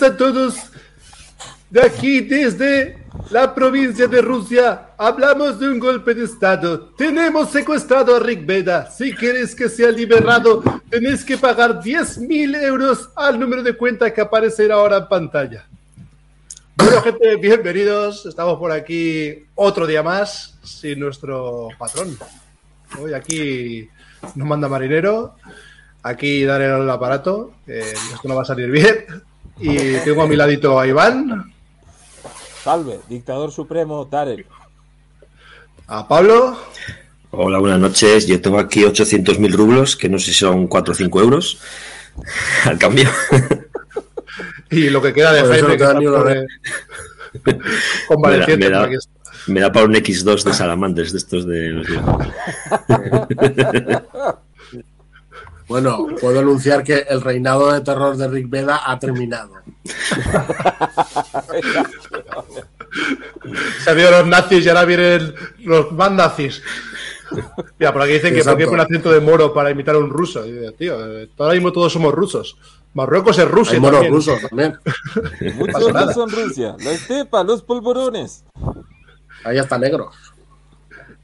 buenas 0.00 0.02
a 0.02 0.16
todos. 0.16 0.56
De 1.70 1.82
aquí, 1.82 2.20
desde 2.20 2.98
la 3.30 3.54
provincia 3.54 4.06
de 4.06 4.22
Rusia, 4.22 4.90
hablamos 4.96 5.58
de 5.58 5.68
un 5.68 5.78
golpe 5.78 6.14
de 6.14 6.24
Estado. 6.24 6.90
Tenemos 6.96 7.50
secuestrado 7.50 8.16
a 8.16 8.20
Rick 8.20 8.46
Veda. 8.46 8.90
Si 8.90 9.12
quieres 9.12 9.54
que 9.54 9.68
sea 9.68 9.90
liberado, 9.90 10.62
tenés 10.88 11.24
que 11.24 11.36
pagar 11.36 11.82
10 11.82 12.18
mil 12.18 12.54
euros 12.54 13.10
al 13.16 13.38
número 13.38 13.62
de 13.62 13.76
cuenta 13.76 14.12
que 14.12 14.20
aparecerá 14.20 14.76
ahora 14.76 14.98
en 14.98 15.08
pantalla. 15.08 15.66
Bueno, 16.76 17.00
gente, 17.02 17.36
bienvenidos. 17.36 18.26
Estamos 18.26 18.58
por 18.58 18.72
aquí 18.72 19.44
otro 19.54 19.86
día 19.86 20.02
más 20.02 20.58
sin 20.62 21.00
nuestro 21.00 21.68
patrón. 21.78 22.16
Hoy 23.00 23.14
aquí 23.14 23.88
nos 24.34 24.46
manda 24.46 24.68
marinero. 24.68 25.34
Aquí 26.02 26.44
daré 26.44 26.66
el 26.66 26.88
aparato. 26.88 27.54
esto 27.66 28.28
no 28.28 28.36
va 28.36 28.42
a 28.42 28.44
salir 28.44 28.70
bien. 28.70 29.05
Y 29.58 29.96
tengo 30.04 30.22
a 30.22 30.26
mi 30.26 30.36
ladito 30.36 30.78
a 30.78 30.86
Iván. 30.86 31.52
Salve, 32.62 33.00
dictador 33.08 33.50
supremo 33.50 34.06
Tarek. 34.06 34.46
A 35.86 36.06
Pablo. 36.06 36.58
Hola, 37.30 37.58
buenas 37.58 37.78
noches. 37.78 38.26
Yo 38.26 38.40
tengo 38.40 38.58
aquí 38.58 38.82
800.000 38.82 39.52
rublos, 39.52 39.96
que 39.96 40.08
no 40.08 40.18
sé 40.18 40.26
si 40.26 40.34
son 40.34 40.66
4 40.66 40.92
o 40.92 40.94
5 40.94 41.20
euros. 41.20 41.58
Al 42.64 42.78
cambio. 42.78 43.08
Y 44.70 44.90
lo 44.90 45.00
que 45.00 45.12
queda 45.12 45.32
de 45.32 45.42
Jaime, 45.42 45.76
que 45.76 45.84
está 45.84 45.94
me, 48.18 48.38
da, 48.70 48.88
me, 49.46 49.60
da, 49.60 49.70
para 49.70 49.86
un 49.86 49.94
X2 49.94 50.42
de 50.42 50.54
Salamandres, 50.54 51.12
de 51.12 51.18
estos 51.18 51.46
de 51.46 51.68
los 51.68 51.86
Bueno, 55.68 56.06
puedo 56.20 56.38
anunciar 56.38 56.84
que 56.84 57.06
el 57.08 57.20
reinado 57.20 57.72
de 57.72 57.80
terror 57.80 58.16
de 58.16 58.28
Rick 58.28 58.48
Veda 58.48 58.82
ha 58.84 58.98
terminado. 58.98 59.50
Se 63.82 63.90
han 63.90 63.98
los 63.98 64.26
nazis 64.26 64.64
y 64.64 64.68
ahora 64.68 64.84
vienen 64.84 65.34
los 65.64 65.92
más 65.92 66.12
nazis. 66.12 66.62
Mira, 67.78 67.92
por 67.92 68.02
aquí 68.02 68.12
dicen 68.12 68.34
que 68.34 68.44
por 68.44 68.56
qué 68.56 68.66
un 68.66 68.80
acento 68.80 69.10
de 69.10 69.20
moro 69.20 69.52
para 69.52 69.70
imitar 69.70 69.96
a 69.96 69.98
un 69.98 70.10
ruso. 70.10 70.44
tío, 70.78 70.96
ahora 71.38 71.54
mismo 71.54 71.72
todos 71.72 71.92
somos 71.92 72.14
rusos. 72.14 72.56
Marruecos 72.94 73.38
es 73.38 73.50
Rusia. 73.50 73.74
Hay 73.74 73.80
moros 73.80 74.08
rusos 74.08 74.40
también. 74.40 74.78
Muchos 75.56 75.92
no 75.92 76.12
son 76.12 76.30
Rusia. 76.30 76.76
La 76.78 76.92
estepa, 76.92 77.44
los 77.44 77.62
polvorones. 77.62 78.44
Ahí 79.44 79.58
está 79.58 79.78
negro. 79.78 80.10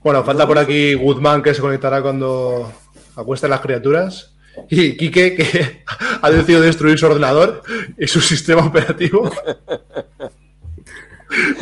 Bueno, 0.02 0.22
falta 0.24 0.46
por 0.46 0.58
aquí 0.58 0.94
Guzmán 0.94 1.42
que 1.42 1.54
se 1.54 1.60
conectará 1.60 2.02
cuando 2.02 2.70
acuesten 3.16 3.50
las 3.50 3.60
criaturas. 3.60 4.31
Y 4.68 4.96
Quique, 4.96 5.34
que 5.34 5.84
ha 6.20 6.30
decidido 6.30 6.60
destruir 6.60 6.98
su 6.98 7.06
ordenador 7.06 7.62
y 7.98 8.06
su 8.06 8.20
sistema 8.20 8.66
operativo. 8.66 9.30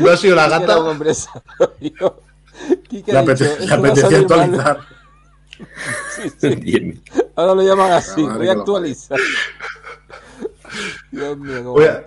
No 0.00 0.10
ha 0.10 0.16
sido 0.16 0.34
la 0.34 0.48
gata. 0.48 0.78
Le 3.06 3.18
apetecía 3.18 4.18
actualizar. 4.18 4.80
Sí, 6.10 6.30
sí. 6.38 7.02
Ahora 7.34 7.54
lo 7.54 7.62
llaman 7.62 7.92
así, 7.92 8.22
voy 8.22 8.48
a 8.48 8.52
actualizar. 8.52 9.18
Dios 11.10 11.38
mío, 11.38 11.62
voy, 11.64 11.84
a, 11.84 12.06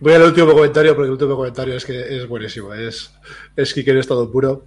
voy, 0.00 0.12
al 0.12 0.22
último 0.22 0.52
comentario, 0.52 0.94
porque 0.94 1.06
el 1.06 1.12
último 1.12 1.36
comentario 1.36 1.74
es 1.76 1.84
que 1.84 2.16
es 2.16 2.28
buenísimo. 2.28 2.74
Es, 2.74 3.12
es 3.56 3.72
Quique 3.72 3.92
en 3.92 3.98
estado 3.98 4.30
puro. 4.30 4.66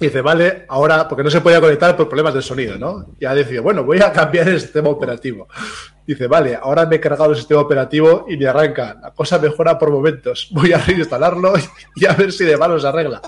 Y 0.00 0.06
dice, 0.06 0.22
vale, 0.22 0.64
ahora, 0.66 1.06
porque 1.06 1.22
no 1.22 1.28
se 1.28 1.42
podía 1.42 1.60
conectar 1.60 1.94
por 1.94 2.08
problemas 2.08 2.32
de 2.32 2.40
sonido, 2.40 2.78
¿no? 2.78 3.04
Y 3.20 3.26
ha 3.26 3.34
decidido, 3.34 3.62
bueno, 3.62 3.84
voy 3.84 4.00
a 4.00 4.10
cambiar 4.10 4.48
el 4.48 4.58
sistema 4.58 4.88
operativo. 4.88 5.46
Dice, 6.06 6.26
vale, 6.26 6.56
ahora 6.56 6.86
me 6.86 6.96
he 6.96 7.00
cargado 7.00 7.32
el 7.32 7.36
sistema 7.36 7.60
operativo 7.60 8.24
y 8.26 8.38
me 8.38 8.46
arranca. 8.46 8.98
La 9.02 9.10
cosa 9.10 9.38
mejora 9.38 9.78
por 9.78 9.90
momentos. 9.90 10.48
Voy 10.52 10.72
a 10.72 10.78
reinstalarlo 10.78 11.52
y 11.96 12.06
a 12.06 12.14
ver 12.14 12.32
si 12.32 12.46
de 12.46 12.56
mano 12.56 12.80
se 12.80 12.88
arregla. 12.88 13.20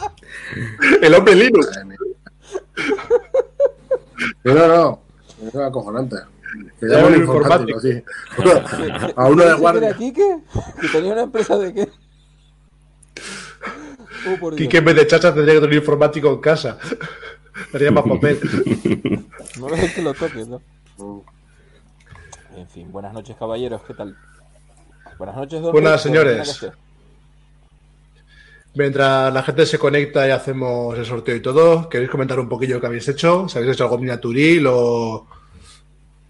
El 1.00 1.14
hombre 1.14 1.34
Linux. 1.34 1.70
No, 4.44 4.54
no, 4.54 4.68
no. 4.68 5.02
Es 5.48 5.56
acojonante. 5.56 6.16
Que 6.78 6.86
un 6.86 7.14
informático, 7.14 7.80
sí. 7.80 8.02
A 9.16 9.24
uno 9.28 9.44
de 9.46 9.54
guardia. 9.54 9.96
¿Que 9.96 10.88
tenía 10.92 11.12
una 11.12 11.22
empresa 11.22 11.56
de 11.56 11.72
qué? 11.72 11.88
Oh, 14.26 14.50
Quique 14.54 14.78
en 14.78 14.84
vez 14.84 14.96
de 14.96 15.06
chacha 15.06 15.32
tendría 15.32 15.54
que 15.54 15.60
tener 15.60 15.76
un 15.76 15.80
informático 15.80 16.28
en 16.30 16.40
casa. 16.40 16.78
Haría 17.74 17.90
más 17.90 18.04
papel. 18.04 18.38
No 19.58 19.68
es 19.74 19.92
que 19.92 20.00
lo 20.00 20.14
toques, 20.14 20.46
¿no? 20.48 20.62
En 22.56 22.68
fin, 22.68 22.90
buenas 22.90 23.12
noches, 23.12 23.36
caballeros. 23.36 23.82
¿Qué 23.82 23.94
tal? 23.94 24.16
Buenas 25.18 25.36
noches, 25.36 25.60
don 25.60 25.72
Buenas, 25.72 26.00
señores. 26.00 26.66
Mientras 28.74 29.34
la 29.34 29.42
gente 29.42 29.66
se 29.66 29.78
conecta 29.78 30.26
y 30.26 30.30
hacemos 30.30 30.96
el 30.96 31.04
sorteo 31.04 31.34
y 31.34 31.42
todo, 31.42 31.88
¿queréis 31.88 32.10
comentar 32.10 32.38
un 32.38 32.48
poquillo 32.48 32.76
lo 32.76 32.80
que 32.80 32.86
habéis 32.86 33.08
hecho? 33.08 33.48
Si 33.48 33.58
habéis 33.58 33.74
hecho 33.74 33.84
algo 33.84 33.98
miniaturil 33.98 34.66
o 34.68 35.26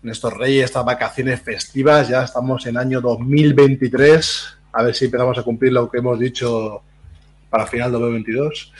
en 0.02 0.10
estos 0.10 0.32
reyes, 0.32 0.64
estas 0.64 0.84
vacaciones 0.84 1.40
festivas, 1.42 2.08
ya 2.08 2.24
estamos 2.24 2.64
en 2.66 2.78
año 2.78 3.00
2023, 3.02 4.56
a 4.72 4.82
ver 4.82 4.94
si 4.94 5.04
empezamos 5.04 5.36
a 5.36 5.42
cumplir 5.42 5.72
lo 5.72 5.90
que 5.90 5.98
hemos 5.98 6.18
dicho 6.18 6.82
para 7.50 7.66
final 7.66 7.92
2022. 7.92 8.72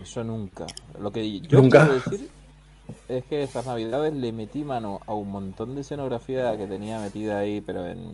Eso 0.00 0.24
nunca. 0.24 0.66
Lo 1.00 1.12
que 1.12 1.40
yo 1.40 1.60
¿Nunca? 1.60 1.84
quiero 1.84 1.94
decir 1.94 2.30
es 3.08 3.24
que 3.24 3.42
estas 3.42 3.66
navidades 3.66 4.14
le 4.14 4.32
metí 4.32 4.64
mano 4.64 5.00
a 5.06 5.14
un 5.14 5.30
montón 5.30 5.74
de 5.74 5.80
escenografía 5.80 6.56
que 6.56 6.66
tenía 6.66 7.00
metida 7.00 7.38
ahí, 7.38 7.60
pero 7.60 7.86
en, 7.86 8.12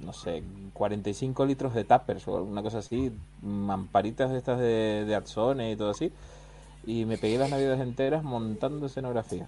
no 0.00 0.12
sé, 0.12 0.42
45 0.72 1.46
litros 1.46 1.74
de 1.74 1.84
tappers 1.84 2.26
o 2.28 2.36
alguna 2.36 2.62
cosa 2.62 2.78
así, 2.78 3.12
mamparitas 3.42 4.30
de 4.30 4.38
estas 4.38 4.58
de, 4.58 5.04
de 5.06 5.72
y 5.72 5.76
todo 5.76 5.90
así. 5.90 6.12
Y 6.86 7.04
me 7.04 7.18
pegué 7.18 7.38
las 7.38 7.50
navidades 7.50 7.80
enteras 7.80 8.22
montando 8.22 8.86
escenografía. 8.86 9.46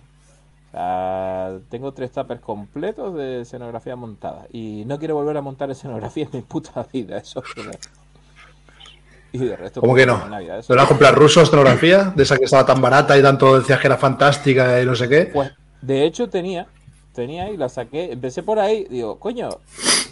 O 0.69 0.71
sea, 0.73 1.59
tengo 1.69 1.93
tres 1.93 2.13
tappers 2.13 2.41
completos 2.41 3.15
de 3.15 3.43
escenografía 3.43 3.97
montada. 3.97 4.47
Y 4.53 4.85
no 4.87 4.99
quiero 4.99 5.15
volver 5.15 5.37
a 5.37 5.43
montar 5.43 5.71
escenografía 5.71 6.25
en 6.25 6.31
mi 6.33 6.43
puta 6.43 6.87
vida. 6.93 7.19
Eso 7.19 7.43
es 7.43 7.79
y 9.33 9.39
de 9.39 9.57
resto, 9.57 9.81
¿Cómo 9.81 9.95
que 9.95 10.07
no? 10.07 10.29
¿No 10.29 10.37
vas 10.39 10.71
a 10.71 10.87
comprar 10.87 11.15
ruso 11.15 11.41
escenografía? 11.41 12.13
De 12.15 12.23
esa 12.23 12.37
que 12.37 12.45
estaba 12.45 12.67
tan 12.67 12.81
barata 12.81 13.17
y 13.19 13.23
tanto 13.23 13.59
decías 13.59 13.81
que 13.81 13.87
era 13.87 13.97
fantástica 13.97 14.81
y 14.81 14.87
no 14.87 14.95
sé 14.95 15.09
qué. 15.09 15.31
Pues, 15.33 15.51
de 15.81 16.05
hecho, 16.05 16.29
tenía, 16.29 16.67
tenía 17.13 17.45
ahí, 17.45 17.57
la 17.57 17.69
saqué, 17.69 18.13
empecé 18.13 18.43
por 18.43 18.59
ahí, 18.59 18.87
digo, 18.91 19.19
coño, 19.19 19.49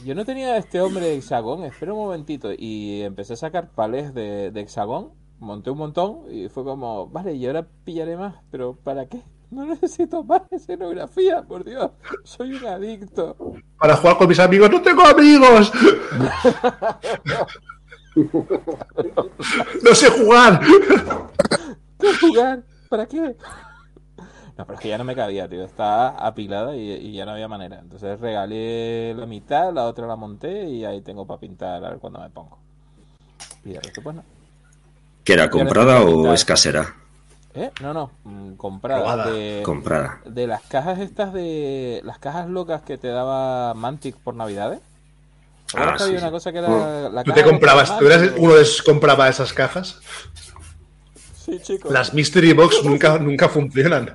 yo 0.05 0.15
no 0.15 0.25
tenía 0.25 0.57
este 0.57 0.81
hombre 0.81 1.07
de 1.07 1.17
hexagón, 1.17 1.65
espera 1.65 1.93
un 1.93 2.01
momentito, 2.01 2.51
y 2.57 3.03
empecé 3.03 3.35
a 3.35 3.37
sacar 3.37 3.69
palés 3.69 4.15
de, 4.15 4.51
de 4.51 4.61
hexagón, 4.61 5.11
monté 5.39 5.71
un 5.71 5.79
montón 5.79 6.23
y 6.31 6.49
fue 6.49 6.65
como, 6.65 7.09
vale, 7.09 7.35
y 7.35 7.47
ahora 7.47 7.67
pillaré 7.85 8.17
más, 8.17 8.37
pero 8.51 8.75
¿para 8.75 9.07
qué? 9.07 9.23
No 9.51 9.67
necesito 9.67 10.23
más 10.23 10.43
escenografía, 10.51 11.43
por 11.43 11.65
Dios, 11.65 11.91
soy 12.25 12.55
un 12.55 12.67
adicto. 12.67 13.37
Para 13.79 13.97
jugar 13.97 14.17
con 14.17 14.29
mis 14.29 14.39
amigos, 14.39 14.71
no 14.71 14.81
tengo 14.81 15.03
amigos. 15.03 15.73
no 19.83 19.95
sé 19.95 20.11
jugar. 20.11 20.61
¿Qué 21.99 22.15
jugar? 22.21 22.63
¿Para 22.89 23.07
qué? 23.07 23.37
No, 24.59 24.67
pero 24.67 24.75
es 24.75 24.81
que 24.81 24.89
ya 24.89 24.99
no 24.99 25.05
me 25.05 25.15
cabía, 25.15 25.49
tío. 25.49 25.65
Estaba 25.65 26.11
apilada 26.11 26.77
y, 26.77 26.91
y 26.91 27.13
ya 27.13 27.25
no 27.25 27.33
había 27.33 27.49
manera. 27.49 27.79
Entonces 27.79 28.21
regalé 28.21 29.15
la 29.15 29.27
mitad, 29.27 29.73
la 29.73 29.85
otra 29.85 30.07
la 30.07 30.17
monté 30.17 30.69
y 30.69 30.85
ahí 30.85 31.01
tengo 31.01 31.27
para 31.27 31.41
pintar 31.41 31.85
a 31.85 31.91
ver 31.91 31.99
cuándo 31.99 32.21
me 32.21 32.31
pongo. 32.31 32.59
Y 33.65 33.73
de 33.73 33.81
resto, 33.81 34.03
pues 34.03 34.17
no. 34.17 34.25
¿Que 35.25 35.35
era 35.35 35.51
comprada 35.51 36.03
o 36.03 36.33
es 36.33 36.45
casera? 36.45 36.95
¿Eh? 37.55 37.71
No, 37.81 37.93
no, 37.93 38.11
mm, 38.25 38.53
comprada. 38.55 39.31
De, 39.31 39.63
Comprada. 39.65 40.21
de 40.25 40.47
las 40.47 40.63
cajas 40.63 40.99
estas 41.01 41.33
de. 41.33 42.01
Las 42.05 42.19
cajas 42.19 42.49
locas 42.49 42.83
que 42.83 42.97
te 42.97 43.09
daba 43.09 43.75
Mantic 43.75 44.17
por 44.17 44.35
Navidades. 44.35 44.81
¿Recuerdas 45.73 45.95
Ah, 45.95 45.97
que 45.97 46.03
había 46.05 46.19
sí, 46.19 46.23
una 46.25 46.27
sí. 46.27 46.33
cosa 46.33 46.53
que 46.53 46.59
era 46.59 47.09
la 47.11 47.25
¿Tú 47.25 47.33
te 47.33 47.43
comprabas? 47.45 47.99
¿Tú 47.99 48.07
eras 48.07 48.31
uno 48.37 48.55
de 48.55 48.63
esos 48.63 48.83
compraba 48.83 49.29
esas 49.29 49.53
cajas? 49.53 50.01
Sí, 51.45 51.59
chicos. 51.63 51.91
Las 51.91 52.13
Mystery 52.15 52.53
Box 52.53 52.85
nunca, 52.85 53.19
nunca 53.21 53.49
funcionan. 53.49 54.15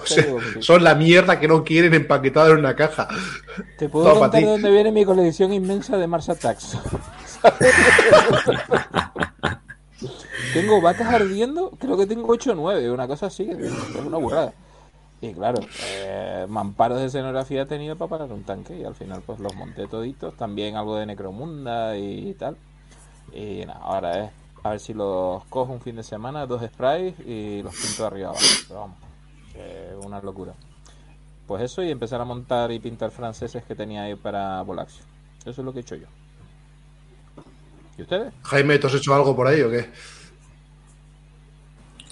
O 0.00 0.06
sea, 0.06 0.24
son 0.60 0.84
la 0.84 0.94
mierda 0.94 1.40
que 1.40 1.48
no 1.48 1.64
quieren 1.64 1.94
empaquetada 1.94 2.50
en 2.50 2.58
una 2.58 2.76
caja. 2.76 3.08
Te 3.76 3.88
puedo 3.88 4.06
Todo 4.06 4.20
contar 4.20 4.40
de 4.40 4.46
dónde 4.46 4.70
viene 4.70 4.92
mi 4.92 5.04
colección 5.04 5.52
inmensa 5.52 5.96
de 5.96 6.06
Mars 6.06 6.28
Attacks. 6.28 6.78
tengo 10.54 10.80
vacas 10.80 11.12
ardiendo, 11.12 11.72
creo 11.78 11.96
que 11.96 12.06
tengo 12.06 12.28
8 12.28 12.52
o 12.52 12.54
9, 12.54 12.90
una 12.90 13.08
cosa 13.08 13.26
así, 13.26 13.48
es 13.50 13.72
una 14.04 14.18
burrada. 14.18 14.52
Y 15.28 15.32
claro, 15.32 15.58
eh, 15.86 16.44
mamparos 16.48 17.00
de 17.00 17.06
escenografía 17.06 17.62
he 17.62 17.66
tenido 17.66 17.96
para 17.96 18.10
parar 18.10 18.32
un 18.32 18.42
tanque 18.44 18.76
y 18.78 18.84
al 18.84 18.94
final 18.94 19.22
pues 19.24 19.40
los 19.40 19.54
monté 19.54 19.86
toditos, 19.86 20.36
también 20.36 20.76
algo 20.76 20.96
de 20.96 21.06
Necromunda 21.06 21.96
y 21.96 22.34
tal. 22.34 22.56
Y 23.32 23.64
nada, 23.64 23.80
ahora 23.82 24.24
es 24.24 24.30
a 24.62 24.70
ver 24.70 24.80
si 24.80 24.92
los 24.94 25.44
cojo 25.46 25.72
un 25.72 25.80
fin 25.80 25.96
de 25.96 26.02
semana, 26.02 26.46
dos 26.46 26.62
sprays 26.62 27.14
y 27.20 27.62
los 27.62 27.74
pinto 27.74 28.02
de 28.02 28.06
arriba 28.06 28.28
abajo. 28.30 28.44
Pero 28.68 28.80
vamos, 28.80 28.96
que 29.52 30.06
una 30.06 30.20
locura. 30.20 30.52
Pues 31.46 31.62
eso 31.62 31.82
y 31.82 31.90
empezar 31.90 32.20
a 32.20 32.24
montar 32.24 32.70
y 32.72 32.78
pintar 32.78 33.10
franceses 33.10 33.62
que 33.64 33.74
tenía 33.74 34.02
ahí 34.02 34.14
para 34.14 34.60
Volaxio. 34.62 35.04
Eso 35.40 35.50
es 35.60 35.64
lo 35.64 35.72
que 35.72 35.78
he 35.78 35.82
hecho 35.82 35.96
yo. 35.96 36.06
¿Y 37.96 38.02
ustedes? 38.02 38.32
Jaime, 38.42 38.78
¿tú 38.78 38.88
has 38.88 38.94
hecho 38.94 39.14
algo 39.14 39.34
por 39.36 39.46
ahí 39.46 39.62
o 39.62 39.70
qué? 39.70 39.90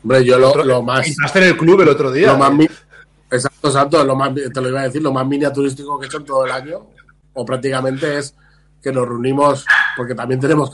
Hombre, 0.02 0.24
yo 0.24 0.38
lo, 0.38 0.48
Otro- 0.50 0.64
lo 0.64 0.82
más. 0.82 1.04
Pintaste 1.04 1.38
en 1.40 1.44
el 1.46 1.56
club 1.56 1.80
el 1.82 1.88
otro 1.88 2.10
día. 2.10 2.32
Lo 2.32 2.38
más 2.38 2.50
¿eh? 2.52 2.68
Exacto, 3.32 3.68
exacto. 3.68 4.04
Lo 4.04 4.14
más, 4.14 4.32
te 4.34 4.60
lo 4.60 4.68
iba 4.68 4.80
a 4.80 4.84
decir, 4.84 5.02
lo 5.02 5.12
más 5.12 5.26
miniaturístico 5.26 5.98
que 5.98 6.06
he 6.06 6.08
hecho 6.08 6.18
en 6.18 6.24
todo 6.24 6.44
el 6.44 6.52
año, 6.52 6.86
o 7.34 7.44
prácticamente 7.44 8.18
es 8.18 8.34
que 8.82 8.92
nos 8.92 9.08
reunimos, 9.08 9.64
porque 9.96 10.14
también 10.14 10.40
tenemos 10.40 10.70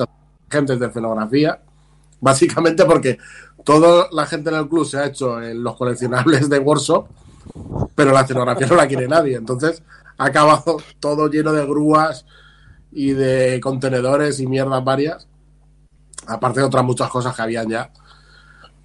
gente 0.50 0.76
de 0.76 0.86
escenografía, 0.86 1.60
básicamente 2.20 2.84
porque 2.84 3.18
toda 3.64 4.08
la 4.12 4.26
gente 4.26 4.50
en 4.50 4.56
el 4.56 4.68
club 4.68 4.86
se 4.86 4.98
ha 4.98 5.06
hecho 5.06 5.40
en 5.42 5.62
los 5.62 5.76
coleccionables 5.76 6.48
de 6.48 6.58
workshop, 6.58 7.06
pero 7.94 8.12
la 8.12 8.22
escenografía 8.22 8.66
no 8.66 8.74
la 8.74 8.88
quiere 8.88 9.08
nadie. 9.08 9.36
Entonces 9.36 9.82
ha 10.16 10.26
acabado 10.26 10.78
todo 11.00 11.28
lleno 11.28 11.52
de 11.52 11.64
grúas 11.64 12.26
y 12.90 13.12
de 13.12 13.60
contenedores 13.62 14.40
y 14.40 14.46
mierdas 14.46 14.82
varias, 14.84 15.28
aparte 16.26 16.60
de 16.60 16.66
otras 16.66 16.84
muchas 16.84 17.10
cosas 17.10 17.34
que 17.34 17.42
habían 17.42 17.68
ya 17.68 17.90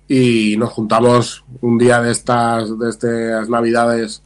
y 0.07 0.55
nos 0.57 0.69
juntamos 0.71 1.43
un 1.61 1.77
día 1.77 2.01
de 2.01 2.11
estas 2.11 2.77
de 2.77 2.89
estas 2.89 3.49
navidades 3.49 4.21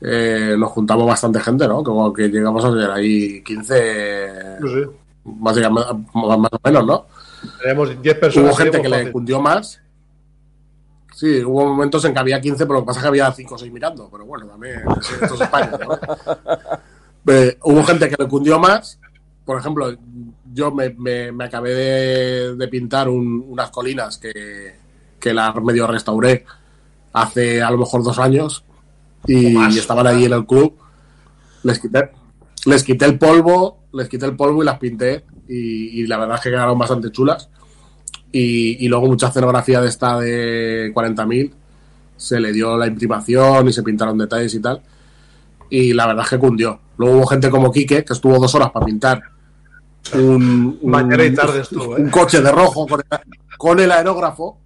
eh, 0.00 0.54
nos 0.58 0.70
juntamos 0.70 1.06
bastante 1.06 1.40
gente 1.40 1.66
no 1.68 1.82
como 1.82 2.12
que 2.12 2.28
llegamos 2.28 2.64
a 2.64 2.72
ser 2.72 2.90
ahí 2.90 3.42
15 3.42 4.32
No 4.60 4.68
sé. 4.68 4.88
básicamente 5.24 5.88
más 6.14 6.52
o 6.52 6.60
menos 6.64 6.86
no 6.86 7.06
Tenemos 7.62 8.02
10 8.02 8.18
personas. 8.18 8.50
hubo 8.50 8.56
gente 8.56 8.76
que 8.82 8.88
muy 8.88 8.90
le 8.90 8.96
fácil. 8.98 9.12
cundió 9.12 9.40
más 9.40 9.80
sí 11.14 11.42
hubo 11.44 11.66
momentos 11.66 12.04
en 12.04 12.12
que 12.12 12.18
había 12.20 12.40
15 12.40 12.64
pero 12.66 12.74
lo 12.74 12.80
que 12.80 12.86
pasa 12.86 12.98
es 13.00 13.02
que 13.02 13.08
había 13.08 13.32
5 13.32 13.54
o 13.54 13.58
6 13.58 13.72
mirando 13.72 14.08
pero 14.10 14.24
bueno 14.24 14.46
también 14.46 14.82
esto 15.22 15.34
es 15.34 15.40
España 15.40 15.70
¿no? 15.86 15.98
Eh, 17.30 17.58
hubo 17.64 17.84
gente 17.84 18.08
que 18.08 18.16
le 18.22 18.26
cundió 18.26 18.58
más 18.58 18.98
por 19.44 19.58
ejemplo 19.58 19.94
yo 20.54 20.70
me, 20.70 20.90
me- 20.90 21.30
me 21.30 21.44
acabé 21.44 21.74
de, 21.74 22.54
de 22.56 22.68
pintar 22.68 23.06
un- 23.10 23.44
unas 23.48 23.68
colinas 23.70 24.16
que, 24.16 24.76
que 25.18 25.34
las 25.34 25.54
medio 25.56 25.86
restauré 25.86 26.44
hace 27.12 27.62
a 27.62 27.70
lo 27.70 27.78
mejor 27.78 28.02
dos 28.02 28.18
años 28.18 28.64
y, 29.26 29.50
más. 29.50 29.76
estaban 29.76 30.06
allí 30.06 30.24
en 30.26 30.32
el 30.32 30.46
club. 30.46 30.74
Les 31.64 31.78
quité, 31.78 32.10
les 32.66 32.84
quité 32.84 33.04
el 33.04 33.18
polvo, 33.18 33.78
les 33.92 34.08
quité 34.08 34.26
el 34.26 34.36
polvo 34.36 34.62
y 34.62 34.66
las 34.66 34.78
pinté 34.78 35.24
y, 35.48 36.00
y 36.02 36.06
la 36.06 36.18
verdad 36.18 36.36
es 36.36 36.42
que 36.42 36.50
quedaron 36.50 36.78
bastante 36.78 37.10
chulas. 37.10 37.48
Y, 38.30 38.84
y 38.84 38.88
luego 38.88 39.06
mucha 39.06 39.28
escenografía 39.28 39.80
de 39.80 39.88
esta 39.88 40.18
de 40.20 40.92
40.000 40.94 41.50
se 42.16 42.38
le 42.40 42.52
dio 42.52 42.76
la 42.76 42.86
imprimación 42.86 43.68
y 43.68 43.72
se 43.72 43.82
pintaron 43.82 44.18
detalles 44.18 44.54
y 44.54 44.60
tal. 44.60 44.82
Y 45.70 45.92
la 45.94 46.06
verdad 46.06 46.24
es 46.24 46.30
que 46.30 46.38
cundió. 46.38 46.78
Luego 46.98 47.16
hubo 47.18 47.26
gente 47.26 47.48
como 47.50 47.70
Quique 47.72 48.04
que 48.04 48.12
estuvo 48.12 48.38
dos 48.38 48.54
horas 48.54 48.70
para 48.70 48.84
pintar 48.86 49.22
un, 50.14 50.78
un- 50.80 50.90
Mañana 50.90 51.24
y 51.24 51.34
tarde 51.34 51.60
estuvo, 51.60 51.96
¿eh? 51.96 52.00
un 52.02 52.10
coche 52.10 52.40
de 52.40 52.50
rojo 52.52 52.86
con 52.86 53.00
el, 53.00 53.18
con 53.56 53.80
el 53.80 53.90
aerógrafo. 53.92 54.58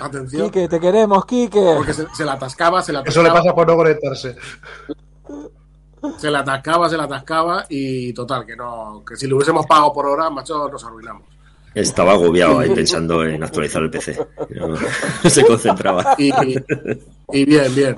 Atención, 0.00 0.50
Quique, 0.50 0.68
te 0.68 0.80
queremos, 0.80 1.24
Quique. 1.26 1.74
porque 1.76 1.92
se, 1.94 2.06
se 2.14 2.24
la 2.24 2.34
atascaba, 2.34 2.82
se 2.82 2.92
la 2.92 3.00
Eso 3.00 3.22
le 3.22 3.28
atascaba, 3.30 3.54
pasa 3.54 3.54
por 3.54 3.66
no 3.68 3.76
conectarse. 3.76 4.36
se 6.18 6.30
la 6.30 6.40
atascaba, 6.40 6.88
se 6.88 6.96
la 6.96 7.04
atascaba 7.04 7.66
y 7.68 8.12
total, 8.12 8.44
que 8.46 8.56
no, 8.56 9.02
que 9.06 9.16
si 9.16 9.26
le 9.26 9.34
hubiésemos 9.34 9.66
pagado 9.66 9.92
por 9.92 10.06
hora, 10.06 10.30
macho, 10.30 10.68
nos 10.68 10.84
arruinamos. 10.84 11.22
Estaba 11.74 12.12
agobiado 12.12 12.58
ahí 12.58 12.70
pensando 12.74 13.24
en 13.24 13.42
actualizar 13.42 13.82
el 13.82 13.90
PC. 13.90 14.18
No 14.56 14.76
se 15.30 15.44
concentraba. 15.44 16.14
Y, 16.18 16.30
y 17.32 17.44
bien, 17.46 17.74
bien. 17.74 17.96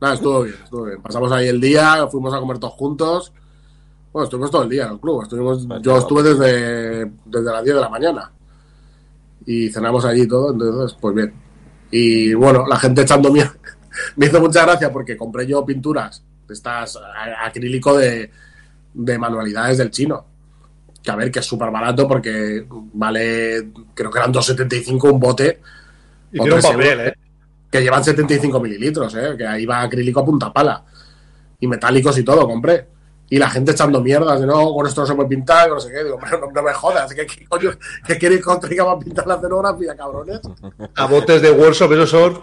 Nada, 0.00 0.14
estuvo 0.14 0.42
bien, 0.42 0.56
estuvo 0.62 0.84
bien. 0.84 1.00
Pasamos 1.00 1.32
ahí 1.32 1.48
el 1.48 1.60
día, 1.60 2.06
fuimos 2.08 2.34
a 2.34 2.40
comer 2.40 2.58
todos 2.58 2.74
juntos. 2.74 3.32
Bueno, 4.12 4.24
estuvimos 4.24 4.50
todo 4.50 4.64
el 4.64 4.68
día 4.68 4.84
en 4.84 4.92
el 4.92 5.00
club. 5.00 5.22
Estuvimos, 5.22 5.66
yo 5.80 5.96
estuve 5.96 6.22
desde, 6.24 7.10
desde 7.24 7.52
las 7.52 7.64
10 7.64 7.76
de 7.76 7.80
la 7.80 7.88
mañana. 7.88 8.30
Y 9.46 9.68
cenamos 9.70 10.04
allí 10.04 10.26
todo, 10.26 10.52
entonces, 10.52 10.96
pues 11.00 11.14
bien. 11.14 11.32
Y 11.90 12.34
bueno, 12.34 12.66
la 12.66 12.76
gente 12.78 13.02
echando 13.02 13.32
mierda. 13.32 13.54
Me 14.16 14.26
hizo 14.26 14.40
mucha 14.40 14.62
gracia 14.62 14.92
porque 14.92 15.16
compré 15.16 15.46
yo 15.46 15.64
pinturas 15.64 16.22
de 16.48 16.54
estas 16.54 16.98
acrílico 17.44 17.96
de, 17.96 18.30
de 18.94 19.18
manualidades 19.18 19.78
del 19.78 19.90
chino. 19.90 20.24
Que 21.02 21.10
a 21.10 21.16
ver, 21.16 21.30
que 21.30 21.40
es 21.40 21.44
súper 21.44 21.70
barato 21.70 22.06
porque 22.06 22.64
vale, 22.68 23.70
creo 23.94 24.10
que 24.10 24.18
eran 24.18 24.32
2,75 24.32 25.12
un 25.12 25.20
bote 25.20 25.60
Y 26.32 26.38
tiene 26.38 26.54
un 26.54 26.62
papel, 26.62 26.86
seguro. 26.86 27.08
¿eh? 27.08 27.14
que 27.70 27.80
llevan 27.80 28.04
75 28.04 28.60
mililitros, 28.60 29.14
¿eh? 29.14 29.34
que 29.36 29.46
ahí 29.46 29.64
va 29.64 29.82
acrílico 29.82 30.20
a 30.20 30.24
punta 30.24 30.52
pala. 30.52 30.84
Y 31.58 31.66
metálicos 31.66 32.16
y 32.18 32.22
todo, 32.22 32.46
compré. 32.46 32.86
Y 33.32 33.38
la 33.38 33.48
gente 33.48 33.72
echando 33.72 34.02
mierdas 34.02 34.40
de 34.40 34.46
no, 34.46 34.74
con 34.74 34.86
esto 34.86 35.00
no 35.00 35.06
se 35.06 35.14
puede 35.14 35.30
pintar, 35.30 35.70
no 35.70 35.80
sé 35.80 35.90
qué. 35.90 36.04
Digo, 36.04 36.18
pero 36.22 36.38
no, 36.38 36.52
no 36.52 36.62
me 36.62 36.72
jodas, 36.74 37.14
¿qué, 37.14 37.24
qué 37.26 37.46
coño? 37.46 37.70
¿Qué 38.06 38.18
queréis 38.18 38.42
traiga 38.60 38.84
para 38.84 38.98
pintar 38.98 39.26
la 39.26 39.36
escenografía, 39.36 39.96
cabrones? 39.96 40.40
A 40.96 41.06
botes 41.06 41.40
de 41.40 41.50
workshop, 41.50 41.92
esos 41.92 42.10
son. 42.10 42.38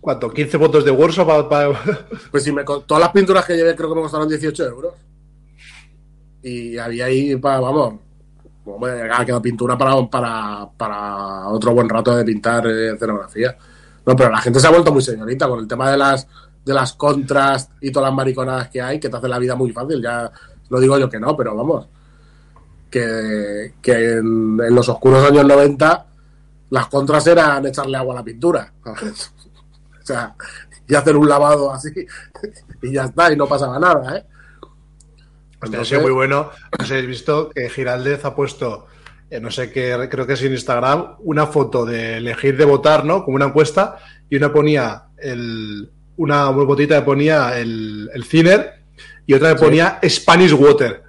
¿Cuánto? 0.00 0.28
15 0.32 0.56
botes 0.56 0.84
de 0.84 0.90
workshop 0.90 1.28
pa- 1.28 1.48
pa- 1.48 1.80
Pues 2.32 2.42
si 2.42 2.50
me 2.50 2.64
todas 2.64 2.98
las 3.00 3.10
pinturas 3.10 3.44
que 3.44 3.54
llevé 3.56 3.76
creo 3.76 3.88
que 3.90 3.94
me 3.94 4.02
costaron 4.02 4.28
18 4.28 4.64
euros. 4.66 4.94
Y 6.42 6.76
había 6.76 7.04
ahí, 7.04 7.36
para, 7.36 7.60
vamos, 7.60 7.94
hombre, 8.64 9.10
ha 9.12 9.24
quedado 9.24 9.42
pintura 9.42 9.78
para, 9.78 9.94
para, 10.10 10.68
para 10.76 11.48
otro 11.50 11.72
buen 11.72 11.88
rato 11.88 12.16
de 12.16 12.24
pintar 12.24 12.66
eh, 12.66 12.94
escenografía. 12.94 13.56
No, 14.04 14.16
pero 14.16 14.30
la 14.30 14.38
gente 14.38 14.58
se 14.58 14.66
ha 14.66 14.70
vuelto 14.70 14.92
muy 14.92 15.02
señorita 15.02 15.46
con 15.46 15.60
el 15.60 15.68
tema 15.68 15.88
de 15.88 15.96
las 15.98 16.26
de 16.64 16.74
las 16.74 16.92
contras 16.92 17.70
y 17.80 17.90
todas 17.90 18.08
las 18.08 18.16
mariconadas 18.16 18.68
que 18.68 18.80
hay, 18.80 19.00
que 19.00 19.08
te 19.08 19.16
hacen 19.16 19.30
la 19.30 19.38
vida 19.38 19.54
muy 19.54 19.72
fácil. 19.72 20.02
Ya 20.02 20.30
lo 20.68 20.80
digo 20.80 20.98
yo 20.98 21.08
que 21.08 21.20
no, 21.20 21.36
pero 21.36 21.54
vamos. 21.56 21.86
Que, 22.90 23.74
que 23.80 24.12
en, 24.12 24.60
en 24.62 24.74
los 24.74 24.88
oscuros 24.88 25.24
años 25.28 25.46
90 25.46 26.06
las 26.70 26.86
contras 26.86 27.26
eran 27.26 27.66
echarle 27.66 27.96
agua 27.96 28.14
a 28.14 28.16
la 28.18 28.24
pintura. 28.24 28.72
¿sabes? 28.84 29.32
O 30.02 30.04
sea, 30.04 30.34
y 30.88 30.94
hacer 30.96 31.16
un 31.16 31.28
lavado 31.28 31.72
así 31.72 31.88
y 32.82 32.92
ya 32.92 33.04
está, 33.04 33.32
y 33.32 33.36
no 33.36 33.46
pasaba 33.46 33.78
nada, 33.78 34.16
¿eh? 34.16 34.24
Hostia, 35.62 35.80
ha 35.80 35.84
sido 35.84 36.00
muy 36.02 36.10
bueno. 36.10 36.50
No 36.76 36.84
sé 36.84 37.02
visto 37.02 37.50
que 37.50 37.70
Giraldez 37.70 38.24
ha 38.24 38.34
puesto, 38.34 38.88
eh, 39.30 39.38
no 39.38 39.50
sé 39.50 39.70
qué, 39.70 40.08
creo 40.10 40.26
que 40.26 40.32
es 40.32 40.42
en 40.42 40.52
Instagram, 40.52 41.16
una 41.20 41.46
foto 41.46 41.84
de 41.86 42.16
elegir 42.16 42.56
de 42.56 42.64
votar, 42.64 43.04
¿no? 43.04 43.24
Como 43.24 43.36
una 43.36 43.46
encuesta, 43.46 43.98
y 44.28 44.36
una 44.36 44.52
ponía 44.52 45.04
el, 45.18 45.88
una 46.22 46.48
botita 46.50 46.96
que 46.96 47.02
ponía 47.02 47.58
el, 47.58 48.10
el 48.12 48.24
Ciner 48.24 48.72
y 49.26 49.34
otra 49.34 49.54
que 49.54 49.60
ponía 49.60 49.98
Spanish 50.08 50.52
Water. 50.52 51.02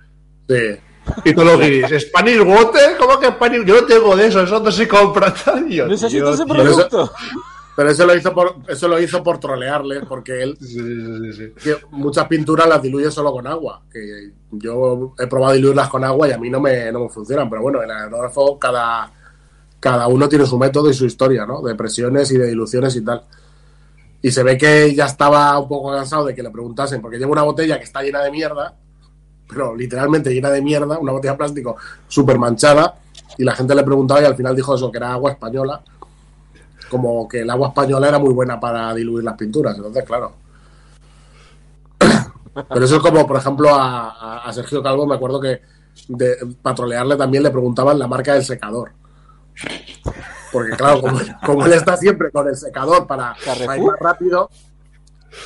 Sí. 0.48 0.79
Y 1.25 1.34
todos 1.34 1.48
los 1.50 1.60
guiris, 1.60 1.86
¿Spanish 2.08 2.39
Water? 2.39 2.96
¿Cómo 2.98 3.20
que 3.20 3.27
Spanish? 3.27 3.65
Yo 3.65 3.82
no 3.82 3.86
tengo 3.86 4.15
de 4.15 4.27
eso, 4.27 4.41
eso 4.41 4.60
no 4.60 4.72
se 4.72 4.88
compra. 4.88 5.34
Yo, 5.70 5.88
Necesito 5.88 6.25
tío, 6.25 6.34
ese 6.34 6.46
tío. 6.46 6.53
producto. 6.53 7.12
Pero 7.75 7.89
eso 7.89 8.05
lo 8.05 8.15
hizo 8.15 8.34
por, 8.34 8.55
eso 8.67 8.88
lo 8.88 9.00
hizo 9.00 9.24
por 9.24 9.39
trolearle, 9.39 10.01
porque 10.01 10.43
él 10.43 10.55
Sí, 10.62 10.77
sí, 10.77 11.34
sí, 11.34 11.34
sí. 11.34 11.53
que 11.63 11.75
muchas 11.89 12.27
pinturas 12.27 12.67
las 12.67 12.82
diluye 12.82 13.10
solo 13.10 13.32
con 13.32 13.48
agua. 13.48 13.82
Que 13.91 14.32
yo 14.51 15.15
he 15.20 15.25
probado 15.27 15.53
diluirlas 15.53 15.89
con 15.89 16.03
agua 16.03 16.27
y 16.27 16.32
a 16.34 16.38
mí 16.38 16.50
no 16.51 16.60
me, 16.62 16.91
no 16.91 17.00
me 17.01 17.10
funcionan. 17.10 17.50
Pero 17.50 17.63
bueno, 17.63 17.82
en 17.84 17.89
el 17.89 17.98
aerógrafo 17.98 18.60
cada, 18.60 19.12
cada 19.79 20.08
uno 20.08 20.29
tiene 20.29 20.46
su 20.46 20.58
método 20.60 20.89
y 20.89 20.93
su 20.93 21.05
historia, 21.05 21.46
¿no? 21.48 21.62
De 21.63 21.74
presiones 21.75 22.32
y 22.32 22.38
de 22.38 22.48
diluciones 22.48 22.96
y 22.96 23.03
tal. 23.03 23.24
Y 24.24 24.32
se 24.32 24.42
ve 24.42 24.58
que 24.58 24.96
ya 24.96 25.06
estaba 25.06 25.60
un 25.60 25.68
poco 25.68 25.92
cansado 25.92 26.25
de 26.25 26.34
que 26.34 26.42
le 26.42 26.50
preguntasen, 26.50 27.01
porque 27.01 27.18
lleva 27.18 27.34
una 27.34 27.44
botella 27.44 27.77
que 27.77 27.84
está 27.84 28.01
llena 28.01 28.22
de 28.22 28.32
mierda, 28.32 28.74
pero 29.48 29.75
literalmente 29.75 30.34
llena 30.34 30.50
de 30.50 30.62
mierda, 30.62 30.98
una 30.98 31.12
botella 31.12 31.34
de 31.34 31.38
plástico 31.38 31.75
súper 32.08 32.39
manchada, 32.39 32.96
y 33.38 33.44
la 33.44 33.53
gente 33.53 33.75
le 33.75 33.84
preguntaba 33.84 34.22
y 34.22 34.25
al 34.25 34.36
final 34.36 34.56
dijo 34.56 34.75
eso, 34.75 34.89
que 34.89 34.98
era 34.98 35.12
agua 35.12 35.32
española, 35.32 35.84
como 36.89 37.27
que 37.27 37.42
el 37.42 37.50
agua 37.50 37.70
española 37.70 38.08
era 38.08 38.18
muy 38.18 38.34
buena 38.34 38.60
para 38.60 38.94
diluir 38.94 39.25
las 39.25 39.36
pinturas. 39.36 39.75
Entonces, 39.75 40.06
claro. 40.06 40.34
Pero 42.70 42.86
eso 42.86 42.96
es 42.96 43.01
como, 43.01 43.27
por 43.27 43.38
ejemplo, 43.38 43.70
a, 43.74 44.50
Sergio 44.53 44.82
Calvo 44.82 45.06
me 45.06 45.15
acuerdo 45.15 45.42
que 45.42 45.62
de 46.08 46.38
patrolearle 46.62 47.18
también 47.18 47.44
le 47.44 47.51
preguntaban 47.51 48.00
la 48.00 48.08
marca 48.08 48.36
del 48.36 48.46
secador. 48.46 48.94
Porque 50.53 50.77
claro, 50.77 51.01
como, 51.01 51.19
como 51.45 51.65
él 51.65 51.74
está 51.74 51.98
siempre 51.98 52.29
con 52.31 52.48
el 52.48 52.55
secador 52.55 53.05
para, 53.07 53.36
para 53.45 53.75
ir 53.77 53.83
más 53.83 54.00
rápido, 54.00 54.50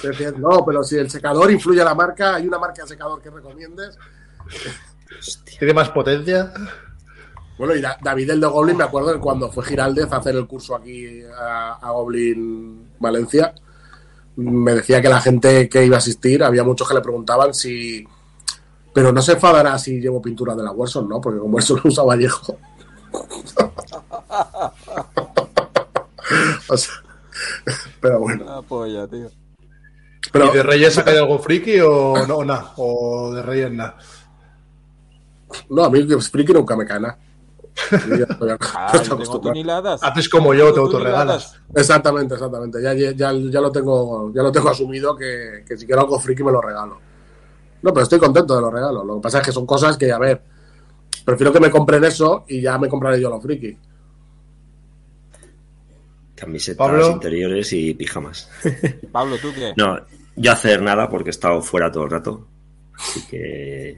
decían, 0.03 0.35
no, 0.39 0.63
pero 0.65 0.83
si 0.83 0.97
el 0.97 1.09
secador 1.09 1.49
influye 1.49 1.81
a 1.81 1.85
la 1.85 1.95
marca, 1.95 2.35
hay 2.35 2.45
una 2.45 2.59
marca 2.59 2.83
de 2.83 2.89
secador 2.89 3.21
que 3.21 3.29
recomiendes. 3.31 3.97
¿Tiene 5.57 5.73
más 5.73 5.89
potencia? 5.89 6.51
Bueno, 7.57 7.73
y 7.73 7.81
Da- 7.81 7.97
David 8.01 8.29
el 8.31 8.41
de 8.41 8.47
Goblin, 8.47 8.77
me 8.77 8.83
acuerdo 8.83 9.13
que 9.13 9.19
cuando 9.19 9.49
fue 9.51 9.63
Giraldez 9.65 10.11
a 10.11 10.17
hacer 10.17 10.35
el 10.35 10.45
curso 10.45 10.75
aquí 10.75 11.21
a, 11.39 11.79
a 11.81 11.91
Goblin 11.91 12.89
Valencia, 12.99 13.53
me 14.35 14.73
decía 14.75 15.01
que 15.01 15.09
la 15.09 15.19
gente 15.21 15.67
que 15.67 15.83
iba 15.83 15.95
a 15.95 15.99
asistir, 15.99 16.43
había 16.43 16.63
muchos 16.63 16.87
que 16.87 16.93
le 16.93 17.01
preguntaban 17.01 17.53
si. 17.53 18.05
Pero 18.93 19.11
no 19.11 19.21
se 19.21 19.33
enfadará 19.33 19.77
si 19.79 19.99
llevo 19.99 20.21
pintura 20.21 20.53
de 20.55 20.63
la 20.63 20.71
Warson, 20.71 21.07
¿no? 21.09 21.19
Porque 21.21 21.39
como 21.39 21.57
eso 21.57 21.75
lo 21.75 21.81
usa 21.85 22.03
Vallejo. 22.03 22.57
O 26.69 26.77
sea, 26.77 26.93
pero 28.01 28.19
bueno. 28.19 28.43
Una 28.43 28.61
polla, 28.61 29.07
tío. 29.07 29.29
Pero, 30.31 30.45
¿Y 30.47 30.57
de 30.57 30.63
Reyes 30.63 30.97
ha 30.97 31.05
caído 31.05 31.21
algo 31.23 31.39
friki 31.39 31.79
o 31.79 32.25
no, 32.27 32.43
nada? 32.43 32.73
¿O 32.77 33.33
de 33.33 33.41
Reyes 33.41 33.71
nada? 33.71 33.97
no, 35.69 35.83
a 35.85 35.89
mí 35.89 36.05
que 36.05 36.17
friki 36.19 36.51
nunca 36.53 36.75
me 36.75 36.85
estoy- 37.91 38.57
Ah. 38.73 38.87
Haces 40.01 40.27
como 40.29 40.53
yo, 40.53 40.73
te 40.73 40.79
autorregalas. 40.79 41.59
Exactamente, 41.75 42.33
exactamente. 42.33 42.81
Ya, 42.81 42.93
ya, 42.93 43.11
ya 43.33 43.61
lo 43.61 43.71
tengo, 43.71 44.33
ya 44.33 44.41
lo 44.43 44.51
tengo 44.51 44.69
asumido 44.69 45.15
que, 45.15 45.63
que 45.65 45.77
si 45.77 45.85
quiero 45.85 46.01
algo 46.01 46.19
friki 46.19 46.43
me 46.43 46.51
lo 46.51 46.59
regalo. 46.59 46.99
No, 47.83 47.93
pero 47.93 48.03
estoy 48.03 48.19
contento 48.19 48.55
de 48.55 48.61
los 48.61 48.73
regalos. 48.73 49.05
Lo 49.05 49.15
que 49.15 49.21
pasa 49.21 49.39
es 49.39 49.45
que 49.45 49.51
son 49.51 49.65
cosas 49.67 49.95
que, 49.95 50.11
a 50.11 50.17
ver, 50.17 50.41
prefiero 51.27 51.51
que 51.51 51.59
me 51.59 51.69
compren 51.69 52.03
eso 52.05 52.45
y 52.47 52.61
ya 52.61 52.77
me 52.77 52.87
compraré 52.87 53.19
yo 53.19 53.29
los 53.29 53.43
friki. 53.43 53.75
Camisetas, 56.35 56.77
Pablo. 56.77 57.11
interiores 57.11 57.73
y 57.73 57.93
pijamas. 57.95 58.49
Pablo, 59.11 59.37
¿tú 59.41 59.49
qué? 59.53 59.73
No, 59.75 59.99
yo 60.35 60.51
hacer 60.51 60.81
nada 60.81 61.09
porque 61.09 61.29
he 61.29 61.31
estado 61.31 61.61
fuera 61.61 61.91
todo 61.91 62.03
el 62.05 62.11
rato. 62.11 62.47
Así 62.97 63.21
que 63.27 63.97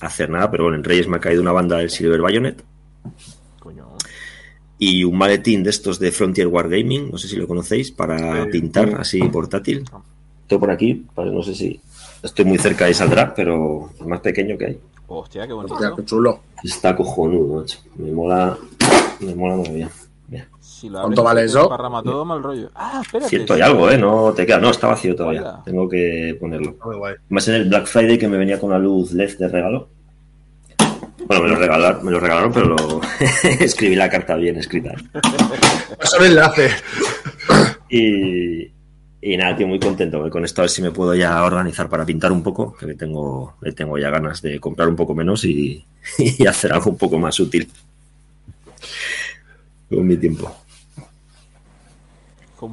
hacer 0.00 0.30
nada, 0.30 0.50
pero 0.50 0.64
bueno, 0.64 0.78
en 0.78 0.84
Reyes 0.84 1.08
me 1.08 1.16
ha 1.16 1.20
caído 1.20 1.42
una 1.42 1.52
banda 1.52 1.76
del 1.78 1.90
Silver 1.90 2.20
Bayonet 2.20 2.62
Coño. 3.60 3.88
y 4.78 5.04
un 5.04 5.16
maletín 5.18 5.62
de 5.62 5.70
estos 5.70 5.98
de 5.98 6.10
Frontier 6.12 6.46
Wargaming, 6.48 7.10
no 7.10 7.18
sé 7.18 7.28
si 7.28 7.36
lo 7.36 7.46
conocéis, 7.46 7.90
para 7.92 8.44
Sí. 8.44 8.50
pintar 8.50 8.94
así 9.00 9.20
portátil. 9.28 9.84
Estoy 10.42 10.58
por 10.58 10.70
aquí, 10.70 11.04
no 11.16 11.42
sé 11.42 11.54
si 11.54 11.80
estoy 12.22 12.44
muy 12.44 12.58
cerca 12.58 12.88
y 12.88 12.94
saldrá, 12.94 13.32
pero 13.34 13.90
el 14.00 14.06
más 14.06 14.20
pequeño 14.20 14.56
que 14.58 14.66
hay. 14.66 14.80
Hostia, 15.14 15.46
qué 15.46 15.52
bonito. 15.52 15.74
Hostia, 15.74 15.92
qué 15.94 16.04
chulo. 16.04 16.40
Está 16.64 16.96
cojonudo, 16.96 17.60
macho. 17.60 17.78
Me 17.96 18.10
mola, 18.12 18.56
me 19.20 19.34
mola 19.34 19.56
muy 19.56 19.68
bien. 19.68 19.90
Mira, 20.28 20.48
Si 20.58 20.88
lo 20.88 21.02
¿Cuánto 21.02 21.22
vale 21.22 21.44
eso? 21.44 21.68
todo 22.02 22.24
mal 22.24 22.42
rollo. 22.42 22.70
Ah, 22.74 23.00
espérate. 23.02 23.28
Ciento 23.28 23.54
y 23.54 23.56
sí. 23.56 23.62
algo, 23.62 23.90
¿eh? 23.90 23.98
No 23.98 24.32
te 24.32 24.46
queda, 24.46 24.58
no, 24.58 24.70
está 24.70 24.88
vacío 24.88 25.14
todavía. 25.14 25.42
Hola. 25.42 25.62
Tengo 25.64 25.88
que 25.88 26.36
ponerlo. 26.40 26.76
Muy 26.84 26.96
guay. 26.96 27.14
Más 27.28 27.46
en 27.48 27.54
el 27.56 27.68
Black 27.68 27.86
Friday 27.86 28.16
que 28.16 28.28
me 28.28 28.38
venía 28.38 28.58
con 28.58 28.70
la 28.70 28.78
luz 28.78 29.12
LED 29.12 29.36
de 29.38 29.48
regalo. 29.48 29.88
Bueno, 31.26 31.42
me 31.44 31.50
lo 31.50 31.56
regalaron, 31.56 32.04
me 32.04 32.10
lo 32.10 32.18
regalaron 32.18 32.52
pero 32.52 32.66
lo 32.66 33.00
escribí 33.60 33.94
la 33.94 34.08
carta 34.08 34.34
bien 34.36 34.56
escrita. 34.56 34.94
Pasa 35.98 36.16
el 36.18 36.24
enlace. 36.24 36.70
Y, 37.90 38.72
y 39.22 39.36
nada, 39.36 39.56
tío, 39.56 39.66
muy 39.68 39.78
contento. 39.78 40.28
Con 40.30 40.44
esto 40.44 40.60
a 40.60 40.64
ver 40.64 40.70
si 40.70 40.82
me 40.82 40.90
puedo 40.90 41.14
ya 41.14 41.42
organizar 41.44 41.88
para 41.88 42.04
pintar 42.04 42.32
un 42.32 42.42
poco, 42.42 42.76
que 42.76 42.86
le 42.86 42.94
tengo, 42.96 43.54
le 43.62 43.72
tengo 43.72 43.96
ya 43.96 44.10
ganas 44.10 44.42
de 44.42 44.58
comprar 44.60 44.88
un 44.88 44.96
poco 44.96 45.14
menos 45.14 45.44
y, 45.44 45.84
y 46.18 46.46
hacer 46.46 46.72
algo 46.72 46.90
un 46.90 46.98
poco 46.98 47.18
más 47.18 47.38
útil. 47.40 47.70
Con 49.88 50.06
mi 50.06 50.16
tiempo. 50.16 50.54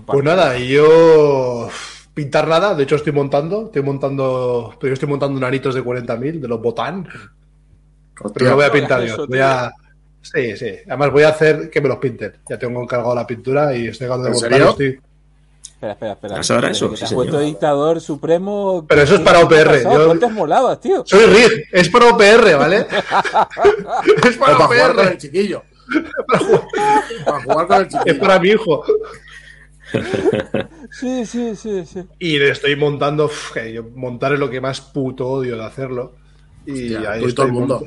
Pues 0.06 0.24
nada, 0.24 0.58
y 0.60 0.70
yo 0.70 1.68
pintar 2.13 2.48
nada, 2.48 2.75
de 2.75 2.84
hecho 2.84 2.96
estoy 2.96 3.12
montando, 3.13 3.65
estoy 3.65 3.82
montando, 3.82 4.75
pero 4.79 4.89
yo 4.89 4.94
estoy 4.94 5.10
montando 5.10 5.38
un 5.38 5.44
anitos 5.44 5.74
de 5.74 5.82
40.000 5.82 6.39
de 6.39 6.48
los 6.48 6.62
Botán, 6.62 7.08
pero 8.34 8.50
no 8.50 8.56
voy 8.56 8.65
a 8.65 8.72
pintar 8.72 9.03
yo, 9.06 9.25
voy 9.27 9.39
a... 9.39 9.72
Sí, 10.22 10.56
sí, 10.58 10.68
además 10.86 11.12
voy 11.12 11.24
a 11.24 11.29
hacer 11.29 11.70
que 11.72 11.82
me 11.82 11.88
los 11.88 11.98
pinten, 11.98 12.34
ya 12.48 12.60
tengo 12.60 12.84
encargado 12.84 13.15
la 13.15 13.25
pintura 13.25 13.75
y 13.75 13.88
estoy 13.88 14.06
acabando 14.06 14.25
de 14.25 14.29
¿En 14.29 14.34
montar, 14.41 14.51
serio? 14.51 14.70
estoy- 14.70 15.09
Espera, 15.79 15.93
espera, 15.93 16.12
espera. 16.12 16.39
¿Eso 16.41 16.53
era 16.57 16.67
Desde 16.67 16.86
eso? 16.86 16.95
Sí, 16.98 17.03
has 17.05 17.45
dictador 17.45 18.01
supremo. 18.01 18.86
Pero 18.86 19.01
eso 19.01 19.15
es 19.15 19.21
para 19.21 19.39
¿Qué 19.39 19.45
te 19.48 19.55
ha 19.55 19.62
OPR, 19.62 19.83
yo- 19.83 20.05
¿Tú 20.05 20.12
antes 20.12 20.31
molabas, 20.33 20.81
tío? 20.81 21.03
Soy 21.05 21.25
RIG, 21.25 21.67
es 21.71 21.88
para 21.88 22.05
OPR, 22.07 22.55
¿vale? 22.57 22.77
es 24.29 24.38
para 24.38 24.57
para 24.57 24.67
jugar 24.67 24.93
con 24.93 25.00
el 25.00 25.07
OPR, 25.07 25.17
chiquillo. 25.17 25.63
para 27.25 27.41
jugar 27.43 27.67
con 27.67 27.77
el 27.77 27.81
es 27.83 27.93
chiquillo. 27.93 28.19
para 28.19 28.39
mi 28.39 28.50
hijo. 28.50 28.83
Sí, 30.91 31.25
sí, 31.25 31.55
sí, 31.55 31.86
sí. 31.86 32.03
Y 32.19 32.38
le 32.39 32.50
estoy 32.50 32.75
montando, 32.75 33.25
uf, 33.25 33.53
que 33.53 33.71
yo 33.71 33.83
montar 33.95 34.33
es 34.33 34.39
lo 34.39 34.50
que 34.50 34.59
más 34.59 34.81
puto 34.81 35.27
odio 35.27 35.55
de 35.57 35.63
hacerlo. 35.65 36.13
Y 36.65 36.93
Hostia, 36.95 37.12
ahí 37.12 37.21
y 37.21 37.25
estoy, 37.27 37.33
todo 37.36 37.45
el 37.45 37.51
mundo. 37.53 37.86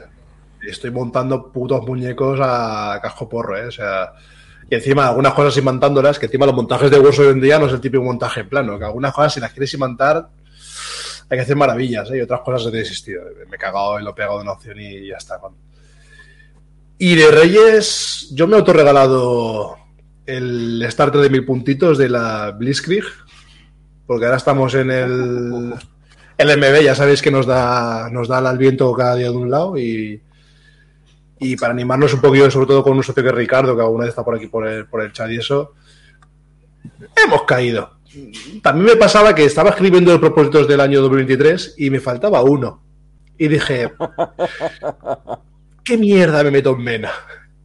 estoy 0.67 0.91
montando 0.91 1.53
putos 1.53 1.87
muñecos 1.87 2.41
a 2.43 2.99
casco 3.03 3.29
porro, 3.29 3.57
¿eh? 3.59 3.67
O 3.67 3.71
sea, 3.71 4.13
y 4.71 4.75
encima 4.75 5.09
algunas 5.09 5.35
cosas 5.35 5.57
imantándolas, 5.57 6.19
que 6.19 6.27
encima 6.27 6.47
los 6.47 6.55
montajes 6.55 6.91
de 6.91 6.99
hueso 6.99 7.23
hoy 7.23 7.29
en 7.29 7.41
día 7.41 7.59
no 7.59 7.67
es 7.67 7.73
el 7.73 7.81
típico 7.81 8.03
montaje 8.03 8.45
plano, 8.45 8.79
que 8.79 8.85
algunas 8.85 9.13
cosas 9.13 9.35
si 9.35 9.41
las 9.41 9.53
quieres 9.53 9.73
imantar 9.75 10.29
hay 11.33 11.39
que 11.39 11.43
hacer 11.43 11.57
maravillas, 11.57 12.11
¿eh? 12.11 12.19
Y 12.19 12.21
otras 12.21 12.43
cosas 12.43 12.71
he 12.71 12.77
desistido. 12.77 13.23
Me 13.49 13.57
he 13.57 13.59
cagado 13.59 13.99
y 13.99 14.03
lo 14.03 14.11
he 14.11 14.15
pegado 14.15 14.37
de 14.37 14.43
una 14.43 14.53
opción 14.53 14.79
y 14.79 15.09
ya 15.09 15.17
está. 15.17 15.41
Y 16.99 17.15
de 17.15 17.31
Reyes, 17.31 18.29
yo 18.33 18.47
me 18.47 18.55
he 18.55 18.59
autorregalado 18.59 19.79
el 20.27 20.87
starter 20.91 21.23
de 21.23 21.31
mil 21.31 21.47
puntitos 21.47 21.97
de 21.97 22.11
la 22.11 22.51
Blitzkrieg, 22.51 23.05
porque 24.07 24.27
ahora 24.27 24.37
estamos 24.37 24.75
en 24.75 24.91
el, 24.91 25.75
el 26.37 26.59
MB, 26.59 26.83
ya 26.83 26.95
sabéis 26.95 27.23
que 27.23 27.31
nos 27.31 27.47
da, 27.47 28.11
nos 28.11 28.29
da 28.29 28.39
al 28.39 28.59
viento 28.59 28.93
cada 28.93 29.17
día 29.17 29.31
de 29.31 29.37
un 29.37 29.51
lado 29.51 29.79
y, 29.79 30.21
y 31.43 31.57
para 31.57 31.73
animarnos 31.73 32.15
un 32.15 32.21
poquito, 32.21 32.51
sobre 32.51 32.67
todo 32.67 32.83
con 32.83 32.97
un 32.97 33.03
socio 33.03 33.23
que 33.23 33.29
es 33.29 33.35
Ricardo, 33.35 33.75
que 33.77 33.83
alguna 33.83 34.05
vez 34.05 34.11
está 34.11 34.25
por 34.25 34.37
aquí 34.37 34.47
por 34.47 34.67
el, 34.67 34.87
por 34.87 35.03
el 35.03 35.13
chat 35.13 35.31
y 35.31 35.39
eso, 35.39 35.73
hemos 37.25 37.43
caído. 37.43 37.99
También 38.63 38.87
me 38.87 38.97
pasaba 38.97 39.35
que 39.35 39.45
estaba 39.45 39.71
escribiendo 39.71 40.13
los 40.13 40.21
propósitos 40.21 40.69
del 40.69 40.81
año 40.81 41.01
2023 41.01 41.77
y 41.79 41.91
me 41.91 42.01
faltaba 42.01 42.43
uno. 42.43 42.83
Y 43.39 43.49
dije, 43.49 43.93
¿qué 45.85 45.97
mierda 45.97 46.45
me 46.45 46.51
meto 46.51 46.71
en 46.71 46.83
Mena? 46.83 47.11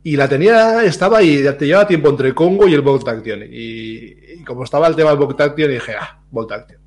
Y 0.04 0.16
la 0.16 0.30
tenía, 0.30 0.84
estaba 0.84 1.22
ya 1.22 1.58
te 1.58 1.66
llevaba 1.66 1.88
tiempo 1.88 2.10
entre 2.10 2.34
Congo 2.34 2.68
y 2.68 2.74
el 2.74 2.82
Volt 2.82 3.08
Action. 3.08 3.44
Y, 3.44 4.40
y 4.40 4.44
como 4.46 4.64
estaba 4.64 4.88
el 4.88 4.96
tema 4.96 5.10
del 5.10 5.20
Volt 5.20 5.40
Action, 5.40 5.70
dije, 5.70 5.94
ah, 6.00 6.22
Volt 6.32 6.52
Action. 6.52 6.80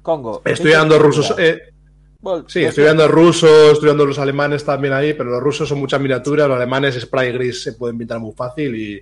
Congo. 0.00 0.40
Estudiando 0.44 0.98
rusos, 0.98 1.34
eh, 1.38 1.74
Vol- 2.20 2.44
sí, 2.48 2.64
estudiando 2.64 3.06
rusos, 3.08 3.72
estudiando 3.74 4.04
los 4.06 4.18
alemanes 4.18 4.64
también 4.64 4.94
ahí, 4.94 5.14
pero 5.14 5.30
los 5.30 5.42
rusos 5.42 5.68
son 5.68 5.78
muchas 5.78 6.00
miniaturas, 6.00 6.48
los 6.48 6.56
alemanes 6.56 6.98
spray 7.00 7.32
gris 7.32 7.62
se 7.62 7.74
pueden 7.74 7.98
pintar 7.98 8.18
muy 8.18 8.32
fácil 8.34 8.74
y, 8.74 9.00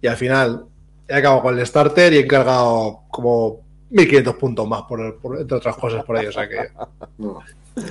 y 0.00 0.06
al 0.06 0.16
final 0.16 0.64
he 1.08 1.14
acabado 1.14 1.42
con 1.42 1.58
el 1.58 1.66
starter 1.66 2.12
y 2.12 2.16
he 2.18 2.20
encargado 2.20 3.00
como 3.10 3.64
1500 3.90 4.34
puntos 4.36 4.68
más, 4.68 4.82
por, 4.82 5.18
por- 5.18 5.40
entre 5.40 5.56
otras 5.56 5.76
cosas 5.76 6.04
por 6.04 6.16
ahí, 6.16 6.26
o 6.26 6.32
sea 6.32 6.48
que 6.48 6.56
No. 7.18 7.40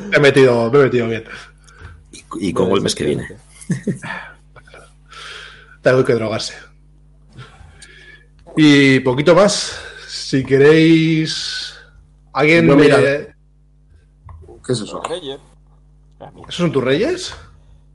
me 0.10 0.18
he 0.18 0.20
metido, 0.20 0.72
me 0.72 0.80
he 0.80 0.84
metido 0.84 1.08
bien. 1.08 1.24
Y 2.40 2.54
como 2.54 2.76
el 2.76 2.82
mes 2.82 2.96
que 2.96 3.06
viene. 3.06 3.28
Tengo 5.82 6.04
que 6.04 6.14
drogarse. 6.14 6.54
Y 8.58 9.00
poquito 9.02 9.36
más. 9.36 9.78
si 10.08 10.44
queréis. 10.44 11.76
Alguien. 12.34 12.68
Yo, 12.68 12.76
mira, 12.76 13.35
¿Qué 14.66 14.74
es 14.74 14.82
eso? 14.82 15.02
Reyes. 15.02 15.40
Ah. 16.20 16.32
¿Esos 16.44 16.56
son 16.56 16.72
tus 16.72 16.84
reyes? 16.84 17.36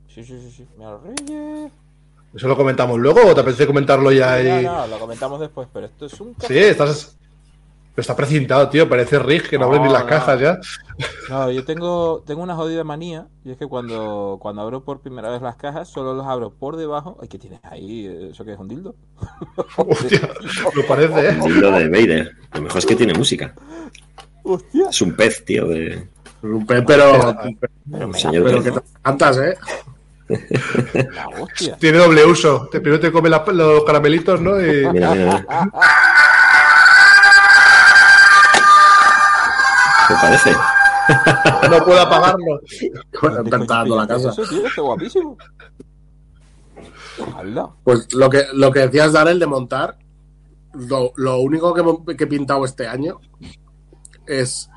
Sí, 0.07 0.23
sí, 0.23 0.39
sí, 0.41 0.51
sí. 0.51 0.67
Mira 0.77 0.91
los 0.91 1.03
reyes. 1.03 1.71
¿Eso 2.33 2.47
lo 2.47 2.55
comentamos 2.55 2.97
luego 2.97 3.19
o 3.25 3.33
te 3.35 3.41
apetece 3.41 3.67
comentarlo 3.67 4.11
ya 4.11 4.33
ahí? 4.33 4.63
No, 4.63 4.71
no, 4.71 4.87
lo 4.87 4.99
comentamos 4.99 5.39
después, 5.39 5.67
pero 5.73 5.87
esto 5.87 6.05
es 6.05 6.19
un 6.21 6.35
Sí, 6.47 6.57
estás. 6.57 7.17
Pero 7.93 8.03
está 8.03 8.15
precintado, 8.15 8.69
tío. 8.69 8.87
Parece 8.87 9.19
Rig 9.19 9.49
que 9.49 9.57
no, 9.57 9.65
No, 9.65 9.67
abren 9.67 9.83
ni 9.83 9.91
las 9.91 10.03
no. 10.03 10.07
cajas 10.09 10.39
ya. 10.39 10.59
No, 11.29 11.51
yo 11.51 11.65
tengo, 11.65 12.23
tengo 12.25 12.41
una 12.41 12.55
jodida 12.55 12.85
manía, 12.85 13.27
y 13.43 13.51
es 13.51 13.57
que 13.57 13.67
cuando, 13.67 14.37
cuando 14.41 14.61
abro 14.61 14.81
por 14.81 15.01
primera 15.01 15.29
vez 15.29 15.41
las 15.41 15.57
cajas, 15.57 15.89
solo 15.89 16.13
los 16.13 16.25
abro 16.25 16.51
por 16.51 16.77
debajo. 16.77 17.17
Ay, 17.21 17.27
¿qué 17.27 17.37
tienes 17.37 17.59
ahí? 17.63 18.29
¿Eso 18.31 18.45
qué 18.45 18.53
es 18.53 18.59
un 18.59 18.69
dildo? 18.69 18.95
Hostia, 19.75 20.29
lo 20.73 20.87
parece, 20.87 21.19
¿eh? 21.19 21.29
El 21.43 21.53
libro 21.53 21.71
de 21.71 21.89
Vader. 21.89 22.31
Lo 22.53 22.61
mejor 22.61 22.77
es 22.77 22.85
que 22.85 22.95
tiene 22.95 23.13
música. 23.13 23.53
¡Hostia! 24.43 24.89
Es 24.89 25.01
un 25.01 25.13
pez, 25.13 25.43
tío. 25.43 25.67
De... 25.67 26.07
Pero, 26.41 26.59
Pero 26.87 28.13
Señor 28.13 28.43
pero 28.45 28.63
que 28.63 28.71
te 28.71 28.79
cantas, 29.01 29.37
¿eh? 29.37 29.57
la 31.13 31.27
hostia. 31.39 31.75
Tiene 31.77 31.97
doble 31.99 32.25
uso. 32.25 32.67
Te, 32.71 32.79
primero 32.79 32.99
te 33.01 33.11
come 33.11 33.29
la- 33.29 33.43
los 33.51 33.83
caramelitos, 33.83 34.39
¿no? 34.41 34.59
Y 34.59 34.87
Mira, 34.87 34.91
mira, 34.91 35.13
mira. 35.15 35.45
¿Qué 40.07 40.13
parece? 40.21 40.55
no 41.69 41.83
puedo 41.85 41.99
apagarlo. 42.01 42.59
Bueno, 43.21 43.95
la 43.95 44.07
casa. 44.07 44.29
Eso, 44.29 44.43
tío, 44.47 44.65
está 44.67 44.81
guapísimo. 44.81 45.37
Pues 47.83 48.13
lo 48.13 48.29
que, 48.29 48.45
lo 48.53 48.71
que 48.71 48.79
decías, 48.81 49.13
Darel, 49.13 49.39
de 49.39 49.47
montar, 49.47 49.97
lo, 50.73 51.11
lo 51.17 51.39
único 51.39 51.73
que, 51.73 52.15
que 52.15 52.23
he 52.23 52.27
pintado 52.27 52.65
este 52.65 52.87
año 52.87 53.19
es 54.25 54.69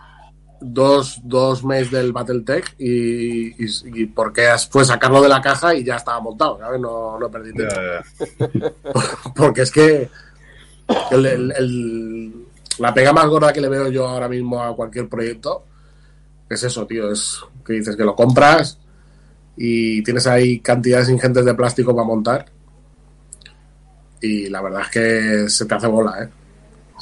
dos, 0.61 1.21
dos 1.25 1.65
meses 1.65 1.91
del 1.91 2.13
Battletech 2.13 2.75
y, 2.79 3.49
y, 3.65 3.67
y 3.85 4.07
porque 4.07 4.47
fue 4.71 4.85
sacarlo 4.85 5.21
de 5.23 5.29
la 5.29 5.41
caja 5.43 5.75
y 5.75 5.85
ya 5.85 5.97
estaba 5.97 6.21
montado, 6.21 6.59
¿sabes? 6.59 6.81
No, 6.81 7.19
no 7.19 7.31
perdí 7.31 7.53
tiempo. 7.53 7.75
Porque 9.37 9.63
es 9.63 9.71
que 9.71 10.09
el- 11.11 11.27
el- 11.27 11.53
el- 11.53 12.35
la 12.79 12.93
pega 12.93 13.13
más 13.13 13.27
gorda 13.27 13.53
que 13.53 13.61
le 13.61 13.69
veo 13.69 13.89
yo 13.89 14.07
ahora 14.09 14.29
mismo 14.29 14.63
a 14.63 14.75
cualquier 14.75 15.09
proyecto 15.09 15.65
es 16.49 16.63
eso, 16.63 16.87
tío. 16.87 17.11
Es 17.11 17.41
que 17.65 17.75
dices 17.75 17.97
que 17.97 18.05
lo 18.05 18.15
compras 18.17 18.79
y 19.57 20.03
tienes 20.03 20.27
ahí 20.27 20.61
cantidades 20.61 21.09
ingentes 21.09 21.45
de 21.45 21.55
plástico 21.55 21.95
para 21.95 22.07
montar. 22.07 22.47
Y 24.21 24.49
la 24.49 24.63
verdad 24.63 24.83
es 24.83 24.89
que 24.89 25.49
se 25.51 25.67
te 25.67 25.75
hace 25.75 25.87
bola, 25.87 26.23
¿eh? 26.25 26.29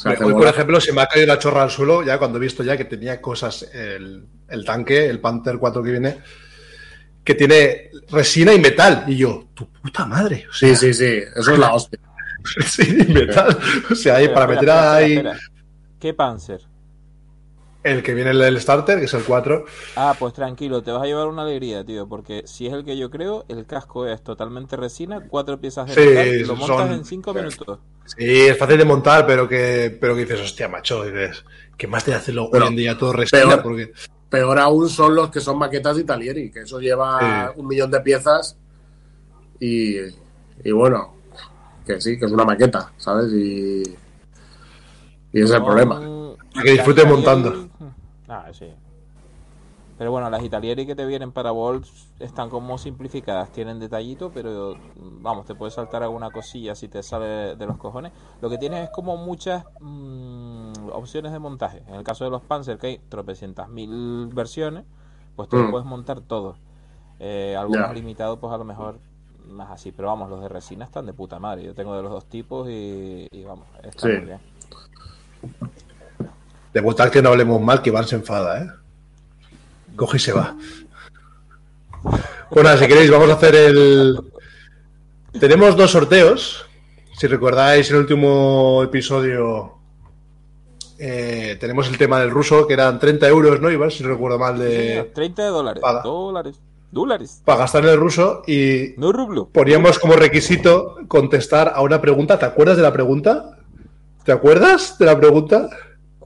Hoy, 0.05 0.33
por 0.33 0.47
ejemplo, 0.47 0.81
se 0.81 0.93
me 0.93 1.03
ha 1.03 1.07
caído 1.07 1.27
la 1.29 1.39
chorra 1.39 1.63
al 1.63 1.71
suelo 1.71 2.03
ya 2.03 2.19
cuando 2.19 2.39
he 2.39 2.41
visto 2.41 2.63
ya 2.63 2.77
que 2.77 2.85
tenía 2.85 3.21
cosas, 3.21 3.63
el, 3.73 4.27
el 4.49 4.65
tanque, 4.65 5.07
el 5.09 5.21
Panther 5.21 5.59
4 5.59 5.83
que 5.83 5.91
viene, 5.91 6.19
que 7.25 7.35
tiene 7.35 7.91
resina 8.11 8.53
y 8.53 8.61
metal. 8.61 9.05
Y 9.07 9.17
yo, 9.17 9.49
tu 9.55 9.69
puta 9.71 10.05
madre. 10.07 10.47
O 10.51 10.53
sea, 10.53 10.75
Sí, 10.75 10.93
sí, 10.93 10.95
sí. 10.95 11.23
Eso 11.37 11.53
es 11.53 11.59
la 11.59 11.73
hostia. 11.75 11.99
resina 12.57 13.05
y 13.09 13.13
metal. 13.13 13.59
O 13.91 13.95
sea, 13.95 14.17
ahí 14.17 14.29
para 14.29 14.47
meter 14.47 14.71
ahí 14.71 15.13
espera, 15.15 15.33
espera. 15.33 15.53
¿Qué 16.01 16.15
Panzer? 16.15 16.61
el 17.85 18.03
que 18.03 18.15
viene 18.15 18.31
el, 18.31 18.41
el 18.43 18.61
starter, 18.61 18.99
que 18.99 19.07
es 19.07 19.15
el 19.15 19.25
4. 19.25 19.65
Ah, 19.97 20.15
pues 20.19 20.33
tranquilo, 20.35 20.83
te 20.83 20.91
vas 20.93 21.03
a 21.03 21.07
llevar 21.07 21.27
una 21.29 21.43
alegría, 21.43 21.85
tío, 21.85 22.09
porque 22.09 22.43
si 22.47 22.67
es 22.67 22.73
el 22.73 22.85
que 22.85 22.97
yo 22.97 23.11
creo, 23.11 23.45
el 23.49 23.67
casco 23.67 24.07
es 24.07 24.23
totalmente 24.23 24.77
resina, 24.77 25.21
cuatro 25.29 25.61
piezas 25.61 25.89
de 25.89 25.95
Sí, 25.95 26.01
metal, 26.01 26.47
lo 26.47 26.57
montas 26.57 26.77
son- 26.89 26.93
en 26.93 27.05
cinco 27.05 27.35
minutos. 27.35 27.81
Sí, 28.05 28.41
es 28.43 28.59
fácil 28.59 28.79
de 28.79 28.85
montar, 28.85 29.27
pero 29.27 29.49
que, 29.49 29.97
pero 30.01 30.15
que 30.15 30.23
dices, 30.23 30.41
hostia, 30.41 30.69
macho, 30.69 31.05
dices, 31.05 31.45
¿qué 31.77 31.87
más 31.87 32.05
te 32.05 32.15
hace 32.15 32.33
lo 32.33 32.51
Pero 32.51 32.65
hoy 32.65 32.71
en 32.71 32.77
día 32.77 32.99
todo 32.99 33.13
resina? 33.13 33.43
peor. 33.43 33.63
Porque 33.63 33.93
Peor 34.29 34.59
aún 34.59 34.89
son 34.89 35.15
los 35.15 35.31
que 35.31 35.41
son 35.41 35.59
maquetas 35.59 35.97
de 35.97 36.03
Italieri, 36.03 36.51
que 36.51 36.61
eso 36.61 36.81
lleva 36.81 37.51
Sí. 37.53 37.61
un 37.61 37.67
millón 37.69 37.91
de 37.91 38.01
piezas 38.01 38.57
y, 39.61 39.97
y 40.65 40.71
bueno, 40.73 41.15
que 41.87 42.01
sí, 42.01 42.19
que 42.19 42.25
es 42.27 42.33
una 42.33 42.45
maqueta, 42.45 42.91
¿sabes? 42.97 43.31
Y, 43.33 43.83
y 45.33 45.41
ese 45.41 45.45
es 45.45 45.51
el 45.51 45.63
problema. 45.65 46.01
Que 46.63 46.73
disfrute 46.73 47.05
montando. 47.05 47.69
Ah, 48.29 48.51
sí. 48.53 48.67
Pero 50.03 50.11
bueno, 50.11 50.29
las 50.31 50.43
Italieri 50.43 50.85
que 50.85 50.97
te 50.97 51.07
vienen 51.07 51.31
para 51.31 51.53
Volts 51.53 52.09
están 52.19 52.51
como 52.51 52.77
simplificadas, 52.77 53.53
tienen 53.53 53.79
detallito, 53.79 54.33
pero 54.35 54.75
vamos, 54.97 55.47
te 55.47 55.55
puedes 55.55 55.75
saltar 55.75 56.03
alguna 56.03 56.33
cosilla 56.33 56.75
si 56.75 56.89
te 56.89 57.05
sale 57.05 57.55
de 57.55 57.67
los 57.67 57.77
cojones. 57.79 58.11
Lo 58.41 58.51
que 58.51 58.59
tienes 58.59 58.83
es 58.83 58.91
como 58.91 59.17
muchas 59.17 59.65
mm, 59.79 60.89
opciones 60.93 61.31
de 61.31 61.39
montaje. 61.39 61.85
En 61.87 61.95
el 61.95 62.03
caso 62.03 62.25
de 62.25 62.31
los 62.31 62.43
Panzer, 62.43 62.79
que 62.79 62.87
hay 62.89 62.99
tropecientas 63.09 63.69
mil 63.69 64.27
versiones, 64.35 64.83
pues 65.37 65.49
tú 65.49 65.57
lo 65.59 65.69
Mm. 65.69 65.71
puedes 65.71 65.87
montar 65.87 66.21
todo. 66.21 66.57
Eh, 67.21 67.55
algunos 67.57 67.95
limitados, 67.95 68.41
pues 68.41 68.53
a 68.53 68.59
lo 68.59 68.65
mejor 68.65 68.99
más 69.47 69.71
así, 69.71 69.93
pero 69.93 70.09
vamos, 70.09 70.29
los 70.29 70.41
de 70.41 70.49
resina 70.49 70.85
están 70.85 71.07
de 71.07 71.13
puta 71.13 71.39
madre. 71.39 71.63
Yo 71.63 71.77
tengo 71.77 71.95
de 71.95 72.03
los 72.03 72.11
dos 72.11 72.25
tipos 72.25 72.69
y, 72.69 73.29
y 73.31 73.45
vamos, 73.45 73.69
está 73.85 74.09
Sí. 74.09 74.15
muy 74.17 74.27
bien. 74.27 74.41
de 76.73 76.81
votar 76.81 77.09
que 77.09 77.23
no 77.23 77.29
hablemos 77.29 77.61
mal, 77.61 77.83
que 77.83 77.91
Iván 77.91 78.05
se 78.09 78.17
enfada, 78.17 78.65
¿eh? 78.65 78.67
Coge 79.97 80.17
y 80.17 80.21
se 80.21 80.33
va. 80.33 80.57
Bueno, 82.51 82.77
si 82.77 82.87
queréis, 82.87 83.11
vamos 83.11 83.31
a 83.31 83.35
hacer 83.35 83.55
el. 83.55 84.19
Tenemos 85.39 85.77
dos 85.77 85.91
sorteos. 85.91 86.67
Si 87.17 87.27
recordáis 87.27 87.91
el 87.91 87.97
último 87.99 88.83
episodio, 88.83 89.75
eh, 90.99 91.57
tenemos 91.61 91.89
el 91.89 91.97
tema 91.99 92.21
del 92.21 92.31
ruso, 92.31 92.67
que 92.67 92.75
eran 92.75 92.99
30 92.99 93.29
euros, 93.29 93.61
¿no, 93.61 93.71
Iván? 93.71 93.91
Si 93.91 94.03
no 94.03 94.09
recuerdo 94.11 94.39
mal, 94.39 94.59
de 94.59 94.89
señor, 94.89 95.09
30 95.15 95.43
de 95.43 95.49
dólares. 95.49 95.83
Dólares. 96.03 96.61
Dólares. 96.91 97.41
para 97.47 97.61
gastar 97.61 97.85
en 97.85 97.91
el 97.91 97.97
ruso 97.97 98.43
y 98.47 98.93
No 98.99 99.13
rublo. 99.13 99.49
poníamos 99.51 99.99
como 99.99 100.13
requisito 100.15 100.97
contestar 101.09 101.73
a 101.75 101.81
una 101.81 102.03
pregunta. 102.03 102.39
¿Te 102.39 102.45
acuerdas 102.45 102.77
de 102.77 102.83
la 102.83 102.93
pregunta? 102.93 103.57
¿Te 104.25 104.33
acuerdas 104.33 104.99
de 104.99 105.07
la 105.07 105.19
pregunta? 105.19 105.71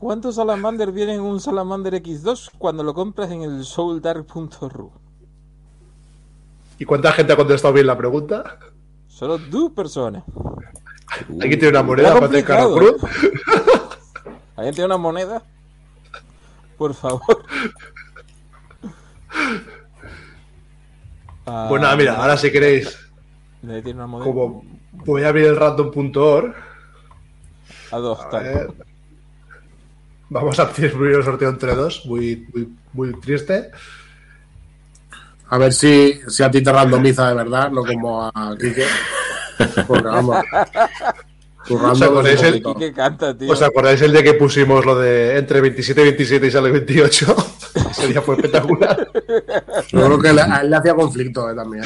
¿Cuántos 0.07 0.37
Salamander 0.37 0.93
vienen 0.93 1.17
en 1.17 1.23
un 1.23 1.41
Salamander 1.41 1.95
X2 2.01 2.53
cuando 2.59 2.85
lo 2.85 2.95
compras 2.95 3.29
en 3.33 3.43
el 3.43 3.65
souldark.ru? 3.65 4.93
¿Y 6.79 6.85
cuánta 6.85 7.11
gente 7.11 7.33
ha 7.33 7.37
contestado 7.37 7.75
bien 7.75 7.89
la 7.89 7.99
pregunta? 7.99 8.61
Solo 9.09 9.37
dos 9.37 9.73
personas. 9.73 10.23
Aquí 11.41 11.57
tiene 11.57 11.71
una 11.71 11.83
moneda 11.83 12.13
para 12.15 12.27
hacer 12.27 12.45
complicado. 12.45 12.77
Caracruz. 12.77 13.03
¿Alguien 14.55 14.75
tiene 14.77 14.87
una 14.87 14.97
moneda? 14.97 15.43
Por 16.79 16.95
favor. 16.95 17.45
Ah, 21.47 21.67
Pues 21.69 21.83
nada, 21.83 21.97
mira, 21.97 22.15
ahora 22.15 22.37
si 22.37 22.53
queréis, 22.53 22.97
¿Nadie 23.61 23.83
tiene 23.83 23.99
una 23.99 24.07
moneda? 24.07 24.33
como 24.33 24.63
voy 24.93 25.25
a 25.25 25.29
abrir 25.31 25.47
el 25.47 25.57
random.org, 25.57 26.55
A 27.91 27.97
dos, 27.99 28.21
a 28.21 28.31
tal. 28.31 28.45
ver, 28.45 28.86
vamos 30.31 30.59
a 30.59 30.71
primero 30.73 31.19
el 31.19 31.25
sorteo 31.25 31.49
entre 31.51 31.75
dos, 31.75 32.05
muy, 32.07 32.47
muy, 32.53 32.69
muy 32.93 33.21
triste. 33.21 33.71
A 35.49 35.59
ver 35.59 35.73
si, 35.73 36.21
si 36.29 36.43
a 36.43 36.51
ti 36.51 36.61
te 36.63 36.73
randomiza 36.73 37.29
de 37.29 37.35
verdad, 37.35 37.71
no 37.71 37.85
como 37.85 38.25
a 38.25 38.57
Quique. 38.61 38.85
Porque 39.87 40.05
vamos. 40.09 40.37
¿Os 41.69 42.03
acordáis 42.03 42.43
el- 42.43 42.63
¿Qué 42.79 42.93
canta, 42.93 43.37
tío? 43.37 43.51
¿Os 43.53 43.63
acordáis 43.63 44.01
el 44.03 44.13
de 44.13 44.23
que 44.23 44.35
pusimos 44.35 44.85
lo 44.85 44.99
de 44.99 45.37
entre 45.39 45.61
27 45.61 46.01
y 46.01 46.05
27 46.05 46.47
y 46.47 46.51
sale 46.51 46.71
28? 46.71 47.37
Ese 47.91 48.09
día 48.09 48.23
fue 48.23 48.37
espectacular. 48.37 49.09
Yo 49.89 50.05
creo 50.07 50.19
que 50.21 50.33
le- 50.33 50.43
a 50.43 50.59
él 50.63 50.71
le 50.71 50.77
hacía 50.77 50.95
conflicto 50.95 51.49
eh, 51.51 51.55
también. 51.55 51.85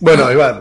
Bueno, 0.00 0.30
Iván, 0.32 0.60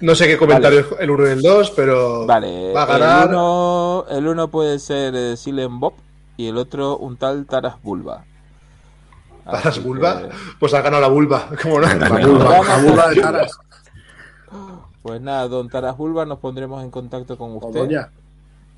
no 0.00 0.14
sé 0.14 0.26
qué 0.26 0.36
comentario 0.36 0.80
es 0.80 0.86
el 1.00 1.10
1 1.10 1.26
y 1.26 1.30
el 1.30 1.42
2, 1.42 1.70
pero 1.72 2.26
Vale, 2.26 2.72
va 2.72 2.82
a 2.82 2.86
ganar. 2.86 3.22
El 3.24 3.28
uno, 3.30 4.04
el 4.10 4.26
uno 4.28 4.48
puede 4.48 4.78
ser 4.78 5.14
eh, 5.14 5.36
Silent 5.36 5.78
Bob 5.80 5.94
y 6.36 6.48
el 6.48 6.56
otro 6.58 6.96
un 6.98 7.16
tal 7.16 7.46
Taras 7.46 7.80
Bulba. 7.82 8.24
Taras 9.44 9.82
Bulba, 9.82 10.22
que, 10.22 10.28
pues 10.58 10.74
ha 10.74 10.82
ganado 10.82 11.02
la 11.02 11.08
Bulba, 11.08 11.48
¿cómo 11.62 11.80
no? 11.80 11.86
La 11.86 12.08
vulva, 12.08 12.62
la 12.64 12.76
vulva 12.82 13.08
de 13.10 13.20
Taras. 13.20 13.58
pues 15.02 15.20
nada, 15.20 15.48
don 15.48 15.68
Taras 15.68 15.96
Bulba, 15.96 16.24
nos 16.26 16.38
pondremos 16.40 16.82
en 16.82 16.90
contacto 16.90 17.38
con 17.38 17.52
O 17.52 17.66
usted. 17.66 17.80
doña. 17.80 18.10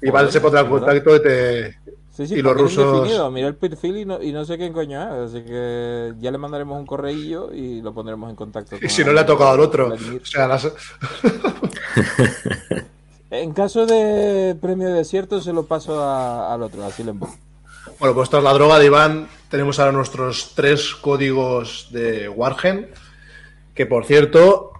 Iván 0.00 0.30
se 0.30 0.40
pondrá 0.40 0.60
en 0.60 0.68
contacto 0.68 1.16
y 1.16 1.22
te, 1.22 1.78
Sí, 2.18 2.26
sí, 2.26 2.34
y 2.34 2.42
los 2.42 2.56
rusos-. 2.56 3.30
Mira 3.30 3.46
el 3.46 3.54
perfil 3.54 3.96
y 3.98 4.04
no, 4.04 4.20
y 4.20 4.32
no 4.32 4.44
sé 4.44 4.56
quién 4.58 4.72
coño 4.72 5.00
es. 5.24 5.30
Así 5.30 5.44
que 5.44 6.14
ya 6.18 6.32
le 6.32 6.38
mandaremos 6.38 6.76
un 6.76 6.84
correillo 6.84 7.54
y 7.54 7.80
lo 7.80 7.94
pondremos 7.94 8.28
en 8.28 8.34
contacto. 8.34 8.74
Y 8.82 8.88
si 8.88 9.04
no 9.04 9.12
le 9.12 9.20
ha 9.20 9.26
tocado 9.26 9.50
al 9.52 9.60
otro. 9.60 9.94
O 9.94 10.26
sea, 10.26 10.48
las- 10.48 10.66
En 13.30 13.52
caso 13.52 13.86
de 13.86 14.56
premio 14.60 14.88
desierto, 14.88 15.40
se 15.40 15.52
lo 15.52 15.66
paso 15.66 16.02
a- 16.02 16.52
al 16.52 16.62
otro, 16.62 16.84
a 16.84 16.90
Silent 16.90 17.20
Bob. 17.20 17.28
Bueno, 18.00 18.14
pues 18.16 18.30
tras 18.30 18.42
la 18.42 18.52
droga 18.52 18.78
de 18.80 18.86
Iván, 18.86 19.28
tenemos 19.48 19.78
ahora 19.78 19.92
nuestros 19.92 20.52
tres 20.56 20.94
códigos 20.96 21.88
de 21.92 22.28
Wargen. 22.28 22.88
Que 23.74 23.86
por 23.86 24.06
cierto, 24.06 24.72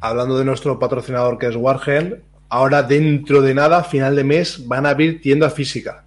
hablando 0.00 0.38
de 0.38 0.44
nuestro 0.44 0.78
patrocinador 0.78 1.38
que 1.38 1.46
es 1.48 1.56
Wargen, 1.56 2.22
ahora 2.48 2.84
dentro 2.84 3.42
de 3.42 3.54
nada, 3.54 3.82
final 3.82 4.14
de 4.14 4.22
mes, 4.24 4.68
van 4.68 4.86
a 4.86 4.90
abrir 4.90 5.20
tienda 5.20 5.50
física. 5.50 6.04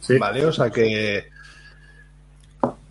Sí. 0.00 0.18
¿Vale? 0.18 0.46
O 0.46 0.52
sea 0.52 0.70
que. 0.70 1.24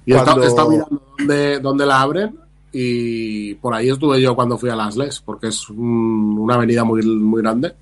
Y 0.05 0.13
he 0.13 0.15
estado- 0.17 0.37
Cuando- 0.41 0.47
estado 0.47 0.69
mirando 0.71 1.01
dónde, 1.17 1.59
dónde 1.59 1.85
la 1.85 2.01
abren 2.01 2.35
y 2.71 3.53
por 3.55 3.73
ahí 3.73 3.89
estuve 3.89 4.21
yo 4.21 4.35
cuando 4.35 4.57
fui 4.57 4.69
a 4.69 4.75
Las 4.75 4.95
Les, 4.97 5.19
porque 5.21 5.47
es 5.47 5.69
un- 5.69 6.37
una 6.39 6.55
avenida 6.55 6.83
muy, 6.83 7.01
muy 7.03 7.41
grande. 7.41 7.73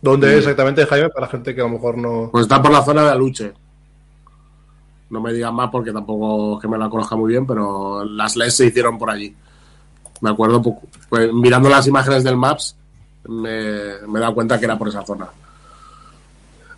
¿Dónde 0.00 0.36
exactamente, 0.38 0.84
Jaime? 0.86 1.08
Para 1.10 1.28
gente 1.28 1.54
que 1.54 1.60
a 1.60 1.64
lo 1.64 1.70
mejor 1.70 1.96
no. 1.96 2.28
Pues 2.32 2.42
está 2.42 2.60
por 2.60 2.72
la 2.72 2.82
zona 2.82 3.02
de 3.04 3.10
Aluche. 3.10 3.52
No 5.10 5.20
me 5.20 5.32
digan 5.32 5.54
más 5.54 5.70
porque 5.70 5.92
tampoco 5.92 6.56
es 6.56 6.62
que 6.62 6.68
me 6.68 6.78
la 6.78 6.88
conozca 6.88 7.14
muy 7.16 7.30
bien, 7.32 7.46
pero 7.46 8.04
las 8.04 8.34
LES 8.36 8.54
se 8.56 8.66
hicieron 8.66 8.98
por 8.98 9.10
allí. 9.10 9.34
Me 10.22 10.30
acuerdo, 10.30 10.60
poco. 10.62 10.82
Pues, 11.08 11.32
mirando 11.32 11.68
las 11.68 11.86
imágenes 11.86 12.24
del 12.24 12.36
Maps, 12.36 12.76
me, 13.28 13.98
me 14.08 14.18
he 14.18 14.22
dado 14.22 14.34
cuenta 14.34 14.58
que 14.58 14.64
era 14.64 14.78
por 14.78 14.88
esa 14.88 15.04
zona. 15.04 15.28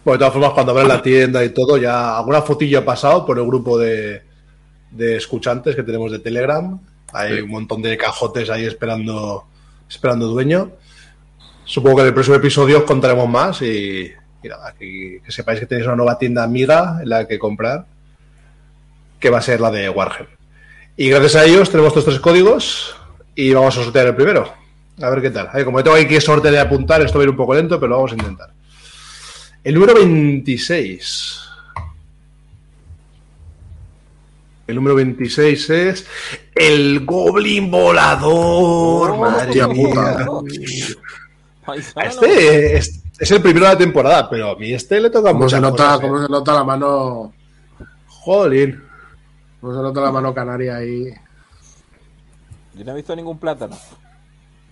Bueno, 0.05 0.15
de 0.15 0.19
todas 0.19 0.33
formas, 0.35 0.51
cuando 0.53 0.73
abran 0.73 0.89
la 0.89 1.01
tienda 1.03 1.43
y 1.45 1.49
todo, 1.51 1.77
ya 1.79 2.19
alguna 2.19 2.43
fotillo 2.43 2.81
ha 2.81 2.85
pasado 2.85 3.25
por 3.25 3.39
el 3.39 3.47
grupo 3.47 3.79
de, 3.79 4.23
de 4.91 5.17
escuchantes 5.17 5.75
que 5.75 5.83
tenemos 5.83 6.13
de 6.13 6.19
Telegram. 6.19 6.79
Hay 7.13 7.37
Sí. 7.37 7.41
un 7.43 7.51
montón 7.51 7.81
de 7.81 7.97
cajotes 7.97 8.51
ahí 8.51 8.65
esperando, 8.67 9.45
esperando 9.89 10.27
dueño. 10.29 10.73
Supongo 11.65 11.97
que 11.97 12.03
en 12.03 12.09
el 12.09 12.15
próximo 12.15 12.37
episodio 12.37 12.79
os 12.79 12.85
contaremos 12.85 13.29
más 13.29 13.63
y, 13.63 14.13
y 14.43 14.49
nada, 14.49 14.75
que, 14.79 15.21
que 15.25 15.33
sepáis 15.33 15.61
que 15.61 15.67
tenéis 15.67 15.87
una 15.87 15.97
nueva 15.97 16.19
tienda 16.19 16.45
amiga 16.45 16.99
en 17.03 17.09
la 17.09 17.27
que 17.27 17.39
comprar, 17.39 17.87
que 19.19 19.31
va 19.31 19.39
a 19.39 19.43
ser 19.43 19.61
la 19.61 19.71
de 19.71 19.89
Wargame. 19.89 20.29
Y 20.97 21.09
gracias 21.09 21.37
a 21.37 21.45
ellos 21.47 21.71
tenemos 21.71 21.89
estos 21.89 22.05
tres 22.05 22.21
códigos 22.21 22.95
y 23.35 23.55
vamos 23.55 23.77
a 23.79 23.83
sortear 23.85 24.09
el 24.09 24.15
primero. 24.15 24.53
A 25.03 25.09
ver 25.11 25.23
qué 25.23 25.31
tal. 25.31 25.49
Como 25.65 25.83
tengo 25.83 25.97
aquí 25.97 26.07
que 26.07 26.21
sortear 26.21 26.55
y 26.55 26.59
apuntar, 26.59 27.01
esto 27.01 27.19
va 27.19 27.23
a 27.23 27.25
ir 27.25 27.31
un 27.31 27.37
poco 27.37 27.55
lento, 27.55 27.81
pero 27.81 27.91
lo 27.91 27.97
vamos 27.97 28.13
a 28.13 28.17
intentar. 28.17 28.51
El 29.65 29.75
número 29.75 29.95
26. 29.95 31.41
El 34.67 34.77
número 34.77 34.95
26 34.95 35.71
es 35.71 36.07
el 36.55 37.05
Goblin 37.05 37.71
Volador. 37.71 39.11
Oh, 39.11 39.17
madre 39.19 39.67
mía. 39.69 40.27
Este 42.03 42.77
es, 42.77 43.03
es 43.19 43.31
el 43.31 43.41
primero 43.41 43.67
de 43.67 43.73
la 43.73 43.79
temporada, 43.79 44.29
pero 44.29 44.51
a 44.51 44.57
mí 44.57 44.73
este 44.73 45.01
le 45.01 45.09
toca 45.09 45.31
¿Cómo 45.31 45.45
muchas 45.45 45.59
se, 45.59 45.63
nota, 45.63 45.85
cosas, 45.85 45.99
¿eh? 45.99 46.03
cómo 46.03 46.23
se 46.23 46.29
nota 46.31 46.55
la 46.55 46.65
mano 46.65 47.33
Jolín. 48.07 48.83
cómo 49.61 49.75
se 49.75 49.81
nota 49.83 50.01
la 50.03 50.13
mano 50.13 50.35
canaria 50.35 50.77
ahí? 50.77 51.07
Yo 52.75 52.85
no 52.85 52.93
he 52.93 52.97
visto 52.97 53.17
ningún 53.17 53.39
plátano. 53.39 53.79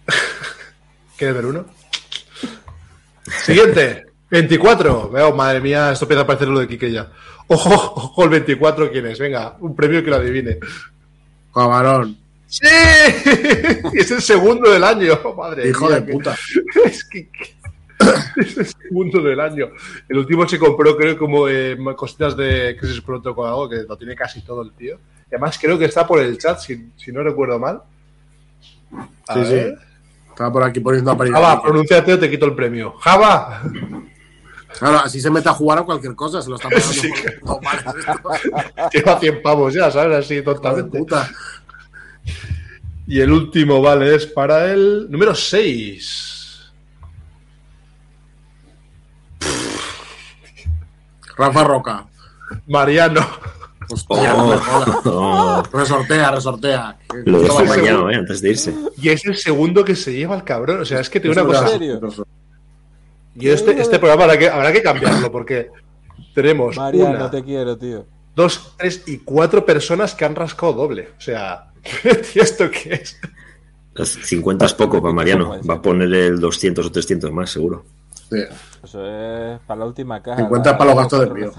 ¿Quieres 1.16 1.36
ver 1.36 1.46
uno? 1.46 1.64
Siguiente. 3.42 4.11
24. 4.32 5.10
Veo, 5.10 5.34
madre 5.34 5.60
mía, 5.60 5.92
esto 5.92 6.06
empieza 6.06 6.22
a 6.22 6.26
parecer 6.26 6.48
lo 6.48 6.58
de 6.58 6.66
Quique 6.66 6.90
ya. 6.90 7.12
Ojo, 7.48 7.70
ojo, 7.74 8.24
el 8.24 8.30
24, 8.30 8.90
¿quién 8.90 9.06
es? 9.06 9.18
Venga, 9.18 9.56
un 9.60 9.76
premio 9.76 10.02
que 10.02 10.08
lo 10.08 10.16
adivine. 10.16 10.58
Camarón, 11.54 12.16
¡Sí! 12.46 12.66
es 13.94 14.10
el 14.10 14.22
segundo 14.22 14.70
del 14.70 14.84
año. 14.84 15.18
Madre 15.36 15.68
hijo 15.68 15.86
mía, 15.86 16.00
de 16.00 16.06
que- 16.06 16.12
puta. 16.12 16.34
es 16.84 17.04
que 17.04 17.28
es 18.36 18.56
el 18.56 18.66
segundo 18.66 19.20
del 19.20 19.38
año. 19.38 19.68
El 20.08 20.18
último 20.18 20.48
se 20.48 20.58
compró, 20.58 20.96
creo, 20.96 21.18
como 21.18 21.46
eh, 21.48 21.76
cositas 21.94 22.34
de 22.34 22.74
Crisis 22.78 23.02
Protocol, 23.02 23.46
algo 23.48 23.68
que 23.68 23.82
lo 23.86 23.98
tiene 23.98 24.14
casi 24.16 24.40
todo 24.40 24.62
el 24.62 24.72
tío. 24.72 24.98
Y 25.30 25.34
además 25.34 25.58
creo 25.60 25.78
que 25.78 25.84
está 25.84 26.06
por 26.06 26.20
el 26.20 26.38
chat, 26.38 26.58
si, 26.58 26.90
si 26.96 27.12
no 27.12 27.22
recuerdo 27.22 27.58
mal. 27.58 27.82
A 29.28 29.34
Sí, 29.34 29.44
sí. 29.44 29.74
Estaba 30.30 30.50
por 30.50 30.62
aquí 30.64 30.80
poniendo 30.80 31.10
a. 31.10 31.16
Java, 31.18 31.62
pronúnciate 31.62 32.14
o 32.14 32.18
te 32.18 32.30
quito 32.30 32.46
el 32.46 32.54
premio. 32.54 32.94
Java. 32.98 33.62
Claro, 34.78 34.98
así 34.98 35.20
se 35.20 35.30
mete 35.30 35.48
a 35.48 35.52
jugar 35.54 35.78
a 35.78 35.82
cualquier 35.82 36.14
cosa, 36.14 36.42
se 36.42 36.48
lo 36.50 36.56
está 36.56 36.68
pagando 36.68 36.92
Sí. 36.92 37.10
por. 37.40 37.60
Lleva 38.92 39.18
100 39.20 39.42
pavos 39.42 39.74
ya, 39.74 39.90
¿sabes? 39.90 40.24
Así 40.24 40.42
totalmente. 40.42 40.98
puta. 40.98 41.30
Y 43.06 43.20
el 43.20 43.32
último, 43.32 43.80
vale, 43.82 44.14
es 44.14 44.26
para 44.26 44.72
el 44.72 45.06
número 45.10 45.34
6. 45.34 46.72
Rafa 51.36 51.64
Roca. 51.64 52.06
Mariano. 52.66 53.20
Hostia, 53.90 54.34
no 54.34 54.46
me 54.48 54.56
jodas. 54.56 54.96
Oh, 55.06 55.62
Resortea, 55.72 56.30
resortea. 56.30 56.96
Que- 57.10 57.30
lo 57.30 57.44
ser- 57.56 57.68
mañana, 57.68 58.12
eh, 58.12 58.16
antes 58.16 58.40
de 58.40 58.50
irse. 58.50 58.74
Y 58.96 59.08
es 59.08 59.24
el 59.26 59.36
segundo 59.36 59.84
que 59.84 59.96
se 59.96 60.12
lleva 60.12 60.36
el 60.36 60.44
cabrón. 60.44 60.80
O 60.80 60.84
sea, 60.84 61.00
es 61.00 61.10
que 61.10 61.20
te 61.20 61.28
una 61.28 61.44
cosa. 61.44 61.68
serio? 61.68 62.00
Eso- 63.34 63.44
Y 63.44 63.48
este, 63.48 63.80
este 63.80 63.98
programa 63.98 64.24
habrá 64.24 64.38
que, 64.38 64.48
habrá 64.48 64.72
que 64.72 64.82
cambiarlo 64.82 65.30
porque 65.32 65.70
tenemos 66.34 66.76
Mariano, 66.76 67.10
una, 67.10 67.30
te 67.30 67.42
quiero, 67.42 67.76
tío. 67.78 68.06
dos, 68.34 68.74
tres 68.78 69.02
y 69.06 69.18
cuatro 69.18 69.64
personas 69.66 70.14
que 70.14 70.24
han 70.24 70.34
rascado 70.34 70.72
doble. 70.72 71.10
O 71.16 71.20
sea, 71.20 71.72
¿esto 72.34 72.70
qué 72.70 72.94
es? 72.94 73.18
Las 73.94 74.08
50 74.10 74.64
es 74.64 74.72
poco 74.74 75.02
para 75.02 75.12
Mariano. 75.14 75.60
Va 75.68 75.74
a 75.74 75.82
poner 75.82 76.12
el 76.14 76.40
200 76.40 76.86
o 76.86 76.90
300 76.92 77.30
más, 77.32 77.50
seguro. 77.50 77.84
sí. 78.30 78.38
Eso 78.82 79.06
es 79.06 79.60
para 79.60 79.78
la 79.78 79.86
última 79.86 80.20
caja. 80.20 80.38
50 80.42 80.72
la- 80.72 80.78
para 80.78 80.90
los 80.92 80.98
gastos 81.02 81.20
del 81.20 81.34
mío. 81.34 81.52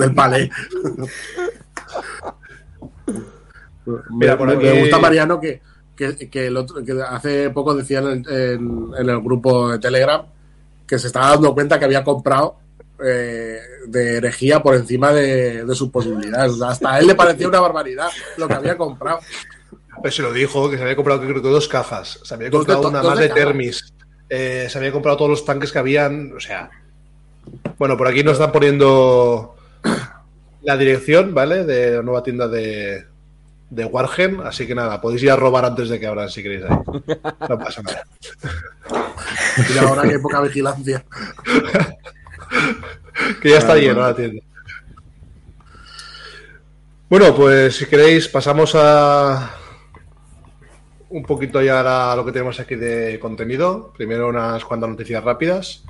Del 0.00 0.14
palé. 0.14 0.48
Mira, 4.10 4.36
por 4.36 4.50
aquí- 4.50 4.62
me 4.64 4.80
gusta 4.80 4.98
Mariano 4.98 5.40
que, 5.40 5.60
que, 5.98 6.30
que 6.30 6.46
el 6.46 6.56
otro, 6.56 6.82
que 6.84 6.92
hace 7.02 7.50
poco 7.50 7.74
decían 7.74 8.06
en, 8.06 8.24
en- 8.30 8.90
en 8.96 9.08
el 9.10 9.20
grupo 9.20 9.68
de 9.70 9.78
Telegram 9.80 10.22
que 10.86 10.98
se 10.98 11.08
estaba 11.08 11.30
dando 11.30 11.52
cuenta 11.52 11.78
que 11.78 11.84
había 11.84 12.02
comprado 12.04 12.56
eh, 13.04 13.58
de 13.86 14.16
herejía 14.16 14.62
por 14.62 14.74
encima 14.74 15.12
de, 15.12 15.64
de 15.64 15.74
sus 15.74 15.90
posibilidades. 15.90 16.60
Hasta 16.62 16.94
a 16.94 16.98
él 17.00 17.08
le 17.08 17.14
parecía 17.14 17.48
una 17.48 17.60
barbaridad 17.60 18.08
lo 18.38 18.48
que 18.48 18.54
había 18.54 18.76
comprado. 18.78 19.18
Pues 20.00 20.14
se 20.14 20.22
lo 20.22 20.32
dijo, 20.32 20.70
que 20.70 20.76
se 20.76 20.82
había 20.84 20.96
comprado 20.96 21.20
creo 21.20 21.34
que 21.42 21.48
dos 21.48 21.66
cajas. 21.68 22.20
Se 22.22 22.34
había 22.34 22.50
comprado 22.50 22.88
una 22.88 23.02
más 23.02 23.18
de. 23.18 23.28
Termis. 23.28 23.92
Eh, 24.30 24.68
se 24.70 24.78
había 24.78 24.92
comprado 24.92 25.18
todos 25.18 25.30
los 25.30 25.44
tanques 25.44 25.72
que 25.72 25.78
habían. 25.80 26.32
O 26.36 26.40
sea. 26.40 26.70
Bueno, 27.78 27.96
por 27.96 28.06
aquí 28.08 28.22
nos 28.22 28.34
están 28.34 28.52
poniendo 28.52 29.56
la 30.62 30.76
dirección, 30.76 31.34
¿vale? 31.34 31.64
De 31.64 31.96
la 31.96 32.02
nueva 32.02 32.22
tienda 32.22 32.46
de, 32.46 33.04
de 33.70 33.84
Wargame. 33.84 34.44
Así 34.44 34.66
que 34.66 34.74
nada, 34.74 35.00
podéis 35.00 35.22
ir 35.22 35.30
a 35.30 35.36
robar 35.36 35.64
antes 35.64 35.88
de 35.88 35.98
que 35.98 36.06
abran 36.06 36.30
si 36.30 36.42
queréis 36.42 36.64
ahí. 36.64 36.78
No 37.48 37.58
pasa 37.58 37.82
nada. 37.82 38.04
Y 39.74 39.78
ahora 39.78 40.02
que 40.02 40.14
hay 40.14 40.18
poca 40.18 40.40
vigilancia. 40.40 41.04
Que 43.42 43.50
ya 43.50 43.58
está 43.58 43.74
lleno 43.74 44.00
la 44.00 44.14
tienda. 44.14 44.42
Bueno, 47.10 47.34
pues 47.34 47.76
si 47.76 47.86
queréis, 47.86 48.28
pasamos 48.28 48.74
a 48.76 49.54
un 51.10 51.24
poquito 51.24 51.60
ya 51.62 52.12
a 52.12 52.16
lo 52.16 52.24
que 52.24 52.32
tenemos 52.32 52.60
aquí 52.60 52.76
de 52.76 53.18
contenido. 53.18 53.92
Primero 53.96 54.28
unas 54.28 54.64
cuantas 54.64 54.90
noticias 54.90 55.22
rápidas. 55.24 55.84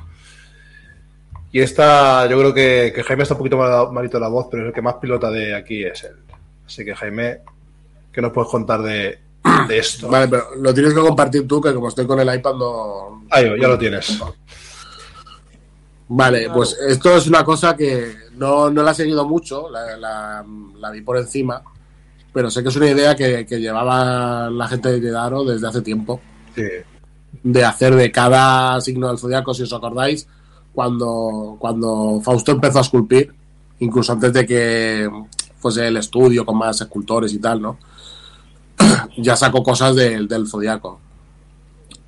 Y 1.50 1.60
esta, 1.60 2.26
yo 2.26 2.38
creo 2.38 2.54
que, 2.54 2.92
que 2.94 3.02
Jaime 3.02 3.22
está 3.22 3.34
un 3.34 3.38
poquito 3.38 3.56
mal, 3.56 3.90
malito 3.92 4.20
la 4.20 4.28
voz, 4.28 4.48
pero 4.50 4.66
el 4.66 4.72
que 4.72 4.82
más 4.82 4.94
pilota 4.94 5.30
de 5.30 5.54
aquí 5.54 5.84
es 5.84 6.04
él. 6.04 6.16
Así 6.66 6.84
que 6.84 6.94
Jaime, 6.94 7.40
¿qué 8.12 8.20
nos 8.22 8.32
puedes 8.32 8.50
contar 8.50 8.82
de, 8.82 9.18
de 9.68 9.78
esto? 9.78 10.08
Vale, 10.08 10.28
pero 10.28 10.54
lo 10.56 10.72
tienes 10.74 10.94
que 10.94 11.00
compartir 11.00 11.46
tú, 11.46 11.60
que 11.60 11.72
como 11.74 11.88
estoy 11.88 12.06
con 12.06 12.18
el 12.20 12.34
iPad 12.34 12.54
no... 12.54 13.24
Ahí, 13.30 13.46
ya 13.60 13.68
lo 13.68 13.78
tienes. 13.78 14.18
Vale, 16.10 16.48
pues 16.50 16.76
esto 16.88 17.14
es 17.16 17.26
una 17.26 17.44
cosa 17.44 17.76
que 17.76 18.14
no, 18.36 18.70
no 18.70 18.82
la 18.82 18.92
he 18.92 18.94
seguido 18.94 19.26
mucho, 19.28 19.68
la, 19.68 19.96
la- 19.96 20.44
la 20.78 20.90
vi 20.90 21.02
por 21.02 21.18
encima, 21.18 21.62
pero 22.32 22.50
sé 22.50 22.62
que 22.62 22.70
es 22.70 22.76
una 22.76 22.88
idea 22.88 23.14
que, 23.14 23.44
que 23.44 23.60
llevaba 23.60 24.48
la 24.48 24.68
gente 24.68 24.90
de 24.90 25.00
Jedaro 25.00 25.44
desde 25.44 25.66
hace 25.68 25.82
tiempo, 25.82 26.20
Sí. 26.54 26.62
de 27.42 27.64
hacer 27.64 27.94
de 27.94 28.10
cada 28.10 28.80
signo 28.80 29.08
del 29.08 29.18
zodiaco, 29.18 29.52
si 29.52 29.64
os 29.64 29.72
acordáis, 29.72 30.26
cuando, 30.72 31.56
cuando 31.58 32.20
Fausto 32.24 32.52
empezó 32.52 32.78
a 32.78 32.82
esculpir, 32.82 33.34
incluso 33.80 34.12
antes 34.12 34.32
de 34.32 34.46
que 34.46 35.10
fuese 35.58 35.88
el 35.88 35.96
estudio 35.98 36.46
con 36.46 36.56
más 36.56 36.80
escultores 36.80 37.34
y 37.34 37.38
tal, 37.38 37.60
¿no? 37.60 37.78
ya 39.18 39.36
sacó 39.36 39.62
cosas 39.62 39.94
del, 39.96 40.28
zodiaco. 40.46 41.00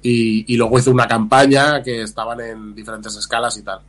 Y, 0.02 0.52
y 0.52 0.56
luego 0.56 0.78
hizo 0.78 0.90
una 0.90 1.06
campaña 1.06 1.82
que 1.82 2.02
estaban 2.02 2.40
en 2.40 2.74
diferentes 2.74 3.14
escalas 3.16 3.56
y 3.58 3.62
tal. 3.62 3.80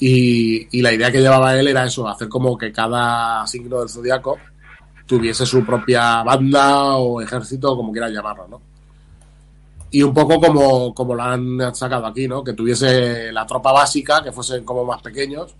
Y, 0.00 0.78
y 0.78 0.82
la 0.82 0.92
idea 0.92 1.10
que 1.10 1.20
llevaba 1.20 1.58
él 1.58 1.68
era 1.68 1.84
eso, 1.84 2.08
hacer 2.08 2.28
como 2.28 2.56
que 2.56 2.72
cada 2.72 3.46
signo 3.46 3.80
del 3.80 3.88
zodiaco 3.88 4.38
tuviese 5.06 5.44
su 5.44 5.64
propia 5.64 6.22
banda 6.22 6.96
o 6.96 7.20
ejército, 7.20 7.74
como 7.74 7.90
quieras 7.90 8.12
llamarlo, 8.12 8.46
¿no? 8.46 8.60
Y 9.90 10.02
un 10.02 10.12
poco 10.12 10.38
como, 10.38 10.94
como 10.94 11.14
lo 11.14 11.22
han 11.22 11.74
sacado 11.74 12.06
aquí, 12.06 12.28
¿no? 12.28 12.44
Que 12.44 12.52
tuviese 12.52 13.32
la 13.32 13.46
tropa 13.46 13.72
básica, 13.72 14.22
que 14.22 14.32
fuesen 14.32 14.64
como 14.64 14.84
más 14.84 15.00
pequeños, 15.00 15.54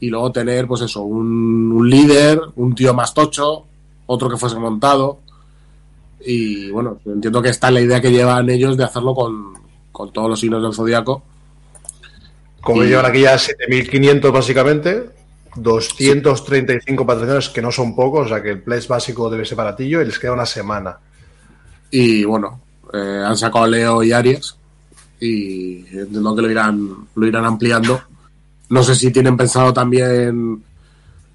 y 0.00 0.08
luego 0.08 0.32
tener, 0.32 0.66
pues 0.66 0.80
eso, 0.80 1.02
un, 1.02 1.70
un 1.70 1.88
líder, 1.88 2.40
un 2.56 2.74
tío 2.74 2.94
más 2.94 3.12
tocho, 3.12 3.66
otro 4.06 4.28
que 4.30 4.36
fuese 4.36 4.56
montado, 4.58 5.20
Y 6.28 6.70
bueno, 6.70 6.98
entiendo 7.04 7.40
que 7.42 7.50
está 7.50 7.70
la 7.70 7.80
idea 7.80 8.00
que 8.00 8.10
llevan 8.10 8.48
ellos 8.50 8.76
de 8.76 8.82
hacerlo 8.84 9.14
con, 9.14 9.52
con 9.92 10.12
todos 10.12 10.28
los 10.30 10.40
signos 10.40 10.62
del 10.62 10.72
zodiaco. 10.74 11.22
Como 12.60 12.82
Y- 12.82 12.88
llevan 12.88 13.06
aquí 13.06 13.20
ya 13.20 13.36
7.500 13.38 14.32
básicamente, 14.32 15.10
235 15.56 17.06
patrocinadores 17.06 17.48
que 17.50 17.62
no 17.62 17.70
son 17.70 17.94
pocos, 17.94 18.26
o 18.26 18.28
sea 18.28 18.42
que 18.42 18.50
el 18.50 18.62
place 18.62 18.88
básico 18.88 19.30
debe 19.30 19.44
ser 19.44 19.56
baratillo 19.56 20.00
y 20.02 20.06
les 20.06 20.18
queda 20.18 20.32
una 20.32 20.46
semana. 20.46 20.98
Y 21.90 22.24
bueno, 22.24 22.60
eh, 22.92 23.22
han 23.24 23.36
sacado 23.36 23.64
a 23.64 23.68
Leo 23.68 24.02
y 24.02 24.12
Aries. 24.12 24.56
Y 25.20 25.86
entiendo 25.96 26.34
que 26.34 26.42
lo 26.42 26.50
irán, 26.50 26.90
lo 27.14 27.26
irán 27.26 27.44
ampliando. 27.44 28.00
No 28.68 28.82
sé 28.82 28.94
si 28.96 29.10
tienen 29.12 29.36
pensado 29.36 29.72
también 29.72 30.62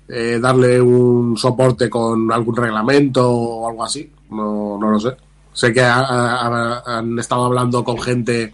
eh, 0.07 0.39
darle 0.41 0.81
un 0.81 1.37
soporte 1.37 1.89
con 1.89 2.31
algún 2.31 2.55
reglamento 2.55 3.29
o 3.31 3.69
algo 3.69 3.83
así. 3.83 4.11
No, 4.31 4.77
no 4.79 4.91
lo 4.91 4.99
sé. 4.99 5.15
Sé 5.53 5.73
que 5.73 5.81
ha- 5.81 5.99
ha- 5.99 6.97
han 6.97 7.17
estado 7.19 7.45
hablando 7.45 7.83
con 7.83 7.99
gente 7.99 8.53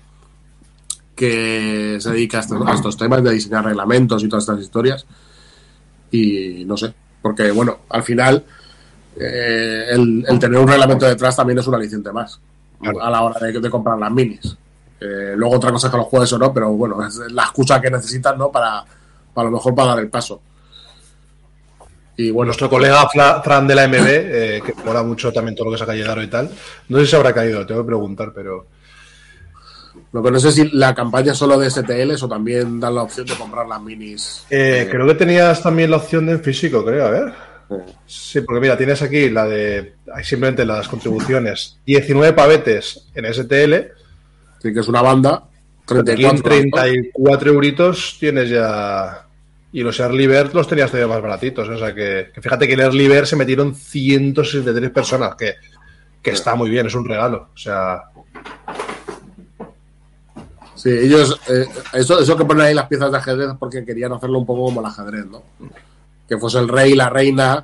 que 1.15 1.97
se 1.99 2.11
dedica 2.11 2.37
a 2.37 2.41
estos, 2.41 2.67
a 2.67 2.73
estos 2.73 2.97
temas 2.97 3.23
de 3.23 3.31
diseñar 3.31 3.65
reglamentos 3.65 4.23
y 4.23 4.29
todas 4.29 4.43
estas 4.43 4.59
historias. 4.61 5.05
Y 6.11 6.63
no 6.65 6.77
sé, 6.77 6.93
porque 7.21 7.51
bueno, 7.51 7.79
al 7.89 8.03
final 8.03 8.45
eh, 9.19 9.85
el, 9.89 10.25
el 10.27 10.39
tener 10.39 10.59
un 10.59 10.67
reglamento 10.67 11.05
detrás 11.05 11.35
también 11.35 11.59
es 11.59 11.67
un 11.67 11.75
aliciente 11.75 12.11
más 12.11 12.39
Claro. 12.79 13.01
a 13.01 13.09
la 13.09 13.23
hora 13.23 13.39
de, 13.39 13.59
de 13.59 13.69
comprar 13.69 13.97
las 13.97 14.11
minis. 14.11 14.55
Eh, 14.99 15.33
luego 15.35 15.55
otra 15.55 15.71
cosa 15.71 15.87
es 15.87 15.91
que 15.91 15.97
los 15.97 16.05
juegues 16.07 16.31
o 16.33 16.37
no, 16.37 16.53
pero 16.53 16.71
bueno, 16.71 17.03
es 17.05 17.17
la 17.31 17.43
excusa 17.43 17.81
que 17.81 17.89
necesitan, 17.89 18.37
¿no? 18.37 18.51
Para, 18.51 18.83
para 19.33 19.49
lo 19.49 19.55
mejor 19.57 19.73
para 19.73 19.89
dar 19.89 19.99
el 19.99 20.09
paso. 20.09 20.39
Y 22.17 22.31
bueno, 22.31 22.47
Nuestro 22.47 22.69
colega 22.69 23.07
Fla- 23.07 23.41
Fran 23.43 23.67
de 23.67 23.75
la 23.75 23.87
MB, 23.87 24.07
eh, 24.07 24.61
que 24.65 24.73
mola 24.83 25.03
mucho 25.03 25.31
también 25.31 25.55
todo 25.55 25.65
lo 25.65 25.71
que 25.71 25.77
saca 25.77 25.95
Yedaro 25.95 26.21
y 26.23 26.27
tal, 26.27 26.49
no 26.89 26.97
sé 26.97 27.05
si 27.05 27.11
se 27.11 27.15
habrá 27.15 27.31
caído, 27.33 27.65
tengo 27.65 27.81
que 27.81 27.87
preguntar, 27.87 28.31
pero 28.33 28.65
lo 30.11 30.23
que 30.23 30.31
no 30.31 30.39
sé 30.39 30.51
si 30.51 30.69
la 30.71 30.95
campaña 30.95 31.33
es 31.33 31.37
solo 31.37 31.59
de 31.59 31.69
STLs 31.69 32.23
o 32.23 32.27
también 32.27 32.79
dan 32.79 32.95
la 32.95 33.03
opción 33.03 33.27
de 33.27 33.35
comprar 33.35 33.67
las 33.67 33.81
minis. 33.81 34.45
eh, 34.49 34.83
Eh, 34.83 34.87
creo 34.89 35.05
que 35.05 35.13
tenías 35.15 35.61
también 35.61 35.91
la 35.91 35.97
opción 35.97 36.25
de 36.25 36.33
en 36.33 36.41
físico, 36.43 36.83
creo, 36.83 37.05
a 37.05 37.09
ver. 37.11 37.33
Sí, 38.05 38.41
porque 38.41 38.61
mira, 38.61 38.77
tienes 38.77 39.01
aquí 39.01 39.29
la 39.29 39.45
de, 39.45 39.95
hay 40.13 40.23
simplemente 40.23 40.65
las 40.65 40.87
contribuciones, 40.87 41.77
19 41.85 42.33
pavetes 42.33 43.07
en 43.13 43.25
STL, 43.25 43.91
Sí, 44.59 44.73
que 44.73 44.79
es 44.79 44.87
una 44.87 45.03
banda. 45.03 45.43
Aquí 45.85 46.25
en 46.25 46.41
34. 46.41 46.63
¿no? 46.63 46.71
34 46.81 47.51
euritos 47.51 48.17
tienes 48.19 48.49
ya. 48.49 49.26
Y 49.77 49.81
los 49.81 49.99
Early 49.99 50.25
Bird 50.25 50.55
los 50.55 50.67
tenías 50.67 50.89
todavía 50.89 51.13
más 51.13 51.21
baratitos. 51.21 51.69
¿eh? 51.69 51.73
O 51.73 51.77
sea 51.77 51.93
que, 51.93 52.31
que 52.33 52.41
fíjate 52.41 52.67
que 52.67 52.73
en 52.73 52.79
Early 52.79 53.07
Bird 53.07 53.25
se 53.25 53.35
metieron 53.35 53.75
163 53.75 54.89
personas, 54.89 55.35
que, 55.35 55.53
que 56.19 56.31
está 56.31 56.55
muy 56.55 56.71
bien, 56.71 56.87
es 56.87 56.95
un 56.95 57.07
regalo. 57.07 57.49
O 57.53 57.57
sea, 57.57 58.05
Sí, 60.73 60.89
ellos, 60.89 61.39
eh, 61.47 61.67
eso, 61.93 62.19
eso 62.19 62.35
que 62.35 62.45
ponen 62.45 62.65
ahí 62.65 62.73
las 62.73 62.87
piezas 62.87 63.11
de 63.11 63.19
ajedrez 63.19 63.49
porque 63.59 63.85
querían 63.85 64.13
hacerlo 64.13 64.39
un 64.39 64.47
poco 64.47 64.65
como 64.65 64.79
el 64.79 64.87
ajedrez, 64.87 65.27
¿no? 65.27 65.43
Que 66.27 66.39
fuese 66.39 66.57
el 66.57 66.69
rey, 66.69 66.95
la 66.95 67.11
reina, 67.11 67.63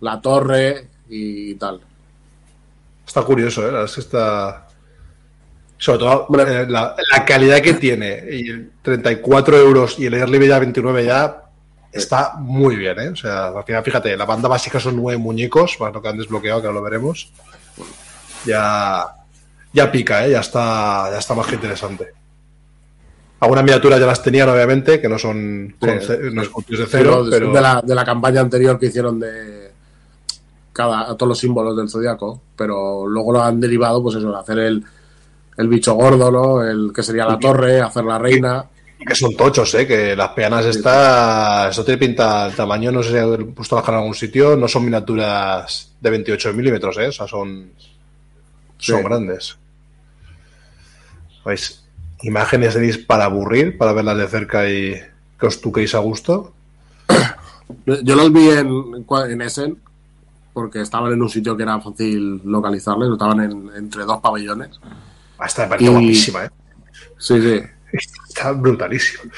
la 0.00 0.20
torre 0.20 0.88
y 1.08 1.54
tal. 1.54 1.80
está 3.06 3.22
curioso, 3.22 3.68
¿eh? 3.68 3.84
Es 3.84 3.94
que 3.94 4.00
está. 4.00 4.65
Sobre 5.78 5.98
todo 5.98 6.26
eh, 6.38 6.66
la, 6.68 6.96
la 7.12 7.24
calidad 7.24 7.60
que 7.60 7.74
tiene. 7.74 8.24
Y 8.30 8.50
el 8.50 8.70
34 8.82 9.58
euros 9.58 9.98
y 9.98 10.06
el 10.06 10.14
Early 10.14 10.48
ya 10.48 10.58
29 10.58 11.04
ya. 11.04 11.42
Está 11.92 12.34
muy 12.38 12.76
bien, 12.76 12.98
¿eh? 13.00 13.08
O 13.08 13.16
sea, 13.16 13.46
al 13.48 13.64
final, 13.64 13.82
fíjate, 13.82 14.16
la 14.16 14.26
banda 14.26 14.48
básica 14.48 14.78
son 14.78 14.96
nueve 14.96 15.18
muñecos, 15.18 15.78
más 15.80 15.94
lo 15.94 16.02
que 16.02 16.08
han 16.08 16.18
desbloqueado, 16.18 16.60
que 16.60 16.66
ahora 16.66 16.80
lo 16.80 16.84
veremos. 16.84 17.32
Ya, 18.44 19.06
ya 19.72 19.90
pica, 19.90 20.26
¿eh? 20.26 20.32
Ya 20.32 20.40
está, 20.40 21.10
ya 21.10 21.18
está 21.18 21.34
más 21.34 21.46
que 21.46 21.54
interesante. 21.54 22.12
Algunas 23.40 23.64
miniaturas 23.64 24.00
ya 24.00 24.06
las 24.06 24.22
tenían, 24.22 24.48
obviamente, 24.48 25.00
que 25.00 25.08
no 25.08 25.18
son, 25.18 25.74
Sí, 25.80 25.86
no 25.86 26.42
es 26.42 26.50
de 26.68 26.86
cero, 26.86 27.24
Pero 27.24 27.30
pero 27.30 27.52
de, 27.52 27.60
la, 27.60 27.82
de 27.82 27.94
la 27.94 28.04
campaña 28.04 28.40
anterior 28.40 28.78
que 28.78 28.86
hicieron 28.86 29.20
de 29.20 29.72
cada 30.72 31.16
todos 31.16 31.28
los 31.28 31.38
símbolos 31.38 31.76
del 31.76 31.88
zodiaco, 31.88 32.40
pero 32.54 33.06
luego 33.06 33.32
lo 33.32 33.42
han 33.42 33.60
derivado, 33.60 34.02
pues 34.02 34.16
eso, 34.16 34.30
de 34.30 34.38
hacer 34.38 34.58
el, 34.58 34.84
el 35.56 35.68
bicho 35.68 35.94
gordo, 35.94 36.30
¿no? 36.30 36.62
El 36.62 36.92
que 36.94 37.02
sería 37.02 37.26
la 37.26 37.38
torre, 37.38 37.80
hacer 37.80 38.04
la 38.04 38.18
reina. 38.18 38.64
que 39.06 39.14
son 39.14 39.36
tochos, 39.36 39.72
¿eh? 39.74 39.86
Que 39.86 40.14
las 40.16 40.30
peanas 40.30 40.66
está... 40.66 41.68
Eso 41.70 41.84
tiene 41.84 41.98
pinta... 41.98 42.46
El 42.46 42.54
tamaño, 42.54 42.90
no 42.92 43.02
sé 43.02 43.10
si 43.10 43.16
he 43.16 43.44
puesto 43.46 43.76
la 43.76 43.82
cara 43.82 43.98
en 43.98 44.02
algún 44.02 44.14
sitio, 44.14 44.56
no 44.56 44.66
son 44.68 44.84
miniaturas 44.84 45.92
de 46.00 46.10
28 46.10 46.52
milímetros, 46.54 46.96
¿eh? 46.98 47.08
O 47.08 47.12
sea, 47.12 47.26
son... 47.26 47.70
Son 48.78 48.98
Sí. 48.98 49.02
grandes. 49.04 49.56
¿Veis? 51.44 51.82
Imágenes 52.22 52.74
tenéis 52.74 52.98
para 52.98 53.24
aburrir, 53.24 53.76
para 53.78 53.92
verlas 53.92 54.18
de 54.18 54.26
cerca 54.28 54.68
y 54.68 54.94
que 55.38 55.46
os 55.46 55.60
tuquéis 55.60 55.94
a 55.94 55.98
gusto. 55.98 56.52
Yo 57.86 58.16
los 58.16 58.32
vi 58.32 58.48
en, 58.50 59.04
en 59.30 59.42
Essen, 59.42 59.78
porque 60.52 60.80
estaban 60.80 61.12
en 61.12 61.22
un 61.22 61.28
sitio 61.28 61.56
que 61.56 61.62
era 61.62 61.78
fácil 61.80 62.40
localizarles, 62.44 63.10
estaban 63.12 63.40
en- 63.40 63.70
entre 63.76 64.04
dos 64.04 64.18
pabellones. 64.20 64.70
Esta 65.44 65.66
me 65.66 65.76
Y- 65.80 65.88
guapísima, 65.88 66.44
¿eh? 66.44 66.50
Sí, 67.18 67.40
sí. 67.40 67.60
Está 68.28 68.52
brutalísimo. 68.52 69.30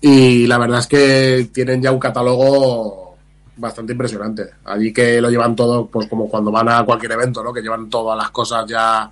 Y 0.00 0.46
la 0.46 0.58
verdad 0.58 0.80
es 0.80 0.86
que 0.86 1.50
tienen 1.52 1.82
ya 1.82 1.90
un 1.90 1.98
catálogo 1.98 3.16
bastante 3.56 3.92
impresionante. 3.92 4.50
Allí 4.64 4.92
que 4.92 5.20
lo 5.20 5.30
llevan 5.30 5.56
todo, 5.56 5.86
pues 5.86 6.06
como 6.08 6.28
cuando 6.28 6.50
van 6.52 6.68
a 6.68 6.84
cualquier 6.84 7.12
evento, 7.12 7.42
¿no? 7.42 7.52
Que 7.52 7.60
llevan 7.62 7.90
todas 7.90 8.16
las 8.16 8.30
cosas 8.30 8.64
ya 8.68 9.10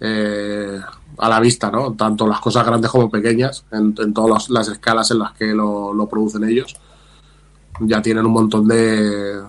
eh, 0.00 0.78
a 1.18 1.28
la 1.28 1.40
vista, 1.40 1.70
¿no? 1.70 1.94
Tanto 1.94 2.26
las 2.26 2.40
cosas 2.40 2.66
grandes 2.66 2.90
como 2.90 3.10
pequeñas, 3.10 3.64
en, 3.72 3.94
en 3.98 4.12
todas 4.14 4.30
las- 4.30 4.50
las 4.50 4.68
escalas 4.68 5.10
en 5.10 5.18
las 5.20 5.32
que 5.32 5.46
lo, 5.46 5.94
lo 5.94 6.06
producen 6.08 6.44
ellos. 6.44 6.76
Ya 7.80 8.02
tienen 8.02 8.26
un 8.26 8.32
montón 8.32 8.68
de, 8.68 9.40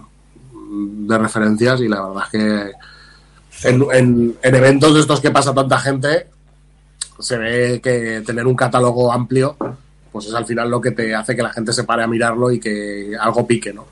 de 0.53 1.17
referencias 1.17 1.81
y 1.81 1.89
la 1.89 2.01
verdad 2.07 2.23
es 2.25 2.29
que 2.31 2.71
en, 3.63 3.85
en- 3.93 4.35
en 4.41 4.55
eventos 4.55 4.93
de 4.93 4.99
estos 5.01 5.19
que 5.21 5.31
pasa 5.31 5.53
tanta 5.53 5.77
gente, 5.79 6.27
se 7.19 7.37
ve 7.37 7.79
que 7.83 8.21
tener 8.25 8.47
un 8.47 8.55
catálogo 8.55 9.11
amplio 9.11 9.55
pues 10.11 10.25
es 10.25 10.33
al 10.33 10.45
final 10.45 10.69
lo 10.69 10.81
que 10.81 10.91
te 10.91 11.15
hace 11.15 11.35
que 11.37 11.41
la 11.43 11.53
gente 11.53 11.71
se 11.71 11.85
pare 11.85 12.03
a 12.03 12.07
mirarlo 12.07 12.51
y 12.51 12.59
que 12.59 13.13
algo 13.17 13.47
pique, 13.47 13.71
¿no? 13.71 13.85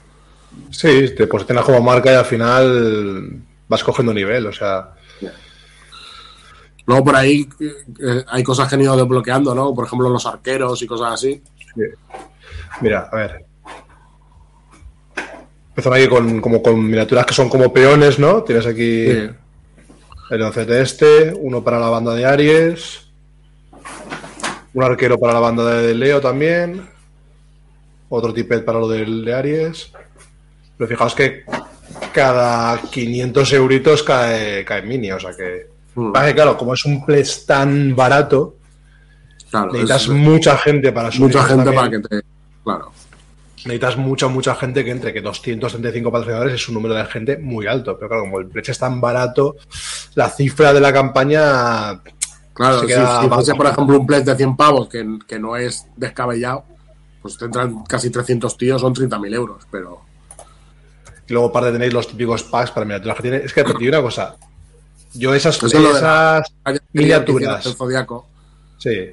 Sí, 0.69 1.13
te 1.15 1.27
posicionas 1.27 1.63
como 1.63 1.81
marca 1.81 2.11
y 2.11 2.15
al 2.15 2.25
final 2.25 3.41
vas 3.69 3.83
cogiendo 3.83 4.13
nivel, 4.13 4.45
o 4.47 4.51
sea... 4.51 4.95
Luego 6.85 7.05
por 7.05 7.15
ahí 7.15 7.47
eh, 7.59 8.23
hay 8.27 8.43
cosas 8.43 8.67
que 8.67 8.75
han 8.75 8.81
ido 8.81 8.97
desbloqueando, 8.97 9.53
¿no? 9.55 9.73
Por 9.75 9.85
ejemplo, 9.85 10.09
los 10.09 10.25
arqueros 10.25 10.81
y 10.81 10.87
cosas 10.87 11.13
así. 11.13 11.41
Mira, 12.81 13.07
a 13.11 13.15
ver. 13.15 13.45
Empezaron 15.69 15.99
aquí 15.99 16.07
con, 16.09 16.41
como 16.41 16.61
con 16.63 16.83
miniaturas 16.83 17.27
que 17.27 17.33
son 17.35 17.47
como 17.47 17.71
peones, 17.71 18.17
¿no? 18.19 18.43
Tienes 18.43 18.65
aquí. 18.65 19.05
El 20.29 20.41
oncete 20.41 20.81
este, 20.81 21.33
uno 21.39 21.63
para 21.63 21.79
la 21.79 21.89
banda 21.89 22.13
de 22.13 22.25
Aries, 22.25 23.01
un 24.73 24.83
arquero 24.83 25.19
para 25.19 25.33
la 25.33 25.39
banda 25.39 25.65
de 25.81 25.93
Leo 25.95 26.21
también, 26.21 26.87
otro 28.09 28.33
tipet 28.33 28.63
para 28.63 28.79
lo 28.79 28.87
del 28.87 29.25
de 29.25 29.33
Aries. 29.33 29.91
Pero 30.77 30.87
fijaos 30.87 31.15
que 31.15 31.43
cada 32.13 32.79
500 32.81 33.53
euritos 33.53 34.03
cae, 34.03 34.63
cae 34.63 34.81
mini, 34.83 35.11
o 35.11 35.19
sea 35.19 35.31
que... 35.35 35.67
Mm. 35.95 36.13
Que, 36.13 36.33
claro, 36.35 36.55
como 36.57 36.73
es 36.73 36.85
un 36.85 37.05
ples 37.05 37.45
tan 37.45 37.95
barato, 37.95 38.55
Claro, 39.49 39.67
necesitas 39.73 40.03
es- 40.03 40.09
mucha 40.09 40.55
gente 40.57 40.91
para 40.91 41.11
subir 41.11 41.21
mucha 41.35 41.43
gente 41.43 41.63
también. 41.65 42.01
para 42.03 42.17
que 42.19 42.21
te. 42.21 42.27
Claro. 42.63 42.91
Necesitas 43.65 43.97
mucha, 43.97 44.27
mucha 44.27 44.55
gente 44.55 44.83
que 44.83 44.91
entre, 44.91 45.13
que 45.13 45.21
235 45.21 46.11
patrocinadores 46.11 46.53
es 46.53 46.67
un 46.69 46.75
número 46.75 46.95
de 46.95 47.05
gente 47.05 47.37
muy 47.37 47.67
alto. 47.67 47.95
Pero 47.97 48.09
claro, 48.09 48.23
como 48.23 48.39
el 48.39 48.47
precio 48.47 48.71
es 48.71 48.79
tan 48.79 48.99
barato, 49.01 49.55
la 50.15 50.29
cifra 50.29 50.73
de 50.73 50.79
la 50.79 50.93
campaña. 50.93 52.01
Claro, 52.53 52.79
Se 52.79 52.87
si, 52.87 52.87
queda 52.87 53.21
si 53.21 53.29
fuese, 53.29 53.55
por 53.55 53.67
ejemplo, 53.67 53.99
un 53.99 54.07
pledge 54.07 54.25
de 54.25 54.35
100 54.35 54.55
pavos, 54.57 54.89
que, 54.89 55.19
que 55.27 55.39
no 55.39 55.55
es 55.55 55.85
descabellado, 55.95 56.65
pues 57.21 57.37
te 57.37 57.45
entran 57.45 57.83
casi 57.83 58.09
300 58.09 58.57
tíos, 58.57 58.81
son 58.81 58.93
30.000 58.93 59.33
euros. 59.35 59.63
Pero 59.71 60.01
Y 61.27 61.33
luego, 61.33 61.49
aparte, 61.49 61.71
tenéis 61.71 61.93
los 61.93 62.07
típicos 62.07 62.43
packs 62.43 62.71
para 62.71 62.85
miniaturas 62.85 63.17
que 63.17 63.23
tiene. 63.23 63.37
Es 63.37 63.53
que 63.53 63.63
te 63.63 63.73
digo 63.77 63.89
una 63.95 64.01
cosa. 64.01 64.35
Yo 65.13 65.33
esas, 65.33 65.61
esas 65.63 66.53
hay 66.63 66.77
miniaturas, 66.93 67.65
El 67.65 67.73
Zodiaco, 67.73 68.27
sí, 68.77 69.11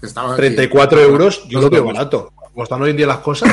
que 0.00 0.06
estaba 0.06 0.34
34 0.34 0.98
aquí. 0.98 1.08
euros, 1.08 1.48
yo 1.48 1.60
lo 1.60 1.70
veo 1.70 1.84
barato. 1.84 2.32
Como 2.52 2.64
están 2.64 2.82
hoy 2.82 2.90
en 2.90 2.96
día 2.96 3.06
las 3.06 3.18
cosas, 3.18 3.50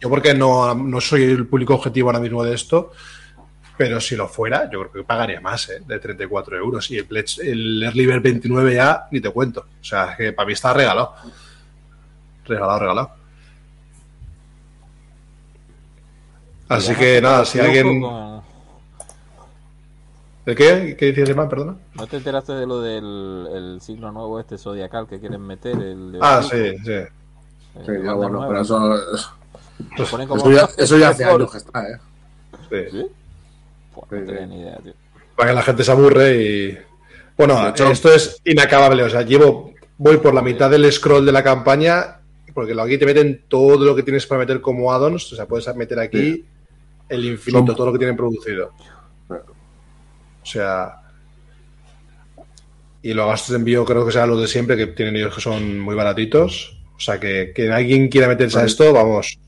yo 0.00 0.08
porque 0.08 0.32
no, 0.34 0.74
no 0.74 1.00
soy 1.00 1.24
el 1.24 1.46
público 1.46 1.74
objetivo 1.74 2.08
ahora 2.08 2.20
mismo 2.20 2.42
de 2.42 2.54
esto, 2.54 2.92
pero 3.76 4.00
si 4.00 4.16
lo 4.16 4.28
fuera, 4.28 4.64
yo 4.70 4.80
creo 4.80 4.92
que 4.92 5.02
pagaría 5.04 5.40
más, 5.40 5.68
¿eh? 5.70 5.82
De 5.86 5.98
34 5.98 6.56
euros. 6.56 6.90
Y 6.90 6.98
el, 6.98 7.08
Pledge- 7.08 7.40
el 7.42 7.82
Early 7.82 8.06
Bird 8.06 8.22
29 8.22 8.74
ya, 8.74 9.06
ni 9.10 9.20
te 9.20 9.30
cuento. 9.30 9.66
O 9.80 9.84
sea, 9.84 10.14
que 10.16 10.32
para 10.32 10.46
mí 10.46 10.52
está 10.52 10.72
regalado. 10.72 11.14
Regalado, 12.46 12.78
regalado. 12.78 13.10
Así 16.68 16.94
que 16.94 17.20
nada, 17.20 17.44
si 17.44 17.58
alguien... 17.58 18.02
¿El 20.46 20.56
qué? 20.56 20.96
¿Qué 20.98 21.06
dices, 21.06 21.28
Emma? 21.28 21.48
Perdona. 21.48 21.76
¿No 21.94 22.06
te 22.06 22.16
enteraste 22.16 22.52
de 22.54 22.66
lo 22.66 22.80
del 22.80 23.46
el 23.54 23.80
signo 23.80 24.10
nuevo 24.10 24.40
este 24.40 24.56
zodiacal 24.56 25.06
que 25.06 25.20
quieren 25.20 25.42
meter? 25.42 25.76
El 25.76 26.12
de 26.12 26.18
Ah, 26.22 26.42
sí, 26.42 26.76
sí. 26.84 26.92
Sí, 27.74 27.80
ya, 27.86 27.92
bandas 27.92 28.14
bueno, 28.16 28.28
nuevas. 28.30 28.48
pero 28.48 28.60
eso, 28.62 29.26
Lo 29.98 30.04
ponen 30.06 30.28
como 30.28 30.40
eso, 30.40 30.50
ya, 30.52 30.68
eso 30.82 30.98
ya 30.98 31.08
hace 31.10 31.24
mejor. 31.24 31.40
años 31.40 31.52
que 31.52 31.58
está, 31.58 31.88
¿eh? 31.88 31.98
sí. 32.68 32.98
¿Sí? 32.98 33.06
Pues 33.94 34.10
no 34.12 34.18
Sí, 34.18 34.26
tenía 34.26 34.40
sí. 34.42 34.46
ni 34.48 34.60
idea, 34.60 34.76
tío. 34.82 34.92
Para 35.36 35.48
que 35.50 35.54
la 35.54 35.62
gente 35.62 35.84
se 35.84 35.90
aburre 35.92 36.36
y. 36.42 36.78
Bueno, 37.36 37.68
hecho- 37.68 37.90
esto 37.90 38.12
es 38.12 38.40
inacabable. 38.44 39.02
O 39.04 39.10
sea, 39.10 39.22
llevo. 39.22 39.72
Voy 39.98 40.16
por 40.18 40.34
la 40.34 40.42
mitad 40.42 40.70
del 40.70 40.90
scroll 40.92 41.24
de 41.26 41.32
la 41.32 41.42
campaña. 41.42 42.16
Porque 42.52 42.74
aquí 42.78 42.98
te 42.98 43.06
meten 43.06 43.44
todo 43.48 43.84
lo 43.84 43.94
que 43.94 44.02
tienes 44.02 44.26
para 44.26 44.40
meter 44.40 44.60
como 44.60 44.92
addons. 44.92 45.32
O 45.32 45.36
sea, 45.36 45.46
puedes 45.46 45.74
meter 45.76 45.98
aquí 46.00 46.44
el 47.08 47.24
infinito, 47.24 47.66
Son- 47.68 47.76
todo 47.76 47.86
lo 47.86 47.92
que 47.92 47.98
tienen 47.98 48.16
producido. 48.16 48.72
O 49.28 50.46
sea. 50.46 50.96
Y 53.02 53.14
los 53.14 53.26
gastos 53.26 53.50
de 53.50 53.56
envío 53.56 53.84
creo 53.84 54.04
que 54.04 54.12
serán 54.12 54.28
los 54.30 54.40
de 54.40 54.46
siempre, 54.48 54.76
que 54.76 54.88
tienen 54.88 55.16
ellos 55.16 55.34
que 55.34 55.40
son 55.40 55.78
muy 55.80 55.94
baratitos. 55.94 56.76
O 57.00 57.02
sea, 57.02 57.18
que, 57.18 57.52
que 57.54 57.72
alguien 57.72 58.08
quiera 58.10 58.28
meterse 58.28 58.56
a 58.58 58.60
Vale. 58.60 58.68
esto, 58.70 58.92
vamos. 58.92 59.38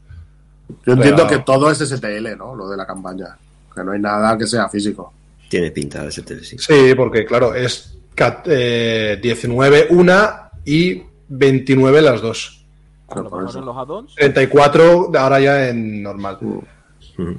Yo 0.86 0.94
entiendo 0.94 1.26
que 1.26 1.40
todo 1.40 1.70
es 1.70 1.80
STL, 1.80 2.34
¿no? 2.38 2.54
Lo 2.56 2.66
de 2.70 2.78
la 2.78 2.86
campaña. 2.86 3.36
Que 3.74 3.84
no 3.84 3.92
hay 3.92 4.00
nada 4.00 4.38
que 4.38 4.46
sea 4.46 4.70
físico. 4.70 5.12
Tiene 5.50 5.70
pinta 5.70 6.02
de 6.02 6.08
ese 6.08 6.22
tele, 6.22 6.42
sí. 6.42 6.56
Sí, 6.58 6.94
porque 6.96 7.26
claro, 7.26 7.54
es 7.54 7.98
cat- 8.14 8.46
eh, 8.48 9.18
19 9.22 9.88
una 9.90 10.48
y 10.64 11.02
29 11.28 12.00
las 12.00 12.22
dos. 12.22 12.64
Lo 13.10 13.14
por 13.14 13.24
mejor 13.42 13.48
eso. 13.50 13.58
en 13.58 13.64
los 13.66 13.76
add-ons. 13.76 14.14
34 14.14 15.10
ahora 15.14 15.40
ya 15.40 15.68
en 15.68 16.02
normal. 16.02 16.38
Ujú. 16.40 17.36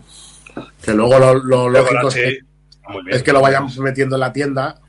Que 0.80 0.93
luego 0.93 1.17
lo, 1.17 1.34
lo 1.34 1.69
lógico 1.69 2.08
es 2.10 2.13
Sí, 2.13 2.19
que, 2.19 3.15
es 3.15 3.23
que 3.23 3.34
lo 3.34 3.41
vayan 3.41 3.65
metiendo 3.80 4.15
en 4.15 4.19
la 4.19 4.32
tienda, 4.32 4.80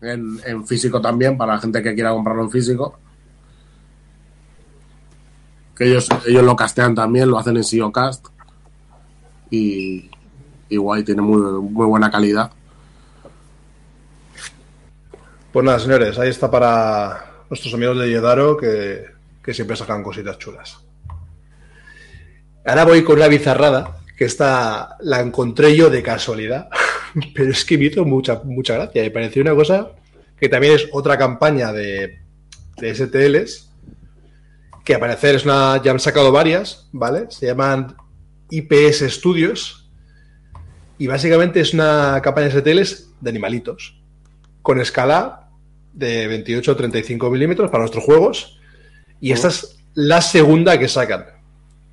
en, 0.00 0.40
en 0.46 0.66
físico 0.66 1.02
también, 1.02 1.36
para 1.36 1.52
la 1.56 1.58
gente 1.60 1.82
que 1.82 1.92
quiera 1.92 2.12
comprarlo 2.12 2.44
en 2.44 2.50
físico. 2.50 2.98
Que 5.76 5.84
ellos, 5.84 6.08
ellos 6.26 6.44
lo 6.44 6.56
castean 6.56 6.94
también, 6.94 7.30
lo 7.30 7.38
hacen 7.38 7.56
en 7.56 7.64
SEO 7.64 7.92
Cast. 7.92 8.26
Y, 9.50 10.10
y 10.68 10.76
guay, 10.76 11.02
tiene 11.02 11.22
muy, 11.22 11.40
muy 11.62 11.86
buena 11.86 12.10
calidad. 12.10 12.50
Pues 15.52 15.64
nada, 15.64 15.78
señores, 15.78 16.18
ahí 16.18 16.30
está 16.30 16.50
para 16.50 17.44
nuestros 17.48 17.72
amigos 17.74 17.98
de 17.98 18.10
Yedaro 18.10 18.56
que, 18.56 19.04
que 19.42 19.54
siempre 19.54 19.76
sacan 19.76 20.02
cositas 20.02 20.38
chulas. 20.38 20.78
Ahora 22.64 22.84
voy 22.84 23.04
con 23.04 23.16
una 23.16 23.28
bizarrada, 23.28 23.98
que 24.16 24.24
esta 24.24 24.96
la 25.00 25.20
encontré 25.20 25.76
yo 25.76 25.90
de 25.90 26.02
casualidad, 26.02 26.68
pero 27.34 27.50
es 27.50 27.64
que 27.64 27.76
me 27.76 27.84
hizo 27.84 28.04
mucha, 28.04 28.40
mucha 28.44 28.74
gracia. 28.74 29.02
Me 29.02 29.10
pareció 29.10 29.42
una 29.42 29.54
cosa 29.54 29.90
que 30.38 30.48
también 30.48 30.74
es 30.74 30.88
otra 30.92 31.18
campaña 31.18 31.72
de, 31.72 32.20
de 32.78 32.94
STLs, 32.94 33.70
que 34.84 34.94
al 34.94 35.00
parecer 35.00 35.34
es 35.34 35.44
una, 35.44 35.82
ya 35.82 35.90
han 35.92 36.00
sacado 36.00 36.30
varias, 36.30 36.88
¿vale? 36.92 37.26
Se 37.30 37.46
llaman 37.46 37.96
IPS 38.50 39.10
Studios, 39.10 39.90
y 40.98 41.06
básicamente 41.06 41.60
es 41.60 41.74
una 41.74 42.20
campaña 42.22 42.48
de 42.48 42.60
STLs 42.60 43.10
de 43.20 43.30
animalitos, 43.30 44.00
con 44.62 44.80
escala 44.80 45.48
de 45.92 46.26
28 46.28 46.72
o 46.72 46.76
35 46.76 47.30
milímetros 47.30 47.70
para 47.70 47.82
nuestros 47.82 48.04
juegos. 48.04 48.60
Y 49.20 49.32
esta 49.32 49.48
es 49.48 49.78
la 49.94 50.20
segunda 50.20 50.78
que 50.78 50.88
sacan. 50.88 51.26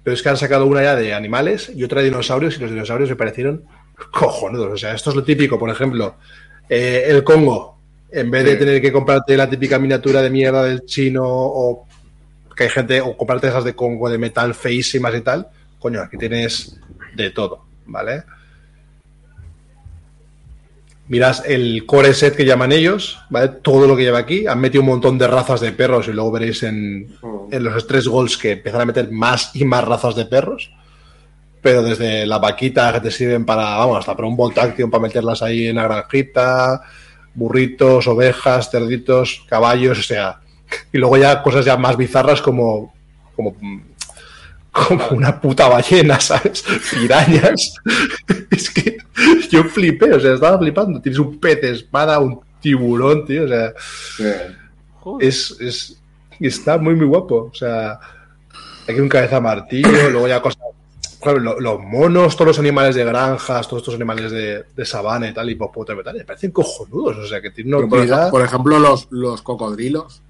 Pero 0.03 0.13
es 0.15 0.21
que 0.21 0.29
han 0.29 0.37
sacado 0.37 0.65
una 0.65 0.81
ya 0.81 0.95
de 0.95 1.13
animales 1.13 1.71
y 1.75 1.83
otra 1.83 1.99
de 2.01 2.05
dinosaurios, 2.09 2.57
y 2.57 2.59
los 2.61 2.71
dinosaurios 2.71 3.09
me 3.09 3.15
parecieron 3.15 3.65
cojonudos. 4.11 4.73
O 4.73 4.77
sea, 4.77 4.93
esto 4.93 5.11
es 5.11 5.15
lo 5.15 5.23
típico, 5.23 5.57
por 5.59 5.69
ejemplo, 5.69 6.15
eh, 6.69 7.05
el 7.07 7.23
Congo. 7.23 7.79
En 8.11 8.29
vez 8.29 8.43
de 8.43 8.53
Sí. 8.53 8.59
tener 8.59 8.81
que 8.81 8.91
comprarte 8.91 9.37
la 9.37 9.49
típica 9.49 9.79
miniatura 9.79 10.21
de 10.21 10.29
mierda 10.29 10.63
del 10.63 10.85
chino 10.85 11.23
o 11.25 11.87
que 12.61 12.65
hay 12.65 12.73
gente, 12.73 13.01
o 13.01 13.17
comprarte 13.17 13.47
esas 13.47 13.63
de 13.63 13.75
Congo 13.75 14.09
de 14.09 14.19
metal 14.19 14.53
feísimas 14.53 15.15
y 15.15 15.21
tal, 15.21 15.47
coño, 15.79 15.99
aquí 16.01 16.17
tienes 16.17 16.77
de 17.15 17.31
todo, 17.31 17.65
¿vale? 17.87 18.23
Miras 21.07 21.43
el 21.45 21.85
core 21.85 22.13
set 22.13 22.35
que 22.35 22.45
llaman 22.45 22.71
ellos, 22.71 23.19
¿vale? 23.29 23.49
Todo 23.49 23.87
lo 23.87 23.97
que 23.97 24.03
lleva 24.03 24.19
aquí. 24.19 24.47
Han 24.47 24.61
metido 24.61 24.81
un 24.81 24.89
montón 24.89 25.17
de 25.17 25.27
razas 25.27 25.59
de 25.59 25.71
perros 25.71 26.07
y 26.07 26.13
luego 26.13 26.31
veréis 26.31 26.63
en, 26.63 27.17
en 27.51 27.63
los 27.63 27.85
tres 27.85 28.07
goals 28.07 28.37
que 28.37 28.51
empiezan 28.51 28.81
a 28.81 28.85
meter 28.85 29.11
más 29.11 29.53
y 29.55 29.65
más 29.65 29.83
razas 29.83 30.15
de 30.15 30.25
perros. 30.25 30.71
Pero 31.61 31.83
desde 31.83 32.25
la 32.25 32.37
vaquita 32.37 32.93
que 32.93 33.01
te 33.01 33.11
sirven 33.11 33.45
para, 33.45 33.75
vamos, 33.77 33.97
hasta 33.97 34.15
para 34.15 34.27
un 34.27 34.37
Bolt 34.37 34.57
Action 34.57 34.89
para 34.89 35.01
meterlas 35.01 35.41
ahí 35.41 35.67
en 35.67 35.75
la 35.75 35.83
granjita, 35.83 36.81
burritos, 37.33 38.07
ovejas, 38.07 38.69
cerditos, 38.69 39.45
caballos, 39.49 39.99
o 39.99 40.03
sea. 40.03 40.39
Y 40.93 40.97
luego 40.97 41.17
ya 41.17 41.41
cosas 41.41 41.65
ya 41.65 41.77
más 41.77 41.97
bizarras 41.97 42.41
como, 42.41 42.93
como, 43.35 43.55
como 44.71 45.07
una 45.11 45.39
puta 45.39 45.67
ballena, 45.67 46.19
¿sabes? 46.19 46.63
Pirañas. 46.91 47.75
es 48.51 48.69
que 48.69 48.97
yo 49.49 49.63
flipé, 49.65 50.13
o 50.13 50.19
sea, 50.19 50.33
estaba 50.33 50.57
flipando. 50.59 51.01
Tienes 51.01 51.19
un 51.19 51.39
pez 51.39 51.63
espada, 51.63 52.19
un 52.19 52.39
tiburón, 52.61 53.25
tío, 53.25 53.45
o 53.45 53.47
sea 53.47 53.73
es, 55.19 55.55
es 55.59 55.97
está 56.39 56.77
muy 56.77 56.95
muy 56.95 57.05
guapo. 57.05 57.49
O 57.51 57.55
sea, 57.55 57.99
aquí 58.87 58.99
un 58.99 59.09
cabeza 59.09 59.39
martillo, 59.41 60.09
luego 60.09 60.27
ya 60.27 60.41
cosas. 60.41 60.59
lo- 61.25 61.59
los 61.59 61.79
monos, 61.79 62.35
todos 62.35 62.47
los 62.47 62.59
animales 62.59 62.95
de 62.95 63.03
granjas, 63.05 63.67
todos 63.67 63.81
estos 63.81 63.95
animales 63.95 64.31
de, 64.31 64.63
de 64.75 64.85
sabana 64.85 65.27
y 65.29 65.33
tal, 65.33 65.49
hipopótamo 65.49 66.01
y 66.01 66.03
tal, 66.03 66.17
me 66.17 66.25
parecen 66.25 66.51
cojonudos. 66.51 67.17
O 67.17 67.27
sea, 67.27 67.41
que 67.41 67.51
tienen 67.51 67.73
una 67.75 67.87
por, 67.87 67.99
por 68.31 68.41
ejemplo, 68.43 68.79
los, 68.79 69.07
los 69.11 69.41
cocodrilos, 69.41 70.21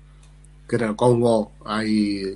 que 0.71 0.83
en 0.83 0.89
el 0.91 0.95
Congo 0.95 1.51
hay, 1.65 2.33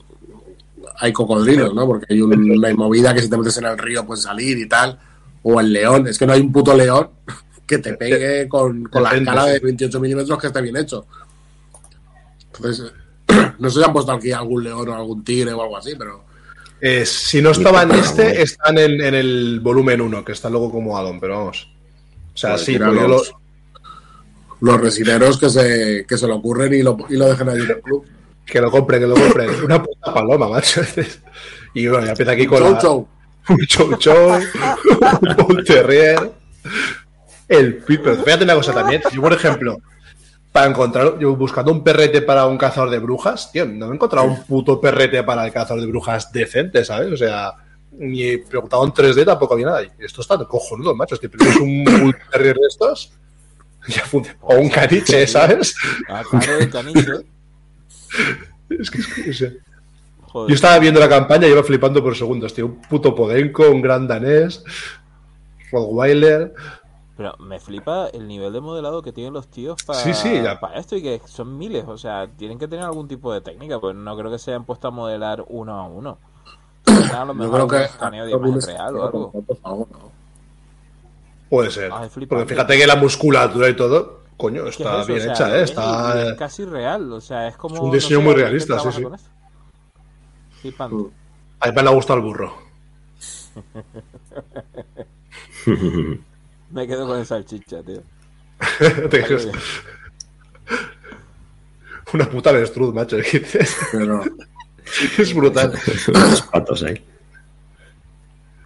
hay 1.00 1.14
cocodrilos, 1.14 1.74
¿no? 1.74 1.86
Porque 1.88 2.06
hay 2.14 2.22
un- 2.22 2.52
una 2.52 2.74
movida 2.76 3.14
que 3.14 3.22
si 3.22 3.30
te 3.30 3.38
metes 3.38 3.58
en 3.58 3.66
el 3.66 3.78
río 3.78 4.06
puedes 4.06 4.24
salir 4.24 4.58
y 4.58 4.68
tal. 4.68 5.00
O 5.44 5.60
el 5.60 5.72
león, 5.72 6.08
es 6.08 6.18
que 6.20 6.26
no 6.28 6.34
hay 6.34 6.42
un 6.42 6.52
puto 6.52 6.74
león 6.76 7.10
que 7.68 7.78
te 7.80 7.94
pegue 7.94 8.48
con, 8.50 8.84
con 8.86 9.04
la 9.04 9.12
escala 9.12 9.46
de 9.46 9.60
sí. 9.60 9.66
28 9.66 10.00
milímetros 10.00 10.40
que 10.40 10.48
esté 10.48 10.62
bien 10.62 10.76
hecho. 10.78 11.06
Entonces, 12.54 12.92
no 13.60 13.70
sé 13.70 13.80
si 13.80 13.86
han 13.86 13.94
puesto 13.94 14.12
aquí 14.12 14.32
algún 14.32 14.64
león 14.64 14.88
o 14.90 14.96
algún 14.96 15.24
tigre 15.24 15.54
o 15.54 15.62
algo 15.62 15.78
así, 15.78 15.94
pero 15.98 16.24
Eh, 16.82 17.06
si 17.06 17.42
no 17.42 17.52
estaba 17.52 17.84
en 17.84 17.92
este, 17.92 18.42
están 18.42 18.78
en, 18.78 19.02
en 19.02 19.14
el 19.16 19.60
volumen 19.62 20.02
1, 20.02 20.24
que 20.26 20.34
está 20.34 20.50
luego 20.50 20.70
como 20.72 20.98
addon, 20.98 21.20
pero 21.20 21.38
vamos. 21.40 21.70
O 22.34 22.38
sea, 22.38 22.52
Joder, 22.52 22.66
sí, 22.66 22.78
pues 22.78 22.94
yo 22.94 23.08
los- 23.08 23.30
lo- 23.32 23.46
los 24.62 24.82
resineros 24.82 25.38
que 25.38 25.50
se, 25.50 26.06
que 26.08 26.18
se 26.18 26.28
lo 26.28 26.36
ocurren 26.38 26.74
y 26.74 26.82
lo, 26.82 26.98
y 27.10 27.16
lo 27.18 27.28
dejen 27.28 27.50
allí 27.50 27.62
en 27.64 27.72
el 27.72 27.82
club. 27.82 28.06
Que 28.46 28.62
lo 28.62 28.70
compren, 28.72 29.02
que 29.02 29.08
lo 29.08 29.16
compren. 29.16 29.50
Una 29.66 29.82
puta 29.82 30.14
paloma, 30.14 30.48
macho. 30.50 30.82
Y 31.74 31.88
bueno, 31.88 32.06
ya 32.06 32.12
empieza 32.12 32.32
aquí 32.32 32.46
con 32.46 32.60
Chou, 32.60 32.72
la- 32.72 32.80
chou. 32.80 33.08
un 33.50 33.66
chow 33.68 33.98
chow, 33.98 34.40
un 35.50 35.64
terrier, 35.66 36.32
el 37.50 37.76
pit. 37.78 38.00
Pero 38.02 38.16
fíjate 38.24 38.44
una 38.46 38.56
cosa 38.56 38.74
también. 38.74 39.02
Yo, 39.12 39.22
por 39.22 39.34
ejemplo, 39.34 39.78
para 40.54 40.68
encontrar, 40.68 41.20
yo 41.20 41.36
buscando 41.36 41.74
un 41.74 41.84
perrete 41.84 42.22
para 42.22 42.46
un 42.46 42.58
cazador 42.58 42.90
de 42.90 43.00
brujas, 43.00 43.52
tío, 43.52 43.66
no 43.66 43.92
he 43.92 43.96
encontrado 43.96 44.26
un 44.26 44.42
puto 44.46 44.80
perrete 44.80 45.22
para 45.24 45.46
el 45.46 45.52
cazador 45.52 45.82
de 45.82 45.88
brujas 45.88 46.32
decente, 46.32 46.86
¿sabes? 46.86 47.12
O 47.12 47.18
sea, 47.18 47.52
ni 47.92 48.24
he 48.24 48.38
preguntado 48.40 48.86
en 48.86 48.92
3D 48.94 49.26
tampoco 49.26 49.54
había 49.56 49.66
nada. 49.66 49.84
Y 49.84 49.90
esto 50.00 50.22
está 50.22 50.38
cojonudo, 50.46 50.96
macho. 50.96 51.16
Es 51.16 51.22
que 51.22 51.28
tienes 51.28 51.58
un 51.58 51.84
bull 51.84 52.16
terrier 52.32 52.56
de 52.56 52.68
estos. 52.70 53.12
Ya. 53.90 54.04
O 54.42 54.56
un 54.56 54.70
caniche, 54.70 55.28
¿sabes? 55.28 55.76
Ah, 56.08 56.24
claro, 56.30 56.58
el 56.60 56.70
caniche. 56.70 57.12
Es 58.70 58.90
que, 58.90 58.98
es 59.00 59.08
que, 59.08 59.30
o 59.30 59.34
sea, 59.34 59.50
Joder. 60.36 60.50
Yo 60.50 60.56
estaba 60.56 60.80
viendo 60.80 61.00
la 61.00 61.08
campaña 61.08 61.48
y 61.48 61.52
iba 61.52 61.64
flipando 61.64 62.04
por 62.04 62.14
segundos, 62.14 62.54
tío. 62.54 62.66
Un 62.66 62.82
puto 62.82 63.16
Podenco, 63.16 63.70
un 63.70 63.82
gran 63.82 64.06
danés, 64.06 64.66
Rottweiler. 65.72 66.54
Pero 67.16 67.38
me 67.38 67.58
flipa 67.60 68.08
el 68.10 68.28
nivel 68.28 68.52
de 68.52 68.60
modelado 68.60 69.02
que 69.02 69.14
tienen 69.14 69.34
los 69.34 69.48
tíos 69.48 69.82
para 69.84 70.00
Sí, 70.00 70.14
sí, 70.14 70.42
ya. 70.44 70.60
esto 70.76 70.98
y 70.98 71.02
que 71.02 71.22
son 71.26 71.58
miles. 71.58 71.86
O 71.88 71.98
sea, 71.98 72.28
tienen 72.28 72.60
que 72.60 72.68
tener 72.68 72.84
algún 72.84 73.08
tipo 73.08 73.32
de 73.32 73.40
técnica, 73.40 73.80
pues 73.80 73.96
no 73.96 74.18
creo 74.18 74.30
que 74.30 74.38
se 74.38 74.52
hayan 74.52 74.66
puesto 74.66 74.90
a 74.90 74.92
modelar 74.92 75.46
uno 75.48 75.80
a 75.80 75.88
uno. 75.88 76.18
A 76.86 77.24
lo 77.24 77.28
Yo 77.28 77.34
mejor 77.34 77.56
creo 77.56 77.68
que 77.70 77.76
un 77.78 77.82
escaneo 77.84 78.26
de 78.26 78.32
imagen 78.34 78.62
real 78.62 78.96
o 78.98 79.04
algo. 79.06 79.34
Puede 81.50 81.72
ser. 81.72 81.92
Ah. 81.94 82.10
Porque 82.28 82.46
fíjate 82.46 82.78
que 82.78 82.88
la 82.88 82.98
musculatura 82.98 83.70
y 83.70 83.76
todo, 83.76 84.25
coño, 84.38 84.64
¿Qué 84.64 84.70
está 84.70 85.02
es 85.02 85.08
bien 85.08 85.20
O 85.20 85.24
sea, 85.24 85.34
hecha, 85.34 85.58
¿eh? 85.58 85.64
Está. 85.64 86.30
es 86.30 86.38
casi 86.38 86.66
real. 86.66 87.12
O 87.12 87.22
sea, 87.22 87.48
es 87.48 87.58
como. 87.58 87.76
Es 87.76 87.82
un 87.82 87.88
no 87.88 87.94
diseño 87.94 88.20
sé, 88.20 88.24
muy 88.24 88.36
realista, 88.36 88.80
sí, 88.80 88.90
sí. 88.92 89.04
Flipante. 90.62 90.96
Mm. 90.96 91.12
A 91.60 91.68
mí 91.68 91.74
me 91.76 91.82
ha 91.82 91.90
gustado 91.90 92.20
el 92.20 92.26
burro. 92.26 92.56
Me 96.72 96.88
quedo 96.88 97.08
con 97.08 97.20
esa 97.20 97.36
salchicha, 97.36 97.84
tío. 97.84 98.02
Te. 99.10 99.26
Una 102.14 102.30
puta 102.30 102.52
avestruz, 102.52 102.94
macho. 102.94 103.18
Pero 103.92 104.22
es 105.18 105.34
brutal. 105.34 105.74
Unos 106.08 106.42
patos 106.44 106.84
ahí. 106.84 107.04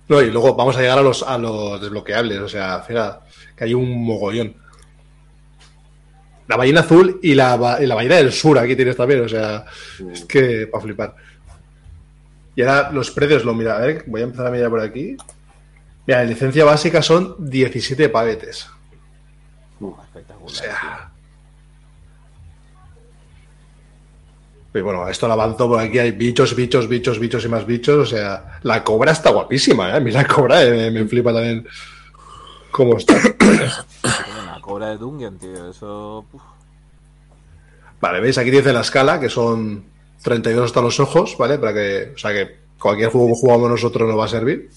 No, 0.08 0.22
y 0.22 0.30
luego 0.32 0.56
vamos 0.56 0.76
a 0.76 0.82
llegar 0.82 1.00
a 1.00 1.04
los, 1.04 1.24
a 1.24 1.38
los 1.38 1.80
desbloqueables. 1.80 2.40
O 2.40 2.50
sea, 2.50 2.82
fíjate 2.82 3.26
que 3.56 3.64
hay 3.64 3.74
un 3.74 4.04
mogollón. 4.04 4.54
La 6.50 6.58
ballena 6.58 6.80
azul 6.80 7.20
y 7.22 7.36
la, 7.36 7.78
y 7.80 7.86
la 7.86 7.94
ballena 7.94 8.16
del 8.16 8.34
sur 8.34 8.58
aquí 8.58 8.76
tienes 8.76 8.98
también, 8.98 9.22
o 9.24 9.30
sea, 9.30 9.66
es 10.12 10.26
que 10.26 10.66
para 10.66 10.84
flipar. 10.84 11.16
Y 12.56 12.64
ahora 12.64 12.92
los 12.92 13.12
precios, 13.12 13.46
lo 13.46 13.54
mira, 13.54 13.78
a 13.78 13.82
ver, 13.82 14.04
voy 14.08 14.22
a 14.22 14.24
empezar 14.24 14.48
a 14.48 14.52
mirar 14.52 14.72
por 14.72 14.82
aquí. 14.82 15.16
Mira, 16.08 16.24
la 16.24 16.26
licencia 16.26 16.66
básica 16.66 17.04
son 17.04 17.36
17 17.38 18.10
pavetes. 18.10 18.68
Espectacular. 19.80 20.44
O 20.44 20.50
sea. 20.50 21.12
Y 24.74 24.82
bueno, 24.82 25.08
esto 25.08 25.28
lo 25.28 25.34
avanzo 25.34 25.68
por 25.68 25.80
aquí, 25.80 26.00
hay 26.00 26.12
bichos, 26.12 26.56
bichos, 26.56 26.88
bichos, 26.88 27.20
bichos 27.20 27.46
y 27.46 27.48
más 27.48 27.66
bichos. 27.68 27.98
O 27.98 28.06
sea, 28.08 28.60
la 28.64 28.84
cobra 28.84 29.12
está 29.12 29.30
guapísima, 29.30 29.92
¿eh? 29.92 29.94
A 29.94 30.00
mí 30.00 30.10
la 30.10 30.26
cobra 30.26 30.64
eh, 30.64 30.72
me, 30.72 31.02
me 31.02 31.08
flipa 31.08 31.32
también 31.32 31.68
cómo 32.72 32.98
está. 32.98 33.16
Cobra 34.70 34.90
de 34.90 34.98
Dungeon, 34.98 35.40
tío. 35.40 35.72
Eso. 35.72 36.26
Vale, 38.00 38.20
veis, 38.20 38.38
aquí 38.38 38.52
dice 38.52 38.72
la 38.72 38.82
escala, 38.82 39.20
que 39.20 39.28
son 39.28 39.84
32 40.22 40.66
hasta 40.66 40.80
los 40.80 41.00
ojos, 41.00 41.36
¿vale? 41.40 41.58
Para 41.58 41.74
que, 41.74 42.12
o 42.14 42.18
sea, 42.20 42.32
que 42.32 42.60
cualquier 42.78 43.10
juego 43.10 43.30
que 43.30 43.34
jugamos 43.34 43.68
nosotros 43.68 44.08
nos 44.08 44.20
va 44.20 44.26
a 44.26 44.28
servir. 44.28 44.70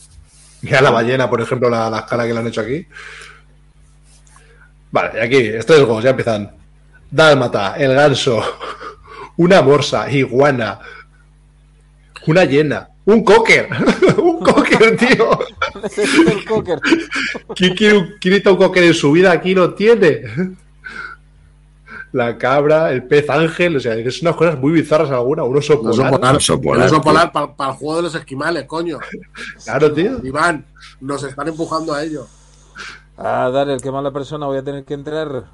Mira 0.62 0.80
la 0.80 0.90
ballena, 0.90 1.28
por 1.28 1.42
ejemplo, 1.42 1.68
la, 1.68 1.90
la 1.90 1.98
escala 1.98 2.26
que 2.26 2.32
le 2.32 2.40
han 2.40 2.46
hecho 2.46 2.62
aquí. 2.62 2.86
Vale, 4.90 5.20
aquí, 5.20 5.36
estos 5.36 5.76
juegos 5.76 6.04
ya 6.04 6.10
empiezan. 6.10 6.56
Dálmata, 7.10 7.74
el 7.76 7.92
ganso, 7.94 8.42
una 9.36 9.60
morsa, 9.60 10.10
iguana, 10.10 10.80
una 12.26 12.44
hiena, 12.44 12.88
un 13.04 13.24
cocker, 13.24 13.68
un 14.22 14.40
cocker, 14.40 14.96
tío. 14.96 15.38
Necesito 15.82 16.30
el 16.30 16.44
cocker. 16.44 16.80
¿Quién 17.56 17.74
quiere, 17.74 17.98
un- 17.98 18.06
quién 18.20 18.32
necesita 18.32 18.50
un 18.52 18.56
cocker 18.56 18.84
en 18.84 18.94
su 18.94 19.10
vida? 19.12 19.32
Aquí 19.32 19.54
lo 19.54 19.74
tiene. 19.74 20.22
La 22.12 22.36
cabra, 22.36 22.92
el 22.92 23.04
pez 23.04 23.28
ángel, 23.30 23.76
o 23.76 23.80
sea, 23.80 23.94
es 23.94 24.20
unas 24.20 24.36
cosas 24.36 24.58
muy 24.58 24.70
bizarras 24.72 25.10
alguna, 25.10 25.44
un 25.44 25.56
oso 25.56 25.80
Un 25.80 25.88
oso 25.88 26.02
polar. 26.10 26.36
oso 26.36 26.54
un 26.56 26.60
polar, 26.60 26.86
oso 26.86 26.94
tío. 26.96 27.02
polar 27.02 27.32
para, 27.32 27.70
el 27.70 27.76
juego 27.76 27.96
de 27.96 28.02
los 28.02 28.14
esquimales, 28.14 28.64
coño. 28.66 28.98
Claro, 29.64 29.90
tío. 29.92 30.20
Iván, 30.22 30.66
nos 31.00 31.22
están 31.24 31.48
empujando 31.48 31.94
a 31.94 32.02
ello. 32.04 32.26
Ah, 33.16 33.50
dale, 33.52 33.72
el 33.74 33.80
que 33.80 33.90
mala 33.90 34.10
persona 34.10 34.44
voy 34.46 34.58
a 34.58 34.62
tener 34.62 34.84
que 34.84 34.92
entrar. 34.92 35.44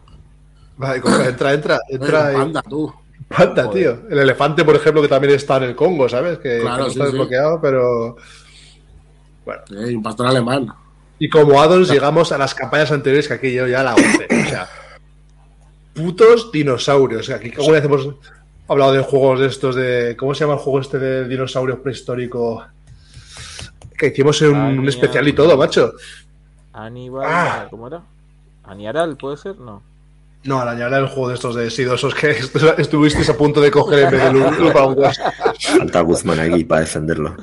Vale, 0.76 1.00
coño, 1.00 1.20
entra, 1.22 1.52
entra, 1.52 1.78
entra. 1.88 2.32
Y- 2.32 2.36
Anda, 2.36 2.62
tú. 2.62 2.92
Panda, 3.28 3.70
tío. 3.70 3.98
El 4.10 4.18
elefante, 4.20 4.64
por 4.64 4.74
ejemplo, 4.76 5.02
que 5.02 5.08
también 5.08 5.34
está 5.34 5.58
en 5.58 5.64
el 5.64 5.76
Congo, 5.76 6.08
¿sabes? 6.08 6.38
Que, 6.38 6.60
Claro, 6.60 6.76
que 6.76 6.82
no 6.82 6.84
sí, 6.86 6.92
está 6.92 7.04
sí. 7.04 7.10
desbloqueado, 7.12 7.60
pero. 7.60 8.16
Bueno. 9.44 9.62
Eh, 9.76 9.94
un 9.96 10.02
pastor 10.02 10.26
alemán. 10.26 10.68
Y 11.18 11.28
como 11.28 11.60
addons 11.60 11.90
llegamos 11.90 12.32
a 12.32 12.38
las 12.38 12.54
campañas 12.54 12.90
anteriores, 12.92 13.28
que 13.28 13.34
aquí 13.34 13.52
yo 13.52 13.66
ya 13.66 13.82
la 13.82 13.94
11. 13.94 14.28
O 14.30 14.48
sea, 14.48 14.68
putos 15.94 16.50
dinosaurios. 16.52 17.20
O 17.22 17.24
sea, 17.24 17.36
aquí 17.36 17.52
alguna 17.56 17.72
vez 17.74 17.84
hemos 17.84 18.08
hablado 18.68 18.92
de 18.92 19.02
juegos 19.02 19.40
de 19.40 19.46
estos 19.46 19.74
de. 19.74 20.16
¿Cómo 20.18 20.34
se 20.34 20.40
llama 20.44 20.54
el 20.54 20.60
juego 20.60 20.80
este 20.80 20.98
de 20.98 21.28
dinosaurios 21.28 21.80
prehistórico? 21.80 22.64
Que 23.96 24.06
hicimos 24.08 24.40
en 24.42 24.54
un, 24.54 24.88
especial 24.88 25.26
y 25.26 25.32
todo, 25.32 25.56
macho. 25.56 25.92
Aníbal, 26.72 27.26
Ah. 27.28 27.66
¿cómo 27.68 27.88
era? 27.88 28.02
Aniaral, 28.62 29.16
¿puede 29.16 29.36
ser? 29.38 29.58
No. 29.58 29.82
No, 30.48 30.60
al 30.60 30.68
añadir 30.68 30.96
el 30.98 31.06
juego 31.08 31.28
de 31.28 31.34
estos 31.34 31.54
de 31.54 31.70
sidosos 31.70 32.14
que 32.14 32.40
estu- 32.40 32.74
estuvisteis 32.78 33.28
a 33.28 33.36
punto 33.36 33.60
de 33.60 33.70
coger 33.70 33.98
en 34.00 34.10
vez 34.10 34.22
de 34.24 34.32
Lu- 34.32 34.50
Lupa 34.52 34.86
un 34.86 34.98
West. 34.98 35.20
Falta 35.78 36.00
Guzmán 36.00 36.40
aquí 36.40 36.64
para 36.64 36.80
defenderlo. 36.80 37.36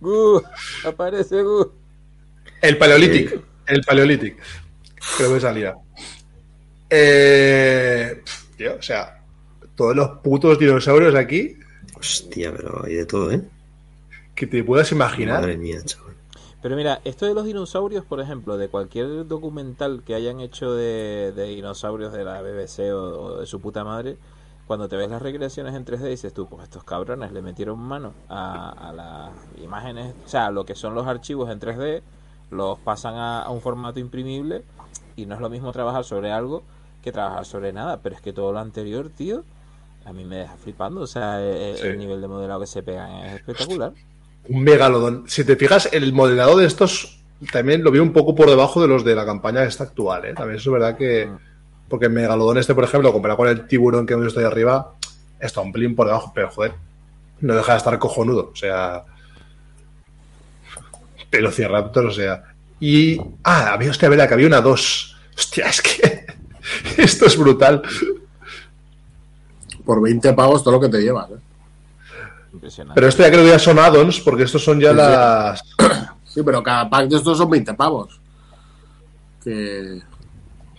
¡Gu! 0.00 0.42
Aparece 0.84 1.40
Gu. 1.42 1.70
El 2.60 2.76
Paleolithic. 2.76 3.40
El 3.66 3.82
Paleolithic. 3.82 4.36
Creo 5.16 5.34
que 5.34 5.40
salía. 5.40 5.74
Eh, 6.90 8.22
tío, 8.56 8.76
o 8.78 8.82
sea, 8.82 9.20
todos 9.76 9.94
los 9.94 10.08
putos 10.18 10.58
dinosaurios 10.58 11.14
aquí 11.14 11.56
Hostia, 11.94 12.52
pero 12.56 12.84
hay 12.84 12.94
de 12.94 13.06
todo, 13.06 13.30
¿eh? 13.32 13.42
que 14.34 14.46
te 14.46 14.62
puedas 14.64 14.90
imaginar. 14.92 15.40
Madre 15.40 15.56
mía, 15.56 15.80
chaval. 15.84 16.07
Pero 16.60 16.74
mira, 16.74 17.00
esto 17.04 17.26
de 17.26 17.34
los 17.34 17.44
dinosaurios, 17.44 18.04
por 18.04 18.20
ejemplo, 18.20 18.56
de 18.56 18.68
cualquier 18.68 19.26
documental 19.28 20.02
que 20.04 20.14
hayan 20.14 20.40
hecho 20.40 20.72
de, 20.72 21.32
de 21.34 21.44
dinosaurios 21.44 22.12
de 22.12 22.24
la 22.24 22.42
BBC 22.42 22.92
o, 22.92 22.96
o 23.34 23.36
de 23.40 23.46
su 23.46 23.60
puta 23.60 23.84
madre, 23.84 24.16
cuando 24.66 24.88
te 24.88 24.96
ves 24.96 25.08
las 25.08 25.22
recreaciones 25.22 25.74
en 25.74 25.84
3D 25.84 26.08
dices 26.08 26.34
tú, 26.34 26.46
pues 26.46 26.64
estos 26.64 26.82
cabrones 26.84 27.32
le 27.32 27.42
metieron 27.42 27.78
mano 27.78 28.12
a, 28.28 28.70
a 28.70 28.92
las 28.92 29.30
imágenes, 29.62 30.14
o 30.26 30.28
sea, 30.28 30.50
lo 30.50 30.64
que 30.66 30.74
son 30.74 30.94
los 30.94 31.06
archivos 31.06 31.48
en 31.50 31.60
3D, 31.60 32.02
los 32.50 32.78
pasan 32.80 33.14
a, 33.14 33.42
a 33.42 33.50
un 33.50 33.60
formato 33.60 34.00
imprimible 34.00 34.64
y 35.16 35.26
no 35.26 35.36
es 35.36 35.40
lo 35.40 35.48
mismo 35.48 35.70
trabajar 35.72 36.04
sobre 36.04 36.32
algo 36.32 36.64
que 37.02 37.12
trabajar 37.12 37.46
sobre 37.46 37.72
nada, 37.72 38.00
pero 38.02 38.16
es 38.16 38.20
que 38.20 38.32
todo 38.32 38.52
lo 38.52 38.58
anterior, 38.58 39.08
tío, 39.10 39.44
a 40.04 40.12
mí 40.12 40.24
me 40.24 40.36
deja 40.38 40.56
flipando, 40.56 41.02
o 41.02 41.06
sea, 41.06 41.40
el, 41.40 41.76
Sí. 41.76 41.86
el 41.86 41.98
nivel 41.98 42.20
de 42.20 42.28
modelado 42.28 42.60
que 42.60 42.66
se 42.66 42.82
pegan 42.82 43.10
es 43.12 43.34
espectacular. 43.36 43.92
Un 44.48 44.62
megalodón. 44.62 45.24
Si 45.26 45.44
te 45.44 45.56
fijas, 45.56 45.90
el 45.92 46.12
modelado 46.12 46.56
de 46.56 46.66
estos 46.66 47.18
también 47.52 47.84
lo 47.84 47.90
veo 47.90 48.02
un 48.02 48.12
poco 48.12 48.34
por 48.34 48.48
debajo 48.48 48.82
de 48.82 48.88
los 48.88 49.04
de 49.04 49.14
la 49.14 49.24
campaña 49.24 49.62
esta 49.62 49.84
actual, 49.84 50.24
¿eh? 50.24 50.34
También 50.34 50.58
es 50.58 50.68
verdad 50.68 50.96
que. 50.96 51.26
Mm. 51.26 51.38
Porque 51.88 52.06
el 52.06 52.12
megalodón 52.12 52.58
este, 52.58 52.74
por 52.74 52.84
ejemplo, 52.84 53.12
comparado 53.12 53.38
con 53.38 53.48
el 53.48 53.66
tiburón 53.66 54.06
que 54.06 54.12
hemos 54.12 54.26
visto 54.26 54.40
ahí 54.40 54.46
arriba, 54.46 54.94
está 55.40 55.62
un 55.62 55.72
pelín 55.72 55.96
por 55.96 56.06
debajo, 56.06 56.32
pero 56.34 56.50
joder, 56.50 56.74
no 57.40 57.54
deja 57.54 57.72
de 57.72 57.78
estar 57.78 57.98
cojonudo. 57.98 58.50
O 58.52 58.56
sea. 58.56 59.04
Velociraptor, 61.30 62.06
o 62.06 62.10
sea. 62.10 62.44
Y. 62.80 63.20
Ah, 63.44 63.72
había, 63.72 63.90
hostia, 63.90 64.08
verdad 64.08 64.28
que 64.28 64.34
había 64.34 64.46
una 64.46 64.60
2. 64.60 65.16
Hostia, 65.36 65.68
es 65.68 65.80
que. 65.80 66.26
Esto 67.02 67.26
es 67.26 67.36
brutal. 67.36 67.82
Por 69.84 70.02
20 70.02 70.32
pavos 70.34 70.62
todo 70.62 70.74
lo 70.74 70.80
que 70.80 70.88
te 70.88 71.00
llevas. 71.00 71.30
¿eh? 71.30 71.47
Impresionante. 72.58 72.94
Pero 72.96 73.08
esto 73.08 73.22
ya 73.22 73.30
creo 73.30 73.44
que 73.44 73.50
ya 73.50 73.58
son 73.58 73.78
add-ons, 73.78 74.20
porque 74.20 74.42
estos 74.42 74.64
son 74.64 74.80
ya 74.80 74.90
Sí, 74.90 74.96
las. 74.96 75.62
Sí, 76.28 76.42
pero 76.42 76.62
cada 76.62 76.90
pack 76.90 77.08
de 77.08 77.16
estos 77.16 77.38
son 77.38 77.48
20 77.48 77.74
pavos. 77.74 78.20
Que. 79.42 80.02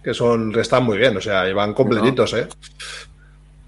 que 0.04 0.14
son 0.14 0.58
están 0.60 0.84
muy 0.84 0.98
bien, 0.98 1.18
o 1.18 1.22
sea, 1.22 1.52
van 1.54 1.74
completitos, 1.74 2.34
¿eh? 2.34 2.48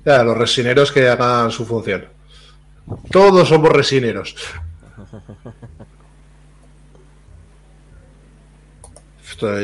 Ya, 0.05 0.23
los 0.23 0.37
resineros 0.37 0.91
que 0.91 1.09
hagan 1.09 1.49
su 1.51 1.65
función. 1.65 2.05
Todos 3.11 3.49
somos 3.49 3.71
resineros. 3.71 4.35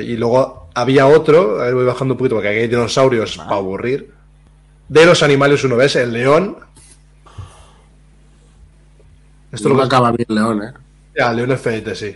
Y 0.04 0.18
luego 0.18 0.70
había 0.74 1.06
otro, 1.06 1.58
voy 1.58 1.86
bajando 1.86 2.16
un 2.16 2.18
poquito 2.18 2.36
porque 2.36 2.50
aquí 2.50 2.58
hay 2.62 2.68
dinosaurios 2.68 3.38
para 3.38 3.58
aburrir. 3.58 4.12
De 4.90 5.06
los 5.06 5.22
animales 5.22 5.64
uno 5.64 5.76
ves, 5.76 5.96
el 5.98 6.14
león. 6.14 6.58
Esto 9.58 9.70
no 9.70 9.76
lo 9.76 9.82
me 9.82 9.86
acaba 9.88 10.12
bien 10.12 10.28
León, 10.30 10.64
¿eh? 10.64 10.74
ya, 11.18 11.34
León 11.34 11.52
es 11.52 11.62
feite, 11.62 11.96
sí. 11.96 12.16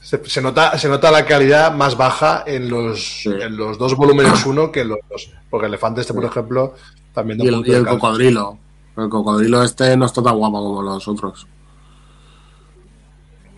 Se, 0.00 0.24
se 0.24 0.40
nota, 0.42 0.76
se 0.78 0.88
nota 0.88 1.10
la 1.10 1.24
calidad 1.26 1.72
más 1.74 1.96
baja 1.96 2.44
en 2.46 2.68
los, 2.70 3.22
Sí. 3.22 3.30
en 3.30 3.56
los 3.56 3.78
dos 3.78 3.94
volúmenes 3.96 4.44
uno 4.46 4.70
que 4.72 4.80
en 4.80 4.88
los 4.88 4.98
dos. 5.10 5.32
Porque 5.50 5.66
el 5.66 5.72
elefante 5.72 6.00
este, 6.00 6.14
por 6.14 6.24
ejemplo, 6.24 6.74
también 7.12 7.38
da 7.38 7.44
Y 7.44 7.48
el, 7.48 7.62
y 7.66 7.72
el 7.72 7.86
cocodrilo. 7.86 8.58
El 8.96 9.08
cocodrilo 9.08 9.62
este 9.62 9.96
no 9.96 10.06
está 10.06 10.22
tan 10.22 10.36
guapo 10.36 10.62
como 10.62 10.82
los 10.82 11.06
otros. 11.08 11.46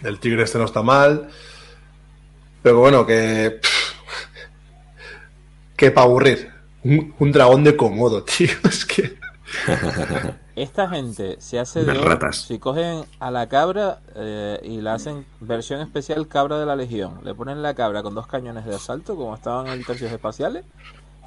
El 0.02 0.18
tigre 0.18 0.42
este 0.44 0.58
no 0.58 0.64
está 0.64 0.82
mal. 0.82 1.28
Pero 2.62 2.78
bueno, 2.80 3.06
que. 3.06 3.60
Que 5.76 5.90
para 5.90 6.06
aburrir. 6.06 6.50
Un, 6.82 7.14
un 7.18 7.32
dragón 7.32 7.64
de 7.64 7.76
comodo, 7.76 8.22
tío. 8.24 8.48
Es 8.64 8.84
que. 8.86 9.18
Esta 10.62 10.88
gente 10.88 11.36
se 11.40 11.58
hace 11.58 11.84
de 11.84 11.94
ratas. 11.94 12.42
si 12.42 12.58
cogen 12.58 13.04
a 13.18 13.30
la 13.30 13.48
cabra 13.48 14.00
eh, 14.14 14.60
y 14.62 14.80
la 14.82 14.92
hacen 14.94 15.24
versión 15.40 15.80
especial 15.80 16.28
cabra 16.28 16.58
de 16.58 16.66
la 16.66 16.76
legión. 16.76 17.20
Le 17.24 17.34
ponen 17.34 17.62
la 17.62 17.72
cabra 17.74 18.02
con 18.02 18.14
dos 18.14 18.26
cañones 18.26 18.66
de 18.66 18.74
asalto 18.74 19.16
como 19.16 19.34
estaban 19.34 19.68
en 19.68 19.82
tercios 19.84 20.12
espaciales 20.12 20.64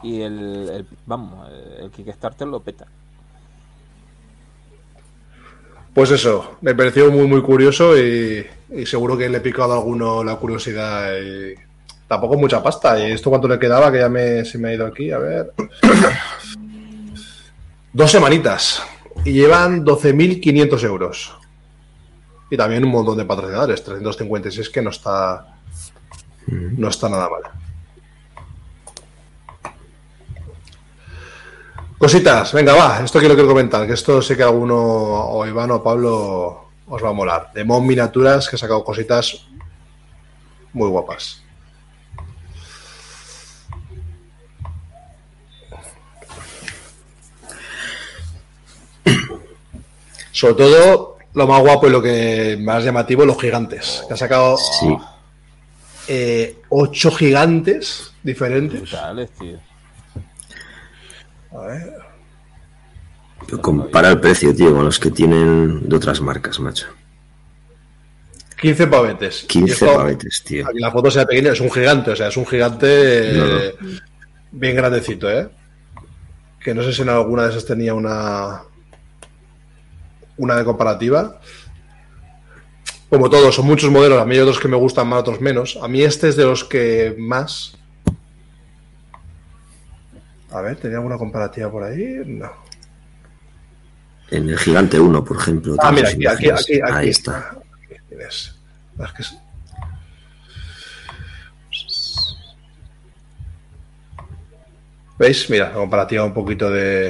y 0.04 0.22
el, 0.22 0.70
el- 0.70 0.88
vamos, 1.08 1.50
el 1.80 1.90
Kickstarter 1.90 2.48
lo 2.48 2.60
peta. 2.60 2.86
Pues 5.94 6.12
eso, 6.12 6.58
me 6.62 6.74
pareció 6.76 7.12
muy, 7.12 7.28
muy 7.28 7.42
curioso 7.42 7.98
y, 7.98 8.46
y 8.72 8.86
seguro 8.86 9.18
que 9.18 9.30
le 9.30 9.38
he 9.38 9.42
picado 9.42 9.74
a 9.74 9.78
alguno 9.78 10.24
la 10.24 10.36
curiosidad. 10.38 11.12
Y 11.22 11.54
tampoco 12.08 12.36
mucha 12.38 12.64
pasta. 12.64 13.00
¿Y 13.00 13.12
esto 13.12 13.30
cuánto 13.30 13.48
le 13.48 13.60
quedaba? 13.60 13.92
Que 13.92 14.00
ya 14.00 14.10
me, 14.10 14.44
se 14.46 14.58
me 14.58 14.70
ha 14.70 14.74
ido 14.74 14.86
aquí, 14.88 15.12
a 15.12 15.20
ver. 15.20 15.54
Dos 17.94 18.10
semanitas. 18.12 18.82
Y 19.26 19.32
llevan 19.32 19.86
12.500 19.86 20.84
euros. 20.84 21.38
Y 22.50 22.58
también 22.58 22.84
un 22.84 22.92
montón 22.92 23.18
de 23.18 23.26
patrocinadores, 23.26 23.84
356, 23.84 24.70
que 24.70 24.82
no 24.82 24.90
está, 24.90 25.56
no 26.48 26.90
está 26.90 27.10
nada 27.10 27.30
mal. 27.30 27.42
Cositas, 31.98 32.52
venga, 32.52 32.74
va, 32.74 33.00
esto 33.04 33.20
quiero 33.20 33.34
quiero 33.34 33.48
comentar, 33.48 33.88
que 33.88 33.94
esto 33.94 34.22
sé 34.22 34.36
que 34.36 34.44
alguno, 34.44 34.76
o 34.76 35.46
Iván 35.48 35.72
o 35.72 35.82
Pablo, 35.82 36.70
os 36.86 37.04
va 37.04 37.10
a 37.10 37.14
molar. 37.14 37.52
De 37.54 37.64
Mon 37.64 37.88
Miniaturas, 37.88 38.50
que 38.50 38.58
ha 38.58 38.60
sacado 38.60 38.84
cositas 38.84 39.48
muy 40.74 40.90
guapas. 40.90 41.43
Sobre 50.34 50.56
todo, 50.56 51.18
lo 51.34 51.48
más 51.48 51.62
guapo 51.62 51.88
y 51.88 51.92
lo 51.92 52.02
que 52.02 52.58
más 52.62 52.84
llamativo, 52.84 53.26
los 53.26 53.40
gigantes. 53.40 54.04
Que 54.08 54.14
ha 54.16 54.18
sacado 54.18 54.58
Sí. 54.58 54.98
eh, 56.10 56.58
ocho 56.70 57.10
gigantes 57.12 58.12
diferentes. 58.24 58.82
Brutales, 58.82 59.30
tío. 59.40 59.58
A 61.52 61.68
ver. 61.68 61.94
Pero 63.46 63.62
compara 63.62 64.10
el 64.10 64.20
precio, 64.20 64.54
tío, 64.56 64.74
con 64.74 64.84
los 64.86 65.00
que 65.00 65.12
tienen 65.12 65.88
de 65.88 65.96
otras 65.96 66.20
marcas, 66.20 66.60
macho. 66.60 66.88
15 68.62 68.88
pavetes. 68.88 69.44
Y 69.44 69.48
15 69.48 69.74
esto, 69.74 69.96
pavetes, 69.98 70.44
tío. 70.46 70.68
Aquí 70.68 70.80
la 70.80 70.92
foto 70.92 71.12
sea 71.12 71.26
pequeña, 71.26 71.52
es 71.52 71.60
un 71.60 71.70
gigante, 71.72 72.12
o 72.12 72.16
sea, 72.16 72.30
es 72.30 72.38
un 72.38 72.46
gigante 72.46 72.88
eh, 72.90 73.76
bien 74.52 74.76
grandecito, 74.76 75.30
¿eh? 75.30 75.50
Que 76.60 76.74
no 76.74 76.82
sé 76.82 76.94
si 76.94 77.02
en 77.02 77.10
alguna 77.10 77.44
de 77.44 77.50
esas 77.52 77.66
tenía 77.66 77.94
una. 77.94 78.62
Una 80.38 80.56
de 80.56 80.64
comparativa. 80.66 81.40
Como 83.10 83.30
todos, 83.30 83.54
son 83.56 83.66
muchos 83.68 83.92
modelos. 83.92 84.20
A 84.22 84.26
mí 84.26 84.34
hay 84.36 84.42
otros 84.42 84.60
que 84.60 84.68
me 84.68 84.76
gustan 84.78 85.08
más, 85.08 85.20
otros 85.20 85.40
menos. 85.40 85.78
A 85.82 85.88
mí 85.88 86.02
este 86.02 86.30
es 86.30 86.36
de 86.36 86.46
los 86.46 86.64
que 86.64 87.16
más. 87.20 87.78
A 90.52 90.62
ver, 90.62 90.76
¿tenía 90.78 90.98
alguna 90.98 91.18
comparativa 91.18 91.70
por 91.72 91.84
ahí? 91.84 92.22
No. 92.26 92.52
En 94.32 94.50
el 94.50 94.58
Gigante 94.58 95.00
1, 95.00 95.24
por 95.24 95.38
ejemplo. 95.38 95.76
Ah, 95.80 95.92
mira, 95.92 96.10
aquí, 96.10 96.26
aquí, 96.26 96.50
aquí, 96.50 96.74
aquí. 96.82 96.92
Ahí 96.92 97.10
está. 97.10 97.56
Aquí 97.86 97.96
tienes. 98.10 98.56
Es 99.00 99.12
que 99.14 99.22
es- 99.22 99.38
¿Veis? 105.18 105.50
Mira, 105.50 105.70
la 105.70 105.76
comparativa 105.76 106.24
un 106.26 106.34
poquito 106.34 106.70
de. 106.70 107.10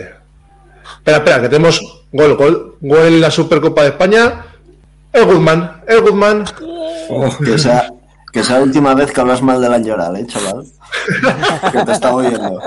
Espera, 0.98 1.18
espera, 1.18 1.42
que 1.42 1.50
tenemos 1.50 2.03
gol, 2.14 2.36
gol, 2.38 2.78
gol 2.82 3.00
en 3.08 3.20
la 3.22 3.30
Supercopa 3.32 3.82
de 3.84 3.90
España. 3.90 4.46
El 5.12 5.26
Goodman, 5.26 5.84
el 5.88 6.02
Goodman. 6.02 6.46
Que 7.44 7.58
sea, 7.60 7.92
que 8.32 8.44
sea 8.44 8.58
la 8.60 8.64
última 8.64 8.96
vez 8.96 9.12
que 9.12 9.20
hablas 9.22 9.42
mal 9.42 9.62
del 9.62 9.74
Angeral, 9.74 10.16
¿eh, 10.16 10.26
chaval? 10.26 10.66
Que 11.72 11.84
te 11.86 11.92
está 11.92 12.16
oyendo. 12.16 12.62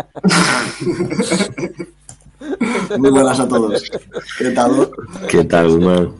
Muy 2.98 3.10
buenas 3.10 3.40
a 3.40 3.48
todos. 3.48 3.90
¿Qué 4.38 4.50
tal? 4.50 4.90
¿Qué 5.28 5.44
tal, 5.44 5.80
man? 5.80 6.12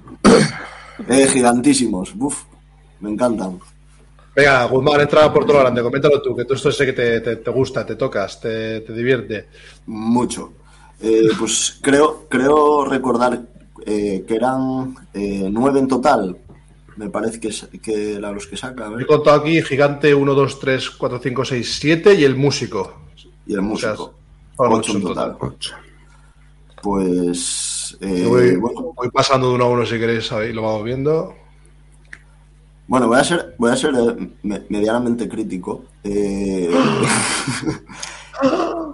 Eh, 1.09 1.29
gigantísimos. 1.33 2.13
Uf, 2.19 2.43
me 3.01 3.11
encantan. 3.11 3.59
Venga, 4.35 4.65
Goodman, 4.65 5.01
entra 5.03 5.33
por 5.33 5.45
todo 5.45 5.55
lo 5.59 5.61
grande. 5.61 5.83
Coméntalo 5.83 6.21
tú, 6.21 6.35
que 6.35 6.45
tú 6.45 6.55
esto 6.55 6.71
sé 6.73 6.85
que 6.87 6.93
te, 6.93 7.21
te- 7.21 7.37
te 7.37 7.51
gusta, 7.51 7.87
te 7.87 7.97
tocas, 7.97 8.41
te, 8.41 8.81
te 8.81 8.93
divierte. 8.93 9.49
Mucho. 9.87 10.53
Eh, 11.01 11.29
pues 11.39 11.79
creo, 11.83 12.27
creo 12.29 12.85
recordar 12.85 13.43
eh, 13.85 14.25
que 14.27 14.35
eran 14.35 14.95
eh, 15.15 15.49
nueve 15.51 15.79
en 15.81 15.89
total. 15.89 16.37
Me 16.97 17.11
parece 17.11 17.39
que, 17.39 17.51
que 17.81 18.15
eran 18.15 18.35
los 18.35 18.47
que 18.47 18.57
saca. 18.57 18.87
a 18.87 18.89
ver. 18.89 19.03
He 19.03 19.07
contado 19.07 19.41
aquí 19.41 19.61
Gigante 19.63 20.15
1, 20.15 20.35
2, 20.35 20.61
3, 20.61 20.91
4, 20.91 21.21
5, 21.23 21.45
6, 21.45 21.77
7 21.81 22.15
y 22.15 22.25
el 22.25 22.37
músico. 22.37 22.95
Y 23.47 23.53
el 23.55 23.61
músico. 23.63 24.15
O 24.57 24.67
sea, 24.67 24.77
Ocho 24.77 24.93
en 24.97 25.03
total. 25.03 25.37
Ocho. 25.39 25.75
Pues. 26.83 27.97
eh, 28.01 28.25
voy, 28.27 28.57
bueno, 28.57 28.93
voy 28.95 29.11
pasando 29.11 29.49
de 29.51 29.55
uno 29.57 29.65
a 29.65 29.69
uno 29.69 29.85
si 29.87 29.99
queréis 29.99 30.31
y 30.49 30.53
lo 30.53 30.63
vamos 30.63 30.85
viendo. 30.85 31.35
Bueno, 32.89 33.09
voy 33.09 33.19
a 33.19 33.25
ser, 33.25 33.55
voy 33.59 33.71
a 33.73 33.77
ser 33.77 33.93
me- 34.43 34.63
medianamente 34.69 35.29
crítico. 35.29 35.85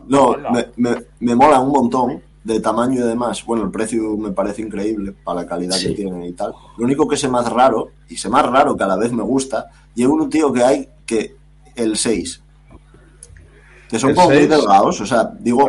No, 0.08 0.36
me, 0.52 0.66
me- 0.76 1.04
me 1.20 1.34
mola 1.34 1.60
un 1.60 1.70
montón 1.72 2.20
de 2.44 2.60
tamaño 2.60 3.00
y 3.04 3.08
demás. 3.08 3.44
Bueno, 3.44 3.64
el 3.64 3.70
precio 3.70 4.16
me 4.16 4.32
parece 4.32 4.62
increíble 4.62 5.12
para 5.24 5.42
la 5.42 5.46
calidad 5.46 5.76
Sí. 5.76 5.88
que 5.88 5.94
tienen 5.94 6.24
y 6.24 6.32
tal. 6.32 6.52
Lo 6.76 6.84
único 6.84 7.06
que 7.06 7.16
sé 7.16 7.28
más 7.28 7.50
raro, 7.50 7.90
y 8.08 8.16
sé 8.16 8.28
más 8.28 8.44
raro 8.46 8.76
que 8.76 8.84
a 8.84 8.88
la 8.88 8.96
vez 8.96 9.12
me 9.12 9.22
gusta, 9.22 9.66
y 9.94 10.02
es 10.02 10.08
un 10.08 10.28
tío 10.28 10.52
que 10.52 10.62
hay 10.64 10.88
que 11.06 11.36
el 11.76 11.96
6. 11.96 12.42
Que 13.88 13.98
son 13.98 14.10
¿El 14.10 14.16
como 14.16 14.28
muy 14.28 14.36
6? 14.38 14.48
delgados, 14.50 15.00
o 15.00 15.06
sea, 15.06 15.30
digo, 15.38 15.68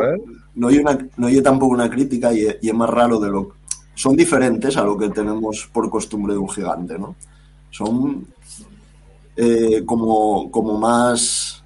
no 0.54 0.68
hay, 0.68 0.78
una, 0.78 0.98
no 1.16 1.26
hay 1.26 1.42
tampoco 1.42 1.74
una 1.74 1.90
crítica 1.90 2.32
y, 2.32 2.46
y 2.62 2.68
es 2.68 2.74
más 2.74 2.88
raro 2.90 3.18
de 3.20 3.30
lo 3.30 3.52
son 3.96 4.16
diferentes 4.16 4.76
a 4.76 4.82
lo 4.82 4.96
que 4.98 5.08
tenemos 5.10 5.68
por 5.72 5.88
costumbre 5.88 6.32
de 6.32 6.38
un 6.40 6.48
gigante, 6.48 6.98
¿no? 6.98 7.14
Son 7.70 8.26
eh, 9.36 9.82
como, 9.86 10.50
como 10.50 10.78
más... 10.78 11.62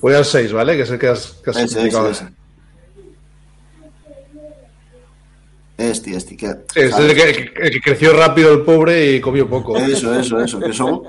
Voy 0.00 0.14
al 0.14 0.24
6, 0.24 0.52
¿vale? 0.52 0.76
Que 0.76 0.82
es 0.82 0.90
el 0.90 0.98
que 0.98 1.08
has, 1.08 1.32
que 1.44 1.50
has 1.50 1.56
Ese, 1.56 1.64
ese, 1.66 1.78
indicado. 1.80 2.10
ese. 2.10 2.28
Este, 5.78 6.14
este, 6.14 6.36
que... 6.36 6.46
Sí, 6.46 6.80
es 6.80 6.98
el 6.98 7.14
que, 7.14 7.30
el 7.56 7.70
que- 7.70 7.80
creció 7.80 8.12
rápido 8.12 8.52
el 8.52 8.62
pobre 8.62 9.14
y 9.14 9.20
comió 9.20 9.48
poco. 9.48 9.76
Eso, 9.78 10.14
eso, 10.18 10.38
eso, 10.40 10.60
que 10.60 10.72
son... 10.72 11.02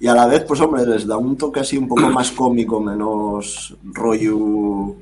Y 0.00 0.06
a 0.06 0.14
la 0.14 0.26
vez, 0.26 0.44
pues 0.46 0.60
hombre, 0.60 0.86
les 0.86 1.06
da 1.06 1.16
un 1.16 1.36
toque 1.36 1.60
así 1.60 1.76
un 1.76 1.88
poco 1.88 2.02
más 2.02 2.30
cómico, 2.30 2.80
menos 2.80 3.74
rollo 3.82 4.94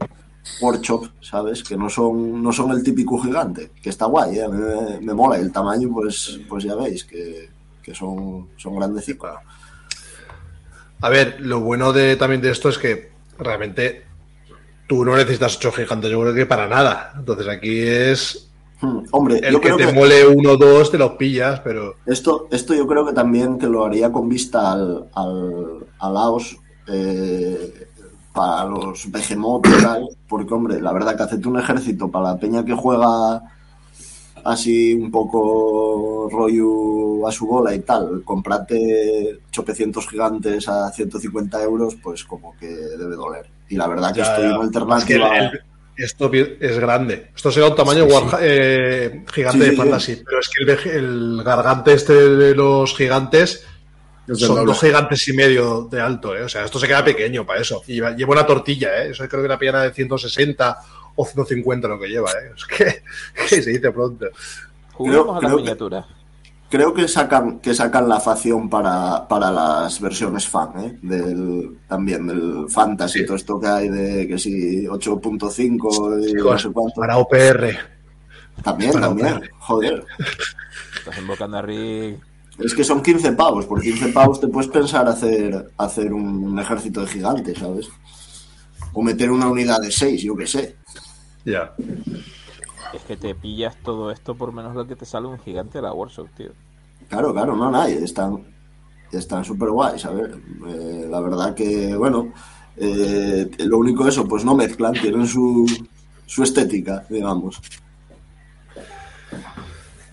workshop, 0.62 1.09
¿sabes? 1.20 1.62
Que 1.62 1.76
no 1.76 1.91
son, 1.91 2.43
no 2.43 2.51
son 2.51 2.70
el 2.70 2.82
típico 2.82 3.18
gigante, 3.18 3.72
que 3.82 3.91
está 3.91 4.07
guay, 4.07 4.39
¿eh? 4.39 4.49
Me, 4.49 5.01
me 5.01 5.12
mola. 5.12 5.37
Y 5.39 5.43
el 5.43 5.53
tamaño, 5.53 5.91
pues, 5.93 6.41
pues 6.49 6.64
ya 6.64 6.74
veis, 6.76 7.05
que, 7.05 7.51
que 7.82 7.95
son, 7.95 8.49
son 8.57 8.76
grandecitos. 8.76 9.28
A 11.01 11.09
ver, 11.09 11.36
lo 11.40 11.61
bueno 11.61 11.92
de 11.92 12.16
también 12.16 12.40
de 12.40 12.51
esto 12.51 12.68
es 12.68 12.78
que 12.78 13.11
realmente 13.38 14.05
tú 14.86 15.05
no 15.05 15.16
necesitas 15.16 15.57
8 15.57 15.72
gigantes, 15.72 16.11
yo 16.11 16.20
creo 16.20 16.34
que 16.34 16.47
para 16.47 16.66
nada. 16.68 17.12
Entonces 17.16 17.49
aquí 17.49 17.80
es 17.80 18.47
Hmm, 18.80 19.05
Hombre, 19.11 19.38
el 19.38 19.55
yo 19.55 19.61
que 19.61 19.68
creo 19.68 19.78
te 19.78 19.86
que 19.86 19.92
mole 19.92 20.26
uno 20.26 20.53
o 20.53 20.57
dos, 20.57 20.90
te 20.90 20.99
los 20.99 21.12
pillas, 21.12 21.61
pero 21.61 21.94
esto, 22.05 22.47
esto 22.51 22.74
yo 22.74 22.86
creo 22.86 23.07
que 23.07 23.14
también 23.14 23.59
que 23.59 23.66
lo 23.66 23.84
haría 23.84 24.12
con 24.12 24.28
vista 24.28 24.72
al, 24.72 25.09
al, 25.14 25.86
a 25.99 26.11
Laos 26.11 26.59
eh, 26.86 27.88
para 28.34 28.66
los 28.66 29.11
Behemoth 29.11 29.66
y 29.66 29.82
tal, 29.82 30.09
porque 30.28 30.53
hombre, 30.53 30.80
la 30.80 30.92
verdad 30.92 31.16
que 31.16 31.22
hacerte 31.22 31.49
un 31.49 31.59
ejército 31.59 32.11
para 32.11 32.32
la 32.32 32.38
peña 32.38 32.66
que 32.66 32.74
juega 32.74 33.55
así 34.47 34.94
un 34.94 35.11
poco 35.11 36.28
rollo 36.30 37.26
a 37.26 37.32
su 37.32 37.47
bola 37.47 37.74
y 37.74 37.80
tal, 37.80 38.22
comprarte 38.24 39.40
chopecientos 39.51 40.09
gigantes 40.09 40.68
a 40.68 40.90
150 40.90 41.62
euros, 41.62 41.97
pues 42.03 42.24
como 42.24 42.57
que 42.59 42.66
debe 42.68 43.16
doler. 43.16 43.47
Y 43.68 43.76
la 43.76 43.86
verdad 43.88 44.12
que 44.12 44.20
Ya, 44.20 44.24
estoy 44.30 44.44
ya. 44.44 44.51
en 44.51 44.55
Es 44.55 44.59
que 44.61 44.64
alternativa... 44.66 45.38
el- 45.38 45.44
el- 45.44 45.61
esto 45.99 46.30
es 46.32 46.78
grande. 46.78 47.30
Esto 47.34 47.51
será 47.51 47.68
un 47.68 47.74
tamaño 47.74 48.05
Sí, 48.05 48.11
sí. 48.11 48.16
Warha- 48.16 48.38
eh, 48.42 49.24
gigante 49.32 49.59
Sí, 49.61 49.64
de 49.64 49.70
sí, 49.70 49.76
fantasy, 49.76 50.22
pero 50.26 50.40
es 50.40 50.78
que 50.78 50.90
el, 50.90 51.38
el 51.38 51.42
gargante 51.42 51.94
este 51.94 52.12
de 52.12 52.55
los 52.55 52.94
gigantes 52.94 53.64
son 54.34 54.66
dos 54.66 54.78
gigantes 54.80 55.26
y 55.28 55.32
medio 55.32 55.88
de 55.90 56.01
alto, 56.01 56.36
¿eh? 56.36 56.42
O 56.42 56.49
sea, 56.51 56.64
esto 56.66 56.78
se 56.78 56.86
queda 56.86 57.03
pequeño 57.05 57.47
para 57.47 57.61
eso. 57.62 57.82
Y 57.86 57.94
lleva, 57.94 58.14
una 58.32 58.44
tortilla, 58.44 59.05
¿eh? 59.05 59.11
Eso 59.12 59.26
creo 59.28 59.40
que 59.42 59.49
la 59.49 59.59
piana 59.59 59.84
de 59.84 59.92
160 59.94 60.76
o 61.16 61.24
150 61.24 61.88
lo 61.88 61.98
que 61.98 62.08
lleva, 62.08 62.30
¿eh? 62.30 62.52
Es 62.56 62.64
que, 62.66 63.02
que 63.48 63.62
se 63.62 63.70
dice 63.70 63.90
pronto. 63.90 64.26
Juguemos 64.92 65.36
a 65.36 65.40
creo 65.40 65.50
que- 65.56 65.62
miniaturas. 65.62 66.06
Creo 66.68 66.92
que 66.92 67.06
sacan, 67.06 67.60
que 67.60 67.72
sacan 67.74 68.08
la 68.08 68.18
facción 68.18 68.68
para, 68.68 69.28
para 69.28 69.52
las 69.52 70.00
versiones 70.00 70.48
fan, 70.48 70.70
¿eh? 70.80 70.98
Del, 71.00 71.78
también 71.88 72.26
del 72.26 72.66
fantasy, 72.68 73.20
Sí. 73.20 73.24
todo 73.24 73.36
esto 73.36 73.60
que 73.60 73.68
hay 73.68 73.88
de 73.88 74.26
que 74.26 74.36
si 74.36 74.84
8.5 74.84 76.28
y 76.28 76.32
no 76.34 76.58
sé 76.58 76.70
cuánto. 76.72 77.00
Para 77.00 77.18
OPR. 77.18 77.68
También, 78.64 78.92
para 78.92 79.06
también. 79.06 79.34
OPR. 79.36 79.50
Joder. 79.60 80.04
Estás 80.98 81.18
invocando 81.18 81.56
a 81.58 81.62
Rick. 81.62 82.18
Es 82.58 82.74
que 82.74 82.82
son 82.82 83.00
15 83.00 83.32
pavos. 83.32 83.64
Por 83.66 83.80
15 83.80 84.08
pavos 84.08 84.40
te 84.40 84.48
puedes 84.48 84.68
pensar 84.68 85.06
hacer, 85.08 85.68
hacer 85.78 86.12
un 86.12 86.58
ejército 86.58 87.02
de 87.02 87.06
gigantes, 87.06 87.58
¿sabes? 87.58 87.88
O 88.92 89.02
meter 89.02 89.30
una 89.30 89.46
unidad 89.46 89.80
de 89.80 89.92
6, 89.92 90.20
yo 90.20 90.34
qué 90.34 90.48
sé. 90.48 90.76
Ya. 91.47 91.72
Es 92.92 93.03
que 93.07 93.16
te 93.16 93.34
pillas 93.34 93.76
todo 93.82 94.11
esto 94.11 94.34
por 94.34 94.53
menos 94.53 94.74
lo 94.74 94.86
que 94.86 94.97
te 94.97 95.07
sale 95.07 95.26
un 95.28 95.38
gigante 95.38 95.78
de 95.78 95.82
la 95.82 95.92
Workshop, 95.92 96.28
tío. 96.36 96.51
Claro, 97.09 97.32
claro, 97.32 97.57
no, 97.57 97.70
nada, 97.70 97.88
están 97.88 98.44
están 99.12 99.44
súper 99.44 99.70
guays, 99.70 100.05
a 100.05 100.11
ver, 100.11 100.36
eh, 100.68 101.07
la 101.09 101.20
verdad 101.20 101.55
que, 101.55 101.94
bueno, 101.94 102.32
eh, 102.76 103.49
lo 103.61 103.78
único 103.78 104.07
eso, 104.07 104.26
pues 104.26 104.44
no 104.44 104.55
mezclan, 104.55 104.92
tienen 104.92 105.26
su, 105.26 105.64
su 106.26 106.42
estética, 106.42 107.05
digamos. 107.09 107.61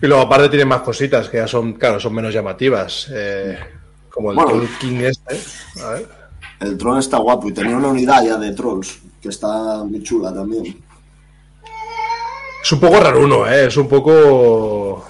Y 0.00 0.06
luego 0.06 0.22
aparte 0.22 0.48
tiene 0.48 0.64
más 0.64 0.82
cositas 0.82 1.28
que 1.28 1.38
ya 1.38 1.48
son, 1.48 1.74
claro, 1.74 1.98
son 1.98 2.14
menos 2.14 2.32
llamativas. 2.32 3.08
eh, 3.12 3.58
como 4.08 4.30
el 4.30 4.36
Bueno. 4.36 4.52
Troll 4.52 4.68
King 4.80 5.00
este. 5.00 5.40
A 5.82 5.90
ver. 5.90 6.08
El 6.60 6.78
troll 6.78 6.98
está 6.98 7.18
guapo 7.18 7.48
y 7.48 7.52
tenía 7.52 7.76
una 7.76 7.88
unidad 7.88 8.24
ya 8.24 8.36
de 8.38 8.52
trolls, 8.52 9.00
que 9.20 9.28
está 9.28 9.82
muy 9.82 10.02
chula 10.02 10.32
también. 10.32 10.76
Es 12.64 12.72
un 12.72 12.80
poco 12.80 12.98
raro 12.98 13.22
uno, 13.22 13.46
¿eh? 13.46 13.66
Es 13.66 13.76
un 13.76 13.86
poco... 13.86 15.04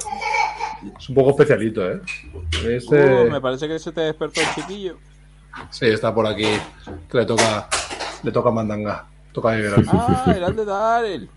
Es 0.99 1.09
un 1.09 1.15
poco 1.15 1.31
especialito, 1.31 1.89
¿eh? 1.89 2.01
Este... 2.67 3.27
Uh, 3.27 3.31
me 3.31 3.41
parece 3.41 3.69
que 3.69 3.79
se 3.79 3.93
te 3.93 4.01
despertó 4.01 4.41
el 4.41 4.47
chiquillo. 4.57 4.97
Sí, 5.71 5.87
está 5.87 6.13
por 6.13 6.27
aquí. 6.27 6.49
Que 7.09 7.19
le 7.19 7.25
toca... 7.25 7.69
Le 8.25 8.33
toca 8.33 8.51
mandanga. 8.51 9.07
Toca 9.33 9.55
liberar. 9.55 9.85
Ah, 9.87 10.35
el 10.37 10.57
de 10.57 10.65
Darel. 10.65 11.29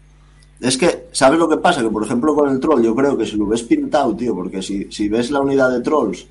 Es 0.59 0.75
que, 0.75 1.07
¿sabes 1.11 1.37
lo 1.37 1.47
que 1.47 1.57
pasa? 1.57 1.83
Que, 1.83 1.89
por 1.89 2.03
ejemplo, 2.03 2.33
con 2.33 2.49
el 2.49 2.59
troll, 2.59 2.81
yo 2.81 2.95
creo 2.95 3.15
que 3.15 3.27
si 3.27 3.37
lo 3.37 3.45
ves 3.45 3.61
pintado, 3.61 4.15
tío, 4.15 4.33
porque 4.33 4.63
si, 4.63 4.91
si 4.91 5.09
ves 5.09 5.29
la 5.29 5.41
unidad 5.41 5.69
de 5.69 5.81
trolls, 5.81 6.25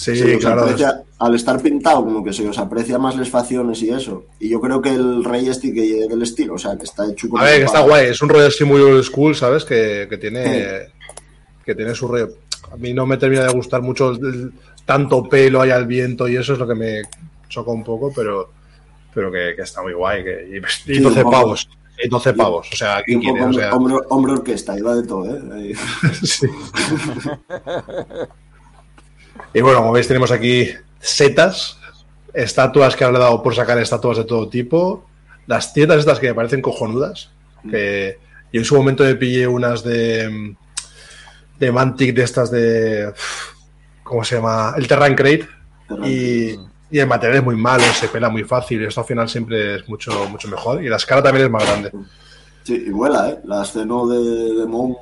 Sí, 0.00 0.16
se 0.16 0.38
claro. 0.38 0.62
aprecia- 0.62 1.02
al 1.18 1.34
estar 1.34 1.60
pintado, 1.60 2.02
como 2.04 2.24
que 2.24 2.32
se 2.32 2.48
os 2.48 2.58
aprecia 2.58 2.98
más 2.98 3.16
las 3.16 3.28
facciones 3.28 3.82
y 3.82 3.90
eso. 3.90 4.24
Y 4.38 4.48
yo 4.48 4.58
creo 4.60 4.80
que 4.80 4.88
el 4.94 5.22
rey 5.22 5.46
este 5.48 5.74
que 5.74 6.06
del 6.08 6.22
estilo, 6.22 6.54
o 6.54 6.58
sea, 6.58 6.78
que 6.78 6.84
está 6.84 7.04
hecho 7.10 7.28
como 7.28 7.42
A 7.42 7.46
ver, 7.46 7.58
que 7.58 7.64
está 7.66 7.80
guay. 7.82 8.06
Es 8.06 8.22
un 8.22 8.30
rollo 8.30 8.46
así 8.46 8.64
muy 8.64 8.80
old 8.80 9.02
school, 9.04 9.34
¿sabes? 9.36 9.64
Que, 9.66 10.06
que 10.08 10.16
tiene 10.16 10.86
que 11.66 11.74
tiene 11.74 11.94
su 11.94 12.08
rollo. 12.08 12.30
A 12.72 12.76
mí 12.76 12.94
no 12.94 13.04
me 13.04 13.18
termina 13.18 13.42
de 13.44 13.52
gustar 13.52 13.82
mucho 13.82 14.12
el- 14.12 14.52
tanto 14.86 15.28
pelo 15.28 15.60
ahí 15.60 15.70
al 15.70 15.86
viento 15.86 16.26
y 16.28 16.36
eso 16.36 16.54
es 16.54 16.58
lo 16.58 16.66
que 16.66 16.74
me 16.74 17.02
choca 17.48 17.70
un 17.70 17.84
poco, 17.84 18.10
pero 18.16 18.50
pero 19.12 19.30
que, 19.30 19.52
que 19.56 19.62
está 19.62 19.82
muy 19.82 19.92
guay. 19.92 20.24
Que, 20.24 20.48
y, 20.52 20.56
y 20.92 20.96
Sí, 20.96 21.00
12 21.02 21.18
un 21.18 21.24
poco. 21.24 21.30
pavos. 21.36 21.68
Y 22.02 22.08
12 22.08 22.32
pavos. 22.32 22.66
O 22.72 22.76
sea, 22.76 23.02
¿quién 23.04 23.20
quiere? 23.20 23.42
O 23.42 23.44
hombre, 23.44 23.62
sea, 23.62 23.74
hombre, 23.74 23.94
hombre 24.08 24.32
orquesta, 24.32 24.78
iba 24.78 24.94
de 24.94 25.02
todo, 25.06 25.36
¿eh? 25.36 25.40
Ahí. 25.52 25.74
sí. 26.22 26.46
y 29.52 29.60
bueno, 29.60 29.78
como 29.78 29.92
veis, 29.92 30.08
tenemos 30.08 30.30
aquí 30.30 30.68
setas, 31.00 31.78
estatuas 32.32 32.94
que 32.96 33.04
han 33.04 33.14
dado 33.14 33.42
por 33.42 33.54
sacar 33.54 33.78
estatuas 33.78 34.18
de 34.18 34.24
todo 34.24 34.48
tipo, 34.48 35.06
las 35.46 35.72
tietas 35.72 35.98
estas 35.98 36.18
que 36.18 36.28
me 36.28 36.34
parecen 36.34 36.62
cojonudas. 36.62 37.30
Que 37.68 38.18
yo 38.52 38.60
en 38.60 38.64
su 38.64 38.74
momento 38.74 39.04
me 39.04 39.16
pillé 39.16 39.46
unas 39.46 39.82
de 39.82 40.56
de 41.58 41.72
Mantic 41.72 42.14
de 42.14 42.22
estas 42.22 42.50
de 42.50 43.12
¿cómo 44.02 44.24
se 44.24 44.36
llama? 44.36 44.72
El 44.76 44.88
Terran 44.88 45.14
Crate 45.14 45.46
y, 46.04 46.52
y 46.90 46.98
el 46.98 47.06
material 47.06 47.38
es 47.38 47.44
muy 47.44 47.56
malo, 47.56 47.84
se 47.92 48.08
pela 48.08 48.30
muy 48.30 48.44
fácil, 48.44 48.82
esto 48.84 49.02
al 49.02 49.06
final 49.06 49.28
siempre 49.28 49.76
es 49.76 49.88
mucho 49.88 50.26
mucho 50.30 50.48
mejor 50.48 50.82
y 50.82 50.88
la 50.88 50.96
escala 50.96 51.22
también 51.22 51.46
es 51.46 51.52
más 51.52 51.66
grande. 51.66 51.92
Sí, 52.62 52.84
y 52.86 52.90
vuela, 52.90 53.28
¿eh? 53.28 53.38
La 53.44 53.62
escena 53.62 53.94
de, 54.08 54.54
de 54.54 54.66
Mon 54.66 54.96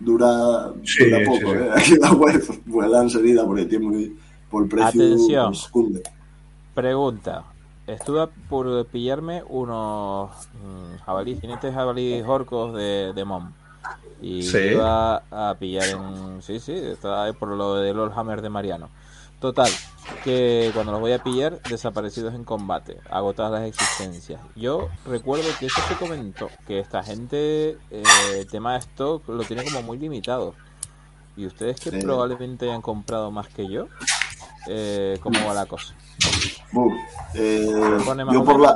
dura, 0.00 0.72
Sí, 0.84 1.04
dura 1.04 1.18
sí, 1.18 1.24
poco, 1.26 1.52
sí. 1.52 1.58
¿eh? 1.58 1.70
Aquí 1.76 1.96
la 1.96 2.12
web 2.12 2.42
vuela 2.66 3.02
enseguida 3.02 3.44
porque 3.46 3.64
tiene 3.66 3.86
muy, 3.86 4.16
por 4.50 4.62
el 4.64 4.68
precio 4.68 4.88
Atención. 5.04 5.52
pues. 5.72 6.02
Pregunta. 6.74 7.44
Estuve 7.86 8.26
por 8.50 8.86
pillarme 8.86 9.42
unos 9.48 10.30
mm, 10.52 10.98
jabalíes, 11.06 11.40
jinetes 11.40 11.74
jabalíes 11.74 12.26
orcos 12.26 12.74
de, 12.74 13.12
de 13.14 13.24
Mom. 13.24 13.50
Y 14.20 14.42
Sí. 14.42 14.58
iba 14.72 15.22
a 15.30 15.54
pillar 15.58 15.84
en... 15.88 16.42
Sí, 16.42 16.60
sí, 16.60 16.72
estaba 16.74 17.24
ahí 17.24 17.32
por 17.32 17.48
lo 17.50 17.76
de 17.76 17.94
Lord 17.94 18.12
Hammer 18.14 18.42
de 18.42 18.50
Mariano. 18.50 18.90
Total, 19.40 19.70
que 20.24 20.70
cuando 20.74 20.92
los 20.92 21.00
voy 21.00 21.12
a 21.12 21.22
pillar, 21.22 21.60
desaparecidos 21.68 22.34
en 22.34 22.44
combate, 22.44 22.98
agotadas 23.10 23.52
las 23.60 23.68
existencias. 23.68 24.40
Yo 24.56 24.88
recuerdo 25.06 25.44
que 25.58 25.66
eso 25.66 25.80
se 25.88 25.96
comentó, 25.96 26.48
que 26.66 26.80
esta 26.80 27.02
gente, 27.02 27.78
eh, 27.90 28.02
el 28.38 28.46
tema 28.46 28.72
de 28.72 28.78
stock, 28.80 29.28
lo 29.28 29.44
tiene 29.44 29.64
como 29.64 29.82
muy 29.82 29.98
limitado. 29.98 30.54
Y 31.36 31.46
ustedes 31.46 31.78
que 31.80 31.90
Sí. 31.90 31.98
probablemente 32.00 32.66
hayan 32.68 32.82
comprado 32.82 33.30
más 33.30 33.48
que 33.48 33.68
yo, 33.68 33.86
eh, 34.66 35.18
¿cómo 35.22 35.38
va 35.46 35.54
la 35.54 35.66
cosa? 35.66 35.94
Buf, 36.72 36.92
eh, 37.34 37.98
yo 38.32 38.44
por 38.44 38.60
la, 38.60 38.74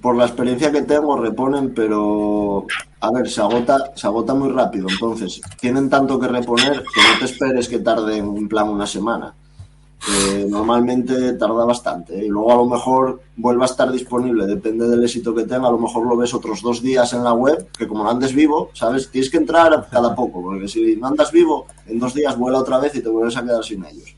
por 0.00 0.16
la 0.16 0.26
experiencia 0.26 0.70
que 0.70 0.82
tengo 0.82 1.16
reponen, 1.16 1.74
pero 1.74 2.64
a 3.00 3.10
ver, 3.10 3.28
se 3.28 3.40
agota, 3.40 3.92
se 3.96 4.06
agota 4.06 4.34
muy 4.34 4.50
rápido. 4.50 4.86
Entonces, 4.88 5.40
tienen 5.58 5.90
tanto 5.90 6.18
que 6.18 6.28
reponer 6.28 6.82
que 6.94 7.00
no 7.02 7.18
te 7.18 7.24
esperes 7.24 7.68
que 7.68 7.80
tarde 7.80 8.16
en 8.18 8.48
plan 8.48 8.68
una 8.68 8.86
semana. 8.86 9.34
Eh, 10.08 10.46
normalmente 10.48 11.34
tarda 11.34 11.66
bastante 11.66 12.18
¿eh? 12.18 12.24
y 12.24 12.28
luego 12.28 12.50
a 12.52 12.56
lo 12.56 12.64
mejor 12.64 13.20
vuelva 13.36 13.64
a 13.64 13.68
estar 13.68 13.92
disponible, 13.92 14.46
depende 14.46 14.88
del 14.88 15.04
éxito 15.04 15.34
que 15.34 15.42
tenga, 15.42 15.68
a 15.68 15.72
lo 15.72 15.78
mejor 15.78 16.06
lo 16.06 16.16
ves 16.16 16.32
otros 16.32 16.62
dos 16.62 16.80
días 16.80 17.12
en 17.12 17.22
la 17.22 17.34
web, 17.34 17.68
que 17.76 17.86
como 17.86 18.04
no 18.04 18.10
andes 18.10 18.34
vivo, 18.34 18.70
¿sabes? 18.72 19.10
Tienes 19.10 19.30
que 19.30 19.36
entrar 19.36 19.88
cada 19.90 20.14
poco, 20.14 20.42
porque 20.42 20.68
si 20.68 20.96
no 20.96 21.08
andas 21.08 21.30
vivo, 21.30 21.66
en 21.86 21.98
dos 21.98 22.14
días 22.14 22.38
vuela 22.38 22.58
otra 22.58 22.78
vez 22.78 22.94
y 22.94 23.02
te 23.02 23.10
vuelves 23.10 23.36
a 23.36 23.42
quedar 23.42 23.62
sin 23.62 23.84
ellos. 23.84 24.14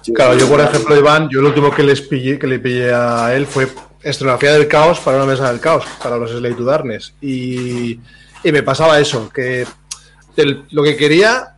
Sí, 0.00 0.14
Claro, 0.14 0.38
yo 0.38 0.48
por 0.48 0.60
ejemplo, 0.60 0.96
Iván, 0.96 1.28
yo 1.28 1.42
lo 1.42 1.48
último 1.48 1.70
que 1.70 1.82
les 1.82 2.00
pillé, 2.00 2.38
que 2.38 2.46
le 2.46 2.58
pillé 2.58 2.92
a 2.92 3.36
él 3.36 3.46
fue 3.46 3.68
escenografía 4.02 4.54
del 4.54 4.66
caos 4.66 4.98
para 5.00 5.18
una 5.18 5.26
mesa 5.26 5.50
del 5.50 5.60
caos, 5.60 5.84
para 6.02 6.16
los 6.16 6.30
Slay 6.30 6.54
to 6.54 6.64
Darkness. 6.64 7.14
Y, 7.20 8.00
y 8.42 8.50
me 8.50 8.62
pasaba 8.62 8.98
eso, 8.98 9.28
que 9.28 9.66
lo 10.70 10.82
que 10.82 10.96
quería 10.96 11.51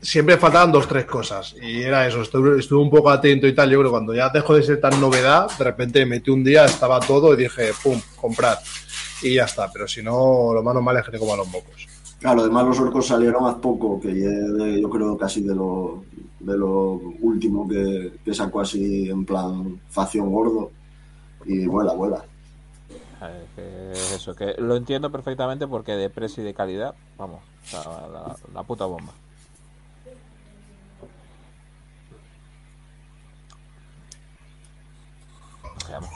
siempre 0.00 0.36
faltaban 0.38 0.72
dos, 0.72 0.86
tres 0.88 1.04
cosas. 1.04 1.54
Y 1.60 1.82
era 1.82 2.06
eso, 2.06 2.22
estuve, 2.22 2.58
estuve 2.60 2.82
un 2.82 2.90
poco 2.90 3.10
atento 3.10 3.46
y 3.46 3.54
tal. 3.54 3.70
Yo 3.70 3.78
creo 3.78 3.90
que 3.90 3.94
cuando 3.94 4.14
ya 4.14 4.28
dejó 4.30 4.54
de 4.54 4.62
ser 4.62 4.80
tan 4.80 5.00
novedad, 5.00 5.48
de 5.58 5.64
repente 5.64 6.00
me 6.00 6.16
metí 6.16 6.30
un 6.30 6.44
día, 6.44 6.64
estaba 6.64 7.00
todo 7.00 7.34
y 7.34 7.36
dije, 7.36 7.70
pum, 7.82 8.00
comprar. 8.20 8.58
Y 9.22 9.34
ya 9.34 9.44
está, 9.44 9.70
pero 9.72 9.88
si 9.88 10.02
no, 10.02 10.52
lo 10.54 10.62
más 10.62 10.74
normal 10.74 10.96
es 10.98 11.04
que 11.04 11.10
te 11.12 11.18
coman 11.18 11.38
los 11.38 11.48
mocos. 11.48 11.86
Claro, 12.20 12.40
además 12.40 12.66
los 12.66 12.80
orcos 12.80 13.06
salieron 13.06 13.46
hace 13.46 13.60
poco, 13.60 14.00
que 14.00 14.80
yo 14.80 14.90
creo 14.90 15.16
casi 15.16 15.40
de 15.42 15.54
lo, 15.54 16.04
de 16.40 16.56
lo 16.56 17.00
último 17.20 17.68
que, 17.68 18.12
que 18.24 18.34
sacó 18.34 18.60
así 18.60 19.08
en 19.08 19.24
plan 19.24 19.80
facción 19.88 20.30
gordo. 20.32 20.70
Y 21.44 21.66
vuela, 21.66 21.92
vuela. 21.94 22.24
Que 23.56 23.92
es 23.92 24.12
eso, 24.12 24.34
que 24.34 24.54
lo 24.58 24.76
entiendo 24.76 25.10
perfectamente 25.10 25.66
porque 25.66 25.92
de 25.92 26.10
precio 26.10 26.42
y 26.42 26.46
de 26.46 26.54
calidad, 26.54 26.94
vamos, 27.16 27.40
la, 27.72 27.78
la- 28.08 28.36
la 28.54 28.62
puta 28.62 28.84
bomba. 28.84 29.12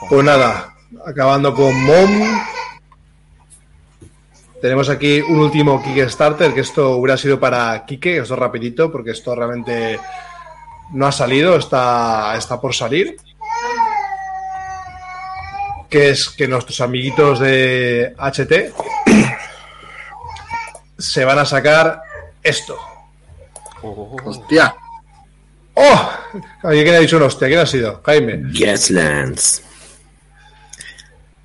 Pues 0.09 0.23
nada, 0.23 0.75
acabando 1.05 1.53
con 1.53 1.73
Mom. 1.83 2.37
Tenemos 4.61 4.89
aquí 4.89 5.19
un 5.21 5.39
último 5.39 5.81
Kickstarter, 5.83 6.53
que 6.53 6.61
esto 6.61 6.91
hubiera 6.91 7.17
sido 7.17 7.39
para 7.39 7.85
Kike, 7.85 8.19
esto 8.19 8.35
rapidito, 8.35 8.91
porque 8.91 9.11
esto 9.11 9.35
realmente 9.35 9.99
no 10.91 11.05
ha 11.05 11.11
salido, 11.11 11.57
está, 11.57 12.35
está 12.37 12.61
por 12.61 12.73
salir. 12.73 13.17
Que 15.89 16.11
es 16.11 16.29
que 16.29 16.47
nuestros 16.47 16.79
amiguitos 16.81 17.39
de 17.39 18.15
HT 18.17 18.73
se 20.97 21.25
van 21.25 21.39
a 21.39 21.45
sacar 21.45 22.01
esto. 22.41 22.77
Oh, 23.81 24.15
Hostia. 24.23 24.75
¡Oh! 25.75 26.11
¿Quién 26.61 26.95
ha 26.95 26.99
dicho 26.99 27.17
un 27.17 27.23
hostia? 27.23 27.47
¿Quién 27.47 27.59
ha 27.59 27.65
sido? 27.65 28.01
Jaime. 28.05 28.41
Gaslands. 28.53 29.63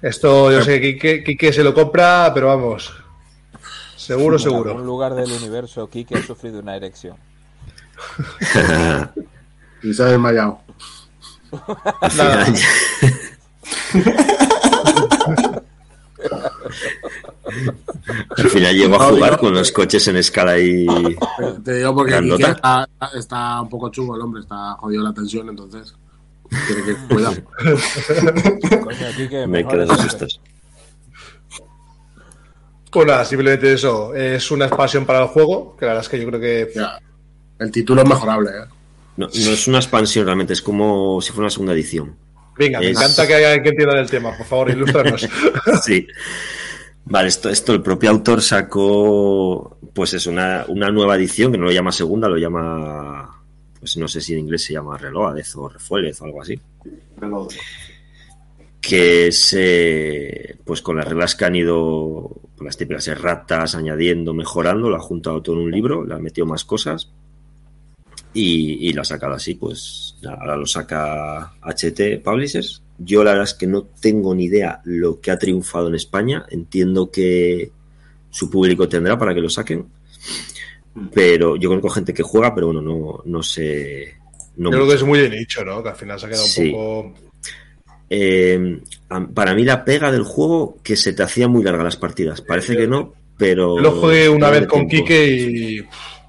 Esto 0.00 0.52
yo 0.52 0.62
sé 0.62 0.80
que 0.80 0.92
Quique, 0.94 1.24
Quique 1.24 1.52
se 1.52 1.64
lo 1.64 1.74
compra, 1.74 2.30
pero 2.32 2.46
vamos. 2.48 2.92
Seguro, 3.96 4.36
en 4.36 4.42
algún 4.44 4.64
seguro. 4.64 4.78
lugar 4.84 5.14
del 5.14 5.32
universo, 5.32 5.88
Kike 5.90 6.18
ha 6.18 6.22
sufrido 6.22 6.60
una 6.60 6.76
erección. 6.76 7.16
Y 9.80 9.94
se 9.94 10.02
ha 10.02 10.06
desmayado. 10.06 10.60
Al 17.48 17.54
final, 17.54 18.26
Al 18.36 18.50
final 18.50 18.74
llego 18.76 18.94
a 18.96 19.08
jugar 19.08 19.30
digo- 19.30 19.40
con 19.40 19.54
los 19.54 19.72
coches 19.72 20.06
en 20.08 20.16
escala 20.16 20.58
y. 20.58 20.86
Te 21.64 21.74
digo 21.74 21.94
porque 21.94 22.18
está, 22.38 22.88
está 23.16 23.60
un 23.62 23.68
poco 23.68 23.90
chungo 23.90 24.16
el 24.16 24.22
hombre, 24.22 24.42
está 24.42 24.72
jodido 24.74 25.02
la 25.02 25.12
tensión, 25.14 25.48
entonces 25.48 25.94
tiene 26.66 26.82
que 26.82 26.94
cuidar. 27.14 27.42
Coño, 28.84 29.06
Kike, 29.16 29.46
Me 29.46 29.62
de 29.64 29.84
eso. 29.84 29.96
sustos. 29.96 30.40
Pues 32.90 33.06
nada, 33.06 33.24
simplemente 33.24 33.72
eso. 33.72 34.14
Es 34.14 34.50
una 34.50 34.66
expansión 34.66 35.04
para 35.04 35.22
el 35.22 35.28
juego, 35.28 35.76
que 35.76 35.84
la 35.84 35.92
verdad 35.92 36.04
es 36.04 36.08
que 36.08 36.20
yo 36.20 36.26
creo 36.28 36.40
que. 36.40 36.70
Ya. 36.74 36.98
El 37.58 37.70
título 37.70 38.02
es 38.02 38.08
mejorable, 38.08 38.50
¿eh? 38.50 38.64
No, 39.16 39.26
no 39.26 39.32
es 39.50 39.66
una 39.66 39.78
expansión 39.78 40.24
realmente, 40.24 40.52
es 40.52 40.62
como 40.62 41.20
si 41.20 41.30
fuera 41.32 41.42
una 41.46 41.50
segunda 41.50 41.72
edición. 41.74 42.14
Venga, 42.56 42.78
me 42.80 42.90
Es- 42.90 42.96
encanta 42.96 43.26
que 43.26 43.34
haya 43.34 43.48
alguien 43.48 43.62
que 43.64 43.68
entienda 43.70 43.96
del 43.96 44.08
tema. 44.08 44.36
Por 44.36 44.46
favor, 44.46 44.70
ilústranos. 44.70 45.28
Sí. 45.84 46.06
Vale, 47.10 47.28
esto, 47.28 47.48
esto 47.48 47.72
el 47.72 47.80
propio 47.80 48.10
autor 48.10 48.42
sacó, 48.42 49.78
pues 49.94 50.12
es 50.12 50.26
una, 50.26 50.66
una 50.68 50.90
nueva 50.90 51.16
edición 51.16 51.50
que 51.50 51.56
no 51.56 51.64
lo 51.64 51.72
llama 51.72 51.90
segunda, 51.90 52.28
lo 52.28 52.36
llama, 52.36 53.42
pues 53.80 53.96
no 53.96 54.06
sé 54.06 54.20
si 54.20 54.34
en 54.34 54.40
inglés 54.40 54.64
se 54.64 54.74
llama 54.74 54.98
Reloadez 54.98 55.56
o 55.56 55.70
Refuelez 55.70 56.20
o 56.20 56.26
algo 56.26 56.42
así. 56.42 56.60
Que 58.78 59.28
es 59.28 59.54
eh, 59.56 60.58
pues 60.64 60.82
con 60.82 60.96
las 60.96 61.08
reglas 61.08 61.34
que 61.34 61.46
han 61.46 61.56
ido 61.56 62.30
con 62.56 62.66
las 62.66 62.76
típicas 62.76 63.08
erratas 63.08 63.74
añadiendo 63.74 64.34
mejorando 64.34 64.90
lo 64.90 64.96
ha 64.96 65.00
juntado 65.00 65.40
todo 65.40 65.56
en 65.56 65.62
un 65.62 65.70
libro 65.70 66.04
le 66.04 66.14
ha 66.14 66.18
metido 66.18 66.46
más 66.46 66.64
cosas 66.64 67.10
y, 68.34 68.88
y 68.88 68.92
lo 68.92 69.02
ha 69.02 69.04
sacado 69.04 69.34
así 69.34 69.54
pues 69.54 70.16
ahora 70.26 70.56
lo 70.56 70.66
saca 70.66 71.54
HT 71.62 72.22
Publishers 72.22 72.82
yo 72.98 73.22
la 73.24 73.30
verdad 73.32 73.44
es 73.44 73.54
que 73.54 73.66
no 73.66 73.84
tengo 74.00 74.34
ni 74.34 74.44
idea 74.44 74.80
lo 74.84 75.20
que 75.20 75.30
ha 75.30 75.38
triunfado 75.38 75.88
en 75.88 75.94
España 75.94 76.44
entiendo 76.50 77.10
que 77.10 77.70
su 78.30 78.50
público 78.50 78.88
tendrá 78.88 79.16
para 79.18 79.34
que 79.34 79.40
lo 79.40 79.48
saquen 79.48 79.86
pero 81.14 81.56
yo 81.56 81.68
conozco 81.68 81.90
gente 81.90 82.12
que 82.12 82.22
juega 82.22 82.54
pero 82.54 82.68
bueno 82.68 82.82
no, 82.82 83.22
no 83.24 83.42
sé 83.42 84.14
no 84.56 84.70
Yo 84.70 84.70
creo 84.70 84.84
mucho. 84.86 84.88
que 84.90 84.96
es 84.96 85.02
muy 85.04 85.18
de 85.20 85.30
nicho, 85.30 85.64
¿no? 85.64 85.80
Que 85.84 85.90
al 85.90 85.94
final 85.96 86.18
se 86.18 86.26
ha 86.26 86.28
quedado 86.28 86.44
Sí. 86.46 86.66
un 86.66 86.72
poco. 86.72 87.14
eh, 88.10 88.80
para 89.34 89.54
mí 89.54 89.62
la 89.64 89.84
pega 89.84 90.10
del 90.10 90.24
juego 90.24 90.78
que 90.82 90.96
se 90.96 91.12
te 91.12 91.22
hacía 91.22 91.46
muy 91.46 91.62
larga 91.62 91.84
las 91.84 91.96
partidas. 91.96 92.40
Parece 92.40 92.76
que 92.76 92.88
no, 92.88 93.12
pero. 93.36 93.76
Yo 93.76 93.82
lo 93.82 93.92
jugué 93.92 94.28
una 94.28 94.50
vez 94.50 94.66
con 94.66 94.88
tiempo. 94.88 95.06
Quique 95.06 95.26
y 95.28 95.76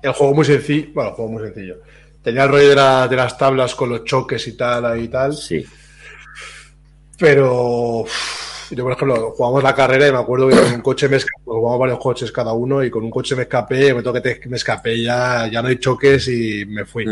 el 0.03 0.11
juego 0.13 0.35
muy 0.35 0.45
sencillo. 0.45 0.89
Bueno, 0.93 1.09
el 1.09 1.15
juego 1.15 1.31
muy 1.31 1.43
sencillo. 1.45 1.77
Tenía 2.21 2.43
el 2.43 2.49
rollo 2.49 2.69
de, 2.69 2.75
la- 2.75 3.07
de 3.07 3.15
las 3.15 3.35
tablas 3.35 3.73
con 3.73 3.89
los 3.89 4.03
choques 4.03 4.47
y 4.47 4.55
tal, 4.55 4.85
ahí 4.85 5.05
y 5.05 5.07
tal. 5.07 5.33
Sí, 5.35 5.65
Pero 7.19 8.05
yo, 8.71 8.83
por 8.83 8.93
ejemplo, 8.93 9.33
jugamos 9.35 9.63
la 9.63 9.75
carrera 9.75 10.07
y 10.07 10.11
me 10.11 10.19
acuerdo 10.19 10.47
que 10.47 10.55
con 10.55 10.73
un 10.73 10.81
coche 10.81 11.09
me 11.09 11.17
escapé, 11.17 11.43
jugamos 11.43 11.79
varios 11.79 11.99
coches 11.99 12.31
cada 12.31 12.53
uno 12.53 12.83
y 12.83 12.89
con 12.89 13.03
un 13.03 13.11
coche 13.11 13.35
me 13.35 13.43
escapé, 13.43 13.93
me 13.93 14.03
toqué, 14.03 14.41
me 14.47 14.57
escapé, 14.57 15.01
ya, 15.01 15.47
ya 15.47 15.61
no 15.61 15.67
hay 15.67 15.77
choques 15.77 16.27
y 16.27 16.65
me 16.65 16.85
fui. 16.85 17.05
Sí. 17.05 17.11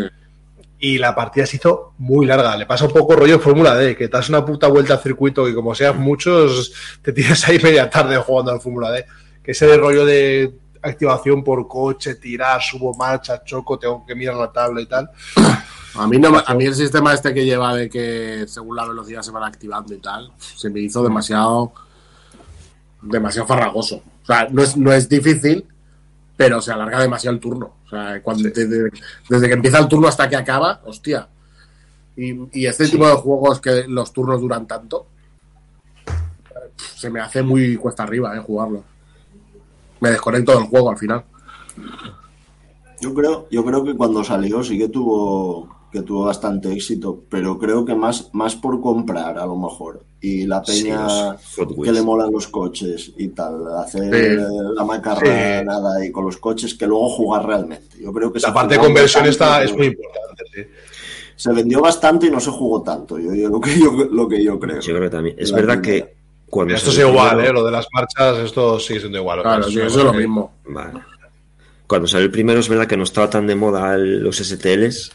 Y 0.80 0.98
la 1.00 1.16
partida 1.16 1.48
se 1.48 1.58
hizo 1.58 1.94
muy 1.98 2.28
larga. 2.28 2.56
Le 2.56 2.68
pasa 2.68 2.86
un 2.86 2.92
poco 2.92 3.16
rollo 3.16 3.40
Fórmula 3.40 3.76
D, 3.76 3.96
que 3.96 4.08
te 4.08 4.16
das 4.18 4.30
una 4.30 4.46
puta 4.46 4.68
vuelta 4.68 4.94
al 4.94 5.02
circuito 5.02 5.50
y 5.50 5.56
como 5.56 5.74
seas 5.74 5.96
muchos, 5.96 6.72
te 7.02 7.12
tienes 7.12 7.48
ahí 7.48 7.58
media 7.60 7.90
tarde 7.90 8.16
jugando 8.18 8.52
al 8.52 8.62
Fórmula 8.62 8.92
D. 8.92 9.06
Que 9.44 9.52
ese 9.52 9.76
rollo 9.78 10.06
de 10.06 10.54
activación 10.84 11.44
por 11.44 11.68
coche, 11.68 12.16
tirar, 12.16 12.62
subo 12.62 12.94
marcha, 12.94 13.44
choco, 13.44 13.80
tengo 13.80 14.06
que 14.06 14.14
mirar 14.14 14.36
la 14.36 14.52
tabla 14.52 14.82
y 14.82 14.86
tal. 14.86 15.10
A 15.96 16.08
mí, 16.08 16.20
no, 16.20 16.38
a 16.46 16.54
mí 16.54 16.66
el 16.66 16.76
sistema 16.76 17.14
este 17.14 17.34
que 17.34 17.46
lleva 17.46 17.76
de 17.76 17.90
que 17.90 18.46
según 18.48 18.76
la 18.76 18.88
velocidad 18.88 19.22
se 19.22 19.32
van 19.32 19.44
activando 19.44 19.94
y 19.94 19.98
tal, 19.98 20.32
se 20.38 20.70
me 20.70 20.82
hizo 20.82 21.04
demasiado 21.04 21.72
demasiado 23.02 23.48
farragoso. 23.48 24.02
O 24.24 24.26
sea, 24.26 24.48
no 24.50 24.62
es, 24.62 24.76
no 24.78 24.92
es 24.92 25.08
difícil, 25.08 25.66
pero 26.36 26.62
se 26.62 26.72
alarga 26.72 27.00
demasiado 27.00 27.36
el 27.36 27.42
turno. 27.42 27.78
O 27.86 27.90
sea, 27.90 28.22
cuando, 28.22 28.50
desde, 28.50 28.92
desde 29.30 29.48
que 29.48 29.54
empieza 29.54 29.80
el 29.80 29.88
turno 29.88 30.08
hasta 30.08 30.30
que 30.30 30.36
acaba, 30.36 30.82
hostia. 30.86 31.28
Y, 32.16 32.60
y 32.60 32.66
este 32.66 32.88
tipo 32.88 33.08
de 33.08 33.16
juegos 33.16 33.62
que 33.62 33.86
los 33.88 34.12
turnos 34.12 34.42
duran 34.42 34.68
tanto, 34.68 35.08
se 36.96 37.10
me 37.10 37.20
hace 37.20 37.44
muy 37.44 37.76
cuesta 37.78 38.04
arriba 38.04 38.36
eh, 38.36 38.40
jugarlo. 38.40 38.84
Me 40.00 40.12
desconecto 40.12 40.54
del 40.54 40.68
juego 40.68 40.90
al 40.90 40.98
final. 40.98 41.24
Yo 43.00 43.14
creo, 43.14 43.48
yo 43.50 43.64
creo 43.64 43.84
que 43.84 43.96
cuando 43.96 44.24
salió 44.24 44.64
sí 44.64 44.78
que 44.78 44.90
tuvo 44.90 45.77
que 45.92 46.02
tuvo 46.02 46.26
bastante 46.26 46.72
éxito, 46.74 47.24
pero 47.30 47.58
creo 47.58 47.86
que 47.86 47.96
más, 47.96 48.30
más 48.34 48.56
por 48.56 48.82
comprar 48.82 49.38
a 49.38 49.46
lo 49.46 49.56
mejor. 49.56 50.04
Y 50.20 50.46
la 50.46 50.62
peña 50.62 51.08
que 51.84 51.92
le 51.92 52.02
molan 52.02 52.32
los 52.32 52.48
coches 52.48 53.12
y 53.18 53.30
tal, 53.30 53.66
hacer 53.78 54.04
Sí. 54.04 54.10
eh, 54.44 54.48
la 54.76 54.84
macarrada 54.84 55.96
ahí 55.98 56.12
con 56.12 56.26
los 56.26 56.38
coches 56.38 56.74
que 56.74 56.88
luego 56.88 57.08
jugar 57.10 57.46
realmente. 57.46 57.98
Yo 58.02 58.12
creo 58.12 58.34
que 58.34 58.40
La 58.40 58.54
parte 58.54 58.74
de 58.76 58.80
conversión 58.82 59.26
está, 59.28 59.64
es 59.64 59.76
muy 59.76 59.88
importante, 59.88 60.44
sí. 60.54 60.62
Se 61.36 61.54
vendió 61.54 61.82
bastante 61.82 62.28
y 62.28 62.32
no 62.32 62.40
se 62.40 62.50
jugó 62.50 62.82
tanto. 62.82 63.20
Yo, 63.20 63.34
yo- 63.34 63.48
lo, 63.50 63.62
que 63.62 63.80
yo, 63.80 63.92
lo 64.12 64.28
que 64.28 64.44
yo 64.44 64.60
creo. 64.60 64.80
yo 64.82 64.94
creo 64.96 65.10
que 65.10 65.16
también. 65.16 65.36
Es 65.40 65.52
La 65.52 65.58
verdad 65.58 65.82
primera. 65.82 66.06
que 66.08 66.16
cuando 66.50 66.74
Esto 66.74 66.90
es 66.90 66.96
salió 66.96 67.10
igual, 67.12 67.30
primero- 67.30 67.50
¿eh? 67.50 67.54
Lo 67.54 67.64
de 67.66 67.72
las 67.72 67.88
marchas, 67.94 68.40
esto 68.40 68.80
sigue 68.80 69.00
siendo 69.02 69.20
igual. 69.20 69.42
Claro, 69.44 69.62
Eso 69.62 69.70
sí, 69.70 69.80
es 69.80 69.86
eso 69.86 70.00
es 70.00 70.06
lo 70.06 70.14
mismo. 70.14 70.52
Vale. 70.68 71.00
Cuando 71.86 72.08
salió 72.08 72.26
el 72.26 72.32
primero 72.32 72.60
es 72.60 72.68
verdad 72.68 72.88
que 72.88 72.98
no 72.98 73.04
estaba 73.04 73.30
tan 73.30 73.46
de 73.48 73.56
moda 73.56 73.96
los 73.98 74.38
STLs 74.42 75.12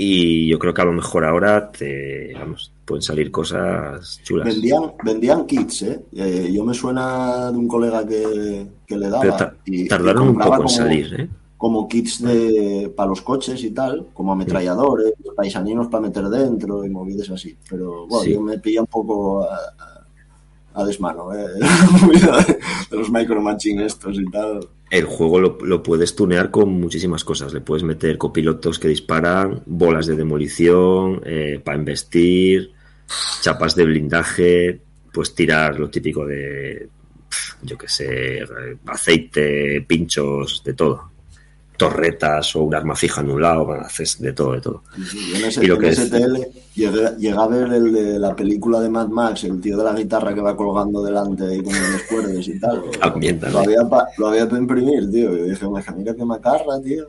y 0.00 0.48
yo 0.48 0.58
creo 0.60 0.72
que 0.72 0.80
a 0.82 0.84
lo 0.84 0.92
mejor 0.92 1.24
ahora 1.24 1.70
te, 1.72 2.32
vamos, 2.34 2.72
pueden 2.84 3.02
salir 3.02 3.32
cosas 3.32 4.20
chulas. 4.22 4.46
Vendían, 4.46 4.92
vendían 5.04 5.44
kits, 5.44 5.82
¿eh? 5.82 6.00
Eh, 6.14 6.50
Yo 6.52 6.64
me 6.64 6.72
suena 6.72 7.50
de 7.50 7.58
un 7.58 7.66
colega 7.66 8.06
que, 8.06 8.64
que 8.86 8.96
le 8.96 9.08
daba. 9.10 9.22
Pero 9.22 9.36
ta- 9.36 9.54
y- 9.66 9.82
y 9.82 9.88
tardaron 9.88 10.28
un 10.28 10.34
poco 10.38 10.46
en 10.52 10.56
como- 10.58 10.68
salir, 10.68 11.20
¿eh? 11.20 11.28
como 11.56 11.88
kits 11.88 12.22
de 12.22 12.92
para 12.96 13.08
los 13.08 13.22
coches 13.22 13.64
y 13.64 13.72
tal, 13.72 14.06
como 14.14 14.32
ametralladores, 14.32 15.14
paisaninos 15.36 15.88
para 15.88 16.02
meter 16.02 16.28
dentro 16.28 16.84
y 16.84 16.90
movidas 16.90 17.28
así. 17.30 17.56
Pero 17.68 18.06
bueno, 18.06 18.24
Sí. 18.24 18.34
yo 18.34 18.40
me 18.40 18.58
pilla 18.60 18.82
un 18.82 18.86
poco 18.86 19.42
a, 19.42 19.56
a- 19.56 20.80
a 20.80 20.84
desmano, 20.84 21.34
¿eh? 21.34 21.48
de 22.90 22.96
los 22.96 23.10
micro 23.10 23.40
machine 23.40 23.84
estos 23.86 24.16
y 24.16 24.24
tal. 24.30 24.60
El 24.90 25.04
juego 25.04 25.40
lo, 25.40 25.82
puedes 25.82 26.16
tunear 26.16 26.50
con 26.50 26.70
muchísimas 26.70 27.24
cosas. 27.24 27.52
Le 27.52 27.60
puedes 27.60 27.82
meter 27.82 28.16
copilotos 28.16 28.78
que 28.78 28.88
disparan, 28.88 29.62
bolas 29.66 30.06
de 30.06 30.16
demolición, 30.16 31.22
para 31.62 31.78
investir, 31.78 32.72
chapas 33.40 33.74
de 33.74 33.84
blindaje, 33.84 34.80
pues 35.12 35.34
tirar 35.34 35.78
lo 35.78 35.90
típico 35.90 36.26
de, 36.26 36.88
yo 37.62 37.76
qué 37.76 37.88
sé, 37.88 38.38
eh, 38.38 38.46
aceite, 38.86 39.84
pinchos, 39.86 40.62
de 40.64 40.74
todo. 40.74 41.07
Torretas 41.78 42.54
o 42.56 42.64
un 42.64 42.74
arma 42.74 42.94
fija 42.94 43.22
en 43.22 43.30
un 43.30 43.40
lado, 43.40 43.64
bueno, 43.64 43.84
haces 43.86 44.20
de 44.20 44.32
todo, 44.34 44.52
de 44.52 44.60
todo. 44.60 44.82
Y 44.98 45.02
sí, 45.04 45.30
yo 45.30 45.36
en 45.38 45.44
ese, 45.46 45.64
Y 45.64 45.68
lo 45.68 45.74
en 45.76 45.80
que 45.80 45.88
ese 45.88 46.02
es- 46.02 46.10
TL 46.10 46.36
llegué, 46.74 47.08
llegué 47.18 47.36
a 47.38 47.46
ver 47.46 47.72
el 47.72 47.92
de 47.92 48.18
la 48.18 48.36
película 48.36 48.80
de 48.80 48.90
Mad 48.90 49.08
Max, 49.08 49.44
el 49.44 49.60
tío 49.60 49.78
de 49.78 49.84
la 49.84 49.94
guitarra 49.94 50.34
que 50.34 50.40
va 50.42 50.54
colgando 50.56 51.02
delante 51.02 51.44
ahí 51.46 51.62
con 51.62 51.72
los 51.72 52.02
cuerdes 52.02 52.46
y 52.48 52.58
tal. 52.60 52.82
También, 53.00 53.40
Lo 53.50 53.60
había, 53.60 53.88
pa- 53.88 54.08
lo 54.18 54.26
había 54.28 54.46
para 54.48 54.60
imprimir, 54.60 55.10
tío. 55.10 55.34
Y 55.36 55.50
dije, 55.50 55.66
"Maja, 55.68 55.92
mira 55.92 56.14
qué 56.14 56.24
macarra, 56.24 56.78
tío. 56.84 57.06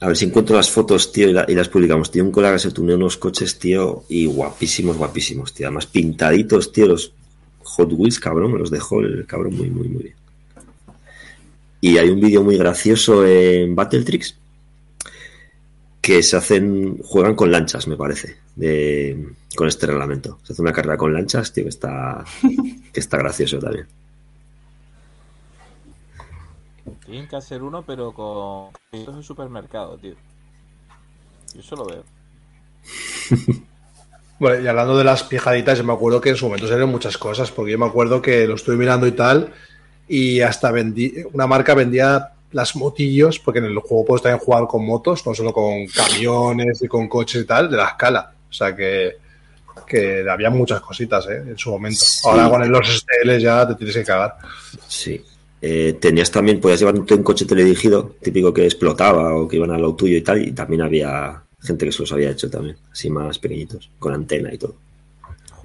A 0.00 0.06
ver 0.06 0.16
si 0.16 0.26
encuentro 0.26 0.54
las 0.54 0.70
fotos, 0.70 1.10
tío, 1.10 1.28
y, 1.28 1.32
la- 1.32 1.44
y 1.48 1.54
las 1.54 1.68
publicamos. 1.68 2.10
Tío, 2.10 2.22
un 2.22 2.30
colega 2.30 2.58
se 2.58 2.70
tuneó 2.70 2.94
unos 2.96 3.16
coches, 3.16 3.58
tío, 3.58 4.04
y 4.08 4.26
guapísimos, 4.26 4.96
guapísimos, 4.96 5.52
tío. 5.52 5.66
Además, 5.66 5.86
pintaditos, 5.86 6.70
tío, 6.70 6.86
los 6.86 7.12
Hot 7.64 7.92
Wheels, 7.92 8.20
cabrón, 8.20 8.52
me 8.52 8.58
los 8.58 8.70
dejó 8.70 9.00
el 9.00 9.26
cabrón 9.26 9.56
muy, 9.56 9.70
muy, 9.70 9.88
muy 9.88 10.02
bien. 10.04 10.14
Y 11.80 11.98
hay 11.98 12.08
un 12.08 12.20
vídeo 12.20 12.42
muy 12.42 12.56
gracioso 12.56 13.24
en 13.26 13.74
Battletrix 13.76 14.36
que 16.00 16.22
se 16.22 16.36
hacen, 16.36 16.98
juegan 17.02 17.34
con 17.34 17.52
lanchas, 17.52 17.86
me 17.86 17.96
parece, 17.96 18.38
de, 18.56 19.34
con 19.54 19.68
este 19.68 19.86
reglamento. 19.86 20.38
Se 20.42 20.52
hace 20.52 20.62
una 20.62 20.72
carrera 20.72 20.96
con 20.96 21.12
lanchas, 21.12 21.52
tío, 21.52 21.64
que 21.64 21.68
está, 21.68 22.24
que 22.92 23.00
está 23.00 23.18
gracioso 23.18 23.58
también. 23.58 23.86
Tienen 27.04 27.28
que 27.28 27.36
hacer 27.36 27.62
uno, 27.62 27.82
pero 27.82 28.12
con 28.12 28.72
productos 28.90 29.16
de 29.16 29.22
supermercado, 29.22 29.98
tío. 29.98 30.14
Yo 31.54 31.60
eso 31.60 31.76
lo 31.76 31.86
veo. 31.86 32.04
Bueno, 34.40 34.62
y 34.62 34.68
hablando 34.68 34.96
de 34.96 35.02
las 35.02 35.24
pijaditas, 35.24 35.78
yo 35.78 35.84
me 35.84 35.92
acuerdo 35.92 36.20
que 36.20 36.28
en 36.28 36.36
su 36.36 36.46
momento 36.46 36.68
salieron 36.68 36.90
muchas 36.90 37.18
cosas, 37.18 37.50
porque 37.50 37.72
yo 37.72 37.78
me 37.78 37.86
acuerdo 37.86 38.22
que 38.22 38.46
lo 38.46 38.54
estuve 38.54 38.76
mirando 38.76 39.08
y 39.08 39.10
tal, 39.12 39.52
y 40.08 40.40
hasta 40.40 40.70
vendí, 40.70 41.14
una 41.32 41.46
marca 41.46 41.74
vendía 41.74 42.32
las 42.52 42.76
motillos, 42.76 43.38
porque 43.38 43.58
en 43.58 43.66
el 43.66 43.78
juego 43.78 44.06
puedes 44.06 44.22
también 44.22 44.38
jugar 44.38 44.66
con 44.66 44.84
motos, 44.84 45.26
no 45.26 45.34
solo 45.34 45.52
con 45.52 45.86
camiones 45.86 46.82
y 46.82 46.88
con 46.88 47.08
coches 47.08 47.42
y 47.42 47.46
tal, 47.46 47.70
de 47.70 47.76
la 47.76 47.88
escala. 47.88 48.32
O 48.48 48.52
sea 48.52 48.74
que, 48.74 49.16
que 49.86 50.24
había 50.28 50.50
muchas 50.50 50.80
cositas 50.80 51.26
¿eh? 51.28 51.42
en 51.46 51.58
su 51.58 51.70
momento. 51.70 52.00
Sí. 52.00 52.20
Ahora 52.24 52.48
con 52.48 52.72
los 52.72 52.88
STL 52.88 53.36
ya 53.38 53.68
te 53.68 53.74
tienes 53.74 53.96
que 53.96 54.04
cagar. 54.04 54.36
Sí. 54.86 55.22
Eh, 55.60 55.98
tenías 56.00 56.30
también, 56.30 56.60
podías 56.60 56.80
llevar 56.80 56.94
un 56.94 57.22
coche 57.22 57.44
teledirigido, 57.44 58.14
típico 58.22 58.54
que 58.54 58.64
explotaba 58.64 59.34
o 59.34 59.48
que 59.48 59.56
iban 59.56 59.72
a 59.72 59.78
lo 59.78 59.94
tuyo 59.94 60.16
y 60.16 60.22
tal, 60.22 60.40
y 60.40 60.52
también 60.52 60.82
había 60.82 61.42
gente 61.60 61.84
que 61.84 61.92
se 61.92 62.02
los 62.02 62.12
había 62.12 62.30
hecho 62.30 62.48
también, 62.48 62.76
así 62.92 63.10
más 63.10 63.38
pequeñitos, 63.40 63.90
con 63.98 64.14
antena 64.14 64.54
y 64.54 64.58
todo. 64.58 64.76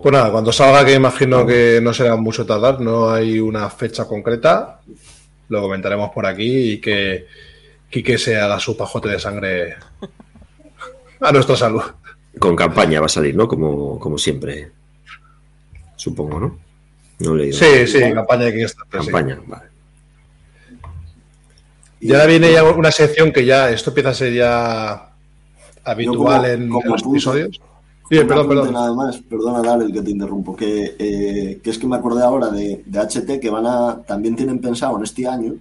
Pues 0.04 0.12
nada, 0.14 0.32
cuando 0.32 0.52
salga, 0.52 0.84
que 0.86 0.94
imagino 0.96 1.46
que 1.46 1.80
no 1.82 1.94
será 1.94 2.16
mucho 2.18 2.46
tardar, 2.46 2.82
no 2.82 3.10
hay 3.10 3.40
una 3.40 3.70
fecha 3.70 4.06
concreta, 4.06 4.82
lo 5.48 5.62
comentaremos 5.62 6.10
por 6.12 6.26
aquí 6.26 6.74
y 6.74 6.78
que 6.82 7.26
Quique 7.90 8.18
se 8.18 8.36
haga 8.38 8.60
su 8.60 8.76
pajote 8.76 9.08
de 9.10 9.20
sangre 9.20 9.76
a 11.22 11.32
nuestra 11.32 11.56
salud. 11.56 11.84
Con 12.38 12.56
campaña 12.56 13.00
va 13.00 13.06
a 13.06 13.10
salir, 13.10 13.34
¿no? 13.36 13.48
Como, 13.48 13.98
como 13.98 14.18
siempre, 14.18 14.72
supongo, 15.96 16.40
¿no? 16.40 16.60
No 17.20 17.36
le 17.36 17.46
digo. 17.46 17.58
Sí, 17.58 17.88
sí, 17.88 18.00
campaña 18.14 18.46
de 18.46 18.54
Kickstarter. 18.56 19.02
sí. 19.02 19.06
Campaña, 19.08 19.40
vale. 19.48 19.70
Y 22.02 22.12
ahora 22.12 22.26
viene 22.26 22.52
ya 22.52 22.64
una 22.66 22.92
sección 22.92 23.32
que 23.32 23.46
ya, 23.46 23.70
esto 23.70 23.92
empieza 23.92 24.10
a 24.10 24.14
ser 24.14 24.34
ya 24.34 25.12
habitual 25.86 26.42
como- 26.42 26.46
en, 26.46 26.70
como 26.70 26.84
en 26.86 26.92
los 26.92 27.02
episodios. 27.04 27.62
Sí, 28.14 28.26
perdón, 28.26 28.48
perdón. 28.48 28.74
Nada 28.74 28.94
más, 28.94 29.18
perdona, 29.18 29.62
dale 29.62 29.86
el 29.86 29.94
que 29.94 30.02
te 30.02 30.12
interrumpo. 30.12 30.56
Que, 30.56 30.96
eh, 31.00 31.60
que 31.64 31.70
es 31.70 31.78
que 31.80 31.88
me 31.88 31.96
acordé 31.96 32.24
ahora 32.24 32.50
de, 32.50 32.84
de 32.86 33.00
HT 33.00 33.40
que 33.40 33.50
van 33.50 33.66
a, 33.66 34.04
también 34.04 34.36
tienen 34.36 34.60
pensado 34.60 34.98
en 34.98 35.04
este 35.04 35.28
año 35.28 35.56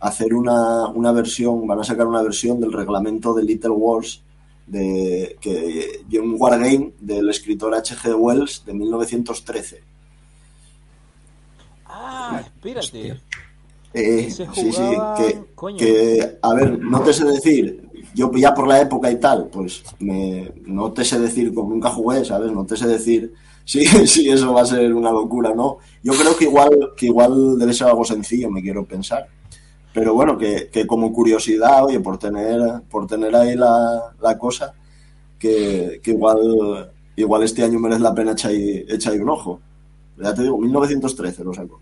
hacer 0.00 0.34
una, 0.34 0.88
una 0.88 1.12
versión, 1.12 1.66
van 1.66 1.80
a 1.80 1.84
sacar 1.84 2.06
una 2.06 2.22
versión 2.22 2.60
del 2.60 2.72
reglamento 2.72 3.32
de 3.32 3.44
Little 3.44 3.70
Wars, 3.70 4.22
de, 4.66 5.38
que, 5.40 6.02
de 6.06 6.20
un 6.20 6.36
wargame 6.38 6.92
del 7.00 7.30
escritor 7.30 7.74
H.G. 7.74 8.14
Wells 8.14 8.64
de 8.66 8.74
1913. 8.74 9.82
Ah, 11.86 12.42
espérate. 12.44 13.20
Eh, 13.94 14.30
sí, 14.30 14.44
sí, 14.52 14.70
que, 15.16 15.44
coño. 15.54 15.78
que, 15.78 16.38
a 16.42 16.54
ver, 16.54 16.78
no 16.78 17.00
te 17.00 17.14
sé 17.14 17.24
decir, 17.24 17.85
yo 18.16 18.32
ya 18.32 18.54
por 18.54 18.66
la 18.66 18.80
época 18.80 19.10
y 19.10 19.20
tal, 19.20 19.48
pues 19.52 19.82
me, 19.98 20.50
no 20.64 20.90
te 20.90 21.04
sé 21.04 21.20
decir, 21.20 21.52
como 21.52 21.70
nunca 21.70 21.90
jugué, 21.90 22.24
¿sabes? 22.24 22.50
No 22.50 22.64
te 22.64 22.74
sé 22.74 22.88
decir 22.88 23.34
si, 23.64 24.30
eso 24.30 24.54
va 24.54 24.62
a 24.62 24.66
ser 24.66 24.94
una 24.94 25.10
locura, 25.12 25.54
¿no? 25.54 25.78
Yo 26.02 26.14
creo 26.14 26.34
que 26.34 26.44
igual, 26.44 26.92
que 26.96 27.06
igual 27.06 27.58
debe 27.58 27.74
ser 27.74 27.88
algo 27.88 28.06
sencillo, 28.06 28.50
me 28.50 28.62
quiero 28.62 28.86
pensar. 28.86 29.28
Pero 29.92 30.14
bueno, 30.14 30.38
que, 30.38 30.70
que 30.72 30.86
como 30.86 31.12
curiosidad, 31.12 31.84
oye, 31.84 32.00
por 32.00 32.16
tener, 32.16 32.82
por 32.88 33.06
tener 33.06 33.36
ahí 33.36 33.54
la, 33.54 34.14
la 34.20 34.38
cosa, 34.38 34.72
que, 35.38 36.00
que 36.02 36.12
igual 36.12 36.90
igual 37.16 37.42
este 37.42 37.64
año 37.64 37.78
merece 37.78 38.00
la 38.00 38.14
pena 38.14 38.32
echar 38.32 38.50
ahí, 38.50 38.84
echar 38.88 39.20
un 39.20 39.28
ojo. 39.28 39.60
Ya 40.16 40.34
te 40.34 40.42
digo, 40.42 40.56
1913 40.56 41.44
lo 41.44 41.52
saco. 41.52 41.80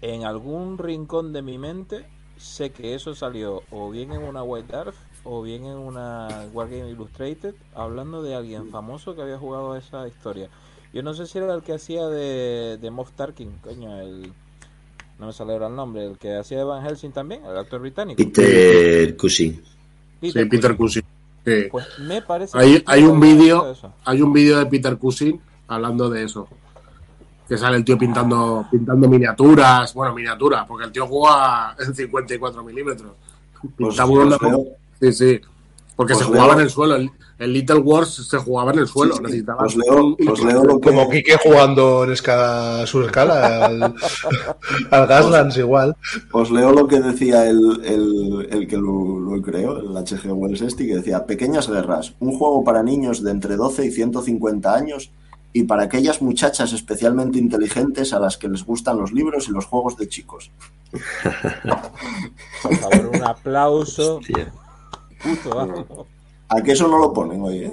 En 0.00 0.24
algún 0.24 0.78
rincón 0.78 1.32
de 1.32 1.42
mi 1.42 1.58
mente 1.58 2.04
sé 2.36 2.70
que 2.70 2.94
eso 2.94 3.14
salió 3.14 3.62
o 3.72 3.90
bien 3.90 4.12
en 4.12 4.22
una 4.22 4.42
White 4.42 4.72
Earth 4.72 4.94
o 5.24 5.42
bien 5.42 5.64
en 5.64 5.76
una 5.76 6.28
Wargame 6.52 6.90
Illustrated 6.90 7.54
hablando 7.74 8.22
de 8.22 8.34
alguien 8.34 8.70
famoso 8.70 9.14
que 9.14 9.22
había 9.22 9.38
jugado 9.38 9.76
esa 9.76 10.06
historia. 10.06 10.48
Yo 10.92 11.02
no 11.02 11.14
sé 11.14 11.26
si 11.26 11.38
era 11.38 11.52
el 11.54 11.62
que 11.62 11.74
hacía 11.74 12.06
de, 12.06 12.78
de 12.80 12.90
Moff 12.90 13.10
Tarkin, 13.12 13.50
coño, 13.62 14.00
el... 14.00 14.32
No 15.18 15.26
me 15.26 15.32
sale 15.32 15.52
ahora 15.52 15.68
el 15.68 15.76
nombre, 15.76 16.06
el 16.06 16.18
que 16.18 16.36
hacía 16.36 16.58
de 16.58 16.64
Van 16.64 16.84
Helsing 16.84 17.12
también, 17.12 17.44
el 17.44 17.56
actor 17.56 17.80
británico. 17.80 18.16
Peter 18.16 19.16
Cushing. 19.16 19.62
Sí, 20.20 20.32
Peter 20.32 20.76
Cushing. 20.76 21.04
Sí. 21.44 21.68
Pues 21.70 21.86
me 21.98 22.22
parece 22.22 22.58
Hay, 22.58 22.82
hay 22.86 23.02
un 23.02 23.20
vídeo 23.20 23.76
hay 24.04 24.22
un 24.22 24.32
vídeo 24.32 24.58
de 24.58 24.66
Peter 24.66 24.96
Cushing 24.96 25.40
hablando 25.68 26.08
de 26.10 26.24
eso. 26.24 26.48
Que 27.48 27.58
sale 27.58 27.76
el 27.76 27.84
tío 27.84 27.98
pintando 27.98 28.66
pintando 28.70 29.08
miniaturas, 29.08 29.92
bueno, 29.94 30.14
miniaturas, 30.14 30.66
porque 30.66 30.86
el 30.86 30.92
tío 30.92 31.06
juega 31.06 31.76
en 31.78 31.94
54 31.94 32.64
milímetros. 32.64 33.12
Pues, 33.76 33.96
Pues 35.04 35.18
Sí, 35.18 35.28
sí. 35.36 35.40
Porque 35.96 36.14
Pues 36.14 36.24
se 36.26 36.30
jugaba 36.32 36.46
leo- 36.48 36.54
en 36.56 36.60
el 36.62 36.70
suelo. 36.70 36.96
El, 36.96 37.10
el 37.38 37.52
Little 37.52 37.76
Wars 37.78 38.26
se 38.28 38.36
jugaba 38.38 38.72
en 38.72 38.80
el 38.80 38.88
suelo. 38.88 39.12
Sí, 39.14 39.18
sí. 39.18 39.22
Necesitaba 39.24 39.58
Pues 39.60 39.76
leo, 39.76 40.16
pues 40.16 40.42
leo 40.42 40.64
lo 40.64 40.80
que... 40.80 40.88
Como 40.88 41.08
Quique 41.08 41.36
jugando 41.40 42.02
en 42.04 42.12
escala, 42.12 42.80
a 42.82 42.86
su 42.86 43.02
escala 43.02 43.64
al, 43.66 43.94
al 44.90 45.06
Gaslands 45.06 45.56
igual. 45.56 45.96
Os 46.32 46.50
leo 46.50 46.72
lo 46.72 46.88
que 46.88 46.98
decía 47.00 47.48
el, 47.48 47.80
el, 47.84 48.48
el 48.50 48.66
que 48.66 48.76
lo, 48.76 49.20
lo 49.20 49.40
creó, 49.40 49.78
el 49.78 49.94
HG 50.04 50.32
Wells 50.32 50.62
este, 50.62 50.84
que 50.86 50.96
decía, 50.96 51.26
Pequeñas 51.26 51.68
Guerras, 51.68 52.14
un 52.18 52.36
juego 52.36 52.64
para 52.64 52.82
niños 52.82 53.22
de 53.22 53.30
entre 53.30 53.54
12 53.54 53.86
y 53.86 53.90
150 53.92 54.74
años 54.74 55.10
y 55.52 55.62
para 55.62 55.84
aquellas 55.84 56.20
muchachas 56.22 56.72
especialmente 56.72 57.38
inteligentes 57.38 58.12
a 58.12 58.18
las 58.18 58.36
que 58.36 58.48
les 58.48 58.64
gustan 58.64 58.98
los 58.98 59.12
libros 59.12 59.48
y 59.48 59.52
los 59.52 59.66
juegos 59.66 59.96
de 59.96 60.08
chicos. 60.08 60.50
Por 62.62 62.76
favor, 62.76 63.10
un 63.14 63.22
aplauso. 63.24 64.16
Hostia. 64.16 64.52
Puto 65.24 65.58
amo. 65.58 66.06
¿A 66.48 66.62
que 66.62 66.72
eso 66.72 66.86
no 66.86 66.98
lo 66.98 67.12
ponen, 67.12 67.40
oye? 67.40 67.72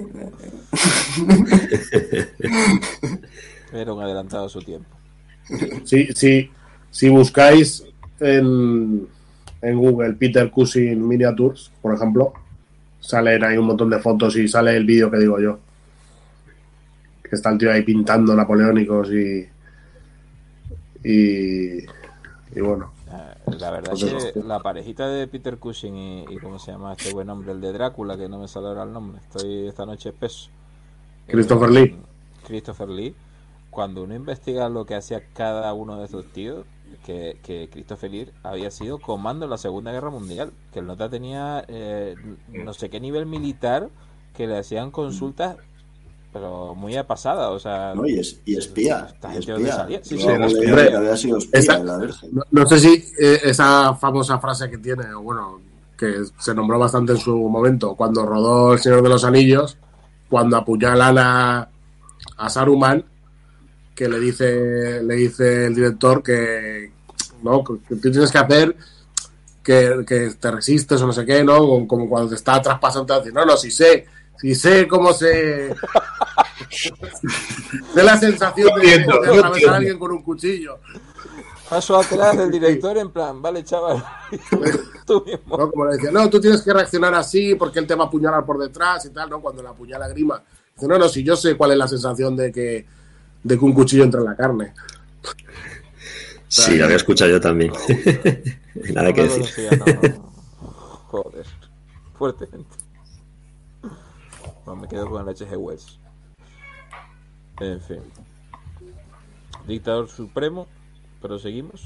Era 3.72 3.92
un 3.92 4.02
adelantado 4.02 4.46
a 4.46 4.48
su 4.48 4.60
tiempo. 4.60 4.88
Sí, 5.84 6.08
sí. 6.14 6.50
Si 6.90 7.08
buscáis 7.08 7.84
en, 8.20 9.06
en 9.60 9.78
Google 9.78 10.14
Peter 10.14 10.50
Cushing 10.50 11.06
Miniatures, 11.06 11.70
por 11.80 11.94
ejemplo, 11.94 12.32
salen 13.00 13.44
ahí 13.44 13.56
un 13.58 13.66
montón 13.66 13.90
de 13.90 13.98
fotos 13.98 14.36
y 14.36 14.48
sale 14.48 14.76
el 14.76 14.84
vídeo 14.84 15.10
que 15.10 15.18
digo 15.18 15.38
yo. 15.40 15.58
Que 17.22 17.36
está 17.36 17.50
el 17.50 17.58
tío 17.58 17.70
ahí 17.70 17.82
pintando 17.82 18.34
napoleónicos 18.34 19.10
y. 19.12 19.46
Y. 21.04 21.78
Y 22.54 22.60
bueno. 22.60 22.91
Eh, 23.52 23.58
La 23.58 23.70
verdad 23.70 23.90
Pues 23.90 24.02
es 24.02 24.32
que 24.32 24.40
la 24.42 24.60
parejita 24.60 25.08
de 25.08 25.26
Peter 25.28 25.58
Cushing 25.58 25.96
y, 25.96 26.20
y 26.28 26.38
¿cómo 26.38 26.58
se 26.58 26.72
llama 26.72 26.92
este 26.92 27.12
buen 27.12 27.28
hombre? 27.30 27.52
El 27.52 27.60
de 27.60 27.72
Drácula, 27.72 28.16
que 28.16 28.28
no 28.28 28.38
me 28.38 28.48
sale 28.48 28.68
ahora 28.68 28.82
el 28.84 28.92
nombre. 28.92 29.20
Estoy 29.20 29.66
esta 29.68 29.86
noche 29.86 30.10
espeso. 30.10 30.50
Christopher 31.26 31.70
Eh, 31.70 31.72
Lee. 31.72 31.98
Christopher 32.46 32.88
Lee. 32.88 33.14
Cuando 33.70 34.02
uno 34.04 34.14
investiga 34.14 34.68
lo 34.68 34.84
que 34.84 34.94
hacía 34.94 35.22
cada 35.32 35.72
uno 35.72 35.96
de 35.98 36.04
estos 36.04 36.26
tíos, 36.32 36.66
que, 37.04 37.38
que 37.42 37.70
Christopher 37.70 38.10
Lee 38.10 38.30
había 38.42 38.70
sido 38.70 38.98
comando 38.98 39.46
en 39.46 39.50
la 39.50 39.58
Segunda 39.58 39.92
Guerra 39.92 40.10
Mundial. 40.10 40.52
Que 40.72 40.80
el 40.80 40.86
nota 40.86 41.08
tenía 41.08 41.64
eh, 41.68 42.16
no 42.48 42.74
sé 42.74 42.90
qué 42.90 43.00
nivel 43.00 43.26
militar 43.26 43.88
que 44.34 44.46
le 44.46 44.58
hacían 44.58 44.90
consultas, 44.90 45.56
pero 46.32 46.74
muy 46.74 46.96
a 46.96 47.06
pasada. 47.06 47.50
O 47.50 47.58
sea, 47.58 47.94
¿No? 47.94 48.06
Y, 48.06 48.18
es, 48.18 48.40
y 48.44 48.56
espía. 48.56 49.08
Y. 49.38 49.42
Sí, 49.42 50.18
sí, 50.18 50.26
que 50.26 50.32
había 50.96 51.16
sido 51.16 51.38
la 51.84 51.98
Virgen. 51.98 52.30
No, 52.32 52.42
no 52.50 52.66
sé 52.66 52.78
si 52.78 53.04
eh, 53.18 53.40
esa 53.44 53.94
famosa 53.94 54.38
frase 54.38 54.70
que 54.70 54.78
tiene, 54.78 55.12
o 55.12 55.22
bueno, 55.22 55.60
que 55.96 56.24
se 56.38 56.54
nombró 56.54 56.78
bastante 56.78 57.12
en 57.12 57.18
su 57.18 57.36
momento, 57.36 57.94
cuando 57.94 58.26
rodó 58.26 58.72
El 58.72 58.80
Señor 58.80 59.02
de 59.02 59.08
los 59.08 59.24
Anillos, 59.24 59.76
cuando 60.28 60.56
apuñalan 60.56 61.18
a, 61.18 61.68
a 62.38 62.48
Saruman, 62.48 63.04
que 63.94 64.08
le 64.08 64.18
dice, 64.18 65.02
le 65.02 65.14
dice 65.14 65.66
el 65.66 65.74
director 65.74 66.22
que, 66.22 66.90
¿no? 67.42 67.62
que 67.62 67.96
tú 67.96 68.10
tienes 68.10 68.32
que 68.32 68.38
hacer 68.38 68.76
que, 69.62 70.04
que 70.06 70.30
te 70.40 70.50
resistes 70.50 71.00
o 71.00 71.06
no 71.06 71.12
sé 71.12 71.24
qué, 71.24 71.44
¿no? 71.44 71.58
Como, 71.58 71.86
como 71.86 72.08
cuando 72.08 72.30
te 72.30 72.34
está 72.34 72.60
traspasando, 72.60 73.14
te 73.14 73.20
dice, 73.20 73.32
no, 73.32 73.44
no, 73.44 73.56
si 73.56 73.70
sé, 73.70 74.06
si 74.40 74.54
sé 74.54 74.88
cómo 74.88 75.12
se... 75.12 75.74
de 77.94 78.02
la 78.02 78.16
sensación 78.18 78.68
de, 78.80 78.86
de 78.86 78.94
entiendo, 78.94 79.20
no 79.24 79.34
atravesar 79.34 79.74
a 79.74 79.76
alguien 79.76 79.98
con 79.98 80.12
un 80.12 80.22
cuchillo. 80.22 80.78
paso 81.68 81.96
atrás 81.98 82.36
del 82.36 82.50
director 82.50 82.96
en 82.98 83.10
plan, 83.10 83.40
vale 83.40 83.64
chaval, 83.64 84.02
tú 85.06 85.24
mismo. 85.24 85.56
¿no? 85.56 85.70
Como 85.70 85.86
le 85.86 85.96
decía, 85.96 86.10
no, 86.10 86.28
tú 86.28 86.40
tienes 86.40 86.62
que 86.62 86.72
reaccionar 86.72 87.14
así 87.14 87.54
porque 87.54 87.78
él 87.78 87.86
te 87.86 87.94
va 87.94 88.04
a 88.04 88.06
apuñalar 88.08 88.44
por 88.44 88.58
detrás 88.58 89.04
y 89.06 89.10
tal, 89.10 89.30
¿no? 89.30 89.40
Cuando 89.40 89.62
le 89.62 89.68
apuñala 89.68 90.08
Grima. 90.08 90.42
Dice, 90.74 90.88
no, 90.88 90.98
no, 90.98 91.08
si 91.08 91.22
yo 91.22 91.36
sé 91.36 91.56
cuál 91.56 91.72
es 91.72 91.78
la 91.78 91.88
sensación 91.88 92.36
de 92.36 92.50
que, 92.52 92.86
de 93.42 93.58
que 93.58 93.64
un 93.64 93.72
cuchillo 93.72 94.04
entra 94.04 94.20
en 94.20 94.26
la 94.26 94.36
carne. 94.36 94.72
Sí, 96.48 96.76
lo 96.76 96.84
había 96.84 96.96
escuchado 96.96 97.30
yo 97.30 97.40
también. 97.40 97.72
Nada 98.94 99.12
que 99.12 99.22
No 99.24 99.34
decir. 99.36 99.78
no. 99.78 100.32
Joder, 101.08 101.46
fuertemente. 102.18 102.76
Bueno, 104.64 104.82
me 104.82 104.88
quedo 104.88 105.08
con 105.10 105.26
el 105.28 105.34
HG 105.34 105.56
Wells. 105.56 105.98
En 107.62 107.80
fin. 107.80 108.00
Dictador 109.66 110.08
Supremo, 110.08 110.66
pero 111.20 111.38
seguimos. 111.38 111.82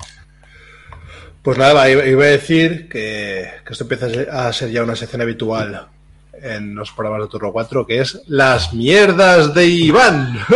Pues 1.43 1.59
nada, 1.59 1.89
iba 1.91 2.25
a 2.25 2.29
decir 2.29 2.89
que, 2.89 3.49
que 3.65 3.73
esto 3.73 3.85
empieza 3.85 4.07
a 4.07 4.11
ser- 4.11 4.31
a 4.31 4.53
ser 4.53 4.71
ya 4.71 4.83
una 4.83 4.97
sección 4.97 5.21
habitual 5.23 5.89
en 6.33 6.75
los 6.75 6.91
programas 6.93 7.23
de 7.23 7.29
Turno 7.31 7.53
4, 7.53 7.87
que 7.87 8.01
es 8.01 8.21
las 8.27 8.73
mierdas 8.75 9.55
de 9.55 9.67
Iván. 9.67 10.39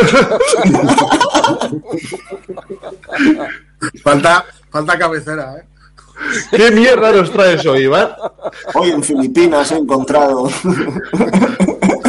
Falta, 4.03 4.45
falta 4.71 4.99
cabecera, 4.99 5.57
¿eh? 5.59 5.65
¿Qué 6.51 6.71
mierda 6.71 7.13
nos 7.13 7.31
traes 7.33 7.65
hoy, 7.65 7.85
Iván? 7.85 8.11
Hoy 8.75 8.91
en 8.91 9.03
Filipinas 9.03 9.73
he 9.73 9.77
encontrado. 9.79 10.51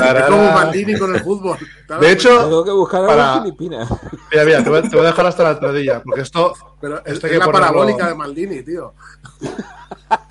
Es 0.05 0.25
como 0.25 0.51
Maldini 0.51 0.97
con 0.97 1.15
el 1.15 1.21
fútbol. 1.21 1.57
De 1.99 2.11
hecho, 2.11 2.29
Tengo 2.43 2.63
que 2.63 2.71
buscar 2.71 3.05
para- 3.07 3.33
a 3.35 3.41
Filipinas. 3.41 3.89
mira, 4.31 4.45
mira, 4.45 4.63
te 4.63 4.69
voy, 4.69 4.79
a- 4.79 4.81
te 4.83 4.89
voy 4.95 5.05
a 5.05 5.09
dejar 5.09 5.25
hasta 5.27 5.43
la 5.43 5.51
entradilla, 5.51 6.01
porque 6.03 6.21
esto 6.21 6.53
Pero 6.79 6.97
es, 7.05 7.13
esto 7.13 7.27
es 7.27 7.33
que 7.33 7.37
la 7.39 7.45
ponerlo- 7.45 7.51
parabólica 7.67 8.07
de 8.07 8.15
Maldini, 8.15 8.63
tío. 8.63 8.93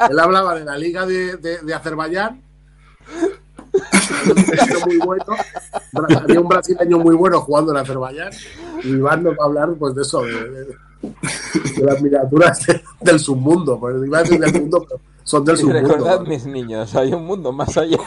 Él 0.09 0.19
hablaba 0.19 0.55
de 0.55 0.65
la 0.65 0.77
liga 0.77 1.07
de, 1.07 1.37
de, 1.37 1.59
de 1.59 1.75
Azerbaiyán. 1.75 2.43
Un 3.73 4.35
brasileño 4.35 4.87
muy 4.87 4.97
bueno. 4.99 5.25
Bra- 5.93 6.23
Había 6.23 6.41
un 6.41 6.49
brasileño 6.49 6.99
muy 6.99 7.15
bueno 7.17 7.41
jugando 7.41 7.73
en 7.73 7.79
Azerbaiyán. 7.79 8.31
Y 8.83 8.89
Iván 8.89 9.23
nos 9.23 9.35
va 9.35 9.43
a 9.43 9.47
hablar 9.47 9.69
pues, 9.79 9.95
de 9.95 10.03
eso, 10.03 10.23
de, 10.23 10.33
de- 10.51 10.65
de 11.77 11.85
las 11.85 12.01
miniaturas 12.03 12.67
de- 12.67 12.83
del 13.01 13.19
submundo. 13.21 13.79
Pues 13.79 13.97
iba 14.05 14.19
a 14.19 14.23
decir 14.23 14.41
del 14.41 14.53
mundo, 14.61 14.85
pero 14.89 15.01
son 15.25 15.45
del 15.45 15.55
Y 15.57 15.59
submundo. 15.61 15.89
recordad, 15.89 16.21
¿no? 16.21 16.27
mis 16.27 16.45
niños, 16.47 16.95
hay 16.95 17.13
un 17.15 17.25
mundo 17.25 17.53
más 17.53 17.77
allá. 17.77 17.99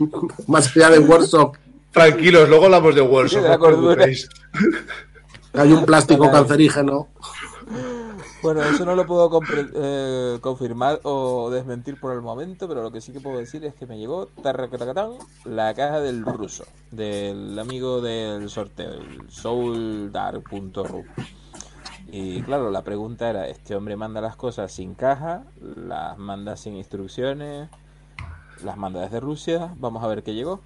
Más 0.46 0.76
allá 0.76 0.90
de 0.90 0.98
Workshop, 1.00 1.56
Tranquilos, 1.92 2.48
luego 2.48 2.66
hablamos 2.66 2.94
de 2.94 3.02
la 3.02 3.58
no 5.52 5.62
hay 5.62 5.72
un 5.72 5.84
plástico 5.84 6.30
cancerígeno. 6.30 7.08
Bueno, 8.42 8.62
eso 8.62 8.86
no 8.86 8.94
lo 8.94 9.04
puedo 9.06 9.28
eh, 9.74 10.38
confirmar 10.40 11.00
o 11.02 11.50
desmentir 11.50 11.98
por 11.98 12.14
el 12.14 12.22
momento, 12.22 12.68
pero 12.68 12.82
lo 12.82 12.90
que 12.90 13.00
sí 13.00 13.12
que 13.12 13.20
puedo 13.20 13.38
decir 13.38 13.64
es 13.64 13.74
que 13.74 13.86
me 13.86 13.98
llegó 13.98 14.26
tarracatacatán, 14.26 15.10
la 15.44 15.74
caja 15.74 16.00
del 16.00 16.24
ruso, 16.24 16.64
del 16.90 17.58
amigo 17.58 18.00
del 18.00 18.48
sorteo, 18.48 18.92
el 18.92 19.30
souldark.ru. 19.30 21.04
Y 22.12 22.40
claro, 22.42 22.70
la 22.70 22.82
pregunta 22.82 23.28
era, 23.28 23.46
¿este 23.48 23.74
hombre 23.74 23.96
manda 23.96 24.20
las 24.20 24.36
cosas 24.36 24.72
sin 24.72 24.94
caja? 24.94 25.44
¿Las 25.60 26.16
manda 26.16 26.56
sin 26.56 26.76
instrucciones? 26.76 27.68
¿Las 28.64 28.76
manda 28.76 29.00
desde 29.00 29.20
Rusia? 29.20 29.74
Vamos 29.76 30.02
a 30.02 30.06
ver 30.08 30.22
qué 30.22 30.34
llegó. 30.34 30.60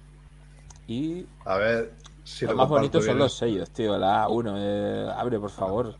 Y 0.87 1.25
A 1.45 1.57
ver 1.57 1.93
si 2.23 2.45
lo 2.45 2.55
más 2.55 2.67
bonito 2.69 3.01
son 3.01 3.17
los 3.17 3.37
sellos, 3.37 3.69
tío. 3.69 3.97
La 3.97 4.27
A1, 4.27 4.55
eh, 4.57 5.11
abre 5.15 5.39
por 5.39 5.51
favor. 5.51 5.95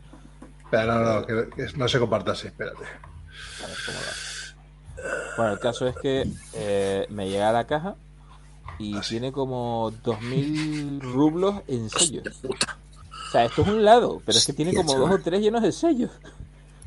Espera, 0.64 0.84
no, 0.86 1.20
no, 1.20 1.26
que, 1.26 1.48
que 1.50 1.66
no 1.76 1.88
se 1.88 1.98
comparta 1.98 2.32
así, 2.32 2.48
espérate. 2.48 2.84
A 2.84 3.66
ver 3.66 3.76
cómo 3.86 3.98
va. 3.98 4.36
Bueno, 5.36 5.52
el 5.52 5.58
caso 5.58 5.86
es 5.86 5.96
que 5.96 6.26
eh, 6.54 7.06
me 7.10 7.28
llega 7.28 7.50
a 7.50 7.52
la 7.52 7.66
caja 7.66 7.94
y 8.78 8.98
tiene 9.00 9.32
como 9.32 9.92
2.000 10.04 11.00
rublos 11.00 11.62
en 11.68 11.88
sellos. 11.90 12.26
O 12.44 13.30
sea, 13.30 13.44
esto 13.44 13.62
es 13.62 13.68
un 13.68 13.84
lado, 13.84 14.22
pero 14.24 14.38
es 14.38 14.46
que 14.46 14.52
tiene 14.52 14.74
como 14.74 14.94
dos 14.94 15.10
o 15.10 15.18
tres 15.18 15.40
llenos 15.40 15.62
de 15.62 15.72
sellos. 15.72 16.10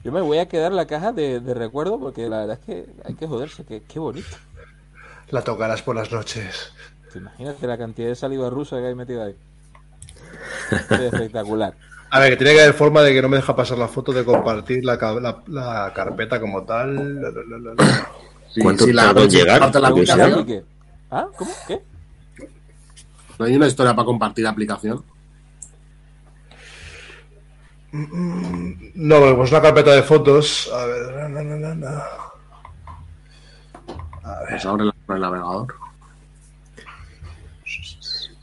Yo 0.03 0.11
me 0.11 0.21
voy 0.21 0.37
a 0.37 0.47
quedar 0.47 0.71
la 0.71 0.85
caja 0.85 1.11
de, 1.11 1.39
de 1.39 1.53
recuerdo 1.53 1.99
porque 1.99 2.29
la 2.29 2.39
verdad 2.39 2.59
es 2.59 2.65
que 2.65 2.89
hay 3.05 3.15
que 3.15 3.27
joderse, 3.27 3.65
que 3.65 3.81
qué 3.81 3.99
bonito. 3.99 4.37
La 5.31 5.41
tocarás 5.43 5.81
por 5.81 5.95
las 5.95 6.11
noches. 6.11 6.71
Imagínate 7.15 7.67
la 7.67 7.77
cantidad 7.77 8.07
de 8.07 8.15
saliva 8.15 8.49
rusa 8.49 8.77
que 8.77 8.87
hay 8.87 8.95
metida 8.95 9.25
ahí. 9.25 9.35
Es 10.71 10.91
espectacular. 11.01 11.73
A 12.11 12.19
ver, 12.19 12.31
que 12.31 12.37
tiene 12.37 12.53
que 12.53 12.61
haber 12.61 12.73
forma 12.73 13.01
de 13.03 13.13
que 13.13 13.21
no 13.21 13.29
me 13.29 13.37
deja 13.37 13.55
pasar 13.55 13.77
la 13.77 13.87
foto 13.87 14.11
de 14.11 14.25
compartir 14.25 14.83
la, 14.83 14.95
la- 15.21 15.43
la 15.47 15.91
carpeta 15.93 16.39
como 16.39 16.63
tal. 16.63 17.21
La, 17.21 17.29
la, 17.29 17.41
la, 17.47 17.57
la, 17.59 17.73
la. 17.75 18.09
Sí, 18.51 18.61
¿Cuánto 18.61 18.85
sí, 18.85 18.93
la- 18.93 19.03
tardó 19.05 19.23
en 19.23 19.29
llegar? 19.29 19.59
la 19.59 19.87
a 19.87 19.91
aplicación. 19.91 20.65
¿Ah? 21.11 21.27
¿Cómo? 21.37 21.51
¿Qué? 21.67 21.81
¿No 23.37 23.45
hay 23.45 23.55
una 23.55 23.67
historia 23.67 23.95
para 23.95 24.05
compartir 24.05 24.47
aplicación? 24.47 25.03
No, 27.91 29.35
pues 29.35 29.51
una 29.51 29.61
carpeta 29.61 29.91
de 29.91 30.03
fotos. 30.03 30.69
A 30.73 30.85
ver. 30.85 31.15
na, 31.15 31.29
na, 31.29 31.43
na, 31.43 31.55
na, 31.57 31.75
na. 31.75 32.03
Pues 34.49 34.65
abre 34.65 34.85
la- 34.85 34.95
el 35.15 35.21
navegador. 35.21 35.75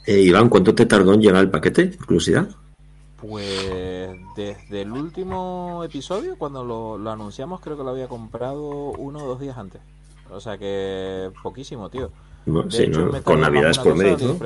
Eh, 0.07 0.21
Iván, 0.21 0.49
¿cuánto 0.49 0.75
te 0.75 0.87
tardó 0.87 1.14
en 1.14 1.21
llegar 1.21 1.43
el 1.43 1.51
paquete? 1.51 1.87
Por 1.87 2.07
curiosidad. 2.07 2.49
Pues 3.21 4.11
desde 4.37 4.83
el 4.83 4.93
último 4.93 5.83
episodio, 5.85 6.37
cuando 6.39 6.64
lo, 6.64 6.97
lo 6.99 7.11
anunciamos, 7.11 7.61
creo 7.61 7.77
que 7.77 7.83
lo 7.83 7.91
había 7.91 8.07
comprado 8.07 8.93
uno 8.93 9.25
o 9.25 9.27
dos 9.27 9.41
días 9.41 9.59
antes. 9.59 9.81
O 10.31 10.41
sea 10.41 10.59
que 10.59 11.31
poquísimo, 11.43 11.89
tío. 11.89 12.11
Bueno, 12.45 12.69
De 12.69 12.77
sí, 12.77 12.83
hecho, 12.85 13.07
¿no? 13.07 13.23
Con 13.23 13.41
navidades 13.41 13.79
por 13.79 13.95
medio. 13.97 14.39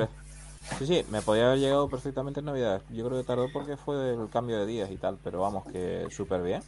Sí, 0.79 0.85
sí, 0.85 1.05
me 1.11 1.21
podía 1.21 1.47
haber 1.47 1.59
llegado 1.59 1.89
perfectamente 1.89 2.39
en 2.39 2.45
Navidad. 2.45 2.81
Yo 2.89 3.05
creo 3.05 3.19
que 3.19 3.25
tardó 3.25 3.47
porque 3.51 3.77
fue 3.77 4.13
el 4.13 4.29
cambio 4.29 4.59
de 4.59 4.65
días 4.65 4.89
y 4.91 4.97
tal, 4.97 5.17
pero 5.23 5.41
vamos, 5.41 5.65
que 5.71 6.07
súper 6.09 6.41
bien. 6.41 6.61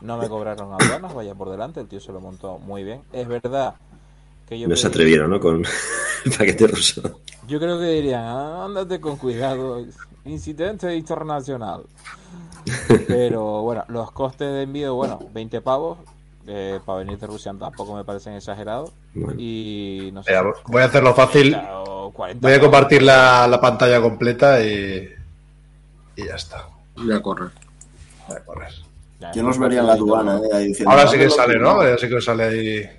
No 0.00 0.16
me 0.16 0.28
cobraron 0.28 0.72
aduanas, 0.72 1.14
vaya 1.14 1.34
por 1.34 1.50
delante, 1.50 1.80
el 1.80 1.88
tío 1.88 2.00
se 2.00 2.12
lo 2.12 2.20
montó 2.20 2.58
muy 2.58 2.84
bien. 2.84 3.02
Es 3.12 3.28
verdad 3.28 3.74
que 4.50 4.58
yo 4.58 4.68
No 4.68 4.76
se 4.76 4.86
atrevieron, 4.88 5.30
¿no? 5.30 5.40
Con 5.40 5.64
el 6.26 6.32
paquete 6.32 6.66
ruso. 6.66 7.20
Yo 7.48 7.58
creo 7.58 7.78
que 7.78 7.86
dirían, 7.86 8.22
"Ah, 8.24 8.64
ándate 8.66 9.00
con 9.00 9.16
cuidado, 9.16 9.82
incidente 10.26 10.94
internacional. 10.94 11.84
Pero 13.08 13.62
bueno, 13.62 13.84
los 13.88 14.10
costes 14.12 14.48
de 14.52 14.62
envío, 14.62 14.94
bueno, 14.94 15.18
20 15.32 15.60
pavos. 15.62 15.98
eh, 16.46 16.80
para 16.84 16.98
venir 17.00 17.16
de 17.18 17.26
Rusia 17.26 17.54
tampoco 17.58 17.94
me 17.94 18.02
parecen 18.04 18.32
exagerados. 18.34 18.90
Bueno. 19.14 19.38
Y 19.40 20.10
no 20.12 20.22
sé. 20.22 20.30
Mira, 20.30 20.52
voy 20.66 20.82
a 20.82 20.86
hacerlo 20.86 21.14
fácil. 21.14 21.52
30 21.52 21.80
o 21.82 22.10
40 22.12 22.46
Voy 22.48 22.56
a 22.56 22.60
compartir 22.60 23.02
la, 23.02 23.46
la 23.46 23.60
pantalla 23.60 24.00
completa 24.00 24.60
y. 24.60 25.08
Y 26.16 26.26
ya 26.26 26.34
está. 26.34 26.66
Voy 26.96 27.12
a 27.12 27.20
correr. 27.22 27.50
Voy 28.26 28.36
a 28.36 28.44
correr. 28.44 28.72
Ya, 29.20 29.30
¿Quién 29.30 29.46
nos 29.46 29.58
vería 29.58 29.80
en 29.80 29.86
la 29.86 29.92
aduana? 29.92 30.38
Eh, 30.38 30.48
ahí 30.56 30.66
diciendo, 30.68 30.90
Ahora 30.90 31.06
sí 31.06 31.12
que 31.18 31.24
"Dame 31.24 31.30
lo 31.30 31.36
sale, 31.36 31.54
¿no? 31.58 31.60
no". 31.64 31.70
Ahora 31.70 31.98
sí 31.98 32.08
que 32.08 32.20
sale 32.20 32.42
ahí. 32.44 32.90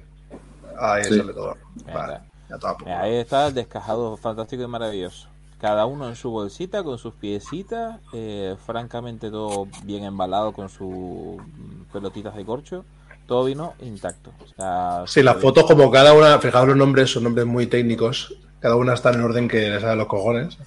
Ahí 0.81 1.03
Sí. 1.03 1.17
sale 1.17 1.33
todo. 1.33 1.55
Vale, 1.93 2.19
ya 2.49 2.55
está. 2.55 2.75
Mira, 2.79 3.01
ahí 3.01 3.15
está 3.15 3.47
el 3.47 3.53
descajado 3.53 4.17
fantástico 4.17 4.63
y 4.63 4.67
maravilloso. 4.67 5.27
Cada 5.59 5.85
uno 5.85 6.09
en 6.09 6.15
su 6.15 6.31
bolsita, 6.31 6.83
con 6.83 6.97
sus 6.97 7.13
piecitas, 7.13 7.99
eh, 8.13 8.55
francamente 8.65 9.29
todo 9.29 9.67
bien 9.83 10.03
embalado 10.03 10.53
con 10.53 10.69
sus 10.69 11.37
mm, 11.37 11.83
pelotitas 11.93 12.35
de 12.35 12.43
corcho. 12.43 12.83
Todo 13.27 13.45
vino 13.45 13.75
intacto. 13.79 14.31
O 14.43 14.47
sea, 14.55 15.03
Sí, 15.05 15.21
las 15.21 15.37
fotos, 15.37 15.65
como 15.65 15.89
cada 15.91 16.13
una, 16.13 16.39
fijaos 16.39 16.67
los 16.67 16.75
nombres, 16.75 17.11
son 17.11 17.23
nombres 17.25 17.45
muy 17.45 17.67
técnicos. 17.67 18.33
Cada 18.59 18.75
una 18.75 18.93
está 18.95 19.09
en 19.11 19.19
el 19.19 19.25
orden 19.25 19.47
que 19.47 19.69
les 19.69 19.81
da 19.83 19.95
los 19.95 20.07
cojones. 20.07 20.57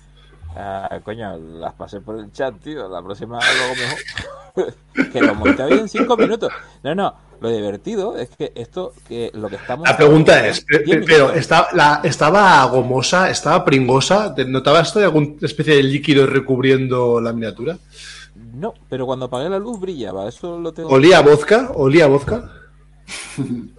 Ah, 0.56 1.00
coño, 1.04 1.36
las 1.36 1.74
pasé 1.74 2.00
por 2.00 2.16
el 2.16 2.30
chat, 2.32 2.54
tío. 2.60 2.88
La 2.88 3.02
próxima 3.02 3.40
luego 3.40 3.74
mejor. 3.74 4.74
que 5.12 5.20
lo 5.20 5.34
monté 5.34 5.66
bien 5.66 5.80
en 5.80 5.88
cinco 5.88 6.16
minutos. 6.16 6.52
No, 6.84 6.94
no. 6.94 7.14
Lo 7.40 7.48
divertido 7.50 8.16
es 8.16 8.28
que 8.30 8.52
esto, 8.54 8.92
que 9.08 9.30
lo 9.34 9.48
que 9.48 9.56
estamos. 9.56 9.86
La 9.88 9.96
pregunta 9.96 10.46
es, 10.46 10.64
pero. 11.06 11.32
¿está, 11.32 11.68
la, 11.72 12.00
¿estaba 12.04 12.64
gomosa? 12.66 13.30
¿Estaba 13.30 13.64
pringosa? 13.64 14.34
¿Te- 14.34 14.44
¿Notabas 14.44 14.88
esto 14.88 14.98
de 15.00 15.06
alguna 15.06 15.34
especie 15.42 15.76
de 15.76 15.82
líquido 15.82 16.26
recubriendo 16.26 17.20
la 17.20 17.32
miniatura? 17.32 17.76
No, 18.54 18.74
pero 18.88 19.04
cuando 19.06 19.26
apagué 19.26 19.48
la 19.48 19.58
luz 19.58 19.78
brillaba. 19.80 20.28
Eso 20.28 20.58
lo 20.58 20.72
tengo. 20.72 20.88
¿Olía 20.88 21.18
a 21.18 21.22
vodka? 21.22 21.70
¿Olía 21.74 22.04
a 22.04 22.08
vodka? 22.08 22.50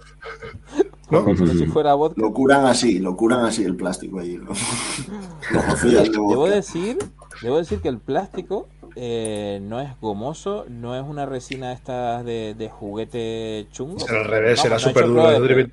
¿No? 1.10 1.24
Como 1.24 1.36
si 1.46 1.66
fuera 1.66 1.94
vodka. 1.94 2.20
Lo 2.20 2.32
curan 2.32 2.66
así, 2.66 2.98
lo 2.98 3.16
curan 3.16 3.44
así 3.44 3.62
el 3.62 3.76
plástico 3.76 4.18
ahí. 4.18 4.36
Lo, 5.52 6.28
Debo 6.28 6.48
decir, 6.48 6.98
debo 7.42 7.58
decir 7.58 7.80
que 7.80 7.88
el 7.88 7.98
plástico 7.98 8.66
eh, 8.96 9.60
no 9.62 9.80
es 9.80 9.90
gomoso, 10.00 10.64
no 10.68 10.96
es 10.96 11.04
una 11.04 11.26
resina 11.26 11.72
esta 11.72 12.22
de, 12.24 12.54
de 12.54 12.68
juguete 12.68 13.68
chungo. 13.70 14.04
Era 14.08 14.18
al 14.20 14.24
revés, 14.24 14.64
no 14.64 14.74
he 14.74 14.78
súper 14.78 15.06
duro. 15.06 15.40
de-. 15.40 15.70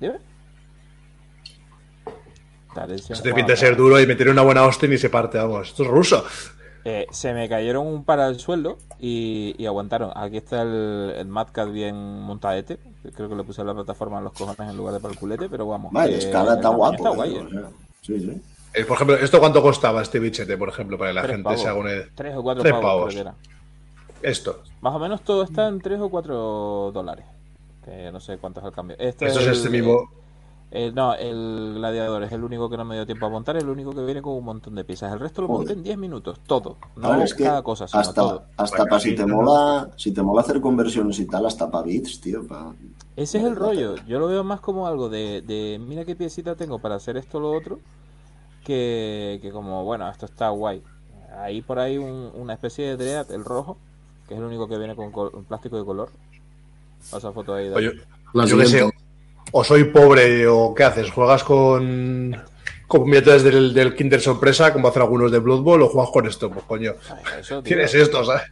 Dime. 0.00 0.18
Se 2.98 3.22
te 3.22 3.34
pinta 3.34 3.56
ser 3.56 3.76
duro 3.76 4.00
y 4.00 4.06
meter 4.06 4.28
una 4.28 4.42
buena 4.42 4.64
hostia 4.64 4.88
y 4.92 4.96
se 4.96 5.10
parte, 5.10 5.38
vamos. 5.38 5.68
Esto 5.68 5.82
es 5.82 5.88
ruso. 5.88 6.24
eh, 6.84 7.06
se 7.10 7.34
me 7.34 7.48
cayeron 7.48 7.86
un 7.86 8.04
par 8.04 8.20
al 8.20 8.38
suelo 8.38 8.78
y, 9.00 9.54
y 9.58 9.66
aguantaron. 9.66 10.12
Aquí 10.14 10.36
está 10.36 10.62
el, 10.62 11.14
el 11.16 11.26
Mad 11.26 11.48
Cat 11.52 11.70
bien 11.72 11.96
montadete. 11.96 12.78
Creo 13.14 13.28
que 13.28 13.34
le 13.34 13.42
puse 13.42 13.64
la 13.64 13.74
plataforma 13.74 14.18
en 14.18 14.24
los 14.24 14.32
cojones 14.34 14.70
en 14.70 14.76
lugar 14.76 14.94
de 14.94 15.00
para 15.00 15.12
el 15.12 15.18
culete, 15.18 15.48
pero 15.48 15.66
vamos. 15.66 15.92
Vale, 15.92 16.14
el 16.14 16.20
está 16.20 16.68
guapo. 16.68 16.94
Está 16.96 17.08
eh, 17.10 17.14
guay, 17.14 17.36
eh. 17.36 17.48
sea, 17.50 17.70
sí, 18.02 18.20
sí. 18.20 18.42
Eh, 18.72 18.84
por 18.84 18.94
ejemplo, 18.96 19.16
¿esto 19.16 19.40
cuánto 19.40 19.60
costaba 19.62 20.00
este 20.02 20.18
bichete, 20.20 20.56
por 20.56 20.68
ejemplo, 20.68 20.96
para 20.96 21.10
que 21.10 21.14
la 21.14 21.22
Tres 21.22 21.32
gente 21.32 21.44
pavos. 21.44 21.60
se 21.60 21.68
haga 21.68 21.78
una 21.78 21.90
idea? 21.92 22.04
Tres 22.14 22.36
o 22.36 22.42
cuatro 22.42 22.62
Tres 22.62 22.74
pavos, 22.74 23.14
que. 23.14 23.24
Esto. 24.22 24.62
Más 24.80 24.94
o 24.94 24.98
menos 24.98 25.22
todo 25.22 25.42
está 25.42 25.66
en 25.68 25.80
3 25.80 25.98
o 26.00 26.08
4 26.10 26.90
dólares. 26.92 27.24
Que 27.84 28.12
no 28.12 28.20
sé 28.20 28.36
cuánto 28.38 28.60
es 28.60 28.66
el 28.66 28.72
cambio. 28.72 28.96
Este 28.98 29.26
Esto 29.26 29.40
es 29.40 29.46
el- 29.46 29.52
este 29.54 29.70
mismo. 29.70 30.10
el- 30.70 30.94
no, 30.94 31.14
el 31.14 31.72
gladiador 31.76 32.22
es 32.24 32.32
el 32.32 32.44
único 32.44 32.68
que 32.68 32.76
no 32.76 32.84
me 32.84 32.94
dio 32.96 33.06
tiempo 33.06 33.24
a 33.26 33.30
montar, 33.30 33.56
el 33.56 33.68
único 33.68 33.92
que 33.92 34.02
viene 34.04 34.20
con 34.20 34.34
un 34.34 34.44
montón 34.44 34.74
de 34.74 34.84
piezas. 34.84 35.10
El 35.12 35.20
resto 35.20 35.40
lo 35.42 35.48
Joder. 35.48 35.60
monté 35.60 35.72
en 35.72 35.82
10 35.82 35.96
minutos, 35.98 36.38
todo. 36.46 36.76
No 36.96 37.22
es 37.22 37.32
que 37.34 37.44
cada 37.44 37.62
cosa, 37.62 37.88
sino 37.88 37.98
hasta, 38.00 38.14
todo. 38.20 38.42
hasta 38.58 38.76
Bueno, 38.76 38.90
para 38.90 39.00
si 39.00 39.14
te 39.14 39.26
no, 39.26 39.36
mola, 39.36 39.90
si 39.96 40.12
te 40.12 40.22
mola 40.22 40.42
hacer 40.42 40.60
conversiones 40.60 41.18
y 41.18 41.26
tal, 41.26 41.46
hasta 41.46 41.70
para 41.70 41.84
bits, 41.84 42.20
tío. 42.20 42.46
pa- 42.46 42.74
Ese 43.16 43.38
es 43.38 43.44
el 43.44 43.56
rollo. 43.56 43.96
Yo 44.06 44.18
lo 44.18 44.26
veo 44.28 44.44
más 44.44 44.60
como 44.60 44.86
algo 44.86 45.08
de, 45.08 45.40
de 45.42 45.80
mira 45.84 46.04
qué 46.04 46.14
piecita 46.14 46.54
tengo 46.56 46.78
para 46.78 46.96
hacer 46.96 47.16
esto 47.16 47.38
o 47.38 47.40
lo 47.40 47.52
otro, 47.52 47.80
que, 48.64 49.38
que 49.42 49.50
como, 49.50 49.84
bueno, 49.84 50.08
esto 50.10 50.26
está 50.26 50.48
guay. 50.50 50.82
Ahí 51.38 51.62
por 51.62 51.78
ahí 51.78 51.96
un- 51.98 52.30
una 52.34 52.54
especie 52.54 52.86
de 52.88 52.96
Dread, 52.96 53.30
el 53.32 53.44
rojo, 53.44 53.78
que 54.28 54.34
es 54.34 54.40
el 54.40 54.46
único 54.46 54.68
que 54.68 54.78
viene 54.78 54.94
con 54.96 55.10
plástico 55.44 55.78
de 55.78 55.84
color. 55.84 56.10
Pasa 57.10 57.32
foto 57.32 57.54
ahí. 57.54 57.68
de- 57.68 57.74
yo 58.46 58.64
sé, 58.66 58.90
o 59.52 59.64
soy 59.64 59.84
pobre 59.84 60.46
o 60.46 60.74
¿qué 60.74 60.84
haces? 60.84 61.10
¿Juegas 61.10 61.42
con, 61.44 62.36
con 62.86 63.04
miniaturas 63.04 63.42
del, 63.42 63.72
del 63.74 63.94
Kinder 63.96 64.20
Sorpresa, 64.20 64.72
como 64.72 64.88
hacen 64.88 65.02
algunos 65.02 65.32
de 65.32 65.38
Blood 65.38 65.62
Bowl, 65.62 65.82
o 65.82 65.88
juegas 65.88 66.10
con 66.12 66.26
esto? 66.26 66.50
Pues 66.50 66.64
coño, 66.66 66.94
Ay, 67.08 67.40
eso, 67.40 67.54
tío. 67.56 67.62
tienes 67.62 67.94
esto, 67.94 68.24
¿sabes? 68.24 68.42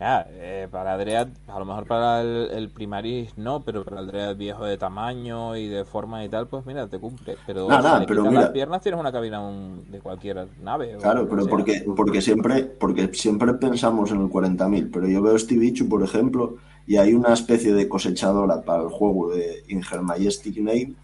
Ah, 0.00 0.26
eh, 0.28 0.68
para 0.70 0.98
Dread, 0.98 1.28
a 1.46 1.58
lo 1.58 1.64
mejor 1.64 1.86
para 1.86 2.20
el, 2.20 2.50
el 2.50 2.68
Primaris 2.70 3.38
no, 3.38 3.62
pero 3.64 3.84
para 3.84 4.00
el 4.00 4.34
viejo 4.36 4.64
de 4.64 4.76
tamaño 4.76 5.56
y 5.56 5.68
de 5.68 5.84
forma 5.84 6.24
y 6.24 6.28
tal, 6.28 6.48
pues 6.48 6.66
mira, 6.66 6.88
te 6.88 6.98
cumple. 6.98 7.36
Pero 7.46 7.68
Nah, 7.68 7.80
si 7.80 7.82
nah, 7.82 7.98
le 8.00 8.06
pero 8.06 8.24
mira. 8.24 8.40
las 8.42 8.50
piernas 8.50 8.82
tienes 8.82 9.00
una 9.00 9.12
cabina 9.12 9.40
un- 9.40 9.84
de 9.90 10.00
cualquier 10.00 10.48
nave. 10.62 10.96
Claro, 11.00 11.28
pero 11.28 11.42
sea. 11.42 11.50
porque, 11.50 11.84
porque, 11.96 12.20
siempre, 12.20 12.64
porque 12.64 13.14
siempre 13.14 13.54
pensamos 13.54 14.10
en 14.10 14.20
el 14.22 14.28
40.000, 14.28 14.90
pero 14.92 15.06
yo 15.06 15.22
veo 15.22 15.36
este 15.36 15.56
bicho, 15.56 15.88
por 15.88 16.02
ejemplo, 16.02 16.56
y 16.86 16.96
hay 16.96 17.14
una 17.14 17.32
especie 17.32 17.72
de 17.72 17.88
cosechadora 17.88 18.62
para 18.62 18.82
el 18.82 18.88
juego 18.88 19.30
de 19.30 19.62
In 19.68 19.80
Her 19.90 20.02
Majestic 20.02 20.56
Name 20.58 20.94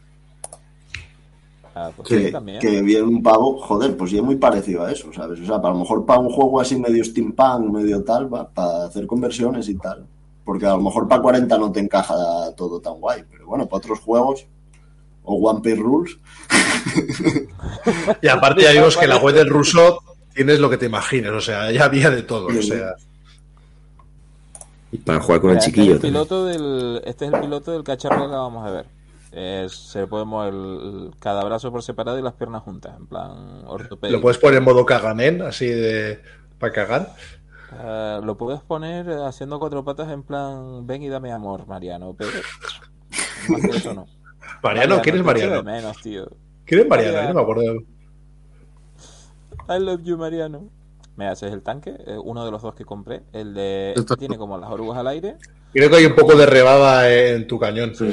Ah, 1.75 1.91
pues 1.97 2.09
sí, 2.09 2.17
que, 2.17 2.33
también. 2.33 2.59
que 2.59 2.83
viene 2.83 3.03
un 3.03 3.23
pavo, 3.23 3.59
joder, 3.61 3.97
pues 3.97 4.11
ya 4.11 4.19
es 4.19 4.25
muy 4.25 4.37
parecido 4.37 4.85
a 4.85 4.91
eso, 4.91 5.13
¿sabes? 5.13 5.41
O 5.41 5.47
sea, 5.47 5.61
para 5.61 5.75
lo 5.75 5.81
mejor 5.81 6.05
para 6.05 6.19
un 6.19 6.31
juego 6.31 6.61
así 6.61 6.77
medio 6.77 7.05
steampunk, 7.05 7.73
medio 7.73 8.03
tal, 8.03 8.33
va, 8.33 8.49
para 8.49 8.87
hacer 8.87 9.07
conversiones 9.07 9.69
y 9.69 9.77
tal. 9.77 10.07
Porque 10.45 10.67
a 10.67 10.71
lo 10.71 10.81
mejor 10.81 11.07
para 11.07 11.23
40 11.23 11.59
no 11.59 11.71
te 11.71 11.81
encaja 11.81 12.15
todo 12.57 12.81
tan 12.81 12.95
guay, 12.95 13.23
pero 13.31 13.47
bueno, 13.47 13.67
para 13.67 13.79
otros 13.79 14.01
juegos, 14.01 14.47
o 15.23 15.35
One 15.35 15.61
Piece 15.61 15.81
Rules, 15.81 16.19
Y 18.23 18.29
aparte 18.29 18.63
ya 18.63 18.73
vimos 18.73 18.97
que 18.97 19.07
la 19.07 19.19
web 19.19 19.35
del 19.35 19.49
ruso 19.49 20.01
tienes 20.35 20.59
lo 20.59 20.71
que 20.71 20.79
te 20.79 20.87
imagines, 20.87 21.31
o 21.31 21.41
sea, 21.41 21.71
ya 21.71 21.85
había 21.85 22.11
de 22.11 22.23
todo, 22.23 22.47
o 22.47 22.63
sea... 22.63 22.95
Y 24.93 24.99
para 24.99 25.21
jugar 25.21 25.41
con 25.41 25.51
el 25.51 25.57
Mira, 25.57 25.67
este, 25.67 25.71
chiquillo 25.71 25.95
es 25.97 26.05
el 26.05 26.11
piloto 26.11 26.45
del, 26.47 27.03
este 27.05 27.27
es 27.27 27.33
el 27.33 27.41
piloto 27.41 27.71
del 27.71 27.85
cacharro 27.85 28.19
que 28.19 28.25
acabamos 28.25 28.65
de 28.65 28.73
ver. 28.73 28.87
Es- 29.33 29.73
se 29.73 30.07
puede 30.07 30.25
mover 30.25 30.53
el- 30.55 31.11
cada 31.21 31.45
brazo 31.45 31.71
por 31.71 31.83
separado 31.83 32.19
y 32.19 32.23
las 32.23 32.35
piernas 32.35 32.63
juntas, 32.63 32.97
en 32.97 33.07
plan 33.07 33.63
ortopédico. 33.67 34.17
Lo 34.17 34.23
puedes 34.23 34.39
poner 34.39 34.59
en 34.59 34.65
modo 34.65 34.85
caganen, 34.85 35.43
así 35.43 35.67
de... 35.67 36.21
para 36.59 36.73
cagar. 36.73 37.15
Eh, 37.73 38.21
lo 38.25 38.37
puedes 38.37 38.61
poner 38.63 39.09
eh, 39.09 39.25
haciendo 39.25 39.61
cuatro 39.61 39.85
patas 39.85 40.11
en 40.11 40.25
plan 40.25 40.85
ven 40.87 41.03
y 41.03 41.09
dame 41.09 41.31
amor, 41.33 41.67
Mariano, 41.69 42.15
pero 42.19 42.31
más 43.49 43.61
que 43.63 43.77
eso 43.77 43.95
no. 43.95 44.07
Mariano, 44.63 45.01
¿quién 45.03 45.17
es 45.17 45.25
Mariano? 45.25 45.63
menos, 45.63 45.97
tío. 46.03 46.29
¿Quién 46.65 46.81
es 46.81 46.89
Mariano? 46.89 47.13
Mariano. 47.13 47.29
Yo 47.29 47.35
no 47.35 47.35
me 47.35 47.53
acuerdo. 47.53 47.83
I 49.69 49.79
love 49.79 50.03
you, 50.03 50.19
Mariano. 50.19 50.69
Mira, 51.21 51.33
ese 51.33 51.49
es 51.49 51.53
el 51.53 51.61
tanque, 51.63 51.95
eh, 52.07 52.17
uno 52.17 52.47
de 52.47 52.51
los 52.51 52.63
dos 52.63 52.75
que 52.75 52.87
compré. 52.87 53.23
El 53.35 53.53
de. 53.53 53.93
Esto- 53.95 54.17
tiene 54.17 54.39
como 54.39 54.57
las 54.57 54.71
orugas 54.71 54.97
al 54.97 55.07
aire. 55.09 55.37
Creo 55.71 55.91
que 55.91 55.97
hay 55.97 56.07
un 56.07 56.15
poco 56.15 56.35
de 56.35 56.47
rebaba 56.47 57.11
en 57.11 57.47
tu 57.47 57.59
cañón. 57.59 57.95
Sí, 57.95 58.11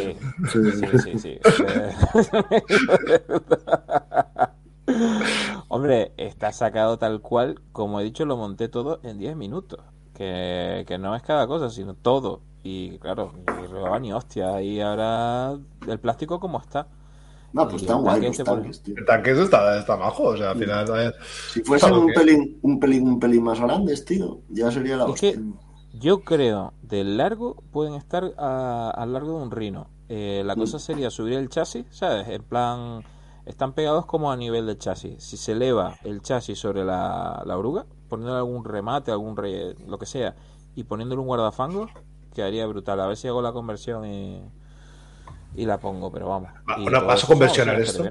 Sí, 0.51 0.59
sí, 0.71 0.99
sí. 0.99 1.19
sí. 1.19 1.39
Eh, 1.39 1.91
Hombre, 5.69 6.11
está 6.17 6.51
sacado 6.51 6.97
tal 6.97 7.21
cual, 7.21 7.61
como 7.71 7.99
he 7.99 8.03
dicho, 8.03 8.25
lo 8.25 8.35
monté 8.35 8.67
todo 8.67 8.99
en 9.03 9.17
10 9.17 9.37
minutos. 9.37 9.79
Que, 10.13 10.83
que 10.85 10.97
no 10.97 11.15
es 11.15 11.21
cada 11.23 11.47
cosa, 11.47 11.69
sino 11.69 11.93
todo. 11.93 12.41
Y 12.63 12.97
claro, 12.99 13.31
ni 13.61 13.67
rebaba 13.67 13.99
ni 13.99 14.11
hostia. 14.11 14.61
Y 14.61 14.81
ahora 14.81 15.57
el 15.87 15.99
plástico 15.99 16.41
como 16.41 16.59
está. 16.59 16.87
No, 17.53 17.67
pues 17.67 17.83
el 17.83 17.95
guay 17.95 18.31
tío. 18.31 18.95
El 18.97 19.05
tanque 19.05 19.31
está, 19.31 19.79
está 19.79 19.97
majo, 19.97 20.23
o 20.23 20.37
sea, 20.37 20.51
al 20.51 20.57
final. 20.59 20.85
eh, 20.97 21.11
Si 21.53 21.61
fuesen 21.63 21.93
un 21.93 22.07
que- 22.07 22.13
pelín, 22.13 22.59
un 22.61 22.79
pelín, 22.79 23.07
un 23.07 23.19
pelín 23.19 23.43
más 23.43 23.59
grandes, 23.59 24.05
tío, 24.05 24.41
ya 24.49 24.69
sería 24.71 24.97
la 24.97 25.05
Es 25.05 25.09
hostia. 25.11 25.31
que 25.33 25.39
yo 25.97 26.19
creo, 26.23 26.73
de 26.83 27.03
largo, 27.03 27.55
pueden 27.71 27.93
estar 27.95 28.33
a, 28.37 28.91
a 28.91 29.05
largo 29.05 29.37
de 29.37 29.43
un 29.43 29.51
rino. 29.51 29.87
Eh, 30.09 30.43
la 30.45 30.55
cosa 30.55 30.77
sería 30.79 31.09
subir 31.09 31.33
el 31.33 31.49
chasis, 31.49 31.85
¿sabes? 31.89 32.27
En 32.29 32.43
plan, 32.43 33.03
están 33.45 33.73
pegados 33.73 34.05
como 34.05 34.31
a 34.31 34.37
nivel 34.37 34.65
del 34.67 34.77
chasis. 34.77 35.23
Si 35.23 35.37
se 35.37 35.53
eleva 35.53 35.95
el 36.03 36.21
chasis 36.21 36.59
sobre 36.59 36.83
la, 36.85 37.41
la 37.45 37.57
oruga, 37.57 37.85
poniéndole 38.09 38.37
algún 38.39 38.63
remate, 38.63 39.11
algún 39.11 39.35
re- 39.35 39.73
lo 39.87 39.97
que 39.97 40.05
sea, 40.05 40.35
y 40.75 40.83
poniéndole 40.83 41.21
un 41.21 41.27
guardafangos, 41.27 41.89
quedaría 42.33 42.67
brutal. 42.67 42.99
A 42.99 43.07
ver 43.07 43.17
si 43.17 43.27
hago 43.27 43.41
la 43.41 43.51
conversión 43.51 44.05
y, 44.05 44.43
y 45.55 45.65
la 45.65 45.77
pongo, 45.79 46.11
pero 46.11 46.27
vamos. 46.29 46.49
Va- 46.69 46.99
¿vas 47.01 47.23
a 47.23 47.27
conversionar 47.27 47.79
esto? 47.79 48.03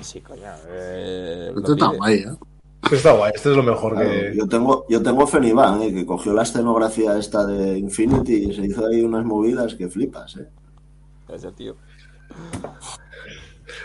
Sí, 0.00 0.20
coño. 0.20 0.42
eh, 0.68 1.52
Esto 1.56 1.72
está 1.74 1.86
guay, 1.88 2.14
¿eh? 2.14 2.26
Este 2.82 2.96
está 2.96 3.12
guay, 3.12 3.32
este 3.34 3.50
es 3.50 3.56
lo 3.56 3.62
mejor 3.62 3.94
Claro, 3.94 4.10
que. 4.10 4.34
yo 4.36 4.46
tengo, 4.46 4.84
yo 4.90 5.02
tengo 5.02 5.26
Fenivan, 5.26 5.80
eh, 5.82 5.94
que 5.94 6.04
cogió 6.04 6.34
la 6.34 6.42
escenografía 6.42 7.16
esta 7.16 7.46
de 7.46 7.78
Infinity 7.78 8.34
y 8.50 8.54
se 8.54 8.66
hizo 8.66 8.86
ahí 8.86 9.00
unas 9.02 9.24
movidas 9.24 9.74
que 9.74 9.88
flipas, 9.88 10.36
eh. 10.36 10.48
Ese 11.32 11.50
tío. 11.52 11.76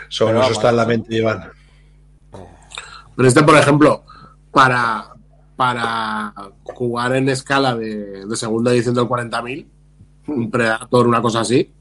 Sobre 0.08 0.32
Pero 0.34 0.40
eso 0.40 0.40
vamos, 0.40 0.50
está 0.58 0.70
en 0.70 0.76
la 0.76 0.86
mente, 0.86 1.16
Iván. 1.16 1.44
Pero 3.16 3.28
este, 3.28 3.42
por 3.42 3.56
ejemplo, 3.56 4.04
para, 4.50 5.14
para 5.56 6.32
jugar 6.64 7.16
en 7.16 7.28
escala 7.28 7.74
de, 7.76 8.26
de 8.26 8.36
segunda 8.36 8.72
edición 8.72 8.94
del 8.94 9.04
40.000, 9.06 9.66
un 10.28 10.50
Predator, 10.50 11.06
una 11.06 11.22
cosa 11.22 11.40
así, 11.40 11.72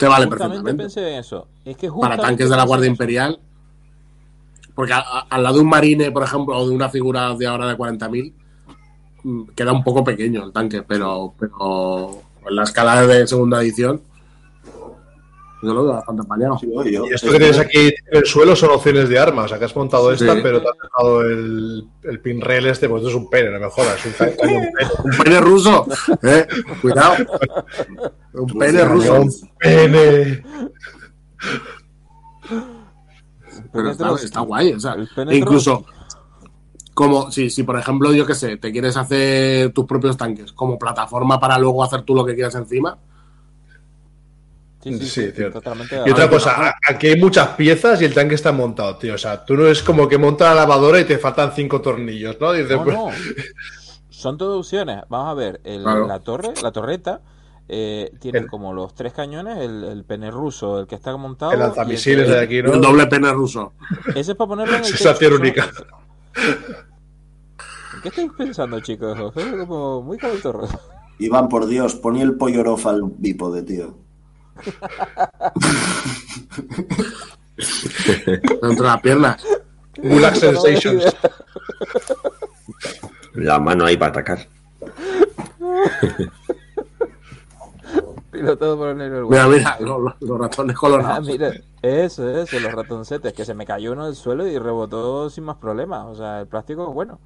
te 0.00 0.08
vale 0.08 0.26
perfectamente. 0.26 0.74
pensé 0.82 1.12
en 1.12 1.18
eso. 1.20 1.46
Es 1.64 1.76
que 1.76 1.90
Para 1.90 2.16
tanques 2.16 2.48
de 2.50 2.56
la 2.56 2.64
Guardia. 2.64 2.88
Imperial. 2.88 3.38
Porque 4.74 4.92
a- 4.92 4.98
a- 4.98 5.26
al 5.28 5.42
lado 5.42 5.56
de 5.56 5.62
un 5.62 5.68
marine, 5.68 6.10
por 6.10 6.22
ejemplo, 6.22 6.56
o 6.56 6.68
de 6.68 6.74
una 6.74 6.88
figura 6.88 7.34
de 7.34 7.46
ahora 7.46 7.66
de 7.68 7.76
40.000, 7.76 8.32
mm, 9.24 9.42
queda 9.54 9.72
un 9.72 9.84
poco 9.84 10.02
pequeño 10.04 10.44
el 10.44 10.52
tanque, 10.52 10.82
pero, 10.82 11.34
pero 11.38 12.22
en 12.48 12.56
la 12.56 12.62
escala 12.62 13.06
de 13.06 13.26
segunda 13.26 13.60
edición, 13.62 14.00
yo 15.62 15.74
lo 15.74 15.84
veo 15.84 15.92
bastante 15.94 16.22
apañado. 16.22 16.58
Sí, 16.58 16.68
oye, 16.74 16.92
yo- 16.92 17.04
Y 17.06 17.14
esto 17.14 17.26
es 17.28 17.32
que 17.32 17.38
tienes 17.38 17.56
que- 17.56 17.62
aquí 17.62 17.78
en 18.10 18.18
el 18.18 18.24
suelo 18.26 18.56
son 18.56 18.70
opciones 18.70 19.08
de 19.08 19.18
armas. 19.18 19.44
O 19.46 19.48
sea, 19.48 19.58
que 19.58 19.64
has 19.66 19.76
montado 19.76 20.14
Sí. 20.16 20.24
esta, 20.24 20.42
pero 20.42 20.60
te 20.62 20.68
has 20.68 20.76
dejado 20.82 21.20
el, 21.22 21.88
el 22.04 22.20
pinrail 22.20 22.66
este, 22.66 22.88
pues 22.88 23.00
esto 23.02 23.10
es 23.10 23.16
un 23.16 23.28
pene, 23.30 23.50
no 23.50 23.60
me 23.60 23.68
jodas. 23.70 24.04
Es 24.06 24.20
un 24.20 24.36
pene. 24.36 24.70
Un 25.04 25.24
pene 25.24 25.40
ruso, 25.40 25.86
eh, 26.22 26.46
cuidado. 26.80 27.14
Un 28.34 28.58
pene 28.58 28.84
ruso. 28.84 29.20
Un 29.20 29.30
pene. 29.58 30.42
Pero 33.72 33.90
está, 34.16 34.40
guay, 34.40 34.72
o 34.72 34.80
sea, 34.80 34.96
e 35.28 35.36
incluso 35.36 35.84
como 36.94 37.30
si, 37.30 37.48
si 37.50 37.62
por 37.62 37.78
ejemplo, 37.78 38.12
yo 38.12 38.26
que 38.26 38.34
sé, 38.34 38.56
te 38.56 38.72
quieres 38.72 38.96
hacer 38.96 39.72
tus 39.72 39.86
propios 39.86 40.16
tanques 40.16 40.52
como 40.52 40.78
plataforma 40.78 41.38
para 41.40 41.58
luego 41.58 41.82
hacer 41.84 42.02
tú 42.02 42.14
lo 42.14 42.24
que 42.24 42.34
quieras 42.34 42.54
encima, 42.56 42.98
Sí, 44.82 44.92
sí, 44.94 44.98
Sí, 45.00 45.06
sí, 45.26 45.32
cierto. 45.32 45.60
totalmente. 45.60 46.00
Y 46.06 46.10
otra 46.10 46.28
cosa, 46.30 46.74
aquí 46.88 47.08
hay 47.08 47.20
muchas 47.20 47.48
piezas 47.48 48.00
y 48.00 48.06
el 48.06 48.14
tanque 48.14 48.34
está 48.34 48.50
montado, 48.50 48.96
tío. 48.96 49.14
O 49.14 49.18
sea, 49.18 49.44
tú 49.44 49.54
no 49.56 49.66
es 49.66 49.82
como 49.82 50.08
que 50.08 50.16
monta 50.16 50.48
la 50.50 50.54
lavadora 50.62 50.98
y 51.00 51.04
te 51.04 51.18
faltan 51.18 51.52
cinco 51.54 51.80
tornillos, 51.82 52.36
¿no? 52.40 52.52
Dices, 52.52 52.76
No, 52.78 52.84
pues, 52.84 52.96
no. 52.96 53.08
Son 54.08 54.38
todas 54.38 54.58
opciones. 54.58 55.02
Vamos 55.08 55.30
a 55.30 55.34
ver, 55.34 55.60
el- 55.64 55.82
Claro. 55.82 56.06
la 56.06 56.18
torre, 56.20 56.52
la 56.62 56.72
torreta, 56.72 57.20
eh, 57.68 58.10
tiene 58.20 58.38
El- 58.40 58.46
como 58.48 58.72
los 58.72 58.94
tres 58.94 59.12
cañones, 59.12 59.58
el, 59.58 59.84
el 59.84 60.04
pene 60.04 60.30
ruso, 60.30 60.80
el 60.80 60.86
que 60.86 60.94
está 60.94 61.14
montado. 61.16 61.52
el 61.52 61.58
que- 61.86 62.16
de 62.16 62.40
aquí, 62.40 62.62
¿no? 62.62 62.72
el 62.72 62.80
doble 62.80 63.06
pene 63.06 63.30
ruso. 63.32 63.74
Ese 64.14 64.32
es 64.32 64.36
para 64.36 64.48
ponerlo 64.48 64.74
en 64.76 64.80
el 64.84 64.84
Sensación 64.86 65.34
única. 65.34 65.70
¿En 67.94 68.00
¿Qué 68.02 68.08
estáis 68.08 68.30
pensando, 68.36 68.80
chicos? 68.80 69.18
Es 69.36 69.66
como 69.66 70.02
muy 70.02 70.16
torre. 70.18 70.68
Iván, 71.18 71.48
por 71.48 71.66
Dios, 71.66 71.96
pon 71.96 72.16
el 72.16 72.34
pollo 72.34 72.62
rofa 72.62 72.90
al 72.90 73.02
bípode, 73.04 73.62
tío. 73.62 73.94
Entre 78.62 78.86
las 78.86 79.00
piernas. 79.00 79.44
Gulag 79.96 80.36
Sensations. 80.36 81.16
La 83.34 83.58
mano 83.58 83.84
ahí 83.84 83.96
para 83.96 84.10
atacar. 84.10 84.38
Pilotado 88.30 88.76
por 88.78 88.88
el 88.88 88.96
negro 88.98 89.16
del 89.16 89.26
Mira, 89.26 89.46
mira, 89.48 89.76
los, 89.80 90.14
los 90.20 90.38
ratones 90.38 90.76
Ah, 90.76 90.78
colorados. 90.80 91.26
mira, 91.26 91.52
eso, 91.82 92.28
eso, 92.30 92.60
los 92.60 92.72
ratoncetes, 92.72 93.32
que 93.32 93.44
se 93.44 93.54
me 93.54 93.66
cayó 93.66 93.92
uno 93.92 94.06
del 94.06 94.14
suelo 94.14 94.46
y 94.46 94.56
rebotó 94.58 95.28
sin 95.30 95.44
más 95.44 95.56
problemas. 95.56 96.06
O 96.06 96.14
sea, 96.14 96.40
el 96.40 96.46
plástico 96.46 96.88
es 96.88 96.94
bueno. 96.94 97.18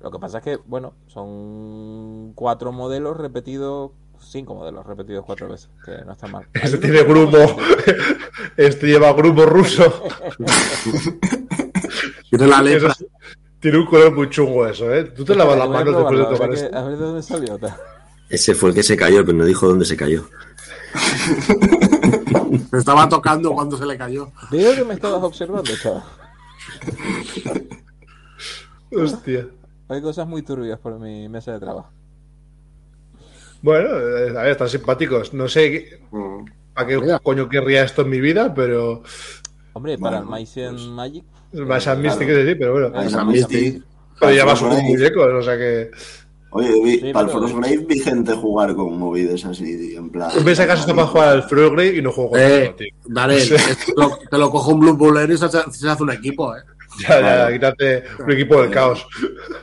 Lo 0.00 0.10
que 0.10 0.18
pasa 0.18 0.38
es 0.38 0.44
que, 0.44 0.56
bueno, 0.66 0.92
son 1.06 2.32
cuatro 2.34 2.72
modelos 2.72 3.16
repetidos, 3.16 3.92
cinco 4.26 4.54
modelos 4.54 4.84
repetidos 4.86 5.24
cuatro 5.24 5.48
veces, 5.48 5.68
que 5.84 5.92
no 6.04 6.12
está 6.12 6.26
mal. 6.26 6.46
Este 6.54 6.78
tiene 6.78 7.02
grupo. 7.04 7.38
Este 8.56 8.86
lleva 8.86 9.12
grupo 9.12 9.44
ruso. 9.46 10.02
Tiene 12.30 12.46
la 12.48 12.60
letra. 12.62 12.92
tiene 13.60 13.78
un 13.78 13.86
color 13.86 14.12
muy 14.14 14.28
chungo 14.28 14.66
eso, 14.66 14.92
¿eh? 14.92 15.04
Tú 15.04 15.24
te 15.24 15.34
lavas 15.36 15.56
las 15.56 15.68
manos 15.68 15.96
después 15.96 16.18
de 16.18 16.26
qué- 16.48 16.64
esto. 16.66 16.76
A 16.76 16.82
ver 16.82 16.98
de 16.98 17.04
dónde 17.04 17.22
salió. 17.22 17.58
ta. 17.58 17.76
Ese 18.28 18.54
fue 18.54 18.70
el 18.70 18.74
que 18.74 18.82
se 18.82 18.96
cayó, 18.96 19.24
pero 19.24 19.38
no 19.38 19.44
dijo 19.44 19.68
dónde 19.68 19.84
se 19.84 19.96
cayó. 19.96 20.24
Se 22.70 22.76
estaba 22.78 23.08
tocando 23.08 23.52
cuando 23.52 23.76
se 23.76 23.86
le 23.86 23.96
cayó. 23.96 24.32
Veo 24.50 24.74
que 24.74 24.84
me 24.84 24.94
estabas 24.94 25.22
observando, 25.22 25.70
chaval. 25.80 26.02
Hostia. 28.96 29.46
Hay 29.88 30.00
cosas 30.02 30.26
muy 30.26 30.42
turbias 30.42 30.78
por 30.78 30.98
mi 30.98 31.28
mesa 31.28 31.52
de 31.52 31.60
trabajo. 31.60 31.90
Bueno, 33.64 33.88
eh, 33.98 34.28
a 34.38 34.42
ver, 34.42 34.50
están 34.52 34.68
simpáticos. 34.68 35.32
No 35.32 35.48
sé 35.48 36.00
Mm. 36.10 36.44
a 36.74 36.86
qué 36.86 36.98
Mira. 36.98 37.18
coño 37.18 37.48
querría 37.48 37.82
esto 37.82 38.02
en 38.02 38.10
mi 38.10 38.20
vida, 38.20 38.52
pero. 38.54 39.02
Hombre, 39.72 39.96
para 39.96 40.18
Bueno, 40.20 40.36
el 40.36 40.40
Mice 40.42 40.66
and 40.66 40.76
pues- 40.76 40.88
Magic. 40.90 41.24
Más 41.54 41.86
a 41.86 41.94
Mystic 41.94 42.26
que 42.28 42.46
sí, 42.46 42.54
pero 42.56 42.72
bueno. 42.72 43.00
Esa 43.00 43.24
Mystic. 43.24 43.82
Pero 44.20 44.32
ya 44.34 44.44
vas 44.44 44.60
muñecos, 44.60 45.32
o 45.32 45.42
sea 45.42 45.56
que. 45.56 45.90
Oye, 46.50 46.68
vi, 46.84 46.98
Sí, 46.98 47.12
para 47.12 47.26
el 47.26 47.32
pero- 47.32 47.48
Frostgrave 47.48 47.76
vi 47.88 47.98
gente 48.00 48.32
jugar 48.34 48.74
con 48.74 48.98
movidas 48.98 49.44
así, 49.46 49.94
en 49.96 50.10
plan. 50.10 50.30
Piensas 50.44 50.66
que 50.66 50.72
está 50.74 50.94
para 50.94 51.06
jugar 51.08 51.28
al 51.30 51.42
Frogray 51.44 51.98
y 51.98 52.02
no 52.02 52.12
juego 52.12 52.30
con 52.30 52.40
Eh, 52.40 52.74
tío. 52.76 52.86
Sí. 53.40 53.54
esto 53.70 53.92
lo- 53.96 54.18
te 54.30 54.38
lo 54.38 54.50
cojo 54.50 54.72
un 54.72 54.80
Blue 54.80 54.96
Buller 54.96 55.30
y 55.30 55.38
se 55.38 55.46
hace, 55.46 55.58
se 55.72 55.88
hace 55.88 56.02
un 56.02 56.10
equipo, 56.12 56.54
¿eh? 56.54 56.60
Ya, 57.00 57.20
ya, 57.48 57.52
quítate 57.52 58.04
un 58.20 58.30
equipo 58.30 58.60
del 58.60 58.70
caos. 58.70 59.04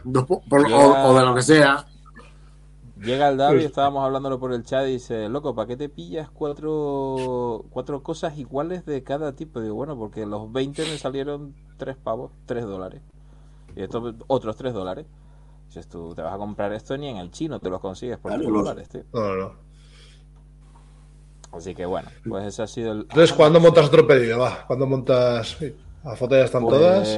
No, 0.03 0.25
por- 0.25 0.41
por- 0.49 0.67
Ya. 0.67 0.75
o, 0.75 1.11
o 1.11 1.19
de 1.19 1.25
lo 1.25 1.35
que 1.35 1.41
sea. 1.43 1.85
Llega 3.03 3.29
el 3.29 3.37
David, 3.37 3.61
estábamos 3.61 4.05
hablándolo 4.05 4.39
por 4.39 4.53
el 4.53 4.63
chat 4.63 4.85
y 4.87 4.93
dice, 4.93 5.27
loco, 5.27 5.55
¿para 5.55 5.67
qué 5.67 5.75
te 5.75 5.89
pillas 5.89 6.29
cuatro, 6.29 7.65
cuatro 7.71 8.03
cosas 8.03 8.37
iguales 8.37 8.85
de 8.85 9.03
cada 9.03 9.35
tipo? 9.35 9.59
Digo, 9.59 9.73
bueno, 9.73 9.97
porque 9.97 10.25
los 10.27 10.51
20 10.51 10.83
me 10.83 10.97
salieron 10.99 11.55
tres 11.77 11.97
pavos, 11.97 12.31
tres 12.45 12.63
dólares. 12.63 13.01
Y 13.75 13.81
estos 13.81 14.15
otros 14.27 14.55
tres 14.55 14.73
dólares. 14.73 15.07
Dices 15.67 15.87
tú, 15.87 16.13
te 16.13 16.21
vas 16.21 16.33
a 16.33 16.37
comprar 16.37 16.73
esto 16.73 16.95
ni 16.97 17.07
en 17.07 17.17
el 17.17 17.31
chino 17.31 17.59
te 17.59 17.69
los 17.69 17.79
consigues 17.79 18.19
por 18.19 18.33
tres 18.33 18.47
dólares, 18.47 18.89
tío. 18.89 19.03
No, 19.13 19.21
no, 19.21 19.35
no. 19.35 19.51
Así 21.53 21.73
que 21.73 21.85
bueno, 21.85 22.09
pues 22.27 22.45
ese 22.45 22.61
ha 22.61 22.67
sido 22.67 22.91
el... 22.91 23.01
Entonces, 23.01 23.33
¿cuándo 23.33 23.59
montas 23.59 23.87
otro 23.87 24.05
pedido? 24.05 24.39
Va, 24.39 24.65
¿cuándo 24.67 24.85
montas? 24.85 25.57
sí, 25.59 25.75
Las 26.03 26.17
fotos 26.17 26.37
ya 26.39 26.45
están 26.45 26.63
Pues, 26.63 26.79
todas. 26.79 27.17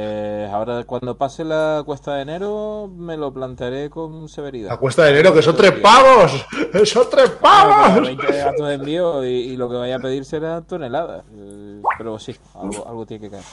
ahora 0.52 0.84
cuando 0.84 1.16
pase 1.18 1.46
la 1.46 1.84
cuesta 1.86 2.16
de 2.16 2.24
enero 2.24 2.92
me 2.94 3.16
lo 3.16 3.32
plantearé 3.34 3.90
con 3.90 4.28
severidad. 4.28 4.72
La 4.72 4.78
cuesta 4.78 5.04
de 5.06 5.12
enero, 5.12 5.34
que 5.34 5.42
son 5.42 5.56
tres 5.56 5.72
pavos. 5.80 6.46
¡Son 6.84 7.06
tres 7.10 7.30
pavos! 7.42 8.02
20 8.02 8.28
de 8.28 8.38
gastos 8.40 8.68
de 8.68 8.74
envío 8.74 9.24
y, 9.24 9.30
y 9.30 9.56
lo 9.56 9.70
que 9.70 9.78
vaya 9.78 9.96
a 9.96 10.00
pedir 10.00 10.26
será 10.26 10.60
toneladas. 10.62 11.24
Eh, 11.34 11.82
Pero 11.98 12.20
sí, 12.20 12.36
algo, 12.56 12.86
algo 12.86 13.06
tiene 13.06 13.22
que 13.24 13.30
caer. 13.32 13.44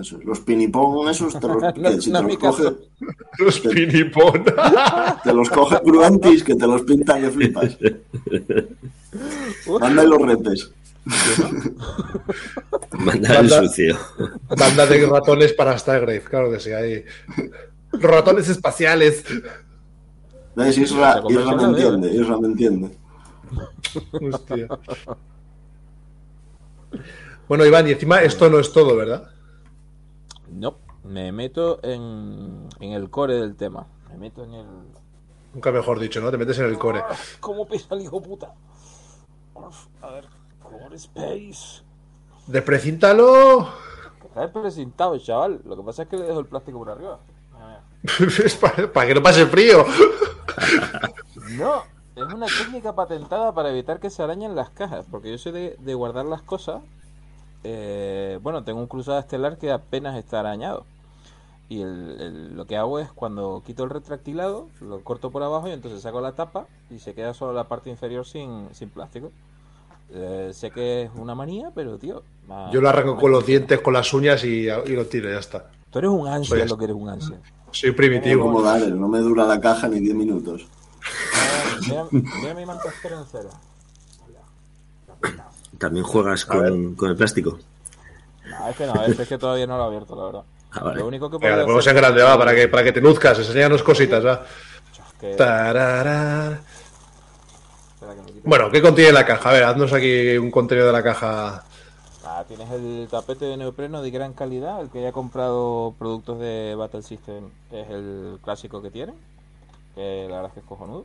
Eso, 0.00 0.16
los 0.24 0.40
pinipón 0.40 1.06
esos 1.08 1.38
te 1.38 1.46
los, 1.48 1.56
No, 1.76 1.90
si 2.00 2.10
te 2.10 2.22
los 2.22 2.36
coge. 2.38 2.64
Los 3.38 3.60
pinipón. 3.60 4.44
te 5.24 5.32
los 5.34 5.50
coge 5.50 5.80
Cruantis, 5.82 6.44
que 6.44 6.54
te 6.54 6.66
los 6.66 6.82
pintan 6.82 7.20
que 7.20 7.30
flipas. 7.30 7.76
Manda 9.80 10.02
los 10.04 10.22
repes. 10.22 10.72
Mandar 12.92 13.44
el 13.44 13.50
sucio. 13.50 13.98
Banda 14.56 14.86
de 14.86 15.06
ratones 15.06 15.52
para 15.52 15.76
Stargrave, 15.76 16.22
claro 16.22 16.50
que 16.50 16.60
sí. 16.60 16.72
Ahí. 16.72 17.04
Ratones 17.92 18.48
espaciales. 18.48 19.24
¿Ves? 20.54 20.78
Isra, 20.78 21.22
Isra 21.28 21.56
me 21.56 21.64
entiende, 21.64 22.14
Isra 22.14 22.38
me 22.38 22.46
entiende. 22.48 22.98
Hostia. 24.12 24.68
Bueno, 27.48 27.66
Iván, 27.66 27.88
y 27.88 27.92
encima 27.92 28.22
esto 28.22 28.48
no 28.48 28.58
es 28.58 28.72
todo, 28.72 28.96
¿verdad? 28.96 29.30
No, 30.50 30.78
me 31.04 31.32
meto 31.32 31.80
en, 31.82 32.68
en 32.80 32.92
el 32.92 33.10
core 33.10 33.34
del 33.34 33.56
tema. 33.56 33.86
Me 34.10 34.18
meto 34.18 34.44
en 34.44 34.54
el. 34.54 34.66
Nunca 35.54 35.72
mejor 35.72 35.98
dicho, 35.98 36.20
¿no? 36.20 36.30
Te 36.30 36.38
metes 36.38 36.58
en 36.58 36.66
el 36.66 36.78
core. 36.78 37.02
¿Cómo 37.40 37.66
pesa 37.66 37.94
el 37.94 38.02
hijo 38.02 38.22
puta? 38.22 38.54
A 40.00 40.10
ver, 40.10 40.26
Core 40.92 40.96
Space. 40.96 41.82
Desprecíntalo. 42.46 43.68
Está 44.24 44.52
presentado, 44.52 45.18
chaval. 45.18 45.60
Lo 45.64 45.76
que 45.76 45.82
pasa 45.82 46.02
es 46.02 46.08
que 46.08 46.16
le 46.16 46.24
dejo 46.26 46.40
el 46.40 46.46
plástico 46.46 46.78
por 46.78 46.90
arriba. 46.90 47.18
Para, 48.60 48.92
para 48.92 49.06
que 49.06 49.14
no 49.14 49.22
pase 49.22 49.46
frío. 49.46 49.84
No, 51.58 51.82
es 52.16 52.24
una 52.32 52.46
técnica 52.46 52.94
patentada 52.94 53.52
para 53.52 53.70
evitar 53.70 54.00
que 54.00 54.10
se 54.10 54.22
arañen 54.22 54.54
las 54.54 54.70
cajas, 54.70 55.04
porque 55.10 55.30
yo 55.30 55.36
soy 55.38 55.52
de, 55.52 55.76
de 55.78 55.94
guardar 55.94 56.24
las 56.24 56.40
cosas. 56.42 56.82
eh, 57.64 58.38
bueno, 58.42 58.64
tengo 58.64 58.80
un 58.80 58.86
cruzado 58.86 59.18
estelar 59.18 59.58
que 59.58 59.70
apenas 59.70 60.16
está 60.16 60.40
arañado. 60.40 60.84
Y 61.68 61.82
el- 61.82 62.20
el- 62.20 62.56
lo 62.56 62.66
que 62.66 62.76
hago 62.76 62.98
es 63.00 63.10
cuando 63.12 63.62
quito 63.66 63.84
el 63.84 63.90
retractilado, 63.90 64.68
lo 64.80 65.00
corto 65.02 65.30
por 65.30 65.42
abajo 65.42 65.68
y 65.68 65.72
entonces 65.72 66.02
saco 66.02 66.20
la 66.20 66.32
tapa 66.32 66.66
y 66.90 66.98
se 67.00 67.14
queda 67.14 67.34
solo 67.34 67.52
la 67.52 67.64
parte 67.64 67.90
inferior 67.90 68.26
sin, 68.26 68.68
sin 68.74 68.88
plástico. 68.90 69.30
Eh, 70.14 70.50
sé 70.52 70.70
que 70.70 71.02
es 71.04 71.10
una 71.14 71.34
manía, 71.34 71.70
pero 71.74 71.96
tío. 71.98 72.22
ma- 72.46 72.70
Yo 72.70 72.80
lo 72.80 72.88
arranco 72.88 73.16
con 73.16 73.30
los 73.32 73.46
dientes, 73.46 73.80
con 73.80 73.94
las 73.94 74.12
uñas 74.12 74.44
y, 74.44 74.68
y 74.68 74.94
lo 74.96 75.06
tiro, 75.06 75.30
ya 75.30 75.38
está. 75.38 75.70
Tú 75.90 75.98
eres 76.00 76.10
un 76.10 76.28
ansia, 76.28 76.56
Pues- 76.56 76.70
lo 76.70 76.76
que 76.76 76.84
eres 76.84 76.96
un 76.96 77.08
ansia. 77.08 77.38
Soy 77.70 77.92
primitivo. 77.92 78.42
Como 78.44 78.60
Darel, 78.62 79.00
no 79.00 79.08
me 79.08 79.20
dura 79.20 79.46
la 79.46 79.58
caja 79.58 79.88
ni 79.88 79.98
10 80.00 80.14
minutos. 80.14 80.66
Mira, 81.88 82.04
mira 82.10 82.54
mi 82.54 82.66
manchester 82.66 83.12
en 83.12 83.24
cero. 83.30 83.48
¿También 85.78 86.04
juegas 86.04 86.44
con, 86.44 86.94
con 86.94 87.10
el 87.10 87.16
plástico? 87.16 87.58
No, 88.48 88.68
este 88.68 88.86
no, 88.86 89.02
es 89.04 89.28
que 89.28 89.38
todavía 89.38 89.66
no 89.66 89.76
lo 89.78 89.84
he 89.84 89.86
abierto, 89.86 90.14
la 90.14 90.24
verdad. 90.26 90.42
Ah, 90.72 90.84
vale. 90.84 91.00
Lo 91.00 91.06
único 91.06 91.30
que 91.30 91.38
Venga, 91.38 91.48
puedo 91.48 91.56
le 91.58 91.64
ponemos 91.64 91.86
en 91.86 91.96
grande, 91.96 92.22
va, 92.22 92.38
para 92.38 92.54
que, 92.54 92.68
para 92.68 92.84
que 92.84 92.92
te 92.92 93.00
luzcas, 93.00 93.38
enséñanos 93.38 93.82
cositas, 93.82 94.24
va. 94.24 94.44
que-. 95.18 95.30
espera 95.32 96.60
que 98.00 98.20
me 98.22 98.31
quite. 98.31 98.31
Bueno, 98.44 98.70
¿qué 98.72 98.82
contiene 98.82 99.12
la 99.12 99.24
caja? 99.24 99.50
A 99.50 99.52
ver, 99.52 99.62
haznos 99.62 99.92
aquí 99.92 100.36
un 100.36 100.50
contenido 100.50 100.88
de 100.88 100.92
la 100.92 101.02
caja. 101.02 101.62
Ah, 102.24 102.44
tienes 102.48 102.68
el 102.72 103.06
tapete 103.08 103.44
de 103.44 103.56
neopreno 103.56 104.02
de 104.02 104.10
gran 104.10 104.32
calidad. 104.32 104.80
El 104.80 104.90
que 104.90 104.98
haya 104.98 105.12
comprado 105.12 105.94
productos 105.96 106.40
de 106.40 106.74
Battle 106.76 107.02
System 107.02 107.50
es 107.70 107.88
el 107.88 108.38
clásico 108.42 108.82
que 108.82 108.90
tiene. 108.90 109.14
Que 109.94 110.26
la 110.28 110.36
verdad 110.36 110.48
es 110.48 110.54
que 110.54 110.60
es 110.60 110.66
cojonudo. 110.66 111.04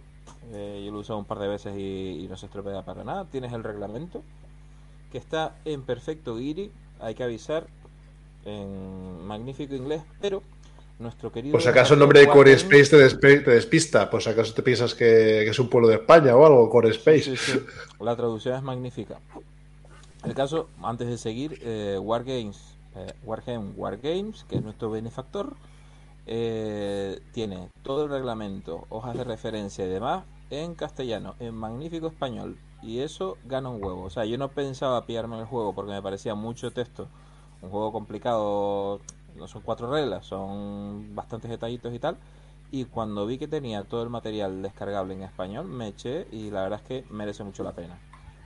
Eh, 0.51 0.81
yo 0.83 0.91
lo 0.91 0.97
he 0.97 1.01
usado 1.01 1.19
un 1.19 1.25
par 1.25 1.37
de 1.37 1.47
veces 1.47 1.77
y, 1.77 2.23
y 2.23 2.27
no 2.27 2.37
se 2.37 2.47
estropea 2.47 2.81
para 2.81 3.03
nada. 3.03 3.25
Tienes 3.25 3.53
el 3.53 3.63
reglamento 3.63 4.23
que 5.11 5.19
está 5.19 5.53
en 5.63 5.83
perfecto 5.83 6.37
guiri. 6.37 6.71
Hay 6.99 7.13
que 7.13 7.23
avisar 7.23 7.67
en 8.45 9.27
magnífico 9.27 9.75
inglés, 9.75 10.01
pero 10.21 10.41
nuestro 10.99 11.31
querido. 11.31 11.51
Por 11.51 11.61
si 11.61 11.69
acaso 11.69 11.93
el 11.93 11.99
nombre 11.99 12.19
de 12.19 12.27
Core 12.27 12.53
Space 12.53 12.85
te, 12.89 12.97
despe- 12.97 13.43
te 13.43 13.51
despista. 13.51 14.09
Por 14.09 14.21
si 14.21 14.29
acaso 14.29 14.53
te 14.53 14.63
piensas 14.63 14.93
que, 14.93 15.05
que 15.05 15.49
es 15.49 15.59
un 15.59 15.69
pueblo 15.69 15.87
de 15.87 15.95
España 15.95 16.35
o 16.35 16.45
algo, 16.45 16.69
Core 16.69 16.89
Space. 16.89 17.23
Sí, 17.23 17.37
sí. 17.37 17.59
La 17.99 18.15
traducción 18.15 18.55
es 18.55 18.63
magnífica. 18.63 19.19
El 20.25 20.33
caso, 20.33 20.69
antes 20.81 21.07
de 21.07 21.17
seguir, 21.17 21.59
eh, 21.63 21.97
Wargames, 22.01 22.75
eh, 22.95 23.13
Wargame 23.23 23.71
Wargames, 23.77 24.43
que 24.49 24.55
es 24.55 24.63
nuestro 24.63 24.89
benefactor, 24.89 25.53
eh, 26.25 27.19
tiene 27.31 27.69
todo 27.83 28.05
el 28.05 28.09
reglamento, 28.09 28.85
hojas 28.89 29.15
de 29.15 29.23
referencia 29.23 29.85
y 29.85 29.89
demás 29.89 30.25
en 30.49 30.75
castellano, 30.75 31.35
en 31.39 31.53
magnífico 31.55 32.07
español. 32.07 32.57
Y 32.81 32.99
eso 32.99 33.37
gana 33.45 33.69
un 33.69 33.83
huevo. 33.83 34.03
O 34.03 34.09
sea, 34.09 34.25
yo 34.25 34.37
no 34.37 34.49
pensaba 34.49 35.05
pillarme 35.05 35.39
el 35.39 35.45
juego 35.45 35.73
porque 35.73 35.91
me 35.91 36.01
parecía 36.01 36.35
mucho 36.35 36.71
texto. 36.71 37.07
Un 37.61 37.69
juego 37.69 37.91
complicado, 37.91 38.99
no 39.37 39.47
son 39.47 39.61
cuatro 39.61 39.91
reglas, 39.91 40.25
son 40.25 41.15
bastantes 41.15 41.49
detallitos 41.49 41.93
y 41.93 41.99
tal. 41.99 42.17
Y 42.69 42.85
cuando 42.85 43.25
vi 43.25 43.37
que 43.37 43.47
tenía 43.47 43.83
todo 43.83 44.03
el 44.03 44.09
material 44.09 44.61
descargable 44.61 45.13
en 45.13 45.23
español, 45.23 45.65
me 45.67 45.87
eché 45.87 46.27
y 46.31 46.51
la 46.51 46.63
verdad 46.63 46.81
es 46.81 46.87
que 46.87 47.05
merece 47.11 47.43
mucho 47.43 47.63
la 47.63 47.71
pena. 47.71 47.97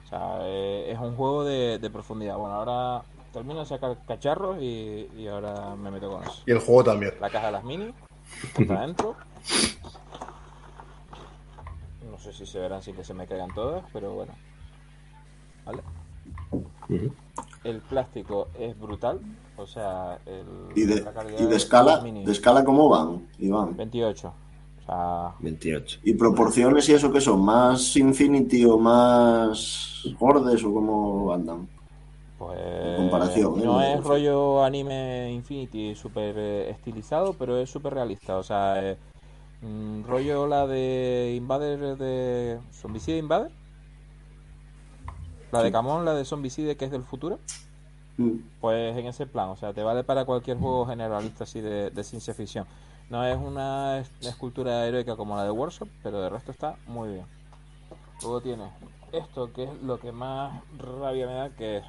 O 0.03 0.07
sea, 0.07 0.39
eh, 0.41 0.91
es 0.91 0.99
un 0.99 1.15
juego 1.15 1.43
de, 1.43 1.79
de 1.79 1.89
profundidad. 1.89 2.37
Bueno, 2.37 2.55
ahora 2.55 3.03
termino 3.33 3.61
de 3.61 3.65
sacar 3.65 3.97
cacharros 4.05 4.61
y, 4.61 5.09
y 5.17 5.27
ahora 5.27 5.75
me 5.75 5.89
meto 5.89 6.11
con 6.11 6.23
eso. 6.23 6.43
Y 6.45 6.51
el 6.51 6.59
juego 6.59 6.83
también. 6.83 7.13
La 7.19 7.29
caja 7.29 7.47
de 7.47 7.51
las 7.53 7.63
mini, 7.63 7.93
está 8.59 8.77
adentro. 8.79 9.15
No 12.11 12.19
sé 12.19 12.33
si 12.33 12.45
se 12.45 12.59
verán 12.59 12.83
sin 12.83 12.95
que 12.95 13.03
se 13.03 13.13
me 13.13 13.25
caigan 13.25 13.53
todas, 13.55 13.83
pero 13.91 14.13
bueno. 14.13 14.33
¿Vale? 15.65 15.81
El 17.63 17.79
plástico 17.81 18.49
es 18.59 18.77
brutal, 18.77 19.21
o 19.57 19.67
sea, 19.67 20.19
el, 20.25 20.45
¿Y 20.75 20.85
de, 20.85 21.05
y 21.39 21.45
de 21.45 21.55
escala? 21.55 22.01
mini, 22.01 22.25
¿De 22.25 22.31
escala 22.31 22.63
cómo 22.63 22.89
van, 22.89 23.27
Iván? 23.39 23.75
28. 23.77 24.27
O 24.27 24.85
sea, 24.85 25.35
28. 25.39 25.99
¿Y 26.03 26.13
proporciones 26.13 26.87
y 26.89 26.93
eso 26.93 27.11
qué 27.11 27.21
son? 27.21 27.43
¿Más 27.43 27.95
Infinity 27.97 28.65
o 28.65 28.77
más 28.77 30.03
Hordes 30.19 30.63
o 30.63 30.73
cómo 30.73 31.33
andan? 31.33 31.67
Pues 32.41 32.97
comparación, 32.97 33.59
¿eh? 33.59 33.63
no 33.65 33.81
es 33.81 34.03
rollo 34.03 34.63
anime 34.63 35.31
Infinity 35.31 35.93
super 35.93 36.33
eh, 36.35 36.71
estilizado, 36.71 37.33
pero 37.33 37.59
es 37.59 37.69
súper 37.69 37.93
realista. 37.93 38.37
O 38.37 38.43
sea, 38.43 38.83
eh, 38.83 38.97
mm, 39.61 40.05
rollo 40.05 40.47
la 40.47 40.65
de 40.65 41.35
Invader 41.37 41.97
de 41.97 42.59
Zombicide 42.73 43.19
Invader. 43.19 43.51
La 45.51 45.61
de 45.61 45.71
Camon, 45.71 46.03
la 46.03 46.15
de 46.15 46.25
Zombicide 46.25 46.77
que 46.77 46.85
es 46.85 46.91
del 46.91 47.03
futuro. 47.03 47.37
Pues 48.59 48.97
en 48.97 49.07
ese 49.07 49.25
plan, 49.25 49.49
o 49.49 49.55
sea, 49.55 49.73
te 49.73 49.83
vale 49.83 50.03
para 50.03 50.25
cualquier 50.25 50.57
juego 50.57 50.85
generalista 50.85 51.43
así 51.45 51.61
de, 51.61 52.03
ciencia 52.03 52.33
ficción. 52.33 52.65
No 53.09 53.25
es 53.25 53.37
una 53.37 53.99
es- 53.99 54.11
escultura 54.21 54.85
heroica 54.87 55.15
como 55.15 55.35
la 55.35 55.43
de 55.43 55.51
Workshop, 55.51 55.89
pero 56.03 56.21
de 56.21 56.29
resto 56.29 56.51
está 56.51 56.75
muy 56.87 57.09
bien. 57.09 57.25
Luego 58.21 58.41
tienes 58.41 58.69
esto, 59.11 59.51
que 59.51 59.63
es 59.63 59.81
lo 59.83 59.99
que 59.99 60.11
más 60.11 60.61
rabia 60.77 61.27
me 61.27 61.33
da, 61.33 61.49
que 61.49 61.77
es 61.77 61.83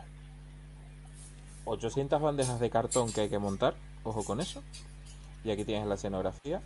800 1.64 2.20
bandejas 2.20 2.58
de 2.58 2.70
cartón 2.70 3.12
que 3.12 3.22
hay 3.22 3.28
que 3.28 3.38
montar, 3.38 3.74
ojo 4.02 4.24
con 4.24 4.40
eso. 4.40 4.62
Y 5.44 5.50
aquí 5.50 5.64
tienes 5.64 5.86
la 5.86 5.94
escenografía. 5.94 6.60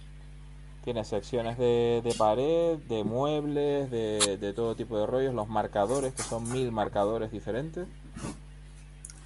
Tienes 0.85 1.09
secciones 1.09 1.59
de, 1.59 2.01
de 2.05 2.15
pared, 2.15 2.79
de 2.79 3.03
muebles, 3.03 3.91
de, 3.91 4.37
de 4.39 4.53
todo 4.53 4.77
tipo 4.77 4.97
de 4.99 5.07
rollos, 5.07 5.35
los 5.35 5.49
marcadores, 5.49 6.15
que 6.15 6.23
son 6.23 6.49
mil 6.53 6.71
marcadores 6.71 7.33
diferentes. 7.33 7.89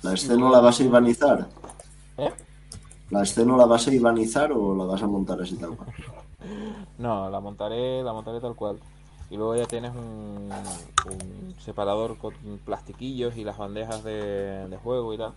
¿La 0.03 0.13
escena 0.15 0.51
la 0.51 0.61
vas 0.61 0.81
a 0.81 0.85
ibanizar? 0.85 1.49
¿Eh? 2.19 2.31
¿La 3.11 3.23
escena 3.23 3.57
la 3.59 3.67
vas 3.67 3.87
a 3.89 3.93
ibanizar 3.95 4.53
o 4.53 4.75
la 4.75 4.85
vas 4.85 5.03
a 5.03 5.07
montar 5.07 5.41
así 5.43 5.57
tal 5.57 5.77
cual? 5.77 5.91
No, 6.99 7.31
la 7.31 7.41
montaré, 7.41 8.03
la 8.03 8.13
montaré 8.13 8.41
tal 8.41 8.55
cual. 8.55 8.79
Y 9.31 9.37
luego 9.37 9.57
ya 9.57 9.67
tienes 9.67 9.93
un, 9.95 10.51
un 11.05 11.55
separador 11.61 12.19
con 12.19 12.35
plastiquillos 12.65 13.37
y 13.37 13.45
las 13.45 13.59
bandejas 13.59 14.03
de, 14.05 14.67
de 14.69 14.77
juego 14.79 15.15
y 15.15 15.19
tal. 15.19 15.33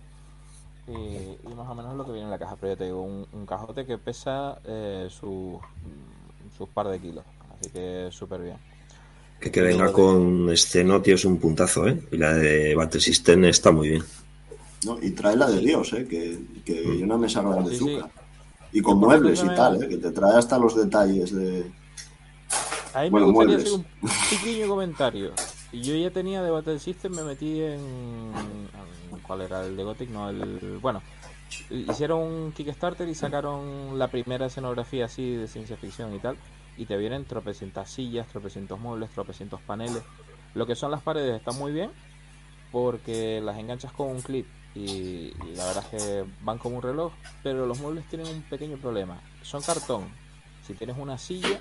Y, 0.86 0.92
y 0.92 1.54
más 1.56 1.68
o 1.68 1.74
menos 1.74 1.92
es 1.92 1.96
lo 1.98 2.04
que 2.04 2.12
viene 2.12 2.26
en 2.26 2.30
la 2.30 2.38
caja, 2.38 2.56
pero 2.60 2.72
ya 2.74 2.78
te 2.78 2.84
digo, 2.84 3.02
un, 3.02 3.26
un 3.32 3.46
cajote 3.46 3.86
que 3.86 3.98
pesa 3.98 4.58
eh, 4.64 5.08
su- 5.10 5.60
sus 6.56 6.68
par 6.68 6.88
de 6.88 7.00
kilos. 7.00 7.24
Así 7.58 7.70
que 7.70 8.08
súper 8.10 8.42
bien. 8.42 8.58
Que, 9.40 9.50
que 9.50 9.60
venga 9.62 9.92
con 9.92 10.50
esceno, 10.50 11.00
tío, 11.02 11.14
es 11.16 11.24
un 11.24 11.38
puntazo, 11.38 11.86
¿eh? 11.88 12.00
Y 12.12 12.16
la 12.16 12.32
de 12.34 12.74
Battle 12.74 13.00
System 13.00 13.44
está 13.44 13.70
muy 13.72 13.88
bien. 13.90 14.02
¿No? 14.84 14.98
Y 15.02 15.10
trae 15.12 15.36
la 15.36 15.48
de 15.50 15.60
Dios, 15.60 15.92
¿eh? 15.92 16.06
que, 16.06 16.40
que 16.64 16.78
hay 16.78 17.02
una 17.02 17.16
mesa 17.18 17.42
grande 17.42 17.70
de 17.70 17.76
Sí, 17.76 17.84
sí. 17.84 17.96
azúcar. 17.96 18.10
Y 18.72 18.82
con 18.82 19.00
Yo, 19.00 19.06
muebles 19.06 19.42
y 19.44 19.48
tal, 19.54 19.82
¿eh? 19.82 19.88
que 19.88 19.98
te 19.98 20.10
trae 20.10 20.36
hasta 20.36 20.58
los 20.58 20.76
detalles 20.76 21.34
de... 21.34 21.72
A 22.94 23.02
mí 23.02 23.10
Bueno, 23.10 23.26
me 23.26 23.32
gustaría 23.32 23.56
muebles. 23.56 23.58
hacer 23.58 23.72
un 23.72 23.86
pequeño 24.30 24.68
comentario. 24.68 25.32
Yo 25.72 25.94
ya 25.96 26.10
tenía 26.10 26.42
de 26.42 26.50
Battle 26.50 26.78
System, 26.78 27.14
me 27.14 27.24
metí 27.24 27.60
en... 27.62 28.32
¿Cuál 29.26 29.42
era? 29.42 29.64
El 29.64 29.76
de 29.76 29.84
Gothic, 29.84 30.10
no, 30.10 30.28
el... 30.30 30.78
Bueno, 30.80 31.02
hicieron 31.70 32.20
un 32.22 32.52
Kickstarter 32.52 33.08
y 33.08 33.14
sacaron 33.14 33.98
la 33.98 34.08
primera 34.08 34.46
escenografía 34.46 35.06
así 35.06 35.34
de 35.34 35.48
ciencia 35.48 35.76
ficción 35.76 36.14
y 36.14 36.18
tal. 36.18 36.36
Y 36.76 36.86
te 36.86 36.96
vienen 36.96 37.24
tropecientas 37.24 37.90
sillas, 37.90 38.26
tropecientos 38.28 38.78
muebles, 38.80 39.10
tropecientos 39.10 39.60
paneles. 39.62 40.02
Lo 40.54 40.66
que 40.66 40.74
son 40.74 40.90
las 40.90 41.02
paredes 41.02 41.36
está 41.36 41.52
muy 41.52 41.72
bien 41.72 41.90
porque 42.72 43.40
las 43.42 43.56
enganchas 43.58 43.92
con 43.92 44.08
un 44.08 44.20
clip 44.20 44.46
y, 44.74 45.32
la 45.54 45.66
verdad 45.66 45.84
es 45.92 46.02
que 46.02 46.24
van 46.42 46.58
como 46.58 46.76
un 46.76 46.82
reloj. 46.82 47.12
Pero 47.42 47.66
los 47.66 47.80
muebles 47.80 48.06
tienen 48.08 48.28
un 48.28 48.42
pequeño 48.42 48.76
problema. 48.76 49.20
Son 49.42 49.62
cartón. 49.62 50.04
Si 50.66 50.74
tienes 50.74 50.96
una 50.98 51.18
silla, 51.18 51.60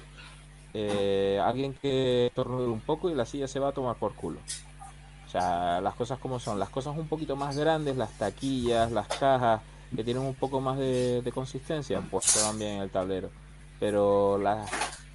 eh, 0.74 1.40
alguien 1.44 1.74
que 1.74 2.28
estornude 2.28 2.68
un 2.68 2.80
poco 2.80 3.10
y 3.10 3.16
la 3.16 3.26
silla 3.26 3.48
se 3.48 3.60
va 3.60 3.70
a 3.70 3.74
tomar 3.74 3.98
por 3.98 4.14
culo. 4.16 4.40
O 5.28 5.30
sea, 5.30 5.82
las 5.82 5.96
cosas 5.96 6.20
como 6.20 6.40
son, 6.40 6.60
las 6.60 6.70
cosas 6.70 6.96
un 6.96 7.08
poquito 7.08 7.36
más 7.36 7.58
grandes, 7.58 7.98
las 7.98 8.12
taquillas, 8.18 8.92
las 8.92 9.08
cajas, 9.08 9.62
que 9.96 10.04
tienen 10.04 10.24
un 10.24 10.36
poco 10.36 10.62
más 10.62 10.78
de, 10.78 11.22
de 11.22 11.32
consistencia, 11.32 12.02
pues 12.10 12.26
se 12.26 12.44
van 12.44 12.58
bien 12.58 12.76
en 12.76 12.82
el 12.84 12.90
tablero. 12.90 13.30
Pero 13.80 14.38
las, 14.38 14.70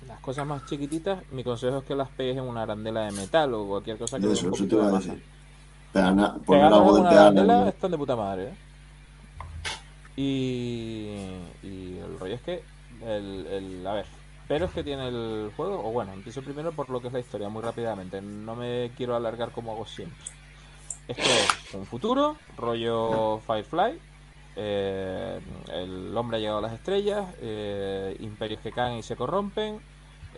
las 0.07 0.21
cosas 0.21 0.47
más 0.47 0.65
chiquititas, 0.67 1.23
mi 1.33 1.45
consejo 1.45 1.79
es 1.79 1.85
que 1.85 1.95
las 1.95 2.09
pegues 2.09 2.37
en 2.37 2.45
una 2.45 2.63
arandela 2.63 3.03
de 3.03 3.13
metal 3.13 3.55
o 3.55 3.67
cualquier 3.67 3.99
cosa 3.99 4.19
que 4.19 4.33
Eso, 4.33 4.51
eso 4.51 4.67
te 4.67 4.81
a 4.81 4.91
masa. 4.91 5.15
Están 7.69 7.91
de 7.91 7.99
puta 7.99 8.17
madre, 8.17 8.45
¿eh? 8.49 8.55
Y, 10.17 11.67
y 11.67 11.99
el 11.99 12.19
rollo 12.19 12.35
es 12.35 12.43
que, 12.43 12.63
el, 13.05 13.47
el- 13.47 13.87
a 13.87 13.93
ver, 13.95 14.07
pero 14.49 14.65
es 14.67 14.73
que 14.73 14.83
tiene 14.83 15.09
el 15.09 15.53
juego, 15.57 15.81
o 15.87 15.93
bueno, 15.93 16.13
empiezo 16.13 16.43
primero 16.43 16.73
por 16.73 16.91
lo 16.91 17.01
que 17.01 17.07
es 17.09 17.13
la 17.13 17.21
historia, 17.21 17.49
muy 17.49 17.63
rápidamente, 17.63 18.21
no 18.21 18.57
me 18.57 18.91
quiero 18.97 19.15
alargar 19.15 19.51
como 19.53 19.73
hago 19.73 19.87
siempre. 19.87 20.19
Esto 21.07 21.23
es 21.23 21.75
un 21.75 21.87
futuro, 21.87 22.37
rollo 22.57 23.41
Firefly, 23.47 23.99
eh, 24.57 25.41
el 25.73 26.17
hombre 26.17 26.39
ha 26.39 26.41
llegado 26.41 26.59
a 26.59 26.63
las 26.63 26.73
estrellas, 26.73 27.27
eh, 27.41 28.17
imperios 28.21 28.61
que 28.61 28.73
caen 28.73 28.99
y 28.99 29.03
se 29.03 29.15
corrompen, 29.17 29.79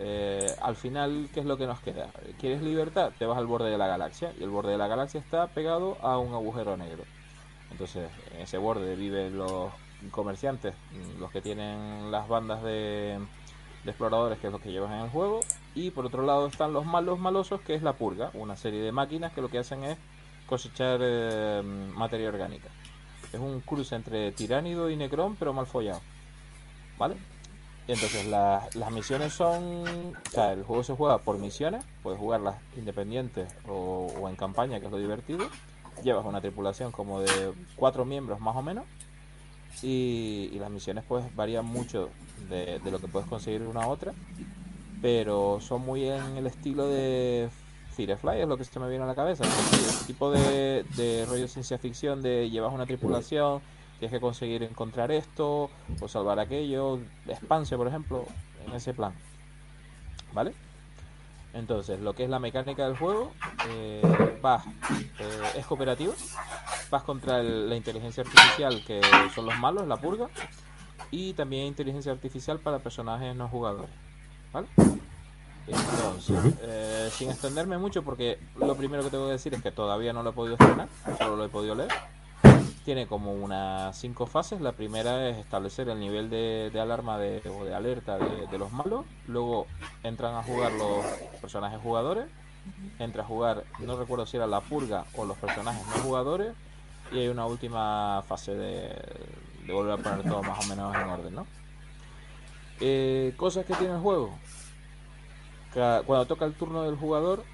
eh, 0.03 0.55
al 0.61 0.75
final, 0.75 1.29
¿qué 1.31 1.41
es 1.41 1.45
lo 1.45 1.57
que 1.57 1.67
nos 1.67 1.79
queda? 1.79 2.09
¿Quieres 2.39 2.63
libertad? 2.63 3.11
Te 3.19 3.27
vas 3.27 3.37
al 3.37 3.45
borde 3.45 3.69
de 3.69 3.77
la 3.77 3.85
galaxia 3.85 4.33
y 4.39 4.43
el 4.43 4.49
borde 4.49 4.71
de 4.71 4.79
la 4.79 4.87
galaxia 4.87 5.19
está 5.19 5.45
pegado 5.47 5.95
a 6.01 6.17
un 6.17 6.33
agujero 6.33 6.75
negro. 6.75 7.03
Entonces, 7.69 8.09
en 8.33 8.41
ese 8.41 8.57
borde 8.57 8.95
viven 8.95 9.37
los 9.37 9.71
comerciantes, 10.09 10.73
los 11.19 11.29
que 11.29 11.41
tienen 11.41 12.09
las 12.09 12.27
bandas 12.27 12.63
de, 12.63 13.19
de 13.83 13.91
exploradores, 13.91 14.39
que 14.39 14.47
es 14.47 14.53
lo 14.53 14.59
que 14.59 14.71
llevan 14.71 14.91
en 14.93 15.01
el 15.01 15.09
juego. 15.11 15.41
Y 15.75 15.91
por 15.91 16.07
otro 16.07 16.23
lado 16.23 16.47
están 16.47 16.73
los 16.73 16.85
malos 16.85 17.19
malosos, 17.19 17.61
que 17.61 17.75
es 17.75 17.83
la 17.83 17.93
purga, 17.93 18.31
una 18.33 18.55
serie 18.55 18.81
de 18.81 18.91
máquinas 18.91 19.33
que 19.33 19.41
lo 19.41 19.49
que 19.49 19.59
hacen 19.59 19.83
es 19.83 19.99
cosechar 20.47 20.99
eh, 21.03 21.61
materia 21.63 22.27
orgánica. 22.27 22.69
Es 23.31 23.39
un 23.39 23.61
cruce 23.61 23.95
entre 23.95 24.31
tiránido 24.31 24.89
y 24.89 24.95
necrón, 24.95 25.35
pero 25.35 25.53
mal 25.53 25.67
follado. 25.67 26.01
¿Vale? 26.97 27.17
Entonces 27.87 28.25
la- 28.27 28.67
las 28.75 28.91
misiones 28.91 29.33
son... 29.33 29.83
O 30.15 30.31
sea, 30.31 30.53
el 30.53 30.63
juego 30.63 30.83
se 30.83 30.93
juega 30.95 31.17
por 31.17 31.37
misiones, 31.37 31.83
puedes 32.03 32.19
jugarlas 32.19 32.55
independientes 32.77 33.53
o, 33.67 34.11
o 34.19 34.29
en 34.29 34.35
campaña, 34.35 34.79
que 34.79 34.85
es 34.85 34.91
lo 34.91 34.97
divertido. 34.97 35.45
Llevas 36.03 36.25
una 36.25 36.41
tripulación 36.41 36.91
como 36.91 37.19
de 37.19 37.53
cuatro 37.75 38.05
miembros 38.05 38.39
más 38.39 38.55
o 38.55 38.61
menos. 38.61 38.85
Y, 39.81 40.49
y 40.53 40.59
las 40.59 40.69
misiones 40.69 41.03
pues 41.07 41.23
varían 41.35 41.65
mucho 41.65 42.09
de, 42.49 42.79
de 42.79 42.91
lo 42.91 42.99
que 42.99 43.07
puedes 43.07 43.27
conseguir 43.27 43.63
una 43.63 43.83
a 43.83 43.87
otra. 43.87 44.13
Pero 45.01 45.59
son 45.61 45.81
muy 45.81 46.07
en 46.07 46.37
el 46.37 46.45
estilo 46.45 46.87
de 46.87 47.49
Firefly, 47.95 48.41
es 48.41 48.47
lo 48.47 48.57
que 48.57 48.63
se 48.63 48.79
me 48.79 48.87
viene 48.87 49.03
a 49.03 49.07
la 49.07 49.15
cabeza. 49.15 49.43
Ese 49.43 50.05
tipo 50.05 50.29
de, 50.31 50.85
de 50.95 51.25
rollo 51.27 51.47
ciencia 51.47 51.77
ficción 51.77 52.21
de 52.21 52.49
llevas 52.49 52.73
una 52.73 52.85
tripulación, 52.85 53.61
tienes 54.01 54.17
que 54.17 54.19
conseguir 54.19 54.63
encontrar 54.63 55.11
esto 55.11 55.69
o 55.99 56.07
salvar 56.07 56.39
aquello. 56.39 56.97
Expanse, 57.27 57.77
por 57.77 57.87
ejemplo, 57.87 58.25
en 58.65 58.73
ese 58.73 58.95
plan. 58.95 59.13
¿Vale? 60.33 60.55
Entonces, 61.53 61.99
lo 61.99 62.13
que 62.15 62.23
es 62.23 62.29
la 62.31 62.39
mecánica 62.39 62.87
del 62.87 62.97
juego, 62.97 63.31
eh, 63.69 64.39
vas, 64.41 64.65
eh, 65.19 65.41
es 65.55 65.67
cooperativo, 65.67 66.15
vas 66.89 67.03
contra 67.03 67.41
el- 67.41 67.69
la 67.69 67.75
inteligencia 67.75 68.23
artificial, 68.23 68.83
que 68.87 69.01
son 69.35 69.45
los 69.45 69.59
malos, 69.59 69.87
la 69.87 69.97
purga, 69.97 70.29
y 71.11 71.33
también 71.33 71.67
inteligencia 71.67 72.11
artificial 72.11 72.57
para 72.57 72.79
personajes 72.79 73.35
no 73.35 73.49
jugadores. 73.49 73.91
¿Vale? 74.51 74.67
Entonces, 75.67 76.55
eh, 76.63 77.09
sin 77.11 77.29
extenderme 77.29 77.77
mucho, 77.77 78.01
porque 78.01 78.39
lo 78.57 78.75
primero 78.75 79.03
que 79.03 79.11
tengo 79.11 79.27
que 79.27 79.33
decir 79.33 79.53
es 79.53 79.61
que 79.61 79.71
todavía 79.71 80.11
no 80.11 80.23
lo 80.23 80.31
he 80.31 80.33
podido 80.33 80.55
estrenar, 80.55 80.89
solo 81.19 81.35
lo 81.35 81.45
he 81.45 81.49
podido 81.49 81.75
leer. 81.75 81.91
Tiene 82.91 83.07
como 83.07 83.31
unas 83.31 83.97
cinco 83.97 84.25
fases. 84.25 84.59
La 84.59 84.73
primera 84.73 85.29
es 85.29 85.37
establecer 85.37 85.87
el 85.87 85.97
nivel 85.97 86.29
de, 86.29 86.69
alarma 86.77 87.17
de, 87.17 87.41
o 87.49 87.63
de 87.63 87.73
alerta 87.73 88.17
de, 88.17 88.57
los 88.57 88.73
malos. 88.73 89.05
Luego 89.29 89.65
entran 90.03 90.35
a 90.35 90.43
jugar 90.43 90.73
los 90.73 91.05
personajes 91.39 91.79
jugadores. 91.79 92.25
Entra 92.99 93.23
a 93.23 93.25
jugar, 93.25 93.63
no 93.79 93.97
recuerdo 93.97 94.25
si 94.25 94.35
era 94.35 94.45
la 94.45 94.59
purga 94.59 95.05
o 95.15 95.23
los 95.23 95.37
personajes 95.37 95.87
no 95.87 96.03
jugadores. 96.03 96.53
Y 97.13 97.19
hay 97.19 97.29
una 97.29 97.45
última 97.45 98.25
fase 98.27 98.55
de, 98.55 98.93
volver 99.71 99.93
a 99.93 99.97
poner 99.97 100.23
todo 100.23 100.43
más 100.43 100.65
o 100.65 100.67
menos 100.67 100.93
en 100.93 101.01
orden, 101.03 101.33
¿no? 101.33 101.47
Eh, 102.81 103.33
cosas 103.37 103.65
que 103.65 103.73
tiene 103.75 103.93
el 103.93 104.01
juego. 104.01 104.37
Cuando 105.71 106.25
toca 106.25 106.43
el 106.43 106.55
turno 106.55 106.83
del 106.83 106.97
jugador, 106.97 107.45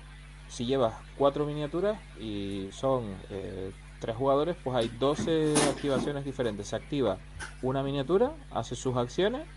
si 0.47 0.65
llevas 0.65 0.95
cuatro 1.15 1.45
miniaturas 1.45 1.99
y 2.19 2.69
son 2.71 3.15
eh, 3.29 3.71
tres 3.99 4.15
jugadores, 4.15 4.55
pues 4.63 4.75
hay 4.75 4.87
12 4.87 5.53
activaciones 5.69 6.25
diferentes. 6.25 6.67
Se 6.67 6.75
activa 6.75 7.17
una 7.61 7.83
miniatura, 7.83 8.31
hace 8.51 8.75
sus 8.75 8.95
acciones, 8.97 9.47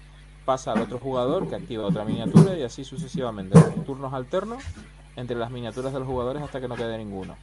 pasa 0.44 0.72
al 0.72 0.82
otro 0.82 0.98
jugador 0.98 1.48
que 1.48 1.56
activa 1.56 1.86
otra 1.86 2.04
miniatura 2.04 2.56
y 2.56 2.62
así 2.62 2.84
sucesivamente. 2.84 3.58
Turnos 3.86 4.12
alternos 4.12 4.62
entre 5.16 5.36
las 5.36 5.50
miniaturas 5.50 5.92
de 5.92 5.98
los 5.98 6.08
jugadores 6.08 6.42
hasta 6.42 6.60
que 6.60 6.68
no 6.68 6.76
quede 6.76 6.98
ninguno. 6.98 7.36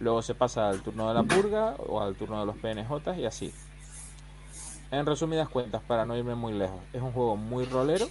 Luego 0.00 0.22
se 0.22 0.34
pasa 0.34 0.68
al 0.68 0.82
turno 0.82 1.08
de 1.08 1.14
la 1.14 1.22
purga 1.22 1.74
o 1.86 2.00
al 2.00 2.14
turno 2.14 2.40
de 2.40 2.46
los 2.46 2.56
PNJ 2.56 3.18
y 3.18 3.24
así. 3.24 3.52
En 4.90 5.04
resumidas 5.04 5.48
cuentas, 5.48 5.82
para 5.86 6.06
no 6.06 6.16
irme 6.16 6.34
muy 6.34 6.52
lejos, 6.52 6.80
es 6.92 7.02
un 7.02 7.12
juego 7.12 7.36
muy 7.36 7.66
rolero, 7.66 8.06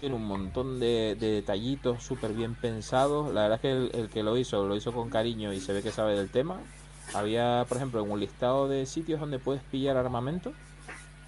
tiene 0.00 0.14
un 0.14 0.24
montón 0.26 0.80
de, 0.80 1.16
de 1.18 1.32
detallitos 1.32 2.02
súper 2.02 2.32
bien 2.32 2.54
pensados. 2.54 3.32
La 3.32 3.42
verdad 3.42 3.56
es 3.56 3.60
que 3.60 3.70
el, 3.72 3.90
el 3.94 4.08
que 4.08 4.22
lo 4.22 4.36
hizo, 4.36 4.66
lo 4.66 4.76
hizo 4.76 4.92
con 4.92 5.10
cariño 5.10 5.52
y 5.52 5.60
se 5.60 5.72
ve 5.72 5.82
que 5.82 5.90
sabe 5.90 6.16
del 6.16 6.30
tema. 6.30 6.60
Había, 7.12 7.64
por 7.68 7.76
ejemplo, 7.76 8.02
en 8.04 8.10
un 8.10 8.20
listado 8.20 8.68
de 8.68 8.86
sitios 8.86 9.20
donde 9.20 9.38
puedes 9.38 9.62
pillar 9.62 9.96
armamento. 9.96 10.52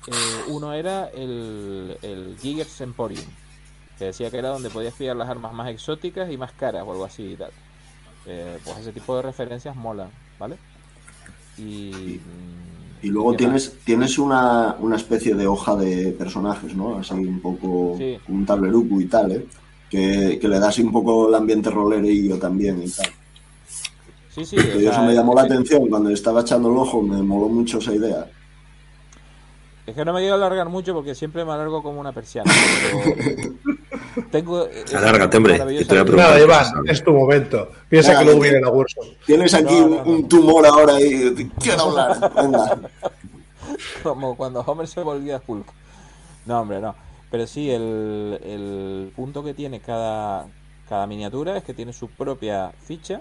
eh, 0.09 0.13
uno 0.49 0.73
era 0.73 1.09
el, 1.09 1.97
el 2.03 2.37
Giger's 2.41 2.81
Emporium, 2.81 3.25
que 3.99 4.07
decía 4.07 4.31
que 4.31 4.39
era 4.39 4.51
donde 4.51 4.71
podías 4.71 4.95
pillar 4.95 5.17
las 5.17 5.29
armas 5.29 5.53
más 5.53 5.69
exóticas 5.71 6.31
y 6.31 6.37
más 6.37 6.53
caras 6.53 6.85
o 6.87 6.93
algo 6.93 7.05
así 7.05 7.33
y 7.33 7.37
tal. 7.37 7.51
Eh, 8.27 8.59
pues 8.65 8.79
ese 8.79 8.93
tipo 8.93 9.17
de 9.17 9.23
referencias 9.23 9.77
molan, 9.77 10.11
¿vale? 10.39 10.57
Y, 11.59 12.21
mm, 12.21 13.07
Y 13.07 13.09
luego 13.09 13.33
¿qué 13.33 13.39
tienes, 13.39 13.79
tienes 13.85 14.19
una, 14.19 14.77
una 14.81 14.97
especie 14.97 15.35
de 15.35 15.47
hoja 15.47 15.77
de 15.77 16.13
personajes, 16.13 16.75
¿no? 16.75 16.99
Así 16.99 17.15
un 17.15 17.41
poco 17.41 17.95
Sí. 17.99 18.19
un 18.29 18.45
tableruco 18.47 19.01
y 19.01 19.07
tal, 19.07 19.33
¿eh? 19.33 19.47
Que, 19.91 20.39
que 20.41 20.49
le 20.49 20.59
da 20.59 20.69
así 20.69 20.83
un 20.83 20.91
poco 20.93 21.29
el 21.29 21.35
ambiente 21.35 21.71
rolerillo 21.71 22.39
también 22.39 22.83
y 22.83 22.91
tal. 22.91 23.07
Sí, 24.37 24.45
sí, 24.45 24.57
Que 24.57 24.77
o 24.77 24.81
sea, 24.81 24.91
eso 24.93 25.03
me 25.03 25.15
llamó 25.15 25.35
la 25.35 25.47
que- 25.47 25.55
atención 25.55 25.89
cuando 25.89 26.11
estaba 26.11 26.43
echando 26.43 26.69
el 26.71 26.77
ojo, 26.77 27.01
me 27.03 27.23
moló 27.23 27.49
mucho 27.49 27.79
esa 27.79 27.93
idea. 27.95 28.27
Es 29.87 29.95
que 29.95 30.05
no 30.05 30.13
me 30.13 30.21
quiero 30.21 30.35
alargar 30.35 30.69
mucho 30.69 30.93
porque 30.95 31.15
siempre 31.15 31.45
me 31.45 31.53
alargo 31.53 31.83
como 31.83 32.01
una 32.01 32.13
persiana. 32.13 32.53
Pero 32.53 34.27
tengo. 34.31 34.67
eh, 34.67 34.85
Alárgate, 34.95 35.37
hombre, 35.39 35.59
Nada. 35.59 36.41
Iván, 36.41 36.67
es 36.87 37.03
tu 37.05 37.13
momento. 37.13 37.71
Piensa 37.89 38.11
Nada, 38.13 38.21
que 38.21 38.25
luego 38.27 38.41
viene 38.43 38.61
la 38.61 38.69
Warson. 38.71 39.07
Tienes 39.25 39.55
aquí 39.55 39.75
No, 39.75 39.85
un, 39.87 39.91
no, 39.91 40.05
no. 40.05 40.11
un 40.13 40.29
tumor 40.29 40.67
ahora 40.67 41.01
y 41.01 41.35
quiero 41.61 41.83
hablar. 41.85 42.33
Venga. 42.35 42.79
Como 44.03 44.37
cuando 44.37 44.61
Homer 44.61 44.87
se 44.89 45.03
volvía 45.03 45.41
Hulk. 45.47 45.67
No, 46.47 46.61
hombre, 46.61 46.81
no. 46.81 46.95
Pero 47.31 47.47
sí, 47.47 47.71
el, 47.71 48.39
el 48.45 49.13
punto 49.17 49.43
que 49.45 49.55
tiene 49.55 49.81
cada, 49.81 50.47
cada 50.89 51.07
miniatura 51.07 51.57
es 51.57 51.65
que 51.65 51.75
tiene 51.75 51.93
su 51.93 52.09
propia 52.09 52.73
ficha 52.87 53.21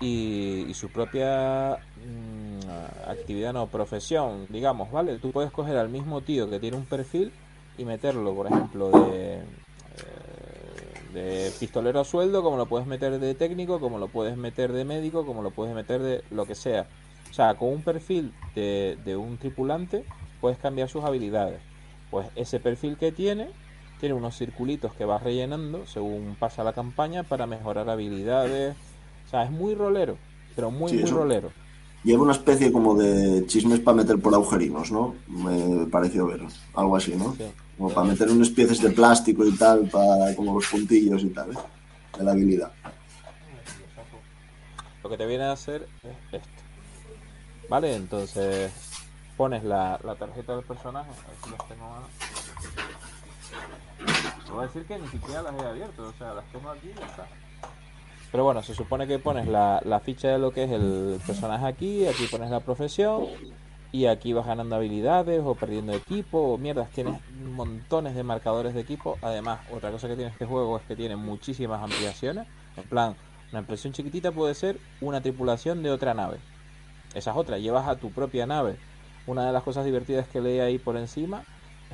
y, 0.00 0.72
su 0.74 0.88
propia 0.88 1.78
mm, 2.04 3.08
actividad, 3.08 3.52
no, 3.52 3.66
profesión, 3.68 4.46
digamos, 4.48 4.90
¿vale? 4.90 5.18
Tú 5.18 5.30
puedes 5.30 5.50
coger 5.52 5.76
al 5.76 5.88
mismo 5.88 6.20
tío 6.20 6.48
que 6.50 6.60
tiene 6.60 6.76
un 6.76 6.84
perfil 6.84 7.32
y 7.78 7.84
meterlo, 7.84 8.34
por 8.34 8.46
ejemplo, 8.46 8.90
de, 8.90 9.36
eh, 9.36 9.42
de 11.12 11.52
pistolero 11.58 12.00
a 12.00 12.04
sueldo, 12.04 12.42
como 12.42 12.56
lo 12.56 12.66
puedes 12.66 12.86
meter 12.86 13.18
de 13.18 13.34
técnico, 13.34 13.80
como 13.80 13.98
lo 13.98 14.08
puedes 14.08 14.36
meter 14.36 14.72
de 14.72 14.84
médico, 14.84 15.24
como 15.24 15.42
lo 15.42 15.50
puedes 15.50 15.74
meter 15.74 16.02
de 16.02 16.24
lo 16.30 16.46
que 16.46 16.54
sea. 16.54 16.86
O 17.30 17.34
sea, 17.34 17.54
con 17.54 17.70
un 17.70 17.82
perfil 17.82 18.32
de, 18.54 18.98
de 19.04 19.16
un 19.16 19.38
tripulante 19.38 20.04
puedes 20.40 20.58
cambiar 20.58 20.88
sus 20.88 21.04
habilidades. 21.04 21.60
Pues 22.10 22.28
ese 22.36 22.60
perfil 22.60 22.96
que 22.96 23.12
tiene, 23.12 23.48
tiene 23.98 24.14
unos 24.14 24.36
circulitos 24.36 24.92
que 24.92 25.04
vas 25.04 25.22
rellenando 25.22 25.86
según 25.86 26.36
pasa 26.38 26.62
la 26.62 26.72
campaña 26.72 27.22
para 27.22 27.46
mejorar 27.46 27.88
habilidades. 27.88 28.76
O 29.26 29.30
sea, 29.30 29.44
es 29.44 29.50
muy 29.50 29.74
rolero, 29.74 30.16
pero 30.54 30.70
muy, 30.70 30.90
Sí, 30.90 30.98
muy 30.98 31.10
rolero. 31.10 31.50
Lleva 32.02 32.22
una 32.22 32.32
especie 32.32 32.70
como 32.70 32.94
de 32.94 33.46
chismes 33.46 33.80
para 33.80 33.96
meter 33.96 34.18
por 34.20 34.34
agujerinos, 34.34 34.92
¿no? 34.92 35.14
Me 35.26 35.86
pareció 35.86 36.26
ver. 36.26 36.42
Algo 36.74 36.96
así, 36.96 37.16
¿no? 37.16 37.34
Sí. 37.34 37.44
Como 37.78 37.90
para 37.90 38.06
meter 38.08 38.30
unas 38.30 38.50
piezas 38.50 38.80
de 38.82 38.90
plástico 38.90 39.44
y 39.44 39.56
tal, 39.56 39.88
para 39.88 40.36
como 40.36 40.54
los 40.54 40.66
puntillos 40.68 41.22
y 41.22 41.28
tal, 41.30 41.52
¿eh? 41.52 41.58
De 42.18 42.24
la 42.24 42.32
habilidad. 42.32 42.70
Lo 45.02 45.10
que 45.10 45.16
te 45.16 45.26
viene 45.26 45.44
a 45.44 45.52
hacer 45.52 45.88
es 46.02 46.40
esto. 46.40 46.48
¿Vale? 47.68 47.96
Entonces 47.96 48.72
pones 49.36 49.64
la, 49.64 49.98
la 50.04 50.14
tarjeta 50.14 50.54
del 50.56 50.64
personaje. 50.64 51.10
A 51.10 51.28
ver 51.28 51.36
si 51.42 51.50
las 51.50 51.68
tengo 51.68 51.84
ahora. 51.84 52.06
Te 54.44 54.52
voy 54.52 54.62
a 54.62 54.66
decir 54.66 54.84
que 54.84 54.98
ni 54.98 55.08
siquiera 55.08 55.42
las 55.42 55.54
he 55.54 55.66
abierto. 55.66 56.06
O 56.06 56.12
sea, 56.18 56.34
las 56.34 56.44
tengo 56.52 56.70
aquí 56.70 56.90
y 56.94 56.98
ya 57.00 57.06
está. 57.06 57.26
Pero 58.34 58.42
bueno, 58.42 58.64
se 58.64 58.74
supone 58.74 59.06
que 59.06 59.20
pones 59.20 59.46
la, 59.46 59.80
la 59.84 60.00
ficha 60.00 60.26
de 60.26 60.40
lo 60.40 60.50
que 60.50 60.64
es 60.64 60.72
el 60.72 61.20
personaje 61.24 61.66
aquí. 61.66 62.04
Aquí 62.08 62.26
pones 62.26 62.50
la 62.50 62.58
profesión. 62.58 63.26
y 63.92 64.06
aquí 64.06 64.32
vas 64.32 64.44
ganando 64.44 64.74
habilidades 64.74 65.40
o 65.44 65.54
perdiendo 65.54 65.92
equipo 65.92 66.38
o 66.38 66.58
mierdas. 66.58 66.90
Tienes 66.90 67.20
montones 67.30 68.16
de 68.16 68.24
marcadores 68.24 68.74
de 68.74 68.80
equipo. 68.80 69.18
Además, 69.22 69.60
otra 69.72 69.92
cosa 69.92 70.08
que 70.08 70.16
tiene 70.16 70.32
este 70.32 70.46
juego 70.46 70.76
es 70.78 70.82
que 70.82 70.96
tiene 70.96 71.14
muchísimas 71.14 71.80
ampliaciones. 71.80 72.48
En 72.76 72.82
plan, 72.88 73.14
una 73.52 73.60
impresión 73.60 73.92
chiquitita 73.92 74.32
puede 74.32 74.56
ser 74.56 74.80
una 75.00 75.20
tripulación 75.20 75.84
de 75.84 75.92
otra 75.92 76.12
nave. 76.12 76.38
Esa 77.14 77.30
es 77.30 77.36
otra, 77.36 77.58
llevas 77.58 77.86
a 77.86 77.94
tu 77.94 78.10
propia 78.10 78.46
nave. 78.46 78.74
Una 79.28 79.46
de 79.46 79.52
las 79.52 79.62
cosas 79.62 79.84
divertidas 79.84 80.26
que 80.26 80.40
leí 80.40 80.58
ahí 80.58 80.78
por 80.78 80.96
encima 80.96 81.44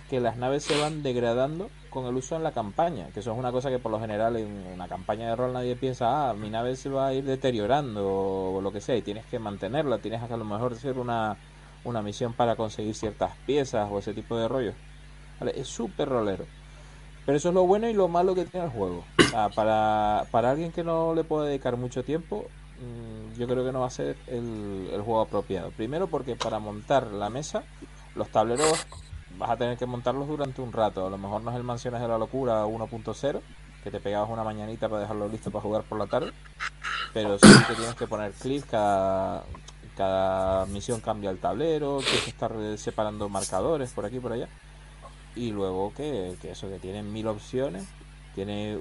que 0.08 0.20
las 0.20 0.36
naves 0.36 0.64
se 0.64 0.80
van 0.80 1.02
degradando 1.02 1.70
con 1.90 2.06
el 2.06 2.14
uso 2.14 2.36
en 2.36 2.42
la 2.42 2.52
campaña, 2.52 3.08
que 3.12 3.20
eso 3.20 3.32
es 3.32 3.38
una 3.38 3.52
cosa 3.52 3.68
que 3.68 3.78
por 3.78 3.90
lo 3.90 4.00
general 4.00 4.36
en 4.36 4.66
una 4.72 4.88
campaña 4.88 5.28
de 5.28 5.36
rol 5.36 5.52
nadie 5.52 5.76
piensa, 5.76 6.30
ah, 6.30 6.34
mi 6.34 6.48
nave 6.48 6.76
se 6.76 6.88
va 6.88 7.08
a 7.08 7.14
ir 7.14 7.24
deteriorando 7.24 8.54
o 8.54 8.60
lo 8.60 8.72
que 8.72 8.80
sea, 8.80 8.96
y 8.96 9.02
tienes 9.02 9.26
que 9.26 9.38
mantenerla, 9.38 9.98
tienes 9.98 10.22
que 10.22 10.32
a 10.32 10.36
lo 10.36 10.44
mejor 10.44 10.72
hacer 10.72 10.98
una, 10.98 11.36
una 11.84 12.02
misión 12.02 12.32
para 12.32 12.56
conseguir 12.56 12.94
ciertas 12.94 13.36
piezas 13.46 13.88
o 13.90 13.98
ese 13.98 14.14
tipo 14.14 14.36
de 14.36 14.48
rollo. 14.48 14.72
Vale, 15.38 15.52
es 15.58 15.68
súper 15.68 16.08
rolero. 16.08 16.44
Pero 17.26 17.36
eso 17.36 17.48
es 17.48 17.54
lo 17.54 17.66
bueno 17.66 17.88
y 17.88 17.92
lo 17.92 18.08
malo 18.08 18.34
que 18.34 18.44
tiene 18.44 18.66
el 18.66 18.72
juego. 18.72 19.04
para, 19.54 20.26
para 20.30 20.50
alguien 20.50 20.72
que 20.72 20.84
no 20.84 21.14
le 21.14 21.24
puede 21.24 21.48
dedicar 21.48 21.76
mucho 21.76 22.02
tiempo, 22.02 22.46
mm, 22.78 23.38
yo 23.38 23.46
creo 23.46 23.64
que 23.64 23.72
no 23.72 23.80
va 23.80 23.86
a 23.86 23.90
ser 23.90 24.16
el, 24.26 24.90
el 24.92 25.02
juego 25.02 25.20
apropiado. 25.20 25.70
Primero 25.70 26.06
porque 26.06 26.36
para 26.36 26.58
montar 26.58 27.08
la 27.08 27.30
mesa, 27.30 27.62
los 28.14 28.28
tableros 28.28 28.86
vas 29.40 29.50
a 29.50 29.56
tener 29.56 29.78
que 29.78 29.86
montarlos 29.86 30.28
durante 30.28 30.60
un 30.60 30.72
rato. 30.72 31.06
A 31.06 31.10
lo 31.10 31.16
mejor 31.16 31.42
no 31.42 31.50
es 31.50 31.56
el 31.56 31.64
Mansiones 31.64 32.00
de 32.00 32.08
la 32.08 32.18
Locura 32.18 32.66
1.0, 32.66 33.40
que 33.82 33.90
te 33.90 33.98
pegabas 33.98 34.28
una 34.28 34.44
mañanita 34.44 34.88
para 34.88 35.00
dejarlo 35.00 35.28
listo 35.28 35.50
para 35.50 35.62
jugar 35.62 35.82
por 35.84 35.98
la 35.98 36.06
tarde. 36.06 36.32
Pero 37.14 37.38
sí 37.38 37.48
que 37.66 37.74
tienes 37.74 37.94
que 37.94 38.06
poner 38.06 38.32
clics 38.32 38.66
cada, 38.66 39.44
cada 39.96 40.66
misión 40.66 41.00
cambia 41.00 41.30
el 41.30 41.38
tablero, 41.38 42.00
tienes 42.00 42.22
que 42.22 42.30
estar 42.30 42.52
separando 42.76 43.30
marcadores 43.30 43.92
por 43.92 44.04
aquí 44.04 44.18
y 44.18 44.20
por 44.20 44.32
allá. 44.32 44.48
Y 45.34 45.52
luego 45.52 45.94
que, 45.94 46.36
que 46.42 46.50
eso, 46.50 46.68
que 46.68 46.78
tiene 46.78 47.02
mil 47.02 47.26
opciones, 47.26 47.84
tiene, 48.34 48.78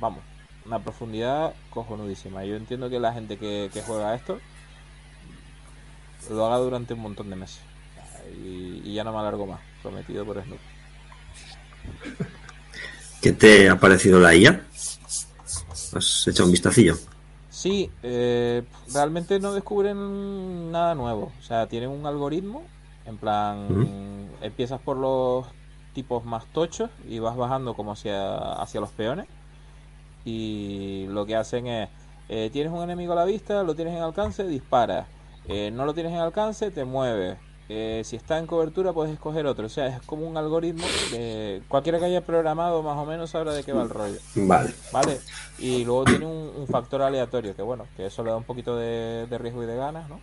vamos, 0.00 0.20
una 0.66 0.80
profundidad 0.80 1.54
cojonudísima. 1.70 2.44
Yo 2.44 2.56
entiendo 2.56 2.90
que 2.90 2.98
la 2.98 3.12
gente 3.12 3.38
que, 3.38 3.70
que 3.72 3.82
juega 3.82 4.14
esto 4.16 4.40
lo 6.30 6.46
haga 6.46 6.58
durante 6.58 6.94
un 6.94 7.00
montón 7.00 7.30
de 7.30 7.36
meses. 7.36 7.60
Y, 8.42 8.82
y 8.84 8.94
ya 8.94 9.04
no 9.04 9.12
me 9.12 9.18
alargo 9.18 9.46
más, 9.46 9.60
prometido 9.84 10.24
por 10.24 10.42
Snoop. 10.42 10.58
¿Qué 13.20 13.32
te 13.32 13.68
ha 13.68 13.78
parecido 13.78 14.18
la 14.18 14.34
IA? 14.34 14.64
¿Has 15.94 16.26
hecho 16.26 16.44
un 16.44 16.50
vistacillo? 16.50 16.96
Sí, 17.50 17.90
eh, 18.02 18.62
realmente 18.92 19.38
no 19.38 19.52
descubren 19.54 20.72
nada 20.72 20.94
nuevo. 20.94 21.32
O 21.38 21.42
sea, 21.42 21.66
tienen 21.66 21.90
un 21.90 22.06
algoritmo. 22.06 22.62
En 23.06 23.18
plan, 23.18 24.28
empiezas 24.40 24.80
por 24.80 24.96
los 24.96 25.46
tipos 25.92 26.24
más 26.24 26.46
tochos 26.46 26.90
y 27.06 27.18
vas 27.18 27.36
bajando 27.36 27.74
como 27.74 27.92
hacia, 27.92 28.52
hacia 28.54 28.80
los 28.80 28.90
peones. 28.90 29.26
Y 30.24 31.06
lo 31.08 31.26
que 31.26 31.36
hacen 31.36 31.66
es, 31.66 31.90
eh, 32.30 32.48
tienes 32.50 32.72
un 32.72 32.82
enemigo 32.82 33.12
a 33.12 33.16
la 33.16 33.24
vista, 33.26 33.62
lo 33.62 33.74
tienes 33.74 33.94
en 33.94 34.02
alcance, 34.02 34.44
dispara. 34.44 35.06
Eh, 35.46 35.70
no 35.70 35.84
lo 35.84 35.92
tienes 35.92 36.12
en 36.12 36.18
alcance, 36.18 36.70
te 36.70 36.84
mueves. 36.84 37.36
Eh, 37.68 38.02
si 38.04 38.16
está 38.16 38.38
en 38.38 38.46
cobertura 38.46 38.92
puedes 38.92 39.12
escoger 39.12 39.46
otro. 39.46 39.66
O 39.66 39.70
sea, 39.70 39.86
es 39.86 40.02
como 40.02 40.26
un 40.26 40.36
algoritmo 40.36 40.84
de 41.12 41.62
cualquiera 41.68 41.98
que 41.98 42.04
haya 42.04 42.20
programado 42.20 42.82
más 42.82 42.98
o 42.98 43.06
menos 43.06 43.30
sabrá 43.30 43.52
de 43.54 43.64
qué 43.64 43.72
va 43.72 43.82
el 43.82 43.90
rollo. 43.90 44.18
Vale. 44.34 44.74
Vale. 44.92 45.18
Y 45.58 45.84
luego 45.84 46.04
tiene 46.04 46.26
un, 46.26 46.50
un 46.56 46.66
factor 46.66 47.00
aleatorio, 47.02 47.56
que 47.56 47.62
bueno, 47.62 47.86
que 47.96 48.06
eso 48.06 48.22
le 48.22 48.30
da 48.30 48.36
un 48.36 48.44
poquito 48.44 48.76
de, 48.76 49.26
de 49.28 49.38
riesgo 49.38 49.62
y 49.62 49.66
de 49.66 49.76
ganas, 49.76 50.08
¿no? 50.10 50.20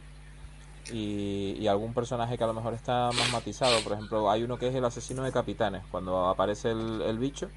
Y, 0.91 1.55
y 1.59 1.67
algún 1.67 1.93
personaje 1.93 2.37
que 2.37 2.43
a 2.43 2.47
lo 2.47 2.53
mejor 2.53 2.73
está 2.73 3.09
más 3.11 3.31
matizado. 3.31 3.79
Por 3.83 3.93
ejemplo, 3.93 4.29
hay 4.29 4.43
uno 4.43 4.57
que 4.57 4.67
es 4.67 4.75
el 4.75 4.83
asesino 4.85 5.23
de 5.23 5.31
capitanes. 5.31 5.83
Cuando 5.89 6.27
aparece 6.27 6.71
el, 6.71 7.01
el 7.01 7.17
bicho. 7.17 7.49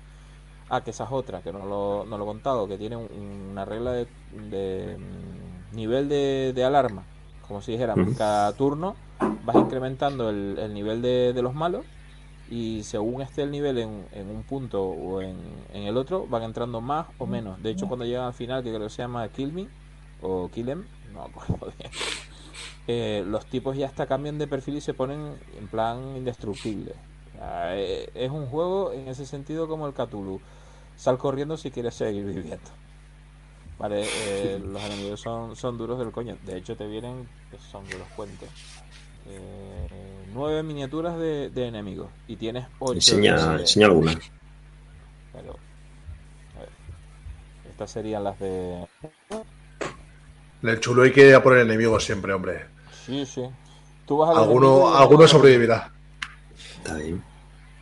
Ah, 0.71 0.81
que 0.81 0.91
esa 0.93 1.05
es 1.05 1.11
otra, 1.13 1.43
que 1.43 1.53
no 1.53 1.67
lo, 1.67 2.07
no 2.07 2.17
lo 2.17 2.25
he 2.25 2.27
contado, 2.27 2.67
que 2.67 2.79
tiene 2.79 2.97
un- 2.97 3.49
una 3.51 3.67
regla 3.67 3.93
de, 3.93 4.07
de, 4.33 4.97
mm, 4.97 5.77
nivel 5.77 6.09
de, 6.09 6.53
de 6.55 6.65
alarma. 6.65 7.03
Como 7.47 7.61
si 7.61 7.73
dijéramos, 7.73 8.17
cada 8.17 8.51
turno 8.55 8.97
vas 9.45 9.57
incrementando 9.57 10.31
el, 10.31 10.59
el 10.59 10.75
nivel 10.75 11.03
de, 11.03 11.33
de 11.33 11.43
los 11.43 11.55
malos 11.55 11.85
y 12.51 12.83
según 12.83 13.23
esté 13.23 13.43
el 13.43 13.51
nivel 13.51 13.79
en, 13.79 14.07
en 14.13 14.29
un 14.29 14.43
punto 14.43 14.83
o 14.83 15.23
en, 15.23 15.37
en 15.73 15.85
el 15.85 15.97
otro, 15.97 16.27
van 16.27 16.43
entrando 16.43 16.81
más 16.81 17.07
o 17.19 17.27
menos. 17.27 17.63
De 17.63 17.71
hecho, 17.71 17.87
cuando 17.89 18.05
llegan 18.05 18.27
al 18.27 18.35
final, 18.35 18.63
que 18.63 18.71
creo 18.71 18.85
que 18.85 18.91
se 18.91 19.03
llama 19.03 19.29
Kill 19.29 19.53
Me 19.53 19.69
o 20.23 20.49
Kill 20.49 20.69
Em, 20.69 20.85
no 21.13 21.23
acuerdo 21.23 21.73
bien, 21.79 21.91
eh, 22.87 23.25
los 23.27 23.47
tipos 23.47 23.77
ya 23.77 23.87
hasta 23.87 24.07
cambian 24.07 24.39
de 24.39 24.47
perfil 24.47 24.77
y 24.77 24.81
se 24.81 24.95
ponen 24.95 25.35
en 25.59 25.69
plan 25.69 26.17
indestructible. 26.17 26.93
O 27.35 27.39
sea, 27.39 27.77
eh, 27.77 28.11
es 28.15 28.31
un 28.31 28.47
juego 28.47 28.93
en 28.93 29.09
ese 29.09 29.27
sentido 29.27 29.69
como 29.69 29.87
el 29.87 29.95
Cthulhu. 29.95 30.41
Sal 30.97 31.19
corriendo 31.19 31.57
si 31.57 31.71
quieres 31.71 31.95
seguir 31.95 32.25
viviendo. 32.25 32.71
Vale, 33.79 34.05
eh, 34.07 34.61
los 34.65 34.81
enemigos 34.85 35.21
son, 35.21 35.57
son 35.57 35.77
duros 35.77 35.99
del 35.99 36.13
coño. 36.13 36.37
De 36.45 36.57
hecho, 36.57 36.77
te 36.77 36.87
vienen, 36.87 37.29
que 37.51 37.59
son 37.59 37.85
de 37.89 37.99
los 37.99 38.07
cuentos, 38.09 38.49
eh, 39.27 39.89
nueve 40.33 40.63
miniaturas 40.63 41.17
de, 41.19 41.51
de 41.51 41.67
enemigos. 41.69 42.11
Y 42.29 42.37
tienes 42.37 42.67
ocho. 42.79 42.95
Enseña, 42.95 43.37
de- 43.55 43.61
enseña 43.63 43.87
alguna. 43.87 44.13
pero, 45.33 45.53
a 46.57 46.61
ver, 46.61 46.69
estas 47.71 47.91
serían 47.91 48.25
las 48.25 48.39
de. 48.39 48.87
El 50.63 50.81
chulo 50.81 51.03
hay 51.03 51.13
que 51.13 51.39
poner 51.41 51.61
enemigos 51.61 52.05
siempre, 52.05 52.33
hombre. 52.33 52.67
Sí, 53.05 53.27
sí. 53.27 53.43
Tú 54.07 54.19
vas 54.19 54.35
a 54.37 54.41
Alguno, 54.43 55.27
sobrevivirá. 55.29 55.93
Está 56.79 56.97
bien. 56.97 57.23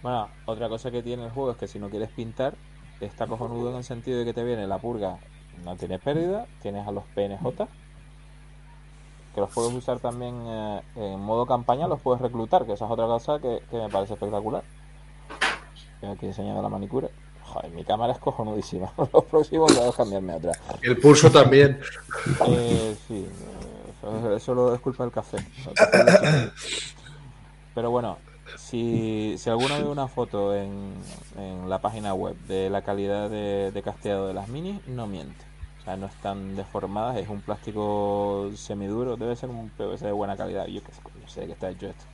Bueno, 0.03 0.29
otra 0.47 0.69
cosa 0.69 0.91
que 0.91 1.03
tiene 1.03 1.25
el 1.25 1.31
juego 1.31 1.53
es 1.53 1.57
que 1.57 1.69
si 1.69 1.79
no 1.79 1.89
quieres 1.89 2.11
pintar, 2.11 2.55
está 3.01 3.27
cojonudo 3.29 3.71
en 3.71 3.77
el 3.77 3.85
sentido 3.85 4.19
de 4.19 4.25
que 4.25 4.33
te 4.33 4.43
viene 4.43 4.67
la 4.67 4.79
purga, 4.79 5.19
no 5.65 5.77
tienes 5.77 6.01
pérdida, 6.01 6.47
tienes 6.61 6.87
a 6.87 6.91
los 6.91 7.05
PNJ, 7.15 7.69
que 9.35 9.41
los 9.41 9.51
puedes 9.51 9.73
usar 9.73 9.99
también 9.99 10.35
eh, 10.47 10.83
en 10.97 11.21
modo 11.21 11.47
campaña, 11.47 11.89
los 11.89 12.01
puedes 12.01 12.21
reclutar, 12.21 12.67
que 12.67 12.73
esa 12.75 12.85
es 12.85 12.91
otra 12.91 13.07
cosa 13.07 13.39
que, 13.39 13.63
que 13.71 13.77
me 13.77 13.89
parece 13.89 14.15
espectacular. 14.15 14.63
Tengo 16.01 16.15
aquí 16.15 16.27
enseñando 16.27 16.61
la 16.61 16.69
manicura. 16.69 17.09
Joder, 17.45 17.71
mi 17.71 17.85
cámara 17.85 18.13
es 18.13 18.19
cojonudísima. 18.19 18.93
Los 19.13 19.25
próximos 19.25 19.77
voy 19.77 19.89
a 19.89 19.93
cambiarme 19.93 20.33
a 20.33 20.37
otra. 20.37 20.53
El 20.83 20.99
pulso 20.99 21.31
también. 21.31 21.81
Eh, 22.47 22.97
sí, 23.07 23.27
eh, 24.03 24.35
eso 24.37 24.75
es 24.75 24.81
culpa 24.81 25.05
del 25.05 25.13
café. 25.13 25.39
Pero 27.75 27.91
bueno, 27.91 28.19
si, 28.57 29.37
si 29.39 29.51
alguno 29.51 29.77
ve 29.77 29.85
una 29.85 30.09
foto 30.09 30.55
en, 30.55 30.95
en 31.37 31.69
la 31.69 31.81
página 31.81 32.15
web 32.15 32.37
de 32.49 32.69
la 32.71 32.83
calidad 32.83 33.31
de, 33.31 33.71
de 33.71 33.83
casteado 33.83 34.29
de 34.29 34.35
las 34.35 34.49
minis, 34.49 34.87
no 34.89 35.07
miente. 35.07 35.52
O 35.83 35.85
sea, 35.85 35.97
no 35.97 36.07
están 36.07 36.55
deformadas, 36.55 37.17
es 37.19 37.29
un 37.29 37.41
plástico 37.43 38.51
semiduro, 38.55 39.17
debe 39.17 39.35
ser 39.37 39.51
un 39.51 39.69
PVC 39.71 40.07
de 40.07 40.13
buena 40.13 40.37
calidad. 40.37 40.67
Yo 40.67 40.81
qué 40.83 40.93
sé, 41.27 41.41
de 41.41 41.47
qué 41.49 41.53
está 41.55 41.71
hecho 41.71 41.89
esto. 41.89 42.05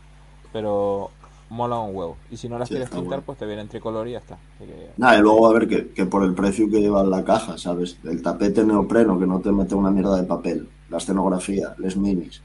Pero 0.52 1.10
mola 1.50 1.78
un 1.78 1.94
huevo. 1.94 2.16
Y 2.30 2.36
si 2.38 2.48
no 2.48 2.58
las 2.58 2.68
Sí, 2.68 2.74
quieres 2.74 2.90
pintar, 2.90 3.04
bueno. 3.06 3.24
pues 3.26 3.38
te 3.38 3.46
viene 3.46 3.62
en 3.62 3.68
tricolor 3.68 4.08
y 4.08 4.12
ya 4.12 4.18
está. 4.18 4.38
Que- 4.58 4.90
Nada, 4.96 5.18
y 5.18 5.22
luego 5.22 5.46
a 5.46 5.52
ver 5.52 5.68
que, 5.68 5.88
que 5.92 6.06
por 6.06 6.24
el 6.24 6.34
precio 6.34 6.68
que 6.70 6.80
lleva 6.80 7.02
la 7.04 7.24
caja, 7.24 7.56
¿sabes? 7.58 7.98
El 8.04 8.22
tapete 8.22 8.64
neopreno 8.64 9.18
que 9.18 9.26
no 9.26 9.40
te 9.40 9.52
mete 9.52 9.74
una 9.74 9.90
mierda 9.90 10.16
de 10.16 10.24
papel, 10.24 10.68
la 10.90 10.98
escenografía, 10.98 11.74
les 11.78 11.96
minis. 11.96 12.42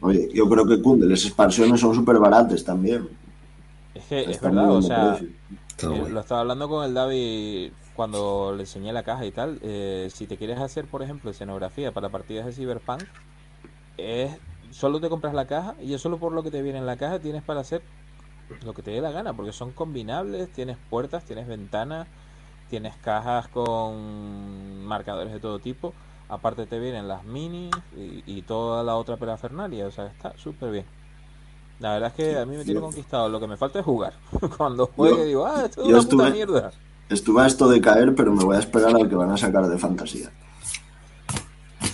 Oye, 0.00 0.28
yo 0.34 0.48
creo 0.48 0.66
que 0.66 0.82
cunde, 0.82 1.06
las 1.06 1.24
expansiones 1.24 1.80
son 1.80 1.94
súper 1.94 2.18
baratas 2.18 2.64
también. 2.64 3.08
Es 3.94 4.04
que 4.06 4.20
es 4.30 4.40
verdad, 4.40 4.70
o 4.70 4.82
sea, 4.82 5.10
precio. 5.12 5.28
Eh, 5.82 6.08
lo 6.10 6.20
estaba 6.20 6.40
hablando 6.40 6.68
con 6.68 6.84
el 6.84 6.94
David 6.94 7.72
cuando 7.94 8.54
le 8.54 8.62
enseñé 8.62 8.92
la 8.92 9.02
caja 9.02 9.24
y 9.26 9.30
tal. 9.30 9.58
eh, 9.62 10.08
si 10.12 10.26
te 10.26 10.36
quieres 10.36 10.58
hacer, 10.58 10.86
por 10.86 11.02
ejemplo, 11.02 11.30
escenografía 11.30 11.92
para 11.92 12.08
partidas 12.08 12.46
de 12.46 12.52
Cyberpunk, 12.52 13.02
es 13.96 14.36
solo 14.70 15.00
te 15.00 15.08
compras 15.08 15.34
la 15.34 15.46
caja 15.46 15.74
y 15.82 15.94
es 15.94 16.00
solo 16.00 16.18
por 16.18 16.32
lo 16.32 16.42
que 16.42 16.50
te 16.50 16.62
viene 16.62 16.78
en 16.78 16.86
la 16.86 16.96
caja 16.96 17.18
tienes 17.18 17.42
para 17.42 17.60
hacer 17.60 17.82
lo 18.64 18.72
que 18.74 18.82
te 18.82 18.90
dé 18.90 19.00
la 19.00 19.10
gana, 19.10 19.32
porque 19.34 19.52
son 19.52 19.72
combinables, 19.72 20.50
tienes 20.52 20.76
puertas, 20.90 21.24
tienes 21.24 21.46
ventanas, 21.46 22.06
tienes 22.70 22.94
cajas 22.96 23.48
con 23.48 24.84
marcadores 24.84 25.32
de 25.32 25.40
todo 25.40 25.58
tipo. 25.58 25.92
Aparte 26.28 26.66
te 26.66 26.78
vienen 26.78 27.08
las 27.08 27.24
minis 27.24 27.70
y, 27.96 28.22
y 28.26 28.42
toda 28.42 28.82
la 28.82 28.96
otra 28.96 29.16
parafernalia, 29.16 29.86
o 29.86 29.90
sea, 29.90 30.06
está 30.06 30.36
súper 30.38 30.70
bien. 30.70 30.84
La 31.82 31.94
verdad 31.94 32.08
es 32.10 32.14
que 32.14 32.38
a 32.38 32.46
mí 32.46 32.56
me 32.56 32.64
tiene 32.64 32.80
conquistado. 32.80 33.28
Lo 33.28 33.40
que 33.40 33.46
me 33.48 33.56
falta 33.56 33.80
es 33.80 33.84
jugar. 33.84 34.14
Cuando 34.56 34.86
juegue 34.86 35.16
Yo- 35.18 35.24
digo, 35.24 35.46
ah, 35.46 35.64
esto 35.66 35.82
es 35.82 35.88
una 35.88 36.02
puta 36.02 36.30
mierda. 36.30 36.72
Estuve 37.08 37.42
a 37.42 37.46
esto 37.46 37.68
de 37.68 37.80
caer, 37.80 38.14
pero 38.14 38.32
me 38.32 38.44
voy 38.44 38.56
a 38.56 38.60
esperar 38.60 38.94
al 38.94 39.08
que 39.08 39.16
van 39.16 39.30
a 39.30 39.36
sacar 39.36 39.66
de 39.66 39.76
fantasía. 39.78 40.30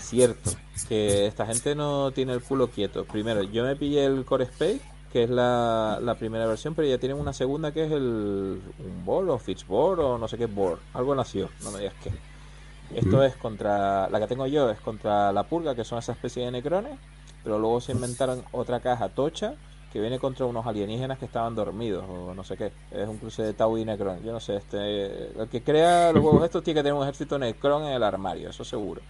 Cierto, 0.03 0.51
que 0.89 1.27
esta 1.27 1.47
gente 1.47 1.75
no 1.75 2.13
tiene 2.13 2.35
el 2.35 2.43
culo 2.43 2.69
quieto. 2.69 3.05
Primero, 3.05 3.43
yo 3.43 3.65
me 3.65 3.77
pillé 3.77 4.05
el 4.05 4.25
Core 4.25 4.45
Space, 4.45 4.81
que 5.13 5.25
es 5.25 5.31
la, 5.31 5.99
la 6.03 6.15
primera 6.15 6.47
versión, 6.47 6.75
pero 6.75 6.87
ya 6.87 6.99
tienen 6.99 7.19
una 7.19 7.33
segunda 7.33 7.73
que 7.73 7.85
es 7.87 7.93
el 7.93 8.61
un 8.79 9.05
board 9.05 9.31
o 9.31 9.39
Fitzboard 9.39 10.01
o 10.01 10.19
no 10.19 10.29
sé 10.29 10.37
qué 10.39 10.47
board. 10.47 10.79
Algo 10.95 11.15
nació, 11.15 11.49
no 11.65 11.71
me 11.73 11.79
digas 11.81 11.95
qué. 12.05 12.13
Esto 12.95 13.23
es 13.23 13.35
contra, 13.37 14.09
la 14.09 14.21
que 14.21 14.27
tengo 14.27 14.47
yo 14.47 14.71
es 14.71 14.81
contra 14.81 15.33
la 15.33 15.43
purga, 15.43 15.75
que 15.75 15.85
son 15.85 15.99
esa 15.99 16.13
especie 16.13 16.45
de 16.45 16.51
necrones, 16.51 16.99
pero 17.43 17.59
luego 17.59 17.81
se 17.81 17.93
inventaron 17.93 18.43
otra 18.53 18.81
caja 18.81 19.09
tocha 19.11 19.55
que 19.93 20.01
viene 20.01 20.19
contra 20.19 20.47
unos 20.47 20.67
alienígenas 20.67 21.19
que 21.19 21.25
estaban 21.25 21.55
dormidos 21.55 22.05
o 22.09 22.35
no 22.35 22.45
sé 22.45 22.57
qué. 22.57 22.73
Es 22.91 23.09
un 23.09 23.19
cruce 23.19 23.43
de 23.43 23.55
Tau 23.55 23.79
y 23.79 23.85
Necron. 23.85 24.23
Yo 24.23 24.33
no 24.33 24.41
sé, 24.41 24.57
este, 24.57 25.41
el 25.41 25.49
que 25.49 25.63
crea 25.63 26.13
los 26.13 26.23
juegos 26.23 26.45
estos 26.45 26.63
tiene 26.63 26.81
que 26.81 26.83
tener 26.83 26.95
un 26.95 27.03
ejército 27.03 27.39
Necron 27.39 27.85
en 27.85 27.93
el 27.93 28.03
armario, 28.03 28.51
eso 28.51 28.65
seguro. 28.65 29.01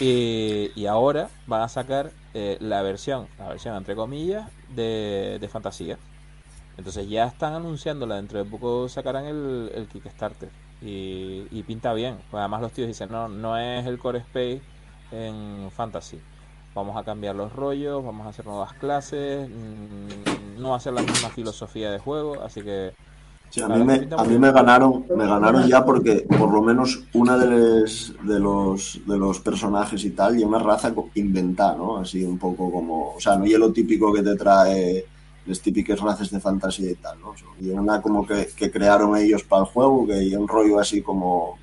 Y, 0.00 0.70
y 0.74 0.86
ahora 0.86 1.28
van 1.46 1.62
a 1.62 1.68
sacar 1.68 2.10
eh, 2.34 2.56
la 2.60 2.82
versión, 2.82 3.28
la 3.38 3.48
versión 3.48 3.76
entre 3.76 3.94
comillas, 3.94 4.50
de, 4.74 5.38
de 5.40 5.48
fantasía. 5.48 5.98
Entonces 6.76 7.08
ya 7.08 7.26
están 7.26 7.54
anunciándola, 7.54 8.16
dentro 8.16 8.42
de 8.42 8.50
poco 8.50 8.88
sacarán 8.88 9.26
el, 9.26 9.70
el 9.74 9.86
Kickstarter. 9.86 10.50
Y, 10.82 11.46
y 11.50 11.62
pinta 11.62 11.92
bien. 11.94 12.18
Pues 12.30 12.40
además 12.40 12.60
los 12.60 12.72
tíos 12.72 12.88
dicen, 12.88 13.10
no, 13.10 13.28
no 13.28 13.56
es 13.56 13.86
el 13.86 13.98
Core 13.98 14.18
Space 14.18 14.60
en 15.12 15.70
Fantasy. 15.70 16.20
Vamos 16.74 16.96
a 16.96 17.04
cambiar 17.04 17.36
los 17.36 17.52
rollos, 17.52 18.04
vamos 18.04 18.26
a 18.26 18.30
hacer 18.30 18.46
nuevas 18.46 18.74
clases, 18.74 19.48
mm, 19.48 20.60
no 20.60 20.70
va 20.70 20.76
a 20.76 20.80
ser 20.80 20.92
la 20.92 21.02
misma 21.02 21.30
filosofía 21.30 21.90
de 21.90 21.98
juego, 21.98 22.42
así 22.42 22.62
que... 22.64 22.96
Sí, 23.50 23.60
a 23.60 23.68
mí, 23.68 23.84
me, 23.84 24.08
a 24.16 24.24
mí 24.24 24.36
me 24.36 24.50
ganaron, 24.50 25.06
me 25.14 25.26
ganaron 25.28 25.64
ya 25.68 25.84
porque 25.84 26.26
por 26.36 26.52
lo 26.52 26.60
menos 26.60 27.04
una 27.12 27.36
de, 27.38 27.46
les- 27.46 28.12
de 28.24 28.40
los 28.40 29.00
de 29.06 29.16
los 29.16 29.38
personajes 29.38 30.04
y 30.04 30.10
tal, 30.10 30.40
y 30.40 30.42
una 30.42 30.58
raza 30.58 30.92
inventada, 31.14 31.76
¿no? 31.76 31.98
Así 31.98 32.24
un 32.24 32.36
poco 32.38 32.72
como, 32.72 33.14
o 33.14 33.20
sea, 33.20 33.36
no 33.36 33.46
y 33.46 33.52
lo 33.52 33.72
típico 33.72 34.12
que 34.12 34.22
te 34.24 34.34
trae 34.34 35.04
las 35.46 35.60
típicas 35.60 36.00
razas 36.00 36.30
de 36.32 36.40
fantasía 36.40 36.90
y 36.90 36.94
tal, 36.96 37.20
¿no? 37.20 37.32
Y 37.60 37.68
una 37.70 38.02
como 38.02 38.26
que, 38.26 38.48
que 38.56 38.70
crearon 38.72 39.16
ellos 39.16 39.44
para 39.44 39.62
el 39.62 39.68
juego, 39.68 40.04
que 40.06 40.14
hay 40.14 40.34
un 40.34 40.48
rollo 40.48 40.80
así 40.80 41.00
como, 41.00 41.56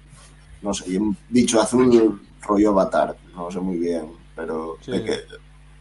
no 0.62 0.74
sé, 0.74 0.92
y 0.94 0.98
un 0.98 1.18
bicho 1.30 1.62
azul 1.62 2.22
rollo 2.42 2.70
avatar, 2.72 3.16
no 3.36 3.52
sé 3.52 3.60
muy 3.60 3.78
bien, 3.78 4.06
pero 4.36 4.78
Sí. 4.82 4.92
de 4.92 5.04
que, 5.04 5.20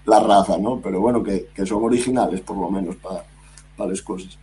la 0.07 0.21
raza, 0.21 0.59
¿no? 0.59 0.81
Pero 0.81 1.01
bueno, 1.01 1.23
que, 1.23 1.49
que 1.55 1.67
son 1.67 1.85
originales 1.85 2.41
por 2.41 2.57
lo 2.57 2.71
menos 2.71 2.97
para, 2.97 3.25
para 3.77 3.91
las 3.91 4.03
cosas. 4.03 4.39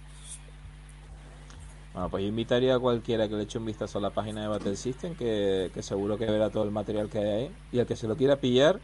Bueno, 1.93 2.09
pues 2.09 2.23
yo 2.23 2.29
invitaría 2.29 2.75
a 2.75 2.79
cualquiera 2.79 3.27
que 3.27 3.35
le 3.35 3.43
eche 3.43 3.57
un 3.57 3.65
vistazo 3.65 3.97
a 3.97 4.01
la 4.01 4.11
página 4.11 4.41
de 4.41 4.47
Battle 4.49 4.75
System, 4.75 5.15
que, 5.15 5.71
que 5.73 5.81
seguro 5.81 6.17
que 6.17 6.25
verá 6.25 6.49
todo 6.51 6.63
el 6.63 6.71
material 6.71 7.09
que 7.09 7.17
hay 7.19 7.27
ahí. 7.29 7.51
Y 7.71 7.79
el 7.79 7.88
que 7.88 7.95
se 7.95 8.07
lo 8.07 8.15
quiera 8.15 8.35
pillar, 8.38 8.79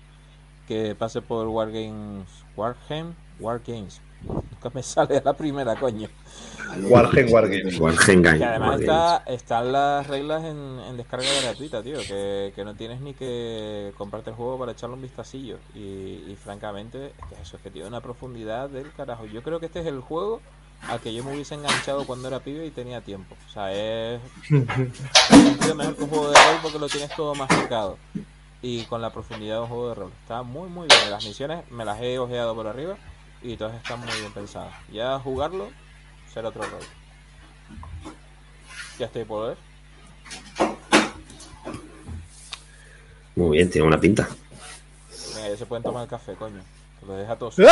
que 0.67 0.95
pase 0.95 1.21
por 1.21 1.47
Wargames. 1.47 2.27
Wargame? 2.55 3.13
Wargames. 3.39 4.01
Nunca 4.23 4.71
me 4.73 4.83
sale 4.83 5.17
a 5.17 5.21
la 5.23 5.33
primera, 5.33 5.75
coño. 5.75 6.07
Wargame. 6.89 7.31
Wargame. 7.31 8.37
Que 8.37 8.45
además 8.45 8.79
está, 8.79 9.23
están 9.27 9.71
las 9.71 10.07
reglas 10.07 10.43
en, 10.43 10.79
en 10.79 10.97
descarga 10.97 11.27
gratuita, 11.43 11.83
tío. 11.83 11.99
Que, 11.99 12.51
que 12.55 12.63
no 12.63 12.73
tienes 12.73 13.01
ni 13.01 13.13
que 13.13 13.93
comprarte 13.97 14.31
el 14.31 14.35
juego 14.35 14.57
para 14.57 14.71
echarle 14.71 14.95
un 14.95 15.01
vistacillo. 15.01 15.57
Y, 15.75 16.23
y 16.27 16.37
francamente, 16.41 17.07
es 17.07 17.25
que 17.27 17.41
eso 17.41 17.57
es 17.57 17.63
que 17.63 17.69
tiene 17.69 17.87
una 17.87 18.01
profundidad 18.01 18.69
del 18.69 18.91
carajo. 18.93 19.25
Yo 19.25 19.43
creo 19.43 19.59
que 19.59 19.67
este 19.67 19.81
es 19.81 19.85
el 19.85 19.99
juego 19.99 20.41
al 20.89 20.99
que 20.99 21.13
yo 21.13 21.23
me 21.23 21.33
hubiese 21.33 21.55
enganchado 21.55 22.05
cuando 22.05 22.27
era 22.27 22.39
pibe 22.39 22.65
y 22.65 22.71
tenía 22.71 23.01
tiempo. 23.01 23.35
O 23.47 23.51
sea, 23.51 23.71
es 23.71 24.19
es 24.49 25.75
mejor 25.75 25.95
que 25.95 26.03
un 26.03 26.09
juego 26.09 26.29
de 26.29 26.35
rol 26.35 26.59
porque 26.61 26.79
lo 26.79 26.87
tienes 26.87 27.15
todo 27.15 27.35
masticado. 27.35 27.97
Y 28.61 28.83
con 28.85 29.01
la 29.01 29.11
profundidad 29.11 29.55
de 29.55 29.61
un 29.61 29.67
juego 29.67 29.89
de 29.89 29.95
rol. 29.95 30.11
Está 30.21 30.41
muy, 30.41 30.69
muy 30.69 30.87
bien. 30.87 31.11
Las 31.11 31.25
misiones 31.25 31.69
me 31.69 31.85
las 31.85 32.01
he 32.01 32.17
ojeado 32.17 32.55
por 32.55 32.65
arriba 32.65 32.97
y 33.44 33.57
todas 33.57 33.76
están 33.76 33.99
muy 33.99 34.20
bien 34.20 34.32
pensadas. 34.32 34.74
Ya 34.91 35.20
jugarlo 35.20 35.70
será 36.34 36.48
otro 36.49 36.64
rol. 36.64 36.80
Ya 38.98 39.06
estoy 39.07 39.26
por 39.26 39.49
ver. 39.49 39.57
Muy 43.36 43.57
bien, 43.57 43.70
tiene 43.70 43.88
una 43.88 43.99
pinta. 43.99 44.28
Venga, 45.36 45.49
ya 45.49 45.57
se 45.57 45.65
pueden 45.65 45.84
tomar 45.84 46.03
el 46.03 46.10
café, 46.10 46.34
coño. 46.36 46.61
Lo 47.06 47.15
deja 47.15 47.36
todos. 47.36 47.56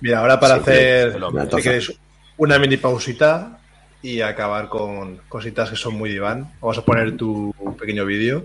Mira, 0.00 0.20
ahora 0.20 0.38
para 0.38 0.56
Sí, 0.56 0.60
hacer, 0.60 1.18
si 1.50 1.62
queréis, 1.62 1.92
una 2.36 2.58
mini 2.58 2.76
pausita 2.76 3.58
y 4.02 4.20
acabar 4.20 4.68
con 4.68 5.16
cositas 5.28 5.70
que 5.70 5.76
son 5.76 5.94
muy 5.94 6.10
diván. 6.10 6.52
Vamos 6.60 6.76
a 6.78 6.84
poner 6.84 7.16
tu 7.16 7.54
pequeño 7.80 8.04
vídeo 8.04 8.44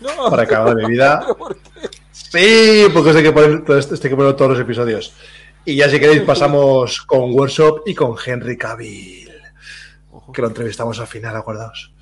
No, 0.00 0.30
para 0.30 0.44
acabar 0.44 0.76
de 0.76 0.84
mi 0.86 0.92
vida. 0.92 1.20
¿pero 1.20 1.36
por 1.36 1.56
qué? 1.56 2.01
Sí, 2.32 2.86
porque 2.94 3.10
esto 3.10 3.18
hay 3.18 3.24
que 3.24 3.32
poner, 3.32 3.78
esto 3.78 3.94
hay 3.94 4.10
que 4.10 4.16
poner 4.16 4.32
todos 4.34 4.52
los 4.52 4.60
episodios. 4.60 5.12
Y 5.66 5.76
ya 5.76 5.90
si 5.90 6.00
queréis 6.00 6.22
pasamos 6.22 7.02
con 7.02 7.34
Workshop 7.34 7.82
y 7.84 7.94
con 7.94 8.16
Henry 8.24 8.56
Cavill, 8.56 9.30
que 10.32 10.40
lo 10.40 10.48
entrevistamos 10.48 10.98
al 10.98 11.06
final, 11.06 11.36
acordaos. 11.36 11.92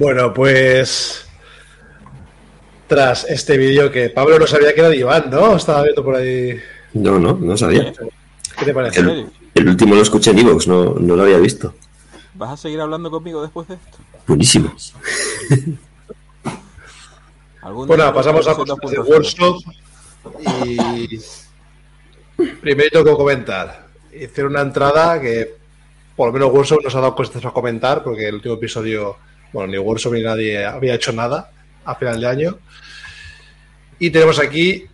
Bueno, 0.00 0.32
pues 0.32 1.26
tras 2.86 3.24
este 3.24 3.58
vídeo 3.58 3.90
que 3.92 4.08
Pablo 4.08 4.38
no 4.38 4.46
sabía 4.46 4.72
que 4.72 4.80
era 4.80 4.88
de 4.88 4.96
Iván, 4.96 5.28
¿no? 5.30 5.54
Estaba 5.56 5.82
viendo 5.82 6.02
por 6.02 6.16
ahí. 6.16 6.58
No, 6.94 7.18
no, 7.18 7.34
no 7.34 7.54
sabía. 7.54 7.92
¿Qué 8.58 8.64
te 8.64 8.72
parece? 8.72 9.00
El, 9.00 9.30
el 9.54 9.68
último 9.68 9.94
lo 9.94 10.00
escuché 10.00 10.30
en 10.30 10.38
Evox, 10.38 10.66
no, 10.68 10.94
no 10.94 11.16
lo 11.16 11.24
había 11.24 11.36
visto. 11.36 11.74
¿Vas 12.32 12.52
a 12.52 12.56
seguir 12.56 12.80
hablando 12.80 13.10
conmigo 13.10 13.42
después 13.42 13.68
de 13.68 13.74
esto? 13.74 13.98
Buenísimo. 14.26 14.72
¿Algún 17.60 17.86
Bueno, 17.86 18.14
pasamos 18.14 18.48
a 18.48 18.54
cosas 18.54 18.78
de 18.78 18.98
2.0? 18.98 19.06
workshop 19.06 19.56
y 20.64 21.20
primero 22.62 22.88
tengo 22.90 23.04
que 23.04 23.16
comentar. 23.16 23.86
Hice 24.18 24.44
una 24.44 24.62
entrada 24.62 25.20
que 25.20 25.56
por 26.16 26.28
lo 26.28 26.32
menos 26.32 26.50
workshop 26.52 26.84
nos 26.84 26.94
ha 26.94 27.00
dado 27.00 27.14
cosas 27.14 27.44
a 27.44 27.50
comentar 27.50 28.02
porque 28.02 28.28
el 28.28 28.36
último 28.36 28.54
episodio, 28.54 29.16
bueno, 29.52 29.72
ni 29.72 29.78
workshop 29.78 30.14
ni 30.14 30.22
nadie 30.22 30.64
había 30.64 30.94
hecho 30.94 31.12
nada 31.12 31.50
a 31.84 31.94
final 31.94 32.20
de 32.20 32.26
año. 32.26 32.58
Y 33.98 34.10
tenemos 34.10 34.38
aquí 34.38 34.86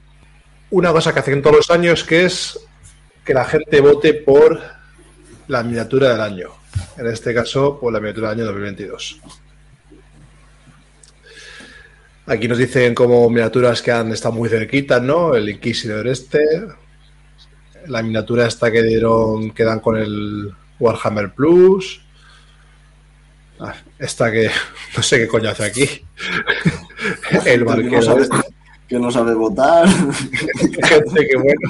una 0.71 0.93
cosa 0.93 1.13
que 1.13 1.21
hacen 1.21 1.43
todos 1.43 1.57
los 1.57 1.71
años 1.71 2.05
que 2.05 2.25
es 2.25 2.59
que 3.25 3.35
la 3.35 3.45
gente 3.45 3.81
vote 3.81 4.15
por 4.15 4.61
la 5.49 5.63
miniatura 5.63 6.11
del 6.11 6.21
año. 6.21 6.51
En 6.97 7.07
este 7.07 7.35
caso, 7.35 7.79
por 7.79 7.93
la 7.93 8.01
miniatura 8.01 8.31
del 8.31 8.41
año 8.41 8.47
2022. 8.47 9.21
Aquí 12.27 12.49
nos 12.49 12.59
dicen 12.59 12.95
como 12.95 13.29
miniaturas 13.31 13.81
que 13.83 13.93
han 13.93 14.11
estado 14.11 14.35
muy 14.35 14.49
cerquitas, 14.49 15.01
¿no? 15.01 15.35
El 15.35 15.49
Inquisidor 15.49 16.09
este. 16.09 16.41
La 17.87 18.03
miniatura 18.03 18.47
esta 18.47 18.71
que 18.73 18.83
dieron, 18.83 19.53
que 19.53 19.63
dan 19.63 19.79
con 19.79 19.97
el 19.97 20.53
Warhammer 20.81 21.33
Plus. 21.33 22.06
Ah, 23.61 23.75
Esta 23.99 24.31
que 24.31 24.51
no 24.97 25.03
sé 25.03 25.19
qué 25.19 25.29
coño 25.29 25.51
hace 25.51 25.65
aquí. 25.65 25.85
El 27.31 27.43
que, 27.45 27.59
no 27.59 27.65
barquero. 27.67 28.03
sabe, 28.03 28.29
que 28.89 28.99
no 28.99 29.11
sabe 29.11 29.35
votar. 29.35 29.89
Gente 30.85 31.27
que 31.29 31.37
bueno. 31.37 31.61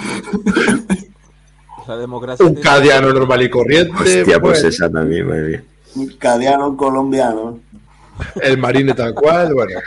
La 1.87 1.97
democracia 1.97 2.45
Un 2.45 2.55
tiene- 2.55 2.69
cadiano 2.69 3.13
normal 3.13 3.43
y 3.43 3.51
corriente. 3.51 4.21
Hostia, 4.21 4.41
pues 4.41 4.55
bueno, 4.63 4.69
esa 4.69 4.91
también, 4.91 5.27
madre 5.29 5.49
mía. 5.49 5.63
Un 5.95 6.09
Cadiano 6.19 6.77
colombiano. 6.77 7.61
El 8.43 8.59
marine 8.59 8.93
tal 8.95 9.15
cual. 9.15 9.55
Bueno. 9.55 9.81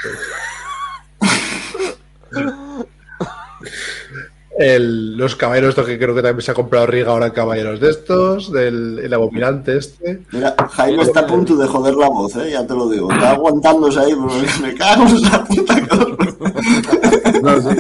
El- 4.62 5.16
los 5.16 5.38
caballeros, 5.38 5.70
estos 5.70 5.86
que 5.88 5.98
creo 5.98 6.14
que 6.14 6.22
también 6.22 6.42
se 6.42 6.52
ha 6.52 6.54
comprado 6.54 6.86
Riga 6.86 7.12
ahora 7.12 7.32
caballeros 7.32 7.80
de 7.80 7.92
estos, 7.92 8.52
del 8.52 9.00
el 9.00 9.14
abominante 9.14 9.78
este. 9.78 10.22
Mira, 10.34 10.54
Jaime 10.74 11.04
está 11.04 11.22
a 11.22 11.28
punto 11.28 11.56
de 11.56 11.66
joder 11.66 11.96
la 11.96 12.10
voz, 12.10 12.36
¿eh? 12.36 12.52
ya 12.52 12.68
te 12.68 12.74
lo 12.74 12.90
digo. 12.90 13.10
Está 13.10 13.32
aguantándose 13.32 14.00
ahí, 14.02 14.12
pero 14.14 14.28
me 14.62 14.74
cago 14.76 15.08
en 15.08 15.16
esa 15.16 15.46
puta 15.46 15.88
cosa. 15.88 17.40
No, 17.42 17.62
sí. 17.62 17.78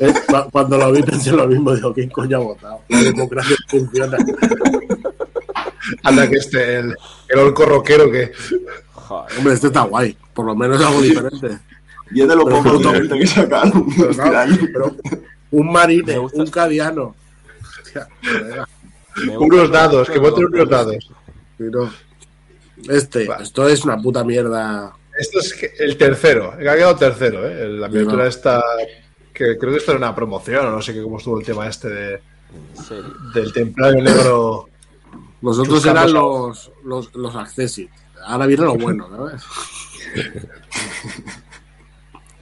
Eh, 0.00 0.12
cu- 0.26 0.50
cuando 0.52 0.76
lo 0.76 0.92
vi 0.92 1.02
pensé 1.02 1.32
lo 1.32 1.46
mismo, 1.48 1.74
digo, 1.74 1.94
¿quién 1.94 2.10
coño 2.10 2.36
ha 2.36 2.40
votado? 2.40 2.80
La 2.90 2.98
democracia 3.04 3.56
funciona. 3.66 4.18
Anda 6.02 6.28
que 6.28 6.36
este, 6.36 6.76
el, 6.80 6.94
el 7.28 7.38
orco 7.38 7.64
rockero 7.64 8.10
que 8.10 8.32
Joder, 8.92 9.38
Hombre, 9.38 9.54
este 9.54 9.68
está 9.68 9.80
guay, 9.82 10.14
por 10.34 10.44
lo 10.44 10.54
menos 10.54 10.78
algo 10.84 11.00
diferente. 11.00 11.58
Y 12.10 12.20
es 12.20 12.28
de 12.28 12.36
lo 12.36 12.44
poco 12.44 12.78
que 13.18 13.26
sacaron. 13.26 13.86
Pero, 13.96 14.10
pero 14.74 14.96
un 15.50 15.72
marine, 15.72 16.18
un 16.18 16.46
cadiano. 16.50 17.14
Hostia, 17.82 18.08
unos 19.38 19.70
dados, 19.70 20.08
que 20.08 20.18
voten 20.18 20.46
unos 20.46 20.68
dados. 20.68 21.10
pero 21.56 21.90
Este, 22.88 23.26
Va. 23.26 23.36
esto 23.36 23.68
es 23.68 23.84
una 23.84 23.96
puta 24.00 24.22
mierda. 24.24 24.94
Esto 25.18 25.40
es 25.40 25.54
el 25.78 25.96
tercero, 25.96 26.52
ha 26.52 26.58
quedado 26.58 26.94
tercero, 26.96 27.48
¿eh? 27.48 27.68
La 27.70 27.88
miniatura 27.88 28.22
no. 28.24 28.28
esta, 28.28 28.62
que 29.34 29.58
creo 29.58 29.72
que 29.72 29.78
esto 29.78 29.90
era 29.92 29.98
una 29.98 30.14
promoción, 30.14 30.66
o 30.66 30.70
no 30.70 30.80
sé 30.82 30.94
qué 30.94 31.02
cómo 31.02 31.18
estuvo 31.18 31.40
el 31.40 31.44
tema 31.46 31.66
este 31.66 31.88
de, 31.88 32.20
del 33.34 33.52
templario 33.52 34.02
negro. 34.02 34.68
Los 35.42 35.58
otros 35.58 35.76
Buscamos 35.76 36.02
eran 36.02 36.16
a- 36.16 36.20
los, 36.20 36.70
los, 36.84 37.14
los 37.16 37.34
accessit. 37.34 37.90
Ahora 38.24 38.46
viene 38.46 38.64
lo 38.64 38.74
bueno, 38.76 39.08
¿sabes? 39.08 39.42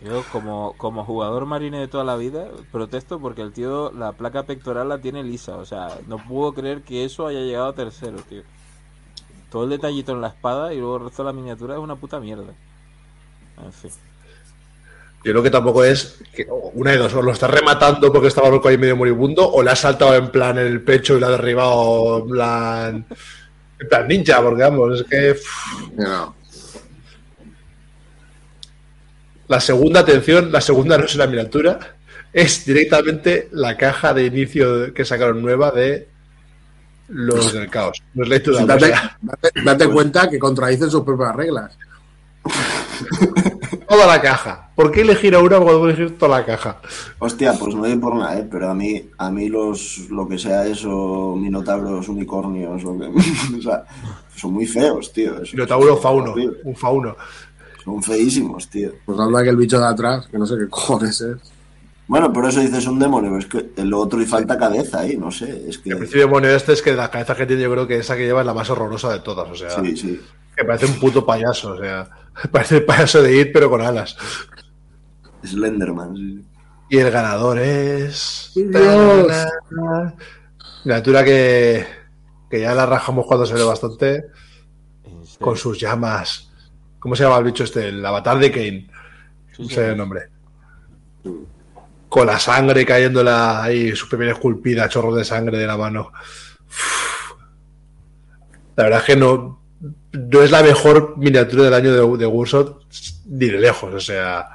Yo 0.06 0.22
como, 0.30 0.74
como 0.76 1.04
jugador 1.04 1.46
marine 1.46 1.80
de 1.80 1.88
toda 1.88 2.04
la 2.04 2.14
vida 2.16 2.46
protesto 2.70 3.18
porque 3.18 3.42
el 3.42 3.52
tío 3.52 3.90
la 3.90 4.12
placa 4.12 4.44
pectoral 4.44 4.88
la 4.88 4.98
tiene 4.98 5.24
lisa. 5.24 5.56
O 5.56 5.64
sea, 5.64 5.98
no 6.06 6.18
puedo 6.18 6.52
creer 6.52 6.82
que 6.82 7.04
eso 7.04 7.26
haya 7.26 7.40
llegado 7.40 7.66
a 7.66 7.74
tercero, 7.74 8.18
tío. 8.28 8.42
Todo 9.50 9.64
el 9.64 9.70
detallito 9.70 10.12
en 10.12 10.20
la 10.20 10.28
espada 10.28 10.72
y 10.72 10.78
luego 10.78 10.98
el 10.98 11.04
resto 11.04 11.22
de 11.22 11.26
la 11.26 11.32
miniatura 11.32 11.74
es 11.74 11.80
una 11.80 11.96
puta 11.96 12.20
mierda. 12.20 12.54
En 13.64 13.72
fin. 13.72 13.90
Yo 15.24 15.32
creo 15.32 15.42
que 15.42 15.50
tampoco 15.50 15.82
es 15.82 16.22
que 16.32 16.46
una 16.74 16.92
de 16.92 16.98
dos, 16.98 17.14
o 17.14 17.20
lo 17.22 17.32
está 17.32 17.48
rematando 17.48 18.12
porque 18.12 18.28
estaba 18.28 18.48
loco 18.48 18.68
ahí 18.68 18.78
medio 18.78 18.96
moribundo, 18.96 19.50
o 19.50 19.60
le 19.60 19.72
ha 19.72 19.76
saltado 19.76 20.14
en 20.14 20.30
plan 20.30 20.56
el 20.56 20.82
pecho 20.82 21.16
y 21.16 21.20
le 21.20 21.26
ha 21.26 21.30
derribado 21.30 22.18
en 22.18 22.28
plan, 22.28 23.06
en 23.80 23.88
plan 23.88 24.06
ninja, 24.06 24.40
porque 24.40 24.62
vamos, 24.62 25.00
es 25.00 25.06
que 25.08 25.34
pff, 25.34 25.90
No. 25.96 26.36
La 29.48 29.60
segunda 29.60 30.01
atención, 30.01 30.51
la 30.52 30.60
segunda 30.60 30.98
no 30.98 31.05
es 31.05 31.14
la 31.16 31.27
miniatura, 31.27 31.78
es 32.32 32.64
directamente 32.66 33.48
la 33.52 33.77
caja 33.77 34.12
de 34.12 34.27
inicio 34.27 34.93
que 34.93 35.05
sacaron 35.05 35.40
nueva 35.43 35.70
de 35.70 36.09
los 37.09 37.52
del 37.52 37.68
caos. 37.70 38.02
No 38.14 38.24
es 38.24 38.28
lectura, 38.28 38.62
o 38.62 38.66
Date, 38.66 38.93
date- 39.23 39.62
date 39.64 39.89
cuenta 39.89 40.28
que 40.28 40.39
contradicen 40.39 40.90
sus 40.90 41.02
propias 41.05 41.35
reglas. 41.36 41.77
toda 43.89 44.06
la 44.06 44.20
caja. 44.20 44.70
¿Por 44.74 44.90
qué 44.93 45.01
elegir 45.02 45.35
a 45.35 45.39
una 45.39 45.56
cuando 45.59 45.78
puedo 45.78 45.89
elegir 45.89 46.18
toda 46.18 46.39
la 46.40 46.44
caja? 46.47 46.77
Hostia, 47.18 47.55
pues 47.59 47.74
no 47.74 47.85
hay 47.85 47.97
por 47.97 48.14
nada, 48.14 48.39
¿eh? 48.39 48.47
pero 48.51 48.70
a 48.70 48.74
mí, 48.74 49.09
a 49.18 49.31
mí 49.31 49.48
los, 49.48 50.09
lo 50.10 50.28
que 50.28 50.39
sea 50.39 50.66
eso, 50.66 51.35
minotauros, 51.36 52.09
unicornios, 52.09 52.82
lo 52.82 52.98
que, 52.98 53.06
o 53.59 53.62
sea, 53.62 53.85
son 54.35 54.52
muy 54.52 54.66
feos, 54.66 55.12
tío. 55.12 55.35
Minotauro 55.52 55.97
fauno, 55.97 56.35
un 56.64 56.77
fauno. 56.77 57.16
Son 57.86 58.02
feísimos, 58.02 58.68
tío. 58.68 58.90
Pues 59.06 59.18
anda 59.18 59.42
que 59.42 59.48
el 59.48 59.56
bicho 59.56 59.78
de 59.78 59.86
atrás, 59.86 60.26
que 60.26 60.36
no 60.38 60.44
sé 60.44 60.56
qué 60.58 60.68
cojones 60.68 61.20
es. 61.22 61.38
Bueno, 62.08 62.32
por 62.32 62.44
eso 62.46 62.60
dices 62.60 62.86
un 62.86 62.98
demonio, 62.98 63.30
pero 63.30 63.38
es 63.40 63.46
que 63.46 63.80
el 63.82 63.92
otro 63.94 64.20
y 64.20 64.26
falta 64.26 64.58
cabeza 64.58 65.00
ahí, 65.00 65.16
no 65.16 65.30
sé, 65.30 65.64
es 65.68 65.78
que... 65.78 65.90
El 65.90 65.96
principio 65.98 66.26
demonio 66.26 66.50
este 66.50 66.72
es 66.72 66.82
que 66.82 66.92
la 66.94 67.10
cabeza 67.10 67.34
que 67.34 67.46
tiene 67.46 67.62
yo 67.62 67.70
creo 67.72 67.86
que 67.88 67.96
esa 67.98 68.16
que 68.16 68.24
lleva 68.26 68.40
es 68.42 68.46
la 68.46 68.54
más 68.54 68.68
horrorosa 68.70 69.12
de 69.12 69.20
todas, 69.20 69.48
o 69.50 69.54
sea, 69.56 69.70
Sí, 69.70 69.96
sí. 69.96 70.20
que 70.56 70.64
parece 70.64 70.86
un 70.86 71.00
puto 71.00 71.26
payaso, 71.26 71.72
o 71.72 71.78
sea, 71.78 72.08
parece 72.52 72.76
el 72.76 72.84
payaso 72.84 73.22
de 73.22 73.40
It 73.40 73.48
pero 73.52 73.68
con 73.70 73.80
alas. 73.80 74.16
Slenderman, 75.44 76.16
sí. 76.16 76.44
Y 76.90 76.98
el 76.98 77.10
ganador 77.10 77.58
es... 77.58 78.52
Dios. 78.54 79.32
Miniatura 80.84 81.24
que, 81.24 81.84
que 82.48 82.60
ya 82.60 82.74
la 82.74 82.86
rajamos 82.86 83.26
cuando 83.26 83.46
se 83.46 83.54
ve 83.54 83.64
bastante, 83.64 84.14
serio. 84.14 84.30
con 85.40 85.56
sus 85.56 85.80
llamas. 85.80 86.45
¿Cómo 87.06 87.14
se 87.14 87.22
llama 87.22 87.38
el 87.38 87.44
bicho 87.44 87.62
este? 87.62 87.86
El 87.90 88.04
avatar 88.04 88.36
de 88.36 88.50
Kane. 88.50 88.90
No 89.60 89.68
sé 89.68 89.90
el 89.90 89.96
nombre. 89.96 90.22
Con 92.08 92.26
la 92.26 92.36
sangre 92.36 92.84
cayéndola 92.84 93.62
ahí, 93.62 93.94
su 93.94 94.08
primera 94.08 94.32
esculpida, 94.32 94.88
chorros 94.88 95.14
de 95.14 95.24
sangre 95.24 95.56
de 95.56 95.68
la 95.68 95.76
mano. 95.76 96.10
Uf. 96.66 97.32
La 98.74 98.82
verdad 98.82 98.98
es 98.98 99.04
que 99.06 99.14
no, 99.14 99.62
no 100.14 100.42
es 100.42 100.50
la 100.50 100.64
mejor 100.64 101.16
miniatura 101.16 101.62
del 101.62 101.74
año 101.74 101.92
de, 101.92 102.18
de 102.18 102.26
Warshot 102.26 102.82
ni 103.26 103.46
de 103.50 103.60
lejos. 103.60 103.94
O 103.94 104.00
sea, 104.00 104.48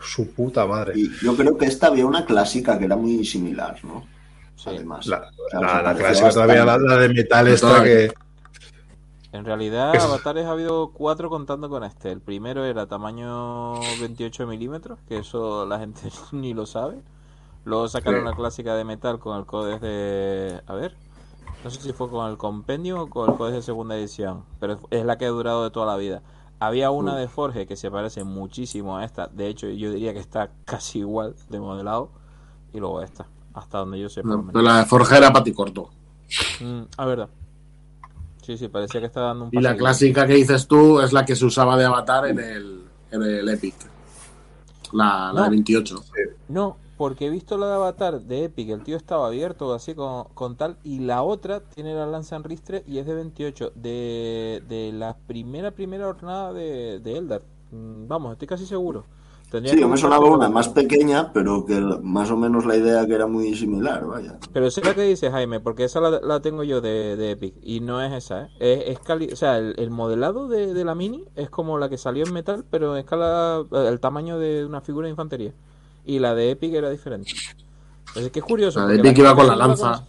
su 0.00 0.32
puta 0.34 0.66
madre. 0.66 0.94
Y 0.96 1.08
yo 1.22 1.36
creo 1.36 1.56
que 1.56 1.66
esta 1.66 1.86
había 1.86 2.04
una 2.04 2.24
clásica 2.26 2.80
que 2.80 2.86
era 2.86 2.96
muy 2.96 3.24
similar, 3.24 3.76
¿no? 3.84 4.08
Sí. 4.56 4.70
Además. 4.70 5.06
La, 5.06 5.18
O 5.18 5.50
sea, 5.50 5.60
la- 5.60 5.82
la 5.82 5.94
clásica 5.94 6.30
todavía, 6.30 6.64
la, 6.64 6.78
la 6.78 6.96
de 6.96 7.08
metal 7.10 7.46
esta 7.46 7.84
que... 7.84 8.12
En 9.32 9.44
realidad, 9.46 9.94
Eso. 9.94 10.06
avatares 10.08 10.44
ha 10.46 10.50
habido 10.50 10.90
cuatro 10.92 11.30
contando 11.30 11.68
con 11.70 11.84
este. 11.84 12.12
El 12.12 12.20
primero 12.20 12.64
era 12.64 12.86
tamaño 12.86 13.80
28 14.00 14.46
milímetros, 14.46 14.98
que 15.08 15.18
eso 15.18 15.64
la 15.66 15.78
gente 15.78 16.00
ni 16.32 16.52
lo 16.54 16.66
sabe. 16.66 17.02
Luego 17.64 17.88
sacaron 17.88 18.20
Sí. 18.20 18.26
la 18.26 18.34
clásica 18.34 18.74
de 18.74 18.84
metal 18.84 19.18
con 19.18 19.38
el 19.38 19.46
codex 19.46 19.80
de... 19.80 20.60
A 20.66 20.74
ver. 20.74 20.96
No 21.64 21.70
sé 21.70 21.80
si 21.80 21.92
fue 21.92 22.10
con 22.10 22.28
el 22.28 22.36
compendio 22.36 23.02
o 23.02 23.06
con 23.08 23.30
el 23.30 23.36
codex 23.36 23.54
de 23.56 23.62
segunda 23.62 23.96
edición, 23.96 24.44
pero 24.58 24.78
es 24.90 25.04
la 25.04 25.16
que 25.16 25.26
ha 25.26 25.30
durado 25.30 25.62
de 25.64 25.70
toda 25.70 25.86
la 25.86 25.96
vida. 25.96 26.22
Había 26.58 26.90
una 26.90 27.16
de 27.16 27.28
Forge 27.28 27.66
que 27.66 27.76
se 27.76 27.90
parece 27.90 28.24
muchísimo 28.24 28.96
a 28.98 29.04
esta. 29.04 29.28
De 29.28 29.46
hecho, 29.48 29.68
yo 29.68 29.90
diría 29.92 30.12
que 30.12 30.18
está 30.20 30.50
casi 30.64 30.98
igual 31.00 31.34
de 31.48 31.60
modelado. 31.60 32.10
Y 32.74 32.80
luego 32.80 33.00
esta, 33.02 33.26
hasta 33.54 33.78
donde 33.78 33.98
yo 34.00 34.08
sé. 34.08 34.22
Pero 34.22 34.62
la 34.62 34.78
de 34.78 34.84
Forja 34.86 35.16
era 35.18 35.32
paticorto. 35.32 35.90
Mm, 36.60 36.82
ah, 36.96 37.06
verdad. 37.06 37.28
Sí, 38.42 38.56
sí, 38.58 38.68
parecía 38.68 39.00
que 39.00 39.06
estaba 39.06 39.28
dando 39.28 39.44
un 39.46 39.52
Y 39.52 39.60
la 39.60 39.76
clásica 39.76 40.26
que 40.26 40.34
dices 40.34 40.66
tú 40.66 41.00
es 41.00 41.12
la 41.12 41.24
que 41.24 41.36
se 41.36 41.44
usaba 41.44 41.76
de 41.76 41.84
avatar 41.84 42.26
en 42.26 42.38
el, 42.40 42.82
en 43.10 43.22
el 43.22 43.48
Epic. 43.48 43.74
La, 44.92 45.32
la 45.32 45.42
No. 45.42 45.44
de 45.44 45.50
28. 45.50 46.04
No, 46.48 46.78
porque 46.96 47.26
he 47.26 47.30
visto 47.30 47.56
la 47.58 47.66
de 47.68 47.74
Avatar 47.74 48.20
de 48.22 48.44
Epic, 48.44 48.68
el 48.70 48.82
tío 48.82 48.96
estaba 48.96 49.26
abierto 49.26 49.72
así 49.74 49.94
con, 49.94 50.24
con 50.34 50.56
tal, 50.56 50.78
y 50.84 51.00
la 51.00 51.22
otra 51.22 51.60
tiene 51.60 51.94
la 51.94 52.06
lanza 52.06 52.36
en 52.36 52.44
ristre 52.44 52.84
y 52.86 52.98
es 52.98 53.06
de 53.06 53.14
28, 53.14 53.72
de, 53.74 54.62
de 54.68 54.92
la 54.92 55.16
primera, 55.26 55.70
primera 55.72 56.06
jornada 56.06 56.52
de, 56.52 57.00
de 57.00 57.16
Eldar, 57.18 57.42
Mm, 57.72 58.06
Vamos, 58.06 58.32
estoy 58.32 58.46
casi 58.48 58.66
seguro. 58.66 59.06
Tendría 59.52 59.74
Sí, 59.74 59.80
yo 59.80 59.88
me 59.88 59.98
sonaba 59.98 60.26
una 60.30 60.48
más 60.48 60.70
pequeña, 60.70 61.30
pero 61.32 61.66
que 61.66 61.78
más 62.02 62.30
o 62.30 62.38
menos 62.38 62.64
la 62.64 62.74
idea 62.74 63.06
que 63.06 63.14
era 63.14 63.26
muy 63.26 63.54
similar, 63.54 64.06
vaya. 64.06 64.38
Pero 64.50 64.66
esa 64.66 64.80
es 64.80 64.86
la 64.86 64.94
que 64.94 65.02
dice 65.02 65.30
Jaime, 65.30 65.60
porque 65.60 65.84
esa 65.84 66.00
la, 66.00 66.20
la 66.22 66.40
tengo 66.40 66.64
yo 66.64 66.80
de, 66.80 67.16
de 67.16 67.32
Epic 67.32 67.54
y 67.62 67.80
no 67.80 68.00
es 68.02 68.12
esa, 68.14 68.44
¿eh? 68.44 68.48
Es, 68.60 68.96
es 68.96 68.98
cali- 69.00 69.30
o 69.30 69.36
sea, 69.36 69.58
el, 69.58 69.74
el 69.76 69.90
modelado 69.90 70.48
de, 70.48 70.72
de 70.72 70.84
la 70.86 70.94
Mini 70.94 71.26
es 71.36 71.50
como 71.50 71.78
la 71.78 71.90
que 71.90 71.98
salió 71.98 72.24
en 72.24 72.32
metal, 72.32 72.64
pero 72.70 72.94
en 72.94 73.00
escala, 73.00 73.62
el 73.70 74.00
tamaño 74.00 74.38
de 74.38 74.64
una 74.64 74.80
figura 74.80 75.04
de 75.06 75.10
infantería. 75.10 75.52
Y 76.06 76.18
la 76.18 76.34
de 76.34 76.50
Epic 76.52 76.72
era 76.72 76.88
diferente. 76.88 77.30
Entonces, 78.08 78.32
que 78.32 78.38
es 78.38 78.44
curioso. 78.44 78.80
La 78.80 78.86
de 78.86 78.96
Epic 78.96 79.18
iba 79.18 79.36
con 79.36 79.46
la 79.46 79.54
lanza. 79.56 80.04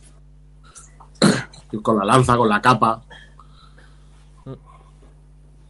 Con 1.82 1.98
la 1.98 2.06
lanza, 2.06 2.38
con 2.38 2.48
la 2.50 2.62
capa. 2.62 3.02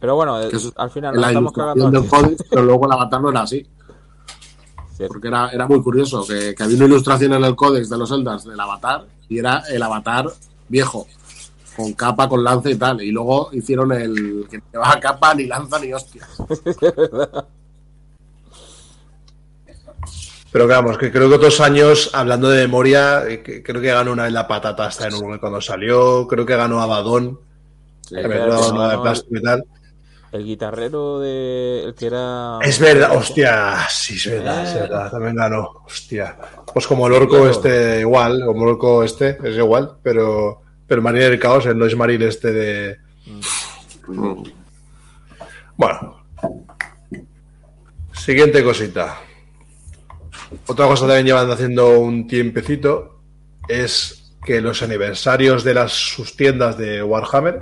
Pero 0.04 0.16
bueno, 0.16 0.38
eso- 0.38 0.70
al 0.76 0.90
final 0.90 1.18
la 1.18 1.28
estamos 1.28 1.50
ilustración 1.54 1.78
cagando. 1.90 2.00
del 2.02 2.10
códice, 2.10 2.44
pero 2.50 2.62
luego 2.62 2.84
el 2.84 2.92
avatar 2.92 3.22
no 3.22 3.30
era 3.30 3.40
así. 3.40 3.66
Cierto. 4.98 5.14
Porque 5.14 5.28
era, 5.28 5.48
era 5.48 5.66
muy 5.66 5.80
curioso, 5.82 6.26
que, 6.26 6.54
que 6.54 6.62
había 6.62 6.76
una 6.76 6.84
ilustración 6.84 7.32
en 7.32 7.42
el 7.42 7.56
códex 7.56 7.88
de 7.88 7.96
los 7.96 8.10
Eldars 8.10 8.44
del 8.44 8.60
avatar 8.60 9.06
y 9.30 9.38
era 9.38 9.62
el 9.70 9.82
avatar 9.82 10.26
viejo, 10.68 11.06
con 11.74 11.94
capa, 11.94 12.28
con 12.28 12.44
lanza 12.44 12.68
y 12.68 12.74
tal. 12.74 13.00
Y 13.00 13.12
luego 13.12 13.48
hicieron 13.52 13.92
el 13.92 14.46
que 14.50 14.58
no 14.58 14.64
llevaba 14.74 15.00
capa, 15.00 15.34
ni 15.34 15.46
lanza, 15.46 15.78
ni 15.78 15.94
hostias. 15.94 16.28
Pero 20.52 20.68
que 20.68 20.72
vamos, 20.74 20.98
que 20.98 21.10
creo 21.10 21.30
que 21.30 21.34
otros 21.36 21.60
años, 21.62 22.10
hablando 22.12 22.50
de 22.50 22.60
memoria, 22.60 23.26
eh, 23.26 23.42
que- 23.42 23.62
creo 23.62 23.80
que 23.80 23.88
ganó 23.90 24.12
una 24.12 24.24
vez 24.24 24.32
la 24.34 24.46
patata 24.46 24.84
hasta 24.84 25.08
en 25.08 25.14
Uruguay 25.14 25.38
cuando 25.40 25.62
salió, 25.62 26.28
creo 26.28 26.44
que 26.44 26.56
ganó 26.56 26.80
Abadón, 26.82 27.40
Sí, 28.02 28.16
que 28.16 28.26
una 28.26 28.88
de 28.90 28.96
no, 28.96 29.02
plástico 29.02 29.36
y 29.38 29.42
tal. 29.42 29.64
El 30.34 30.44
guitarrero 30.44 31.20
de 31.20 31.84
el 31.84 31.94
que 31.94 32.06
era 32.06 32.58
Es 32.60 32.80
verdad, 32.80 33.16
hostia, 33.16 33.86
sí, 33.88 34.16
es 34.16 34.26
verdad, 34.26 34.64
es 34.64 34.74
verdad, 34.74 35.10
también 35.10 35.36
ganó, 35.36 35.84
hostia. 35.86 36.36
Pues 36.72 36.88
como 36.88 37.06
el 37.06 37.12
orco 37.12 37.36
Claro. 37.36 37.50
este, 37.50 38.00
igual, 38.00 38.44
como 38.44 38.64
el 38.64 38.70
orco 38.70 39.04
este, 39.04 39.38
es 39.44 39.56
igual, 39.56 39.96
pero, 40.02 40.60
pero 40.88 41.02
Marine 41.02 41.26
del 41.26 41.38
Caos, 41.38 41.66
el 41.66 41.78
Noise 41.78 41.94
Marine 41.94 42.26
este 42.26 42.52
de... 42.52 42.98
Bueno. 45.76 46.24
Siguiente 48.12 48.64
cosita. 48.64 49.16
Otra 50.66 50.86
cosa 50.86 51.06
también 51.06 51.26
llevan 51.26 51.50
haciendo 51.50 52.00
un 52.00 52.26
tiempecito 52.26 53.20
es 53.68 54.34
que 54.44 54.60
los 54.60 54.82
aniversarios 54.82 55.62
de 55.62 55.74
las 55.74 55.92
sus 55.92 56.36
tiendas 56.36 56.76
de 56.76 57.04
Warhammer 57.04 57.60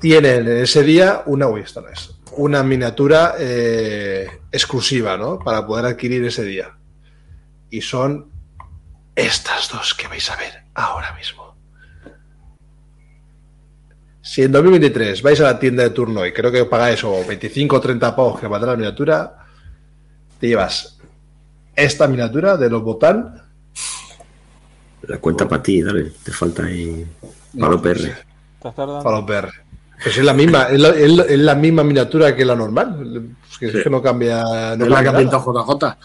tienen 0.00 0.46
en 0.46 0.58
ese 0.58 0.82
día 0.82 1.22
una, 1.26 1.48
uy, 1.48 1.62
esta 1.62 1.80
no 1.80 1.88
es, 1.88 2.16
una 2.36 2.62
miniatura 2.62 3.34
eh, 3.38 4.28
exclusiva, 4.52 5.16
¿no? 5.16 5.38
Para 5.38 5.66
poder 5.66 5.86
adquirir 5.86 6.24
ese 6.24 6.44
día. 6.44 6.76
Y 7.70 7.80
son 7.80 8.30
estas 9.14 9.70
dos 9.70 9.94
que 9.94 10.08
vais 10.08 10.30
a 10.30 10.36
ver 10.36 10.64
ahora 10.74 11.14
mismo. 11.14 11.56
Si 14.20 14.42
en 14.42 14.52
2023 14.52 15.22
vais 15.22 15.40
a 15.40 15.44
la 15.44 15.58
tienda 15.58 15.82
de 15.82 15.90
turno 15.90 16.26
y 16.26 16.32
creo 16.32 16.52
que 16.52 16.64
pagáis 16.64 17.02
o 17.04 17.24
25 17.24 17.76
o 17.76 17.80
30 17.80 18.16
pavos 18.16 18.40
que 18.40 18.46
valdrá 18.46 18.72
la 18.72 18.76
miniatura, 18.76 19.46
te 20.38 20.48
llevas 20.48 20.98
esta 21.74 22.06
miniatura 22.06 22.56
de 22.56 22.68
los 22.68 22.82
botán. 22.82 23.42
La 25.02 25.18
cuenta 25.18 25.48
para 25.48 25.62
ti, 25.62 25.82
dale. 25.82 26.12
Te 26.22 26.32
falta 26.32 26.64
ahí. 26.64 27.06
Palo 27.58 27.80
PR. 27.80 27.98
¿Estás 27.98 28.74
tardando? 28.74 29.02
Para 29.02 29.16
los 29.18 29.26
PR. 29.26 29.65
Pues 30.02 30.18
es 30.18 30.24
la 30.24 30.34
misma, 30.34 30.64
es 30.64 30.78
la, 30.80 30.88
es 30.90 31.10
la- 31.12 31.22
es 31.24 31.38
la 31.38 31.54
misma 31.54 31.82
miniatura 31.82 32.34
que 32.36 32.44
la 32.44 32.54
normal. 32.54 33.30
Es 33.50 33.58
que, 33.58 33.66
es 33.66 33.84
que 33.84 33.90
no 33.90 34.02
cambia. 34.02 34.42
No 34.76 34.84
es 34.84 34.90
la 34.90 34.98
que 34.98 35.04
cambia 35.04 35.28
ha. 35.28 35.38
JJ. 35.38 35.96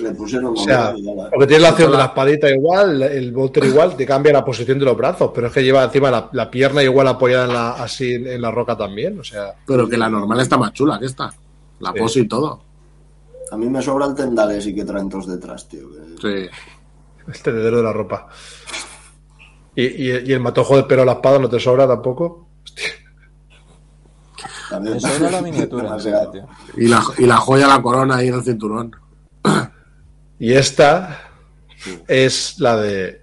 Le 0.00 0.10
pusieron 0.12 0.52
O 0.54 0.56
sea, 0.62 0.92
porque 1.30 1.46
tiene 1.46 1.62
la 1.62 1.70
opción 1.70 1.90
de 1.90 1.96
la 1.96 2.04
espadita 2.06 2.50
igual, 2.50 3.02
el 3.02 3.32
bolter 3.32 3.64
igual, 3.64 3.96
te 3.96 4.04
cambia 4.04 4.32
la 4.34 4.44
posición 4.44 4.78
de 4.78 4.84
los 4.84 4.94
brazos, 4.96 5.30
pero 5.34 5.46
es 5.46 5.52
que 5.54 5.62
lleva 5.64 5.82
encima 5.84 6.10
la, 6.10 6.28
la 6.32 6.50
pierna 6.50 6.82
igual 6.82 7.08
apoyada 7.08 7.46
en 7.46 7.52
la, 7.54 7.70
así 7.72 8.12
en, 8.14 8.26
en 8.26 8.42
la 8.42 8.50
roca 8.50 8.76
también. 8.76 9.18
O 9.18 9.24
sea, 9.24 9.54
Pero 9.66 9.88
que 9.88 9.96
la 9.96 10.10
normal 10.10 10.38
está 10.40 10.58
más 10.58 10.72
chula 10.74 10.98
que 10.98 11.06
esta. 11.06 11.32
La 11.78 11.92
Sí. 11.92 11.98
pose 11.98 12.20
y 12.20 12.28
todo. 12.28 12.62
A 13.50 13.56
mí 13.56 13.68
me 13.70 13.80
sobran 13.80 14.14
tendales 14.14 14.66
y 14.66 14.74
que 14.74 14.84
traen 14.84 15.08
todos 15.08 15.26
detrás, 15.26 15.66
tío. 15.66 15.88
que- 16.20 16.50
Sí. 16.50 16.50
el 17.32 17.42
tendedero 17.42 17.78
de 17.78 17.82
la 17.82 17.92
ropa. 17.94 18.28
Y, 19.74 19.84
y- 19.86 20.22
y 20.26 20.32
el 20.32 20.40
matojo 20.40 20.76
de 20.76 20.82
pelo 20.82 21.02
a 21.02 21.06
la 21.06 21.12
espada 21.12 21.38
no 21.38 21.48
te 21.48 21.58
sobra 21.58 21.86
tampoco. 21.88 22.48
También- 24.70 24.96
Eso 24.96 25.08
era 25.16 25.30
la 25.30 25.42
miniatura, 25.42 25.94
en 25.94 26.00
serio, 26.00 26.18
Demasiado. 26.20 26.48
tío. 26.72 26.82
Y 26.84 26.88
la, 26.88 27.02
y 27.18 27.26
la 27.26 27.36
joya, 27.36 27.66
la 27.66 27.82
corona 27.82 28.16
ahí 28.16 28.28
en 28.28 28.34
el 28.34 28.42
cinturón. 28.42 28.96
Y 30.38 30.52
esta 30.54 31.18
es 32.08 32.58
la 32.58 32.76
de 32.76 33.20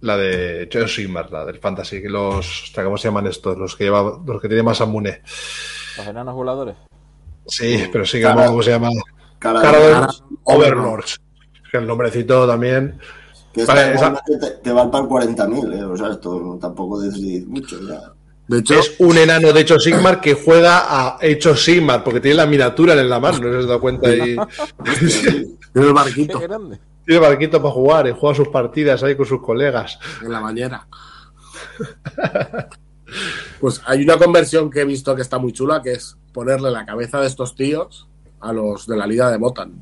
la 0.00 0.16
de 0.18 0.68
Joe 0.72 0.86
Sigmar, 0.88 1.30
la 1.30 1.44
del 1.46 1.58
Fantasy, 1.58 2.02
que 2.02 2.08
los, 2.10 2.70
¿cómo 2.74 2.96
se 2.98 3.08
llaman 3.08 3.26
estos? 3.26 3.56
Los 3.56 3.74
que 3.74 3.84
lleva, 3.84 4.18
los 4.24 4.40
que 4.40 4.48
tienen 4.48 4.64
más 4.64 4.80
amune. 4.82 5.22
Los 5.96 6.06
enanos 6.06 6.34
voladores. 6.34 6.76
Sí, 7.46 7.84
pero 7.92 8.04
sí 8.04 8.18
que 8.18 8.24
Cara- 8.24 8.46
¿cómo 8.46 8.62
se 8.62 8.70
llama? 8.70 8.88
Cara 9.38 9.60
Cara 9.62 9.78
de- 9.78 9.92
Cara- 9.92 10.08
Overlords. 10.44 11.20
Que 11.70 11.78
el 11.78 11.86
nombrecito 11.86 12.46
también. 12.46 12.98
que 13.52 13.64
Vale, 13.64 13.94
esa- 13.94 14.20
te, 14.40 14.50
te 14.62 14.72
van 14.72 14.90
para 14.90 15.04
40.000, 15.06 15.72
¿eh? 15.78 15.84
O 15.84 15.96
sea, 15.96 16.08
esto 16.10 16.58
tampoco 16.60 17.00
decís 17.00 17.46
mucho 17.46 17.78
ya. 17.88 18.00
De 18.46 18.58
hecho, 18.58 18.74
Es 18.74 18.96
un 18.98 19.16
enano 19.16 19.52
de 19.52 19.60
Hecho 19.60 19.78
Sigmar 19.80 20.20
que 20.20 20.34
juega 20.34 20.84
a 20.86 21.18
Hecho 21.22 21.56
Sigmar, 21.56 22.04
porque 22.04 22.20
tiene 22.20 22.36
la 22.36 22.46
miniatura 22.46 22.92
en 22.92 23.08
la 23.08 23.18
mano, 23.18 23.38
no 23.38 23.50
se 23.50 23.56
os 23.58 23.66
da 23.68 23.78
cuenta 23.78 24.08
ahí. 24.10 24.36
tiene 24.84 25.38
el 25.40 25.56
Qué 25.72 25.92
barquito 25.92 26.38
grande. 26.40 26.78
Tiene 27.06 27.20
barquito 27.20 27.60
para 27.62 27.72
jugar 27.74 28.06
y 28.06 28.12
juega 28.18 28.34
sus 28.36 28.48
partidas 28.48 29.02
ahí 29.02 29.16
con 29.16 29.24
sus 29.26 29.40
colegas. 29.40 29.98
en 30.22 30.30
la 30.32 30.40
bañera. 30.40 30.86
Pues 33.60 33.80
hay 33.86 34.02
una 34.02 34.16
conversión 34.16 34.70
que 34.70 34.80
he 34.80 34.84
visto 34.84 35.14
que 35.14 35.22
está 35.22 35.38
muy 35.38 35.52
chula, 35.52 35.80
que 35.82 35.92
es 35.92 36.16
ponerle 36.32 36.70
la 36.70 36.84
cabeza 36.84 37.20
de 37.20 37.26
estos 37.28 37.54
tíos 37.54 38.08
a 38.40 38.52
los 38.52 38.86
de 38.86 38.96
la 38.96 39.06
liga 39.06 39.30
de 39.30 39.38
Motan. 39.38 39.72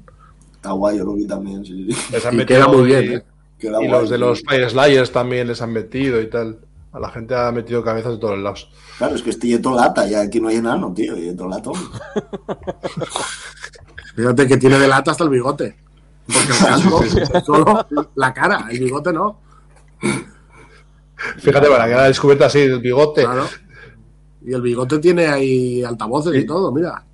Está 0.55 0.73
guay, 0.73 0.99
yo 0.99 1.05
lo 1.05 1.15
vi 1.15 1.27
también, 1.27 1.65
sí. 1.65 1.89
sí. 1.91 2.13
Les 2.13 2.25
han 2.27 2.35
Y 2.35 2.37
metido 2.39 2.61
queda 2.61 2.69
muy 2.73 2.83
y- 2.83 2.87
bien, 2.87 3.13
¿eh? 3.15 3.25
Queda 3.59 3.83
Y 3.83 3.89
guay, 3.89 4.01
los 4.01 4.11
de 4.11 4.17
sí. 4.17 4.21
los 4.21 4.43
Fire 4.43 4.71
Slayers 4.71 5.11
también 5.13 5.49
les 5.49 5.63
han 5.63 5.73
metido 5.73 6.21
y 6.21 6.29
tal. 6.29 6.59
A 6.93 7.01
la 7.01 7.09
gente 7.09 7.35
ha 7.35 7.51
metido 7.51 7.83
cabezas 7.83 8.13
de 8.13 8.19
todos 8.19 8.39
lados. 8.39 8.71
Claro, 8.99 9.15
es 9.15 9.23
que 9.23 9.31
estoy 9.31 9.59
lata, 9.59 10.07
ya 10.07 10.21
aquí 10.21 10.41
no 10.41 10.49
hay 10.49 10.57
enano, 10.57 10.93
tío, 10.93 11.17
yeto 11.17 11.49
lato. 11.49 11.73
Fíjate 14.15 14.47
que 14.47 14.59
tiene 14.59 14.79
de 14.79 14.89
lata 14.89 15.13
hasta 15.13 15.25
el 15.25 15.31
bigote. 15.31 15.75
Porque 16.27 16.53
el 16.53 16.59
casco 16.67 17.03
es 17.03 17.45
solo 17.45 17.87
la 18.15 18.35
cara, 18.35 18.67
el 18.71 18.79
bigote 18.79 19.11
no. 19.11 19.41
Fíjate, 21.39 21.69
para 21.69 21.87
que 21.87 21.95
la 21.95 22.09
descubierta 22.09 22.47
así, 22.47 22.61
el 22.61 22.81
bigote. 22.81 23.23
Claro. 23.23 23.49
Y 24.45 24.53
el 24.53 24.61
bigote 24.61 24.99
tiene 24.99 25.29
ahí 25.29 25.83
altavoces 25.83 26.35
y 26.35 26.45
todo, 26.45 26.71
mira. 26.73 27.07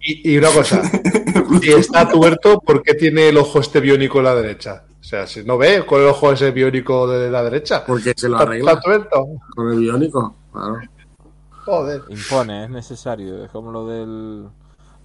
Y, 0.00 0.32
y 0.32 0.38
una 0.38 0.50
cosa, 0.50 0.80
si 1.60 1.72
está 1.72 2.08
tuerto, 2.08 2.60
¿por 2.60 2.82
qué 2.82 2.94
tiene 2.94 3.28
el 3.28 3.36
ojo 3.36 3.60
este 3.60 3.80
biónico 3.80 4.18
en 4.18 4.24
la 4.24 4.34
derecha? 4.34 4.84
O 5.08 5.10
sea, 5.10 5.26
si 5.26 5.42
no 5.42 5.56
ve 5.56 5.86
con 5.86 6.02
el 6.02 6.08
ojo 6.08 6.30
ese 6.32 6.50
biónico 6.50 7.06
de 7.08 7.30
la 7.30 7.42
derecha. 7.42 7.82
Porque 7.86 8.12
se 8.14 8.28
lo 8.28 8.36
arregla 8.36 8.78
con 9.54 9.72
el 9.72 9.78
biónico. 9.78 10.34
Claro. 10.52 10.80
Joder. 11.64 12.02
Impone, 12.10 12.64
es 12.64 12.70
necesario. 12.70 13.42
Es 13.42 13.50
como 13.50 13.72
lo 13.72 13.86
del, 13.86 14.46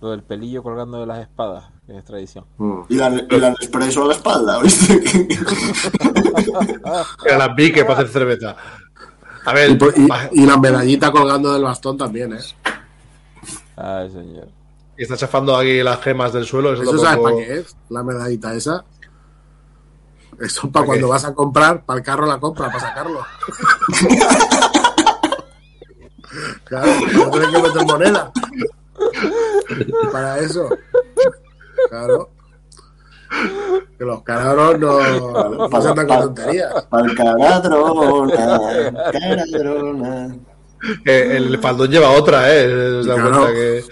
lo 0.01 0.11
del 0.11 0.23
pelillo 0.23 0.61
colgando 0.61 0.99
de 0.99 1.05
las 1.05 1.19
espadas, 1.21 1.71
que 1.87 1.97
es 1.97 2.03
tradición. 2.03 2.43
Mm. 2.57 2.81
Y 2.89 2.95
la, 2.95 3.09
y 3.29 3.39
la 3.39 3.51
Nespresso 3.51 4.03
a 4.03 4.07
la 4.07 4.13
espalda, 4.15 4.61
¿viste? 4.61 5.01
Que 7.23 7.35
la 7.37 7.55
pique 7.55 7.85
para 7.85 7.99
hacer 7.99 8.09
cerveza. 8.09 8.57
A 9.45 9.53
ver, 9.53 9.71
Y, 9.71 9.75
por- 9.75 9.93
y- 9.97 10.05
va- 10.05 10.29
y 10.33 10.45
la 10.45 10.57
medallita 10.57 11.11
colgando 11.13 11.53
del 11.53 11.63
bastón 11.63 11.97
también, 11.97 12.33
¿eh? 12.33 12.39
Ay, 13.77 14.09
señor. 14.11 14.49
y 14.97 15.03
está 15.03 15.15
chafando 15.15 15.55
aquí 15.55 15.81
las 15.81 16.01
gemas 16.01 16.33
del 16.33 16.45
suelo. 16.45 16.73
Eso, 16.73 16.83
¿Eso 16.83 16.91
tampoco- 17.01 17.05
sabes 17.05 17.23
para 17.23 17.35
qué 17.37 17.59
es? 17.61 17.75
La 17.89 18.03
medallita 18.03 18.53
esa. 18.53 18.83
Eso 20.39 20.61
para 20.63 20.71
¿Para 20.71 20.85
cuando 20.85 21.07
qué? 21.07 21.11
vas 21.11 21.25
a 21.25 21.33
comprar, 21.33 21.83
para 21.85 21.99
el 21.99 22.05
carro 22.05 22.25
la 22.25 22.39
compra, 22.39 22.67
para 22.67 22.79
sacarlo. 22.79 23.19
claro, 26.65 26.91
no 27.13 27.29
tienes 27.31 27.49
que 27.49 27.61
meter 27.61 27.85
moneda. 27.85 28.31
Para 30.11 30.39
eso. 30.39 30.69
Claro. 31.89 32.29
Que 33.97 34.05
los 34.05 34.21
carabros 34.23 34.79
no, 34.79 34.99
no 35.67 35.81
se 35.81 35.87
andan 35.89 36.07
con 36.07 36.19
tonterías. 36.19 36.83
Para 36.85 37.05
el 37.05 37.15
caradrona, 37.15 38.59
caradrona. 39.11 40.35
Eh, 41.05 41.37
el 41.37 41.57
faldón 41.59 41.89
lleva 41.89 42.11
otra, 42.11 42.53
¿eh? 42.53 42.97
¿Os 42.99 43.05
da 43.05 43.15
Claro. 43.15 43.31
cuenta 43.39 43.53
que... 43.53 43.85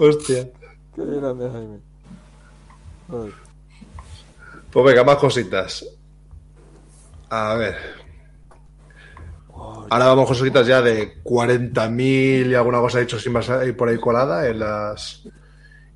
Hostia. 0.00 0.48
Qué 0.94 1.02
grande, 1.04 1.50
Jaime. 1.50 1.78
Ay. 3.10 3.34
Pues 4.74 4.86
venga, 4.86 5.04
más 5.04 5.18
cositas. 5.18 5.86
A 7.30 7.54
ver. 7.54 7.76
Ahora 9.48 10.06
vamos 10.06 10.26
con 10.26 10.36
cositas 10.36 10.66
ya 10.66 10.82
de 10.82 11.22
40.000 11.22 12.50
y 12.50 12.54
alguna 12.56 12.80
cosa 12.80 13.00
hecho 13.00 13.20
sin 13.20 13.34
más 13.34 13.48
ahí 13.50 13.70
por 13.70 13.88
ahí 13.88 13.98
colada 13.98 14.48
en 14.48 14.58
las 14.58 15.28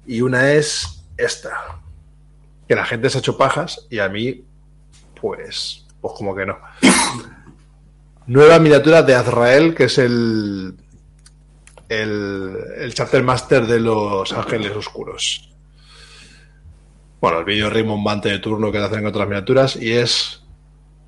y 0.06 0.20
una 0.20 0.52
es 0.52 1.04
esta 1.16 1.80
que 2.68 2.76
la 2.76 2.84
gente 2.84 3.10
se 3.10 3.18
ha 3.18 3.20
hecho 3.20 3.36
pajas 3.36 3.88
y 3.90 3.98
a 3.98 4.08
mí 4.08 4.44
pues 5.20 5.84
pues 6.00 6.14
como 6.16 6.36
que 6.36 6.46
no. 6.46 6.58
Nueva 8.28 8.60
miniatura 8.60 9.02
de 9.02 9.16
Azrael 9.16 9.74
que 9.74 9.84
es 9.84 9.98
el 9.98 10.76
el, 11.88 12.56
el 12.76 12.94
chapter 12.94 13.24
master 13.24 13.66
de 13.66 13.80
los 13.80 14.32
ángeles 14.32 14.70
oscuros. 14.76 15.57
Bueno, 17.20 17.38
el 17.40 17.44
vídeo 17.44 17.68
rimbombante 17.70 18.28
de 18.28 18.38
turno 18.38 18.70
que 18.70 18.78
hacen 18.78 19.04
otras 19.06 19.26
miniaturas 19.28 19.76
y 19.76 19.92
es 19.92 20.42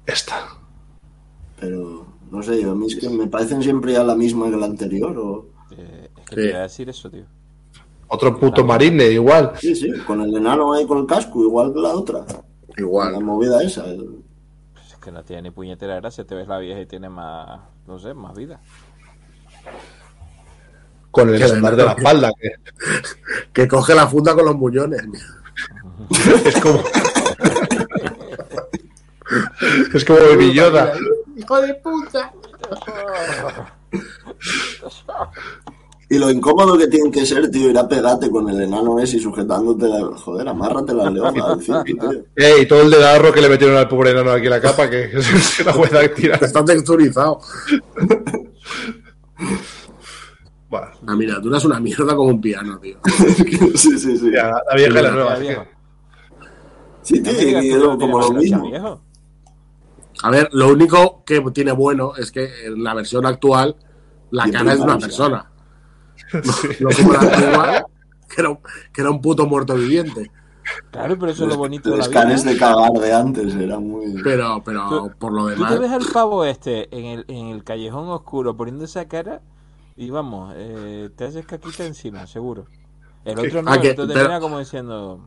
esta. 0.07 0.49
Pero 1.61 2.07
no 2.31 2.43
sé, 2.43 2.65
a 2.65 2.75
mí 2.75 2.87
es 2.87 2.97
que 2.97 3.09
me 3.09 3.27
parecen 3.29 3.63
siempre 3.63 3.93
ya 3.93 4.03
la 4.03 4.17
misma 4.17 4.51
que 4.51 4.57
la 4.57 4.67
anterior. 4.67 5.17
O... 5.19 5.47
Eh, 5.77 6.09
es 6.17 6.25
que 6.25 6.35
Sí. 6.35 6.41
te 6.43 6.49
iba 6.49 6.59
a 6.59 6.63
decir 6.63 6.89
eso, 6.89 7.11
tío. 7.11 7.25
Otro 8.09 8.39
puto 8.41 8.65
marine 8.65 9.05
igual. 9.07 9.53
Sí, 9.61 9.75
sí, 9.77 9.89
con 10.07 10.21
el 10.21 10.37
enano 10.37 10.73
ahí 10.73 10.85
con 10.85 10.99
el 10.99 11.07
casco, 11.07 11.43
igual 11.43 11.73
que 11.73 11.81
la 11.81 11.91
otra. 11.91 12.21
La 12.29 12.43
Igual. 12.77 13.23
movida 13.23 13.63
esa. 13.63 13.85
el- 13.87 14.25
Pues 14.73 14.87
es 14.89 14.97
que 14.97 15.13
no 15.13 15.23
tiene 15.23 15.43
ni 15.43 15.51
puñetera 15.51 15.97
gracia. 15.97 16.25
Te 16.27 16.35
ves 16.35 16.49
la 16.49 16.59
vieja 16.59 16.81
y 16.81 16.87
tiene 16.87 17.09
más, 17.09 17.61
no 17.87 17.99
sé, 18.01 18.15
más 18.15 18.35
vida. 18.37 18.61
Con 21.13 21.29
el 21.29 21.39
Que 21.39 21.45
estandarte 21.45 21.81
de 21.83 21.87
la 21.87 21.93
espalda. 21.93 22.33
Que 22.41 22.51
Que 23.53 23.69
coge 23.69 23.95
la 23.95 24.07
funda 24.09 24.35
con 24.35 24.45
los 24.45 24.57
muñones. 24.57 25.03
es 26.45 26.61
como. 26.61 26.83
es 29.95 30.05
como 30.05 30.19
Baby 30.19 30.55
Yoda. 30.55 30.93
¡Hijo 31.37 31.61
de 31.61 31.75
puta! 31.75 32.33
Y 36.13 36.19
lo 36.19 36.29
incómodo 36.29 36.77
que 36.77 36.89
tiene 36.89 37.09
que 37.13 37.25
ser, 37.25 37.49
tío, 37.53 37.71
ir 37.71 37.79
a 37.79 37.87
pegarte 37.87 38.29
con 38.31 38.49
el 38.49 38.61
enano 38.61 38.99
ese 38.99 39.19
y 39.19 39.21
sujetándote 39.21 39.89
la... 39.89 40.01
Joder, 40.17 40.49
amárrate 40.49 40.93
la 40.93 41.09
leona 41.09 41.45
al 41.45 41.59
tío. 41.61 41.85
Ey, 42.35 42.67
todo 42.67 42.83
el 42.83 42.91
dedarro 42.91 43.33
que 43.33 43.41
le 43.41 43.49
metieron 43.49 43.77
al 43.77 43.87
pobre 43.87 44.11
enano 44.11 44.33
aquí 44.33 44.47
en 44.47 44.51
la 44.51 44.61
capa, 44.61 44.91
que 44.91 45.23
se 45.23 45.63
la 45.63 45.73
puede 45.73 46.09
tirar. 46.09 46.43
Está 46.43 46.65
texturizado. 46.65 47.39
Bueno, 50.69 50.89
La 51.07 51.15
miniatura 51.15 51.59
es 51.59 51.65
una 51.65 51.79
mierda 51.79 52.17
como 52.17 52.31
un 52.31 52.41
piano, 52.41 52.77
tío. 52.81 52.99
sí, 53.77 53.97
sí, 53.97 54.19
sí. 54.19 54.33
ya, 54.35 54.51
la 54.69 54.75
vieja 54.75 54.99
y 54.99 55.03
la 55.03 55.11
nueva. 55.13 55.35
Es 55.35 55.41
viejo. 55.41 55.65
Sí, 57.03 57.21
No 57.21 57.31
tío, 57.31 57.63
y 57.63 57.71
no 57.75 57.99
como 57.99 58.21
lo 58.21 58.33
mismo. 58.33 58.63
viejo. 58.71 59.01
A 60.23 60.31
ver, 60.31 60.49
lo 60.53 60.69
único 60.69 61.23
que 61.25 61.41
tiene 61.53 61.73
bueno 61.73 62.13
es 62.17 62.31
que 62.31 62.67
en 62.67 62.83
la 62.85 62.93
versión 62.95 63.25
actual 63.27 63.77
la 64.31 64.51
cara 64.51 64.73
es 64.73 64.79
de 64.79 64.85
una 64.85 64.99
persona. 64.99 65.47
No 66.81 66.89
como 66.97 67.13
la 67.13 67.21
antigua, 67.21 67.87
que 68.29 68.41
era, 68.41 68.51
un- 68.51 68.59
que 68.93 69.01
era 69.01 69.11
un 69.11 69.21
puto 69.21 69.47
muerto 69.47 69.75
viviente. 69.75 70.31
Claro, 70.93 71.19
pero 71.19 71.33
eso 71.33 71.45
es 71.45 71.49
lo 71.51 71.57
bonito 71.57 71.91
de 71.91 71.97
la 71.97 72.05
Los 72.05 72.09
vida. 72.11 72.21
canes 72.23 72.45
de 72.45 72.57
cagar 72.57 72.93
de 72.93 73.13
antes 73.13 73.55
era 73.57 73.81
muy... 73.81 74.23
Pero, 74.23 74.63
pero 74.65 74.89
Tú- 74.89 75.13
por 75.19 75.33
lo 75.33 75.43
Tú 75.45 75.49
te 75.49 75.55
demás. 75.55 75.79
ves 75.81 75.91
al 75.91 76.05
pavo 76.13 76.45
este 76.45 76.95
en 76.97 77.07
el, 77.07 77.25
en 77.27 77.47
el 77.49 77.65
callejón 77.65 78.09
oscuro 78.11 78.57
poniendo 78.57 78.85
esa 78.85 79.09
cara 79.09 79.41
y 79.97 80.11
vamos, 80.11 80.53
eh, 80.57 81.11
te 81.17 81.25
haces 81.25 81.45
caquita 81.47 81.85
encima, 81.85 82.25
seguro. 82.29 82.67
El 83.25 83.39
otro 83.41 83.63
no, 83.63 83.71
Ah, 83.73 83.75
el 83.77 83.81
que- 83.81 83.91
otro 83.93 84.07
te 84.07 84.15
pero- 84.15 84.27
mira 84.29 84.39
como 84.41 84.59
diciendo... 84.61 85.25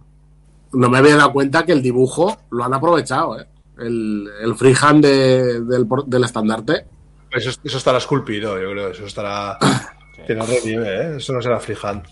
No 0.74 0.90
me 0.90 0.98
había 0.98 1.16
dado 1.16 1.34
cuenta 1.34 1.66
que 1.66 1.72
el 1.72 1.82
dibujo 1.82 2.36
lo 2.52 2.64
han 2.64 2.74
aprovechado, 2.74 3.40
¿eh? 3.40 3.48
El, 3.78 4.28
el 4.42 4.56
freehand 4.56 5.04
de- 5.04 5.62
del, 5.62 5.88
del 6.08 6.24
estandarte. 6.24 6.86
Eso, 7.32 7.50
eso 7.64 7.78
estará 7.78 7.98
esculpido, 7.98 8.60
yo 8.62 8.72
creo. 8.72 8.90
Eso 8.90 9.06
estará. 9.06 9.58
Tiene 10.28 10.46
relieve, 10.46 10.88
¿eh? 11.02 11.18
Eso 11.18 11.34
no 11.34 11.42
será 11.42 11.60
freehand. 11.60 12.04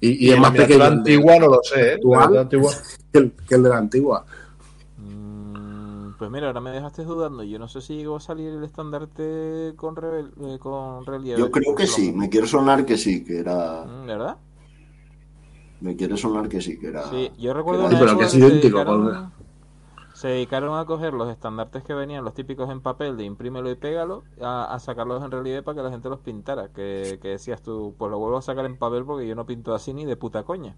Y, 0.00 0.26
y 0.28 0.32
es 0.32 0.38
más 0.38 0.50
pequeño. 0.50 0.84
el 0.84 0.90
de- 0.90 0.96
antigua 0.98 1.38
no 1.38 1.46
lo 1.48 1.60
sé, 1.62 1.80
¿eh? 1.80 1.86
La 1.86 1.94
actual 1.94 2.28
miniatura 2.28 2.40
antigua. 2.42 2.72
que 3.12 3.18
el, 3.18 3.32
que 3.48 3.54
el 3.54 3.62
de 3.62 3.68
la 3.68 3.78
antigua. 3.78 4.24
"Mm, 4.98 6.12
pues 6.18 6.30
mira, 6.30 6.48
ahora 6.48 6.60
me 6.60 6.70
dejaste 6.70 7.04
dudando. 7.04 7.42
Yo 7.44 7.58
no 7.58 7.68
sé 7.68 7.80
si 7.80 7.96
llegó 7.96 8.16
a 8.16 8.20
salir 8.20 8.48
el 8.52 8.64
estandarte 8.64 9.72
con, 9.76 9.94
revel- 9.96 10.32
eh, 10.54 10.58
con 10.58 11.06
relieve. 11.06 11.38
Yo 11.40 11.50
creo 11.50 11.74
que 11.74 11.86
sí, 11.86 12.12
me 12.12 12.28
quiere 12.28 12.46
sonar 12.46 12.84
que 12.84 12.96
sí, 12.98 13.24
que 13.24 13.38
era... 13.38 13.84
Mm, 13.84 14.06
¿Verdad? 14.06 14.36
Me 15.82 15.96
quiere 15.96 16.16
sonar 16.16 16.48
que 16.48 16.60
sí, 16.60 16.78
que 16.78 16.88
era... 16.88 17.02
Sí, 17.10 17.30
yo 17.38 17.52
recuerdo 17.52 17.86
una 17.86 17.98
pero 17.98 18.16
que 18.16 18.24
es 18.24 18.30
se 18.30 18.38
idéntico, 18.38 18.78
dedicaron- 18.78 19.10
Pablo. 19.12 19.30
Se 20.14 20.28
dedicaron 20.28 20.78
a 20.78 20.84
coger 20.84 21.14
los 21.14 21.28
estandartes 21.28 21.82
que 21.82 21.94
venían, 21.94 22.24
los 22.24 22.34
típicos 22.34 22.70
en 22.70 22.80
papel, 22.80 23.16
de 23.16 23.24
imprímelo 23.24 23.68
y 23.70 23.74
pégalo, 23.74 24.22
a, 24.40 24.72
a 24.72 24.78
sacarlos 24.78 25.24
en 25.24 25.32
relieve 25.32 25.62
para 25.64 25.76
que 25.76 25.82
la 25.82 25.90
gente 25.90 26.08
los 26.08 26.20
pintara. 26.20 26.68
Que, 26.68 27.18
que 27.20 27.28
decías 27.28 27.60
tú, 27.62 27.94
pues 27.98 28.08
lo 28.10 28.18
vuelvo 28.20 28.36
a 28.36 28.42
sacar 28.42 28.64
en 28.64 28.76
papel 28.78 29.04
porque 29.04 29.26
yo 29.26 29.34
no 29.34 29.46
pinto 29.46 29.74
así 29.74 29.92
ni 29.92 30.04
de 30.04 30.14
puta 30.16 30.44
coña. 30.44 30.76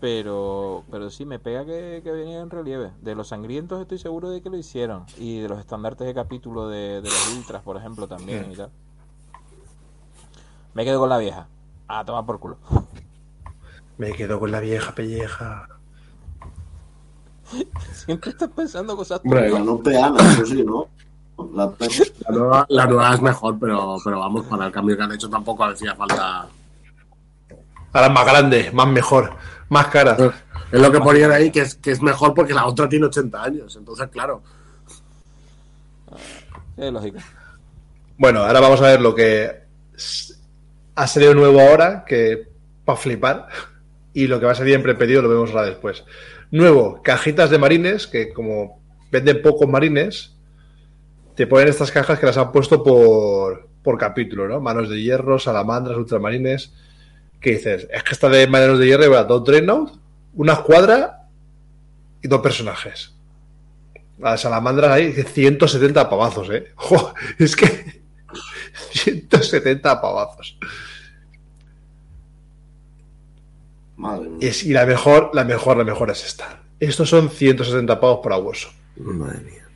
Pero, 0.00 0.82
pero 0.90 1.10
sí, 1.10 1.26
me 1.26 1.38
pega 1.38 1.64
que, 1.64 2.00
que 2.02 2.10
venía 2.10 2.40
en 2.40 2.50
relieve. 2.50 2.90
De 3.02 3.14
los 3.14 3.28
sangrientos 3.28 3.80
estoy 3.80 3.98
seguro 3.98 4.30
de 4.30 4.40
que 4.42 4.50
lo 4.50 4.56
hicieron. 4.56 5.04
Y 5.18 5.38
de 5.40 5.48
los 5.48 5.60
estandartes 5.60 6.06
de 6.08 6.14
capítulo 6.14 6.66
de, 6.68 7.02
de 7.02 7.08
los 7.08 7.36
ultras, 7.36 7.62
por 7.62 7.76
ejemplo, 7.76 8.08
también 8.08 8.50
y 8.50 8.56
tal. 8.56 8.70
Me 10.74 10.84
quedo 10.84 10.98
con 10.98 11.08
la 11.10 11.18
vieja. 11.18 11.46
A 11.86 12.04
tomar 12.04 12.24
por 12.26 12.40
culo. 12.40 12.56
Me 14.00 14.12
quedo 14.12 14.40
con 14.40 14.50
la 14.50 14.60
vieja 14.60 14.94
pelleja. 14.94 15.68
Siempre 17.92 18.30
estás 18.30 18.48
pensando 18.48 18.96
cosas 18.96 19.20
Hombre, 19.22 19.50
La 19.50 19.58
no 19.58 19.78
peana, 19.82 20.32
eso 20.32 20.46
sí, 20.46 20.64
¿no? 20.64 20.88
La 21.52 21.70
La 22.26 22.30
nueva, 22.34 22.66
la 22.70 22.86
nueva 22.86 23.14
es 23.14 23.20
mejor, 23.20 23.58
pero, 23.60 23.98
pero 24.02 24.20
vamos, 24.20 24.46
para 24.46 24.68
el 24.68 24.72
cambio 24.72 24.96
que 24.96 25.02
han 25.02 25.12
hecho 25.12 25.28
tampoco 25.28 25.64
hacía 25.64 25.94
falta. 25.94 26.48
Ahora 27.92 28.06
es 28.06 28.12
más 28.14 28.24
grande, 28.24 28.70
más 28.72 28.88
mejor, 28.88 29.34
más 29.68 29.88
cara. 29.88 30.16
Es 30.72 30.80
lo 30.80 30.90
que 30.90 31.00
ponían 31.00 31.32
ahí, 31.32 31.50
que 31.50 31.60
es, 31.60 31.74
que 31.74 31.90
es 31.90 32.00
mejor 32.00 32.32
porque 32.32 32.54
la 32.54 32.64
otra 32.64 32.88
tiene 32.88 33.04
80 33.04 33.42
años. 33.42 33.76
Entonces, 33.76 34.08
claro. 34.08 34.40
Es 36.78 36.90
lógico. 36.90 37.18
Bueno, 38.16 38.44
ahora 38.44 38.60
vamos 38.60 38.80
a 38.80 38.86
ver 38.86 39.02
lo 39.02 39.14
que 39.14 39.62
ha 40.94 41.06
salido 41.06 41.34
nuevo 41.34 41.60
ahora, 41.60 42.02
que 42.06 42.48
para 42.86 42.96
flipar. 42.96 43.48
Y 44.12 44.26
lo 44.26 44.40
que 44.40 44.46
va 44.46 44.52
a 44.52 44.56
salir 44.56 44.74
en 44.74 44.82
prepedido 44.82 45.22
lo 45.22 45.28
vemos 45.28 45.50
ahora 45.50 45.66
después. 45.66 46.04
Nuevo, 46.50 47.00
cajitas 47.02 47.50
de 47.50 47.58
marines, 47.58 48.06
que 48.06 48.32
como 48.32 48.80
venden 49.10 49.42
pocos 49.42 49.68
marines, 49.68 50.34
te 51.36 51.46
ponen 51.46 51.68
estas 51.68 51.90
cajas 51.90 52.18
que 52.18 52.26
las 52.26 52.36
han 52.36 52.52
puesto 52.52 52.82
por, 52.82 53.68
por 53.82 53.98
capítulo, 53.98 54.48
¿no? 54.48 54.60
Manos 54.60 54.88
de 54.88 55.00
hierro, 55.00 55.38
salamandras, 55.38 55.96
ultramarines. 55.96 56.72
¿Qué 57.40 57.52
dices? 57.52 57.88
Es 57.90 58.02
que 58.02 58.12
esta 58.12 58.28
de 58.28 58.46
manos 58.46 58.78
de 58.78 58.86
hierro 58.86 59.04
lleva 59.04 59.24
dos 59.24 59.44
Dreadnought, 59.44 59.92
una 60.34 60.54
escuadra 60.54 61.28
y 62.22 62.28
dos 62.28 62.40
personajes. 62.40 63.14
Las 64.18 64.42
salamandras 64.42 64.90
hay 64.90 65.12
170 65.12 66.10
pavazos, 66.10 66.50
¿eh? 66.50 66.74
Es 67.38 67.56
que 67.56 67.66
170 68.92 70.00
pavazos. 70.00 70.58
Madre 74.00 74.30
mía. 74.30 74.38
Es- 74.48 74.64
y 74.64 74.72
la 74.72 74.86
mejor, 74.86 75.30
la 75.34 75.44
mejor, 75.44 75.76
la 75.76 75.84
mejor 75.84 76.10
es 76.10 76.24
esta. 76.24 76.62
Estos 76.80 77.10
son 77.10 77.28
170 77.28 78.00
pavos 78.00 78.20
por 78.22 78.32
hueso. 78.32 78.70
Madre 78.96 79.40
mía. 79.40 79.66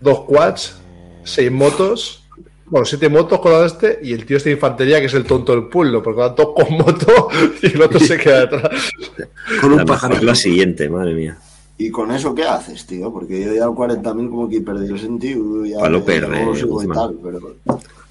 Dos 0.00 0.22
quads, 0.22 0.76
seis 1.22 1.52
motos, 1.52 2.26
bueno, 2.66 2.84
siete 2.84 3.08
motos 3.08 3.38
con 3.40 3.64
este 3.64 4.00
y 4.02 4.12
el 4.12 4.24
tío 4.26 4.36
este 4.36 4.48
de 4.50 4.54
infantería 4.56 4.98
que 4.98 5.06
es 5.06 5.14
el 5.14 5.24
tonto 5.24 5.52
del 5.52 5.68
pueblo, 5.68 6.02
porque 6.02 6.20
van 6.20 6.34
todos 6.34 6.54
con 6.54 6.78
moto 6.78 7.28
y 7.62 7.66
el 7.66 7.82
otro 7.82 8.00
se 8.00 8.16
queda 8.16 8.40
detrás. 8.46 8.90
Con 9.60 9.72
un 9.72 9.84
pájaro. 9.84 10.14
es 10.16 10.22
la 10.24 10.34
siguiente, 10.34 10.88
madre 10.88 11.14
mía. 11.14 11.38
¿Y 11.78 11.90
con 11.90 12.10
eso 12.10 12.34
qué 12.34 12.44
haces, 12.44 12.84
tío? 12.86 13.12
Porque 13.12 13.44
yo 13.44 13.54
ya 13.54 13.64
al 13.64 13.70
40.000 13.70 14.28
como 14.30 14.48
que 14.48 14.60
perdí 14.60 14.92
el 14.92 14.98
sentido. 14.98 15.64
Ya 15.64 15.78
Pa' 15.78 15.88
lo 15.88 16.00
ya 16.00 16.04
perder, 16.04 16.46
no 16.66 16.94
tal, 16.94 17.18
pero, 17.22 17.40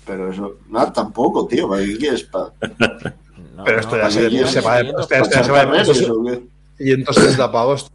pero 0.07 0.31
eso... 0.31 0.55
Nada, 0.69 0.91
tampoco, 0.91 1.45
tío. 1.45 1.69
¿Para 1.69 1.83
qué 1.83 1.97
quieres? 1.97 2.23
¿Para 2.23 2.51
No, 3.59 3.65
Pero 3.65 3.79
esto 3.81 3.97
no, 3.97 4.03
ya 4.03 4.09
se- 4.09 4.21
va- 4.23 4.29
lleguen 4.29 4.45
hostia, 4.45 4.61
500 4.61 5.01
hostia, 5.21 5.43
se 5.43 5.51
va- 5.51 5.57
carreras 5.59 5.89
o 5.89 6.23
qué? 6.23 6.41
170 6.77 7.51
pavos, 7.51 7.91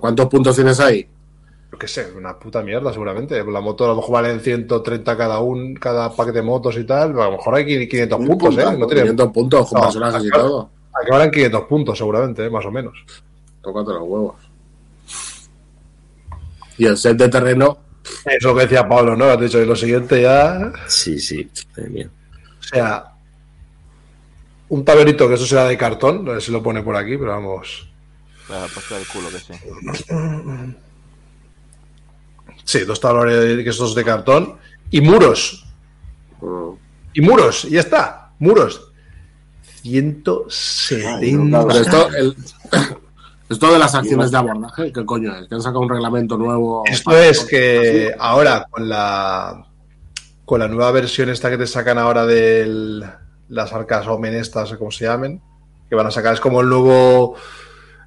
¿Cuántos 0.00 0.26
puntos 0.26 0.54
tienes 0.56 0.80
ahí? 0.80 1.08
yo 1.70 1.78
qué 1.78 1.86
sé, 1.86 2.08
una 2.16 2.36
puta 2.38 2.62
mierda 2.62 2.90
seguramente. 2.92 3.44
La 3.44 3.60
moto 3.60 3.84
a 3.84 3.88
lo 3.88 3.96
mejor 3.96 4.10
valen 4.14 4.40
130 4.40 5.16
cada 5.16 5.38
un, 5.38 5.74
cada 5.74 6.10
pack 6.14 6.32
de 6.32 6.42
motos 6.42 6.76
y 6.78 6.84
tal, 6.84 7.10
a 7.20 7.24
lo 7.26 7.32
mejor 7.32 7.54
hay 7.54 7.86
500 7.88 8.18
Mil 8.18 8.28
puntos, 8.30 8.58
¿eh? 8.58 8.76
No 8.76 8.86
tiene, 8.86 9.02
500 9.02 9.28
puntos 9.32 9.68
con 9.68 9.78
No, 9.80 9.84
personajes 9.86 10.24
y 10.24 10.30
todo. 10.30 10.70
valen 11.10 11.30
500 11.30 11.62
puntos 11.64 11.96
seguramente, 11.96 12.44
¿eh? 12.46 12.50
más 12.50 12.64
o 12.66 12.70
menos. 12.72 12.94
Tócate 13.62 13.90
los 13.92 14.02
huevos. 14.02 14.34
Y 16.78 16.86
el 16.86 16.96
set 16.96 17.16
de 17.16 17.28
terreno, 17.28 17.78
Eso 18.24 18.36
es 18.36 18.42
lo 18.44 18.54
que 18.54 18.62
decía 18.62 18.88
Pablo, 18.88 19.14
¿no? 19.16 19.26
Has 19.26 19.38
dicho, 19.40 19.60
y 19.60 19.66
lo 19.66 19.76
siguiente 19.76 20.22
ya. 20.22 20.72
Sí, 20.86 21.18
sí. 21.20 21.48
O 21.76 22.62
sea, 22.62 23.04
un 24.70 24.84
tablerito 24.84 25.28
que 25.28 25.34
eso 25.34 25.46
será 25.46 25.64
de 25.66 25.76
cartón, 25.78 26.24
no 26.24 26.34
sé 26.34 26.40
si 26.42 26.52
lo 26.52 26.62
pone 26.62 26.82
por 26.82 26.96
aquí, 26.96 27.16
pero 27.16 27.30
vamos. 27.30 27.88
La 28.48 28.60
del 28.62 29.06
culo 29.12 29.28
que 29.28 29.38
sí. 29.38 29.52
Sí, 32.64 32.80
dos 32.80 33.00
tablones 33.00 33.62
que 33.64 33.70
estos 33.70 33.94
de 33.94 34.04
cartón. 34.04 34.56
Y 34.90 35.00
muros. 35.00 35.66
Mm. 36.40 36.70
Y 37.14 37.20
muros. 37.20 37.64
Y 37.66 37.70
ya 37.70 37.80
está. 37.80 38.32
Muros. 38.38 38.92
170. 39.82 41.66
Pero 41.66 41.80
esto, 41.80 42.08
el- 42.14 42.36
esto 43.48 43.72
de 43.72 43.78
las 43.78 43.94
acciones 43.94 44.30
de 44.30 44.36
abordaje, 44.38 44.92
¿qué 44.92 45.04
coño 45.04 45.34
es? 45.36 45.48
Que 45.48 45.54
han 45.54 45.62
sacado 45.62 45.80
un 45.80 45.88
reglamento 45.88 46.36
nuevo. 46.36 46.84
Esto 46.86 47.16
es 47.16 47.44
que 47.44 48.14
ahora 48.18 48.66
con 48.70 48.88
la 48.88 49.64
con 50.44 50.60
la 50.60 50.68
nueva 50.68 50.90
versión 50.92 51.28
esta 51.28 51.50
que 51.50 51.58
te 51.58 51.66
sacan 51.66 51.98
ahora 51.98 52.24
de 52.24 53.02
las 53.48 53.72
arcas 53.72 54.06
Omen 54.06 54.34
estas, 54.34 54.72
o 54.72 54.78
como 54.78 54.90
se 54.90 55.04
llamen, 55.06 55.40
que 55.88 55.94
van 55.94 56.06
a 56.06 56.10
sacar, 56.10 56.34
es 56.34 56.40
como 56.40 56.60
el 56.60 56.68
nuevo 56.68 57.34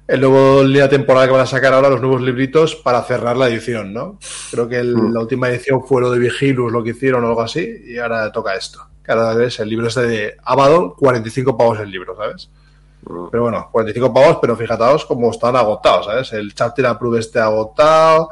el 0.08 0.20
nuevo 0.20 0.62
línea 0.64 0.88
temporal 0.88 1.26
que 1.26 1.32
van 1.32 1.42
a 1.42 1.46
sacar 1.46 1.72
ahora, 1.72 1.88
los 1.88 2.00
nuevos 2.00 2.20
libritos 2.20 2.74
para 2.74 3.02
cerrar 3.02 3.36
la 3.36 3.46
edición, 3.48 3.92
¿no? 3.94 4.18
Creo 4.50 4.68
que 4.68 4.76
el- 4.78 4.96
Mm. 4.96 5.12
la 5.14 5.20
última 5.20 5.48
edición 5.48 5.84
fue 5.86 6.02
lo 6.02 6.10
de 6.10 6.18
Vigilus, 6.18 6.72
lo 6.72 6.82
que 6.82 6.90
hicieron 6.90 7.24
o 7.24 7.28
algo 7.28 7.40
así, 7.40 7.82
y 7.86 7.98
ahora 7.98 8.30
toca 8.32 8.54
esto. 8.54 8.80
Cada 9.02 9.32
vez 9.34 9.58
el 9.60 9.68
libro 9.68 9.86
este 9.86 10.02
de 10.02 10.36
Abaddon, 10.44 10.90
45 10.94 11.56
pavos 11.56 11.78
el 11.80 11.90
libro, 11.90 12.16
¿sabes? 12.16 12.50
Mm. 13.08 13.28
Pero 13.30 13.42
bueno, 13.44 13.68
45 13.70 14.12
pavos, 14.12 14.38
pero 14.40 14.56
fíjataos 14.56 15.06
cómo 15.06 15.30
están 15.30 15.54
agotados, 15.56 16.06
¿sabes? 16.06 16.32
El 16.32 16.52
chapter 16.52 16.84
approve 16.86 17.20
este 17.20 17.38
agotado, 17.38 18.28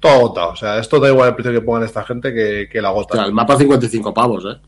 todo 0.00 0.12
agotado. 0.12 0.50
O 0.52 0.56
sea, 0.56 0.78
esto 0.78 0.98
da 0.98 1.08
igual 1.08 1.28
el 1.28 1.34
precio 1.34 1.52
que 1.52 1.60
pongan 1.60 1.84
esta 1.84 2.02
gente 2.04 2.32
que, 2.34 2.68
que 2.72 2.80
la 2.82 2.90
O 2.90 2.94
agota. 2.98 3.16
sea, 3.16 3.26
el 3.26 3.32
mapa 3.32 3.56
55 3.56 4.12
pavos, 4.14 4.44
¿eh? 4.46 4.58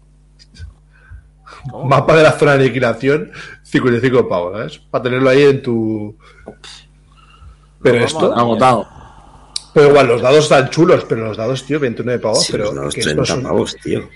¿Cómo? 1.70 1.84
Mapa 1.88 2.16
de 2.16 2.22
la 2.22 2.32
zona 2.32 2.56
de 2.56 2.64
aniquilación, 2.64 3.30
55 3.62 4.28
pavos, 4.28 4.52
¿sabes? 4.52 4.78
Para 4.90 5.04
tenerlo 5.04 5.30
ahí 5.30 5.42
en 5.42 5.62
tu... 5.62 6.16
Pero 7.82 8.04
esto... 8.04 8.34
Agotado. 8.34 8.88
Pero 9.74 9.88
igual, 9.88 10.06
los 10.06 10.22
dados 10.22 10.44
están 10.44 10.70
chulos, 10.70 11.04
pero 11.08 11.24
los 11.24 11.36
dados, 11.36 11.64
tío, 11.64 11.80
29 11.80 12.20
pavos. 12.20 12.44
Sí, 12.44 12.52
pero 12.52 12.66
los 12.66 12.74
dados 12.76 12.94
que, 12.94 13.00
esto 13.00 13.10
30 13.10 13.22
es 13.24 13.38
un, 13.38 13.42
pavos, 13.42 13.76
tío. 13.82 14.08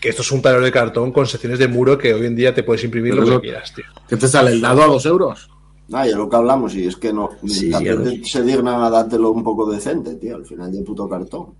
Que 0.00 0.08
esto 0.08 0.22
es 0.22 0.32
un 0.32 0.40
tablero 0.40 0.64
de 0.64 0.72
cartón 0.72 1.12
con 1.12 1.26
secciones 1.26 1.58
de 1.58 1.68
muro 1.68 1.98
que 1.98 2.14
hoy 2.14 2.24
en 2.24 2.34
día 2.34 2.54
te 2.54 2.62
puedes 2.62 2.82
imprimir 2.82 3.14
Pero 3.14 3.26
lo 3.26 3.40
que 3.40 3.48
quieras, 3.48 3.74
tío. 3.74 3.84
¿Qué 4.08 4.16
te 4.16 4.26
sale 4.26 4.52
el 4.52 4.62
dado 4.62 4.82
a 4.82 4.86
dos 4.86 5.04
euros? 5.04 5.50
Ah, 5.92 6.06
ya 6.06 6.16
lo 6.16 6.28
que 6.28 6.36
hablamos, 6.36 6.74
y 6.74 6.86
es 6.86 6.96
que 6.96 7.12
no 7.12 7.30
Sí, 7.46 7.70
también 7.70 8.24
se 8.24 8.42
dignan 8.42 8.82
a 8.82 8.90
dártelo 8.90 9.30
un 9.30 9.44
poco 9.44 9.70
decente, 9.70 10.14
tío. 10.14 10.36
Al 10.36 10.46
final 10.46 10.72
de 10.72 10.82
puto 10.82 11.06
cartón. 11.06 11.54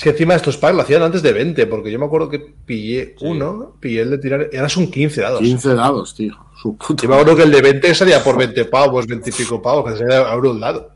Es 0.00 0.04
que 0.04 0.10
encima 0.12 0.34
estos 0.34 0.56
packs 0.56 0.74
lo 0.74 0.80
hacían 0.80 1.02
antes 1.02 1.20
de 1.20 1.30
20, 1.30 1.66
porque 1.66 1.92
yo 1.92 1.98
me 1.98 2.06
acuerdo 2.06 2.30
que 2.30 2.38
pillé 2.38 3.14
Sí. 3.18 3.26
uno, 3.26 3.76
pillé 3.80 4.00
el 4.00 4.08
de 4.08 4.16
tirar, 4.16 4.48
y 4.50 4.56
ahora 4.56 4.70
son 4.70 4.90
15 4.90 5.20
dados. 5.20 5.40
15 5.40 5.74
dados, 5.74 6.14
tío. 6.14 6.34
Su 6.56 6.74
puta 6.74 7.02
Yo 7.02 7.08
me 7.10 7.16
acuerdo 7.16 7.36
que 7.36 7.42
el 7.42 7.50
de 7.50 7.60
20 7.60 7.94
salía 7.94 8.24
por 8.24 8.38
20 8.38 8.64
pavos, 8.64 9.06
20 9.06 9.28
y 9.28 9.32
pico 9.34 9.60
pavos, 9.60 9.84
que 9.92 9.98
salía 9.98 10.20
a 10.20 10.32
euro 10.32 10.52
el 10.52 10.60
dado. 10.60 10.88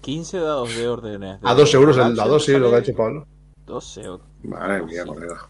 15 0.00 0.38
dados 0.38 0.74
de 0.76 0.88
órdenes. 0.88 1.40
de 1.40 1.48
A 1.48 1.54
2 1.54 1.74
euros 1.74 1.96
el 1.98 2.16
dado, 2.16 2.40
sí, 2.40 2.50
lo 2.58 2.70
que 2.70 2.74
ha 2.74 2.78
hecho 2.80 2.96
Pablo. 2.96 3.28
12 3.64 4.00
euros. 4.00 4.26
Madre 4.42 4.82
mía, 4.82 5.04
colega. 5.06 5.46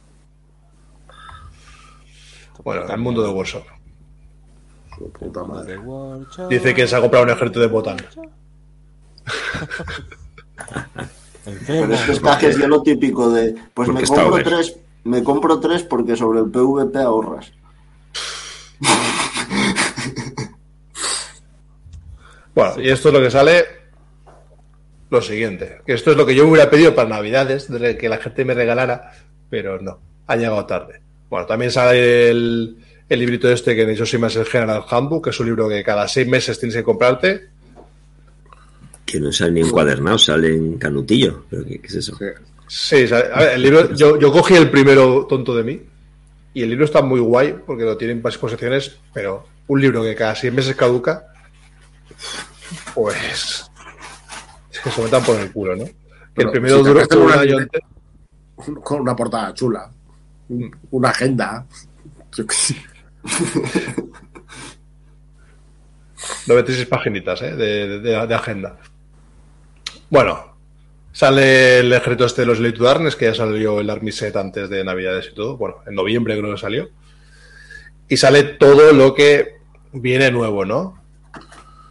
Bueno, 2.63 2.83
el 2.93 2.99
mundo 2.99 3.23
de 3.23 3.31
Warzone. 3.31 3.65
Su 4.99 5.11
puta 5.13 5.45
madre. 5.45 5.79
Dice 6.51 6.75
que 6.75 6.87
se 6.87 6.95
ha 6.95 7.01
comprado 7.01 7.25
un 7.25 7.31
ejército 7.31 7.61
de 7.61 7.69
botán. 7.69 7.97
Pero 11.67 11.95
es 11.95 12.01
que 12.01 12.13
es 12.13 12.21
que 12.21 12.49
es 12.49 12.59
ya 12.59 12.67
lo 12.67 12.83
típico 12.83 13.31
de. 13.31 13.55
Pues 13.75 13.89
me 13.89 14.03
compro 14.03 14.43
tres. 14.43 14.77
Me 15.05 15.23
compro 15.23 15.61
tres 15.61 15.83
porque 15.83 16.17
sobre 16.17 16.41
el 16.41 16.51
PVP 16.51 16.99
ahorras. 16.99 17.53
Bueno, 22.55 22.81
y 22.83 22.91
esto 22.91 23.09
es 23.09 23.15
lo 23.15 23.21
que 23.21 23.31
sale. 23.31 23.65
Lo 25.11 25.23
siguiente. 25.23 25.81
Que 25.87 25.95
esto 25.95 26.11
es 26.11 26.17
lo 26.17 26.27
que 26.27 26.35
yo 26.35 26.47
hubiera 26.47 26.69
pedido 26.69 26.95
para 26.95 27.09
Navidades, 27.09 27.71
de 27.71 27.97
que 27.97 28.09
la 28.09 28.19
gente 28.19 28.45
me 28.45 28.53
regalara, 28.53 29.13
pero 29.49 29.81
no. 29.81 30.01
Ha 30.27 30.37
llegado 30.37 30.67
tarde. 30.67 31.01
Bueno, 31.31 31.47
también 31.47 31.71
sale 31.71 32.31
el, 32.31 32.77
el 33.09 33.19
librito 33.19 33.51
este 33.51 33.75
que 33.75 33.87
de 33.87 33.93
hecho 33.93 34.05
es 34.05 34.37
el 34.37 34.45
General 34.45 34.85
Handbook, 34.89 35.25
que 35.25 35.31
es 35.31 35.41
un 35.41 35.47
libro 35.47 35.69
que 35.69 35.83
cada 35.85 36.09
seis 36.09 36.27
meses 36.27 36.59
tienes 36.59 36.77
que 36.77 36.83
comprarte. 36.83 37.49
Que 39.11 39.19
no 39.21 39.33
sale 39.33 39.53
ni 39.53 39.61
encuadernado, 39.63 40.19
sale 40.19 40.55
en 40.55 40.77
canutillo. 40.77 41.45
¿Pero 41.49 41.65
qué, 41.65 41.79
qué 41.81 41.87
es 41.87 41.95
eso? 41.95 42.19
Sí. 42.67 43.07
A 43.13 43.39
ver, 43.41 43.53
el 43.55 43.63
libro, 43.63 43.95
yo, 43.95 44.19
yo 44.19 44.31
cogí 44.31 44.55
el 44.55 44.71
primero 44.71 45.25
tonto 45.27 45.57
de 45.57 45.65
mí. 45.65 45.81
Y 46.53 46.63
el 46.63 46.69
libro 46.71 46.85
está 46.85 47.01
muy 47.01 47.21
guay 47.21 47.55
porque 47.67 47.85
lo 47.85 47.97
tienen 47.97 48.21
para 48.21 48.35
exposiciones, 48.35 48.99
pero 49.15 49.47
un 49.69 49.81
libro 49.81 50.03
que 50.03 50.15
cada 50.15 50.35
seis 50.35 50.53
meses 50.53 50.77
caduca, 50.77 51.27
pues. 52.95 53.71
Es 54.73 54.81
que 54.81 54.91
se 54.91 55.03
metan 55.03 55.23
por 55.25 55.37
el 55.41 55.51
culo, 55.53 55.77
¿no? 55.77 55.85
Que 55.87 55.95
Pero 56.35 56.49
el 56.49 56.53
primero 56.53 56.79
si 56.79 56.85
duró 56.85 57.01
un 57.17 57.23
una 57.23 57.41
año 57.41 57.61
entero. 57.61 57.87
Con 58.83 59.01
una 59.01 59.15
portada 59.17 59.55
chula. 59.55 59.91
Un- 60.51 60.77
Una 60.91 61.11
agenda. 61.11 61.65
Yo 62.37 62.47
qué 62.47 62.55
sé. 62.55 62.77
96 66.47 66.87
paginitas 66.89 67.41
¿eh? 67.43 67.55
de, 67.55 68.01
de- 68.01 68.27
de 68.27 68.35
agenda. 68.35 68.79
Bueno, 70.11 70.57
sale 71.13 71.81
el 71.81 71.93
ejército 71.93 72.25
este 72.25 72.43
de 72.43 72.47
los 72.47 72.61
Late 72.61 72.83
Darkness, 72.83 73.15
que 73.15 73.27
ya 73.27 73.35
salió 73.35 73.81
el 73.81 73.91
Army 73.91 74.11
Set 74.11 74.37
antes 74.37 74.71
de 74.71 74.83
Navidades 74.83 75.29
y 75.31 75.35
todo. 75.35 75.59
Bueno, 75.59 75.77
en 75.87 75.95
noviembre 75.95 76.39
creo 76.39 76.55
que 76.55 76.61
salió. 76.61 76.89
Y 78.09 78.17
sale 78.17 78.43
todo 78.43 78.93
lo 78.95 79.15
que 79.15 79.59
viene 79.93 80.31
nuevo, 80.31 80.65
¿no? 80.65 81.03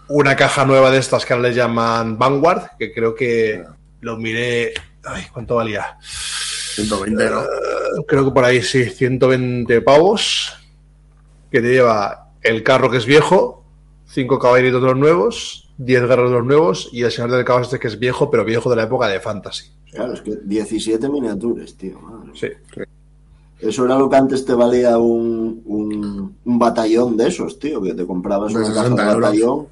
Una 0.07 0.35
caja 0.35 0.65
nueva 0.65 0.89
de 0.89 0.97
estas 0.97 1.25
que 1.25 1.33
ahora 1.33 1.49
le 1.49 1.55
llaman 1.55 2.17
Vanguard, 2.17 2.71
que 2.79 2.91
creo 2.91 3.13
que 3.13 3.63
lo 4.01 4.17
miré. 4.17 4.73
Ay, 5.03 5.27
¿cuánto 5.31 5.55
valía? 5.55 5.97
120, 6.01 7.29
¿no? 7.29 7.43
creo 8.07 8.25
que 8.25 8.31
por 8.31 8.45
ahí 8.45 8.63
sí, 8.63 8.85
120 8.85 9.81
pavos, 9.81 10.57
que 11.51 11.61
te 11.61 11.67
lleva 11.67 12.31
el 12.41 12.63
carro 12.63 12.89
que 12.89 12.97
es 12.97 13.05
viejo, 13.05 13.63
5 14.07 14.39
caballeritos 14.39 14.81
de 14.81 14.87
los 14.87 14.97
nuevos, 14.97 15.66
10 15.77 16.01
guerreros 16.01 16.31
de 16.31 16.37
los 16.37 16.45
nuevos 16.45 16.89
y 16.91 17.03
el 17.03 17.11
señor 17.11 17.31
del 17.31 17.45
caos 17.45 17.63
este 17.67 17.79
que 17.79 17.87
es 17.87 17.99
viejo, 17.99 18.29
pero 18.31 18.43
viejo 18.45 18.69
de 18.69 18.75
la 18.75 18.83
época 18.83 19.07
de 19.07 19.19
Fantasy. 19.19 19.71
Claro, 19.91 20.13
es 20.13 20.21
que 20.21 20.35
17 20.43 21.07
miniaturas, 21.09 21.73
tío. 21.75 21.99
madre. 21.99 22.31
Sí. 22.35 22.47
Eso 23.59 23.85
era 23.85 23.97
lo 23.97 24.09
que 24.09 24.15
antes 24.15 24.45
te 24.45 24.53
valía 24.53 24.97
un, 24.99 25.61
un, 25.65 26.35
un 26.43 26.59
batallón 26.59 27.17
de 27.17 27.27
esos, 27.29 27.57
tío. 27.57 27.81
Que 27.81 27.93
te 27.95 28.05
comprabas 28.05 28.53
una 28.53 28.67
caja 28.67 28.81
60 28.83 29.05
de 29.07 29.15
batallón 29.19 29.67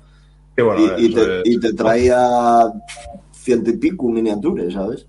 Y 0.57 0.61
bueno, 0.61 0.82
y, 0.98 1.03
y 1.03 1.06
eso 1.14 1.15
te, 1.26 1.38
es- 1.38 1.41
y 1.45 1.60
te 1.60 1.73
traía 1.73 2.72
ciento 3.34 3.69
y 3.69 3.73
pico 3.77 4.07
miniaturas, 4.10 4.73
¿sabes? 4.73 5.06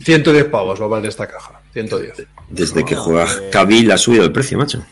110 0.00 0.44
pavos 0.46 0.80
va 0.80 0.84
a 0.86 0.88
valer 0.88 1.08
esta 1.08 1.26
caja, 1.26 1.60
110. 1.72 2.26
Desde 2.50 2.84
que 2.84 2.94
No, 2.96 3.00
juega. 3.02 3.28
Kabil 3.52 3.90
ha 3.92 3.96
subido 3.98 4.24
el 4.24 4.32
precio, 4.32 4.58
macho. 4.58 4.82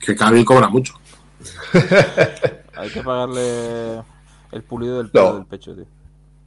Que 0.00 0.14
Cabil 0.16 0.44
cobra 0.44 0.68
mucho. 0.68 0.94
Hay 2.76 2.90
que 2.90 3.02
pagarle 3.02 4.02
el 4.52 4.62
pulido 4.62 4.98
del 4.98 5.10
pelo 5.10 5.24
No. 5.30 5.34
del 5.36 5.46
pecho, 5.46 5.74
tío. 5.74 5.84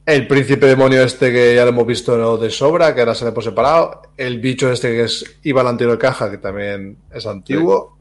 El 0.06 0.26
príncipe 0.26 0.66
demonio 0.66 1.02
este 1.02 1.30
que 1.30 1.54
ya 1.54 1.62
lo 1.64 1.68
hemos 1.70 1.86
visto 1.86 2.16
¿no? 2.16 2.36
de 2.36 2.50
sobra, 2.50 2.94
que 2.94 3.00
ahora 3.00 3.14
sale 3.14 3.32
por 3.32 3.44
separado. 3.44 4.02
El 4.16 4.40
bicho 4.40 4.70
este 4.72 4.88
que 4.88 5.04
es 5.04 5.38
iba 5.42 5.60
al 5.60 5.68
anterior 5.68 5.98
caja, 5.98 6.30
que 6.30 6.38
también 6.38 6.96
es 7.12 7.26
antiguo. 7.26 7.96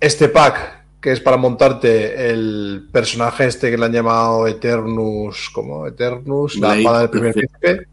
Este 0.00 0.28
pack, 0.28 0.84
que 1.00 1.12
es 1.12 1.20
para 1.20 1.36
montarte 1.36 2.30
el 2.30 2.88
personaje 2.92 3.46
este 3.46 3.70
que 3.70 3.78
le 3.78 3.86
han 3.86 3.92
llamado 3.92 4.46
Eternus, 4.46 5.50
¿cómo? 5.54 5.86
Eternus, 5.86 6.56
la 6.56 6.76
espada 6.76 7.00
del 7.00 7.10
primer 7.10 7.32
príncipe. 7.34 7.86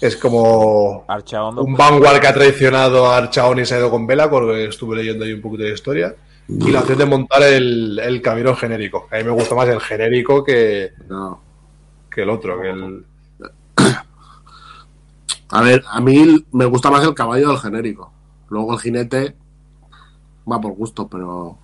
Es 0.00 0.16
como 0.16 1.04
Archaondo. 1.08 1.62
un 1.62 1.74
Vanguard 1.74 2.20
que 2.20 2.26
ha 2.26 2.34
traicionado 2.34 3.06
a 3.06 3.18
Archaon 3.18 3.58
y 3.60 3.66
se 3.66 3.74
ha 3.74 3.78
ido 3.78 3.90
con 3.90 4.06
Vela, 4.06 4.30
porque 4.30 4.64
estuve 4.64 4.96
leyendo 4.96 5.24
ahí 5.24 5.32
un 5.32 5.42
poquito 5.42 5.64
de 5.64 5.74
historia. 5.74 6.14
Y 6.58 6.70
la 6.70 6.80
opción 6.80 6.98
de 6.98 7.06
montar 7.06 7.42
el, 7.42 7.98
el 7.98 8.20
camino 8.22 8.54
genérico. 8.56 9.06
A 9.12 9.16
mí 9.18 9.24
me 9.24 9.30
gusta 9.30 9.54
más 9.54 9.68
el 9.68 9.80
genérico 9.80 10.42
que, 10.42 10.92
No. 11.08 11.40
que 12.10 12.22
el 12.22 12.30
otro, 12.30 12.60
que 12.60 12.70
el... 12.70 13.04
A 15.52 15.62
ver, 15.62 15.82
a 15.88 16.00
mí 16.00 16.44
me 16.52 16.64
gusta 16.66 16.90
más 16.90 17.04
el 17.04 17.14
caballo 17.14 17.48
del 17.48 17.58
genérico. 17.58 18.12
Luego 18.50 18.74
el 18.74 18.80
jinete 18.80 19.34
va 20.50 20.60
por 20.60 20.72
gusto, 20.72 21.08
pero 21.08 21.58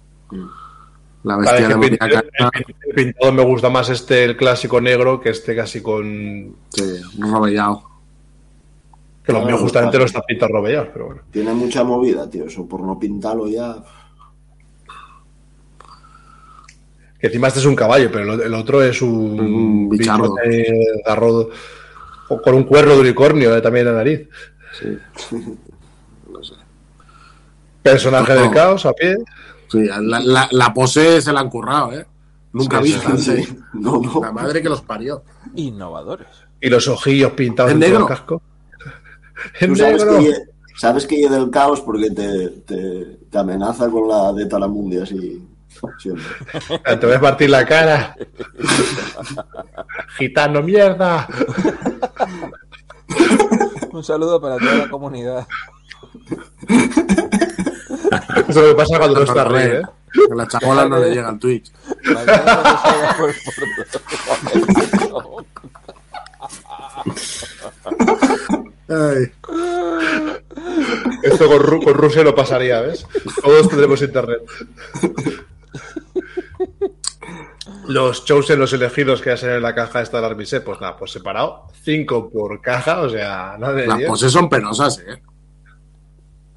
la 1.22 1.36
bestia 1.36 1.68
que 1.68 1.72
el, 1.74 1.80
pintado, 1.80 2.10
el 2.16 2.50
pin- 2.50 2.76
el 2.88 2.94
pintado 2.94 3.32
me 3.32 3.44
gusta 3.44 3.70
más 3.70 3.88
este, 3.88 4.24
el 4.24 4.36
clásico 4.36 4.80
negro, 4.80 5.20
que 5.20 5.30
este 5.30 5.54
casi 5.54 5.82
con... 5.82 6.56
sí, 6.70 7.00
robellado. 7.18 7.82
Que 9.24 9.32
lo 9.32 9.40
Claro, 9.40 9.46
mío 9.56 9.58
justamente 9.62 9.90
claro. 9.98 10.02
no 10.04 10.06
está 10.06 10.22
pintado 10.22 10.52
robellados, 10.52 10.88
pero 10.92 11.06
bueno. 11.06 11.22
Tiene 11.32 11.52
mucha 11.54 11.82
movida, 11.84 12.28
tío. 12.30 12.44
Eso 12.46 12.66
por 12.66 12.80
no 12.82 12.98
pintarlo 12.98 13.48
ya. 13.48 13.76
Que 17.26 17.32
encima 17.32 17.48
este 17.48 17.58
es 17.58 17.66
un 17.66 17.74
caballo, 17.74 18.08
pero 18.12 18.34
el, 18.40 18.54
otro 18.54 18.80
es 18.84 19.02
un... 19.02 19.40
Un 19.40 19.88
bichardo. 19.88 20.36
con 22.44 22.54
un 22.54 22.62
cuerno 22.62 22.94
de 22.94 23.00
unicornio 23.00 23.56
eh, 23.56 23.60
también 23.60 23.88
en 23.88 23.92
la 23.92 23.98
nariz. 23.98 24.28
Sí. 24.78 24.96
no 26.32 26.44
sé. 26.44 26.54
Personaje 27.82 28.32
No. 28.34 28.40
del 28.42 28.50
caos 28.52 28.86
a 28.86 28.92
pie. 28.92 29.16
Sí, 29.68 29.80
la, 29.86 30.20
la, 30.20 30.48
la 30.52 30.72
pose 30.72 31.20
se 31.20 31.32
la 31.32 31.40
han 31.40 31.50
currado, 31.50 31.92
¿eh? 31.94 32.06
Nunca 32.52 32.78
Sí, 32.80 32.84
visto 32.92 33.16
sí. 33.18 33.58
No, 33.74 34.00
no. 34.00 34.20
La 34.20 34.30
madre 34.30 34.62
que 34.62 34.68
los 34.68 34.82
parió. 34.82 35.24
Innovadores. 35.56 36.28
Y 36.60 36.68
los 36.70 36.86
ojillos 36.86 37.32
pintados 37.32 37.72
En 37.72 37.80
negro. 37.80 38.02
el 38.02 38.06
casco. 38.06 38.40
En 39.60 39.70
Tú 39.70 39.76
sabes 39.76 40.04
negro. 40.04 40.18
que, 40.20 40.32
sabes 40.76 41.06
que 41.08 41.28
del 41.28 41.50
caos 41.50 41.80
porque 41.80 42.08
te, 42.10 42.48
te, 42.64 43.18
te 43.28 43.38
amenaza 43.38 43.90
con 43.90 44.06
la 44.08 44.32
de 44.32 44.46
Talamundi 44.46 44.98
así 44.98 45.42
siempre. 45.98 46.24
Te 46.98 47.06
voy 47.06 47.14
a 47.16 47.20
partir 47.20 47.50
la 47.50 47.64
cara. 47.64 48.16
Gitano, 50.18 50.62
mierda. 50.62 51.28
Un 53.92 54.04
saludo 54.04 54.40
para 54.40 54.58
toda 54.58 54.74
la 54.74 54.88
comunidad. 54.88 55.46
Eso 58.48 58.48
es 58.48 58.56
lo 58.56 58.68
que 58.68 58.74
pasa 58.74 58.98
cuando 58.98 59.20
no 59.20 59.24
está 59.24 59.64
¿eh? 59.64 59.82
A 60.30 60.34
la 60.34 60.46
chabola 60.48 60.88
no 60.88 60.98
le 60.98 61.10
llega 61.10 61.28
al 61.28 61.38
Twitch. 61.38 61.70
Ay, 68.88 69.32
Esto 71.22 71.48
con, 71.48 71.58
Ru- 71.60 71.82
con 71.84 71.94
Rusia 71.94 72.22
no 72.22 72.34
pasaría, 72.34 72.80
¿ves? 72.80 73.04
Todos 73.42 73.68
tendremos 73.68 74.00
internet. 74.02 74.42
Los 77.88 78.24
chosen, 78.24 78.58
los 78.58 78.72
elegidos 78.72 79.20
que 79.22 79.30
hacen 79.30 79.50
en 79.50 79.62
la 79.62 79.74
caja 79.74 80.00
esta 80.02 80.20
de 80.20 80.26
Armise, 80.26 80.60
pues 80.60 80.80
nada, 80.80 80.96
pues 80.96 81.12
separado. 81.12 81.68
Cinco 81.82 82.28
por 82.30 82.60
caja, 82.60 83.00
o 83.02 83.08
sea, 83.10 83.56
nada 83.58 83.72
de 83.74 83.86
las 83.86 83.98
Dios. 83.98 84.08
poses 84.08 84.32
son 84.32 84.48
penosas, 84.48 84.98
¿eh? 85.00 85.22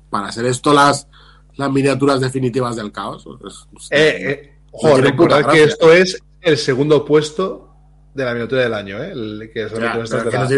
Para 0.09 0.27
hacer 0.29 0.45
esto 0.45 0.73
las, 0.73 1.07
las 1.55 1.71
miniaturas 1.71 2.19
definitivas 2.19 2.75
del 2.75 2.91
caos. 2.91 3.25
es- 3.45 3.67
Eh, 3.91 4.31
eh, 4.31 4.59
puta 4.71 4.97
recordad 4.97 5.51
que 5.51 5.63
esto 5.63 5.93
es 5.93 6.21
el 6.41 6.57
segundo 6.57 7.05
puesto 7.05 7.65
de 8.13 8.25
la 8.25 8.31
miniatura 8.33 8.61
del 8.63 8.73
año, 8.73 8.97
¿eh? 9.03 9.11
El, 9.11 9.51
que 9.53 9.65
no, 9.65 10.03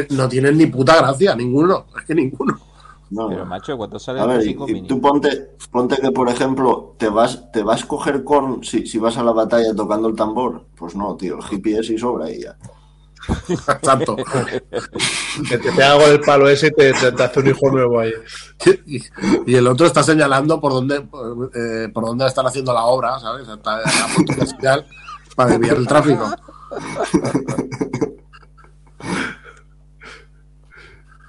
no 0.10 0.30
tienen 0.30 0.58
ni 0.58 0.68
puta 0.68 0.98
gracia, 0.98 1.36
ninguno. 1.36 1.88
Es 2.00 2.06
que 2.06 2.16
ninguno. 2.16 2.60
No. 3.12 3.28
Pero 3.28 3.46
macho, 3.46 3.78
¿cuánto 3.78 4.00
sale 4.00 4.22
A 4.22 4.24
el 4.24 4.30
ver, 4.30 4.42
y, 4.42 4.46
cinco 4.46 4.68
y 4.70 4.74
mini? 4.74 4.88
tú 4.88 5.00
ponte, 5.02 5.52
ponte 5.70 5.98
que, 5.98 6.12
por 6.12 6.30
ejemplo, 6.30 6.96
te 6.98 7.10
vas, 7.10 7.52
te 7.52 7.62
vas 7.62 7.84
a 7.84 7.88
coger 7.88 8.24
corn 8.24 8.64
si, 8.64 8.88
si 8.88 8.98
vas 8.98 9.18
a 9.18 9.24
la 9.24 9.34
batalla 9.34 9.76
tocando 9.76 10.08
el 10.08 10.16
tambor. 10.16 10.66
Pues 10.78 10.96
no, 10.96 11.16
tío, 11.18 11.38
el 11.38 11.44
hippie 11.54 11.80
es 11.80 11.90
y 11.90 11.98
sobra 11.98 12.32
y 12.32 12.42
ya. 12.44 12.58
Exacto. 13.50 14.16
que 14.16 15.58
te 15.60 15.72
pega 15.74 15.96
con 16.00 16.10
el 16.10 16.22
palo 16.22 16.50
ese 16.50 16.68
y 16.68 16.72
te, 16.72 16.92
te- 16.94 17.12
te 17.12 17.24
hace 17.24 17.40
un 17.42 17.48
hijo 17.48 17.70
nuevo 17.70 18.00
ahí. 18.00 18.14
y, 18.88 19.02
y 19.46 19.56
el 19.56 19.68
otro 19.68 19.86
está 19.86 20.02
señalando 20.04 20.60
por 20.62 20.72
dónde, 20.72 21.06
eh, 21.54 21.90
por 21.94 22.06
dónde 22.06 22.26
están 22.26 22.48
haciendo 22.48 22.74
la 22.74 22.86
obra, 22.86 23.20
¿sabes? 23.20 23.48
Está 23.48 23.78
en 23.80 23.84
la 24.00 24.16
puerta 24.16 24.46
señal 24.46 24.86
para 25.36 25.52
desviar 25.52 25.78
el 25.78 25.88
tráfico. 25.88 26.26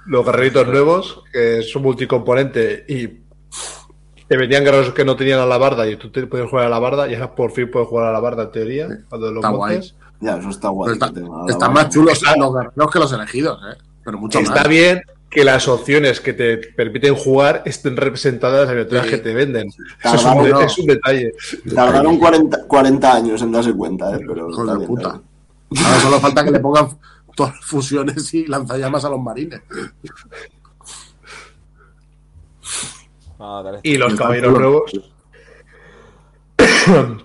Los 0.05 0.25
guerreritos 0.25 0.67
nuevos, 0.67 1.23
que 1.31 1.61
son 1.63 1.81
multicomponente 1.83 2.85
y 2.87 3.23
te 4.27 4.37
venían 4.37 4.63
guerreros 4.63 4.93
que 4.93 5.05
no 5.05 5.15
tenían 5.15 5.39
a 5.39 5.45
la 5.45 5.57
barda 5.57 5.87
y 5.87 5.95
tú 5.95 6.09
te 6.11 6.25
puedes 6.27 6.49
jugar 6.49 6.65
a 6.65 6.69
la 6.69 6.79
barda 6.79 7.07
y 7.09 7.13
ahora 7.13 7.35
por 7.35 7.51
fin 7.51 7.69
puedes 7.71 7.87
jugar 7.87 8.07
a 8.07 8.11
la 8.11 8.19
barda 8.19 8.43
en 8.43 8.51
teoría. 8.51 8.87
Cuando 9.09 9.27
los 9.31 9.43
Está 9.43 9.49
guay. 9.55 9.73
montes. 9.75 9.95
Ya, 10.19 10.37
eso 10.37 10.49
está 10.49 10.69
guay. 10.69 10.93
Está- 10.93 11.11
están 11.49 11.73
más 11.73 11.89
chulos 11.89 12.21
los 12.37 12.53
guerreros 12.53 12.91
que 12.91 12.99
los 12.99 13.13
elegidos, 13.13 13.59
¿eh? 13.71 13.77
Pero 14.03 14.17
mucho 14.17 14.39
Está 14.39 14.55
más. 14.61 14.67
bien 14.67 15.01
que 15.29 15.43
las 15.43 15.67
opciones 15.67 16.19
que 16.21 16.33
te 16.33 16.57
permiten 16.57 17.15
jugar 17.15 17.63
estén 17.65 17.97
representadas 17.97 18.69
en 18.69 18.87
las 18.89 19.03
Sí. 19.05 19.09
que 19.09 19.17
te 19.17 19.33
venden. 19.33 19.67
Eso 20.03 20.15
es 20.15 20.23
un, 20.25 20.43
de- 20.43 20.49
no. 20.51 20.61
es 20.61 20.77
un 20.77 20.85
detalle. 20.85 21.33
Tardaron 21.73 22.17
40, 22.19 22.65
40 22.67 23.13
años 23.15 23.41
en 23.41 23.51
darse 23.51 23.73
cuenta, 23.73 24.15
¿eh? 24.15 24.19
Pero 24.27 24.47
bien, 24.47 24.87
puta. 24.87 25.21
bien. 25.69 25.85
Ahora 25.85 25.99
solo 26.01 26.19
falta 26.19 26.43
que 26.43 26.51
le 26.51 26.59
pongan 26.59 26.87
todas 27.35 27.55
las 27.55 27.65
fusiones 27.65 28.33
y 28.33 28.45
lanzallamas 28.47 29.03
a 29.05 29.09
los 29.09 29.19
marines. 29.21 29.61
Ah. 33.39 33.79
Y 33.83 33.97
los 33.97 34.15
caballeros 34.15 34.53
nuevos. 34.57 34.91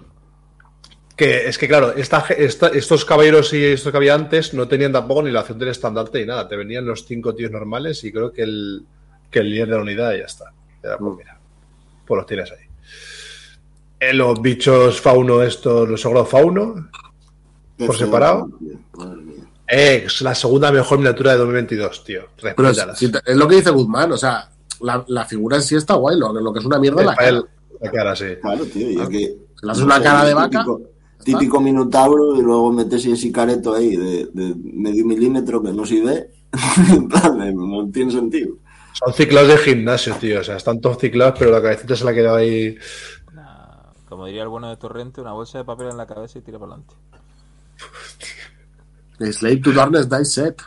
que 1.17 1.49
es 1.49 1.59
que, 1.59 1.69
claro, 1.69 1.93
esta, 1.95 2.21
esta- 2.37 2.69
estos 2.69 3.05
caballeros 3.05 3.53
y 3.53 3.65
estos 3.65 3.91
que 3.91 3.97
había 3.97 4.15
antes 4.15 4.55
no 4.55 4.67
tenían 4.69 4.93
tampoco 4.93 5.23
ni 5.23 5.31
la 5.31 5.41
acción 5.41 5.59
del 5.59 5.69
estandarte 5.69 6.21
ni 6.21 6.27
nada. 6.27 6.49
Te 6.49 6.57
venían 6.57 6.87
los 6.87 7.05
cinco 7.07 7.35
tíos 7.35 7.51
normales 7.51 8.03
y 8.05 8.13
creo 8.13 8.33
que 8.33 8.43
el, 8.43 8.85
que 9.31 9.41
el 9.41 9.51
líder 9.51 9.69
de 9.69 9.77
la 9.77 9.83
unidad 9.83 10.13
y 10.15 10.19
ya 10.21 10.25
está. 10.27 10.53
Ya, 10.83 10.97
pues 10.97 11.13
Mm. 11.13 11.17
mira, 11.17 11.39
pues 12.07 12.17
los 12.19 12.27
tienes 12.27 12.51
ahí. 12.53 12.67
Eh, 14.01 14.15
los 14.15 14.41
bichos 14.41 15.01
fauno, 15.01 15.43
estos, 15.43 15.89
los 15.89 16.05
ogros 16.07 16.29
fauno, 16.29 16.89
¿Por 17.77 17.97
separado? 17.97 18.49
Es 19.69 20.21
la 20.23 20.35
segunda 20.35 20.73
mejor 20.73 20.99
miniatura 20.99 21.33
de 21.33 21.39
2022, 21.39 22.05
tío. 22.05 22.23
Pero 22.37 22.49
es, 22.51 22.57
Respétalas. 22.57 22.99
si 22.99 23.13
te- 23.13 23.21
es 23.25 23.37
lo 23.37 23.47
que 23.47 23.57
dice 23.57 23.71
Guzmán, 23.71 24.11
o 24.13 24.17
sea, 24.17 24.51
la, 24.81 25.05
la 25.09 25.25
figura 25.27 25.57
en 25.57 25.63
sí 25.63 25.77
está 25.77 25.95
guay, 25.95 26.19
lo, 26.19 26.33
lo 26.33 26.53
que 26.53 26.61
es 26.61 26.65
una 26.65 26.79
mierda 26.79 27.01
es 27.03 27.07
la 27.07 27.15
cara. 27.17 27.43
la 27.81 27.91
cara, 27.91 28.17
sí. 28.17 28.27
Claro, 28.41 28.65
tío, 28.67 28.91
y 28.91 29.01
es 29.01 29.09
que. 29.09 29.37
Le 29.63 29.73
hace 29.73 29.83
una 29.83 30.01
cara 30.03 30.25
de 30.25 30.35
vaca. 30.35 30.61
Típico, 30.65 30.81
típico 31.25 31.61
minotauro 31.61 32.37
y 32.37 32.43
luego 32.43 32.73
metes 32.73 33.05
ese 33.05 33.31
careto 33.33 33.75
ahí 33.75 33.97
de, 33.97 34.27
de 34.33 34.55
medio 34.57 35.05
milímetro 35.05 35.63
que 35.63 35.73
no 35.73 35.85
se 35.85 36.01
ve. 36.03 36.31
de- 36.89 37.53
no 37.53 37.91
tiene 37.93 38.11
sentido. 38.13 38.55
Son 38.95 39.13
ciclados 39.13 39.49
de 39.49 39.59
gimnasio, 39.59 40.15
tío. 40.15 40.41
O 40.41 40.45
sea, 40.45 40.57
están 40.57 40.81
todos 40.81 40.99
ciclados, 40.99 41.35
pero 41.39 41.51
la 41.53 41.61
cabecita 41.63 41.95
se 41.95 42.05
la 42.05 42.11
ha 42.13 42.15
quedado 42.15 42.37
ahí. 42.37 42.77
Como 44.09 44.27
diría 44.27 44.43
el 44.43 44.49
bueno 44.49 44.71
de 44.71 44.77
Torrente, 44.77 45.21
una 45.21 45.33
bolsa 45.33 45.59
de 45.59 45.65
papel 45.65 45.89
en 45.91 45.97
la 45.99 46.07
cabeza 46.07 46.39
y 46.39 46.43
tira 46.43 46.59
para 46.59 46.73
adelante. 46.73 46.95
Slave 49.33 49.57
to 49.63 49.73
Darkness 49.73 50.09
Dice 50.09 50.25
Set. 50.25 50.63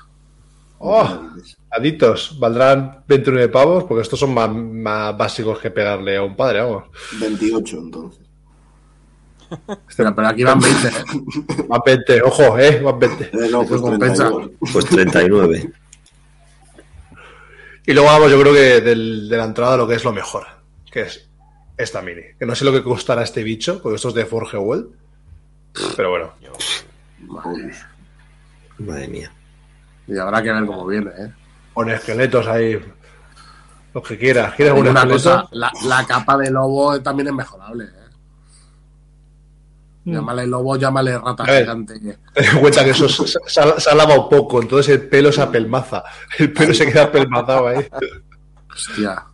¡Oh! 0.79 1.29
Aditos, 1.69 2.37
valdrán 2.39 3.03
29 3.07 3.49
pavos, 3.49 3.83
porque 3.85 4.01
estos 4.01 4.19
son 4.19 4.33
más, 4.33 4.49
más 4.51 5.15
básicos 5.17 5.59
que 5.59 5.71
pegarle 5.71 6.17
a 6.17 6.23
un 6.23 6.35
padre, 6.35 6.61
vamos. 6.61 6.83
28 7.19 7.77
entonces. 7.77 8.19
Pero, 9.97 10.15
pero 10.15 10.27
aquí 10.29 10.43
van 10.43 10.59
20, 10.59 10.87
¿eh? 10.87 10.91
Más 11.69 11.79
20, 11.85 12.21
ojo, 12.23 12.57
eh, 12.57 12.81
más 12.81 12.97
20. 12.97 13.23
Eh, 13.25 13.49
no, 13.51 13.59
pues 13.59 13.71
Eso 13.79 13.81
compensa. 13.81 14.29
32. 14.29 14.51
Pues 14.73 14.85
39. 14.85 15.71
Y 17.85 17.93
luego 17.93 18.07
vamos, 18.09 18.31
yo 18.31 18.39
creo 18.41 18.53
que 18.53 18.81
del- 18.81 19.27
de 19.29 19.37
la 19.37 19.43
entrada 19.45 19.75
lo 19.77 19.87
que 19.87 19.95
es 19.95 20.03
lo 20.03 20.13
mejor, 20.13 20.45
que 20.91 21.01
es 21.01 21.27
esta 21.77 22.01
mini. 22.01 22.21
Que 22.39 22.45
no 22.45 22.55
sé 22.55 22.63
lo 22.63 22.71
que 22.71 22.83
costará 22.83 23.23
este 23.23 23.43
bicho, 23.43 23.81
porque 23.81 23.95
esto 23.97 24.09
es 24.09 24.13
de 24.13 24.25
Forge 24.25 24.57
World. 24.57 24.87
Pero 25.95 26.09
bueno. 26.11 26.31
Madre 28.85 29.07
mía. 29.07 29.31
Y 30.07 30.17
habrá 30.17 30.41
que 30.41 30.51
ver 30.51 30.65
cómo 30.65 30.85
viene, 30.87 31.11
¿eh? 31.17 31.33
con 31.73 31.89
esqueletos 31.89 32.47
ahí. 32.47 32.79
Lo 33.93 34.01
que 34.01 34.17
quieras. 34.17 34.53
¿Quieres 34.55 34.73
un 34.73 34.87
Una 34.87 35.07
cosa, 35.07 35.47
la, 35.51 35.71
la 35.85 36.05
capa 36.05 36.37
de 36.37 36.49
lobo 36.49 37.01
también 37.01 37.27
es 37.27 37.33
mejorable, 37.33 37.85
¿eh? 37.85 37.89
Llámale 40.05 40.47
lobo, 40.47 40.77
llámale 40.77 41.17
rata 41.17 41.43
Mm. 41.43 41.47
Ver. 41.47 41.61
gigante. 41.63 41.99
Ten 42.33 42.45
en 42.45 42.59
cuenta 42.59 42.83
que 42.83 42.89
eso 42.91 43.07
se, 43.07 43.39
se 43.45 43.61
ha, 43.61 43.79
se 43.79 43.89
ha 43.89 43.95
lavado 43.95 44.27
poco, 44.29 44.61
entonces 44.61 44.95
el 44.95 45.07
pelo 45.09 45.31
se 45.31 45.41
apelmaza. 45.41 46.03
El 46.39 46.51
pelo 46.53 46.73
se 46.73 46.85
queda 46.91 47.03
apelmazado 47.03 47.67
ahí. 47.67 47.87
Hostia. 48.73 49.25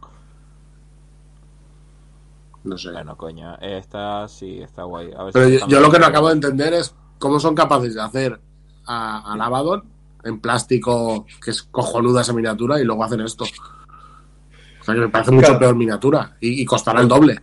No 2.63 2.77
sé. 2.77 2.91
Bueno, 2.91 3.15
coño, 3.15 3.57
esta 3.61 4.27
sí 4.27 4.59
está 4.61 4.83
guay. 4.83 5.11
A 5.17 5.23
ver 5.23 5.33
Pero 5.33 5.45
si 5.47 5.59
yo, 5.71 5.79
lo 5.79 5.89
que 5.89 5.99
no 5.99 6.05
acabo 6.07 6.27
de 6.27 6.33
entender 6.33 6.73
es 6.73 6.93
cómo 7.17 7.39
son 7.39 7.55
capaces 7.55 7.95
de 7.95 8.01
hacer 8.01 8.41
a, 8.87 9.33
a 9.33 9.37
Lavadon 9.37 9.83
en 10.23 10.39
plástico, 10.39 11.25
que 11.43 11.51
es 11.51 11.63
cojonuda 11.63 12.21
esa 12.21 12.33
miniatura, 12.33 12.79
y 12.81 12.83
luego 12.83 13.03
hacen 13.03 13.21
esto. 13.21 13.43
O 13.43 14.83
sea 14.83 14.95
que 14.95 15.01
me 15.01 15.09
parece 15.09 15.31
mucho 15.31 15.47
Claro. 15.47 15.59
peor 15.59 15.75
miniatura. 15.75 16.37
Y, 16.41 16.61
y 16.61 16.65
costará 16.65 17.01
el 17.01 17.07
doble. 17.07 17.39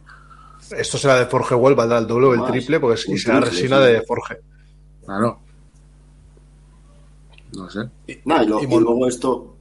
Esto 0.77 0.97
será 0.99 1.17
de 1.17 1.27
Forge 1.27 1.55
World, 1.55 1.77
valdrá 1.77 1.99
el 1.99 2.07
doble 2.07 2.27
o 2.29 2.33
el 2.35 2.41
Más, 2.41 2.51
triple, 2.51 2.81
porque 2.81 2.95
es, 3.01 3.09
y 3.09 3.19
será 3.19 3.41
triple, 3.41 3.51
resina 3.51 3.79
sí. 3.79 3.93
de 3.93 4.03
Forge. 4.03 4.37
Claro. 5.05 5.41
No 7.57 7.71
sé. 7.71 7.89
Nah, 8.25 8.43
y, 8.43 8.47
lo- 8.47 8.63
Y 8.63 8.67
luego 8.67 9.07
esto, 9.07 9.57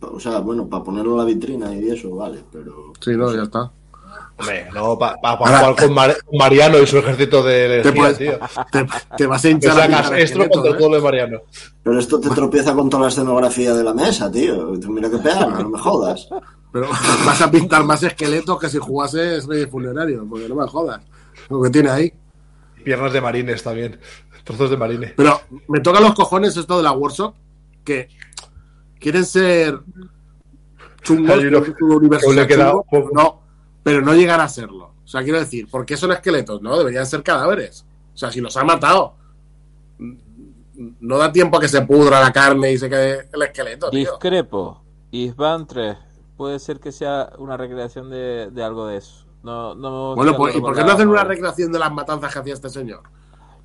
o 0.00 0.18
sea, 0.20 0.40
bueno, 0.40 0.66
para 0.68 0.82
ponerlo 0.82 1.12
en 1.12 1.18
la 1.18 1.24
vitrina 1.24 1.74
y 1.74 1.88
eso, 1.90 2.10
vale, 2.16 2.42
pero. 2.50 2.92
Sí, 3.00 3.10
no, 3.16 3.32
ya 3.34 3.42
está. 3.44 3.70
Hombre, 4.38 4.68
no, 4.74 4.98
para 4.98 5.16
Ahora- 5.22 5.58
jugar 5.60 5.76
con, 5.76 5.94
Mar- 5.94 6.16
con 6.24 6.38
Mariano 6.38 6.78
y 6.78 6.86
su 6.86 6.98
ejército 6.98 7.42
de 7.42 7.52
Te, 7.52 7.64
energía, 7.88 7.94
puedes- 7.94 8.18
tío. 8.18 8.38
te, 8.70 8.86
te 9.16 9.26
vas 9.26 9.44
a 9.44 9.48
hinchar 9.48 9.74
sacas 9.76 10.12
esto 10.16 10.38
contra 10.48 10.72
¿eh? 10.72 10.74
todo 10.74 10.90
lo 10.90 10.96
de 10.96 11.02
Mariano. 11.02 11.38
Pero 11.82 11.98
esto 11.98 12.20
te 12.20 12.28
tropieza 12.30 12.74
con 12.74 12.90
toda 12.90 13.04
la 13.04 13.08
escenografía 13.08 13.72
de 13.74 13.82
la 13.82 13.94
mesa, 13.94 14.30
tío. 14.30 14.72
Mira 14.88 15.08
que 15.10 15.18
pega, 15.18 15.46
no 15.46 15.70
me 15.70 15.78
jodas. 15.78 16.28
Pero 16.72 16.88
vas 17.24 17.40
a 17.40 17.50
pintar 17.50 17.84
más 17.84 18.02
esqueletos 18.02 18.58
que 18.60 18.68
si 18.68 18.76
jugases 18.78 19.46
Rey 19.46 19.64
Funerario, 19.66 20.26
porque 20.28 20.48
no 20.48 20.56
me 20.56 20.66
jodas. 20.66 21.00
Lo 21.48 21.62
que 21.62 21.70
tiene 21.70 21.88
ahí. 21.88 22.12
Piernas 22.84 23.12
de 23.14 23.20
marines 23.22 23.62
también. 23.62 23.98
Trozos 24.44 24.68
de 24.70 24.76
marines. 24.76 25.12
Pero 25.16 25.40
me 25.68 25.80
toca 25.80 25.98
los 26.00 26.14
cojones 26.14 26.56
esto 26.56 26.76
de 26.76 26.82
la 26.82 26.92
workshop, 26.92 27.34
que 27.84 28.08
quieren 29.00 29.24
ser 29.24 29.80
chungos, 31.02 31.40
su 31.78 31.86
universo 31.86 32.26
chungo, 32.46 33.10
no, 33.14 33.40
pero 33.86 34.02
no 34.02 34.14
llegar 34.14 34.40
a 34.40 34.48
serlo. 34.48 34.94
O 35.04 35.06
sea, 35.06 35.22
quiero 35.22 35.38
decir, 35.38 35.70
¿por 35.70 35.86
qué 35.86 35.96
son 35.96 36.10
esqueletos? 36.10 36.60
No, 36.60 36.76
deberían 36.76 37.06
ser 37.06 37.22
cadáveres. 37.22 37.86
O 38.12 38.16
sea, 38.16 38.32
si 38.32 38.40
los 38.40 38.56
ha 38.56 38.64
matado. 38.64 39.14
no 40.98 41.18
da 41.18 41.30
tiempo 41.30 41.56
a 41.56 41.60
que 41.60 41.68
se 41.68 41.82
pudra 41.82 42.18
la 42.18 42.32
carne 42.32 42.72
y 42.72 42.78
se 42.78 42.90
quede 42.90 43.28
el 43.32 43.42
esqueleto, 43.42 43.88
tío. 43.90 44.10
Discrepo. 44.10 44.82
Isban 45.12 45.68
3. 45.68 45.98
Puede 46.36 46.58
ser 46.58 46.80
que 46.80 46.90
sea 46.90 47.30
una 47.38 47.56
recreación 47.56 48.10
de, 48.10 48.50
de 48.50 48.64
algo 48.64 48.88
de 48.88 48.96
eso. 48.96 49.24
No, 49.44 49.76
no 49.76 50.16
Bueno, 50.16 50.36
pues, 50.36 50.56
¿y 50.56 50.60
por 50.60 50.74
qué 50.74 50.82
no 50.82 50.90
hacen 50.90 51.08
una 51.08 51.22
recreación 51.22 51.70
de 51.70 51.78
las 51.78 51.92
matanzas 51.92 52.32
que 52.32 52.40
hacía 52.40 52.54
este 52.54 52.70
señor? 52.70 53.04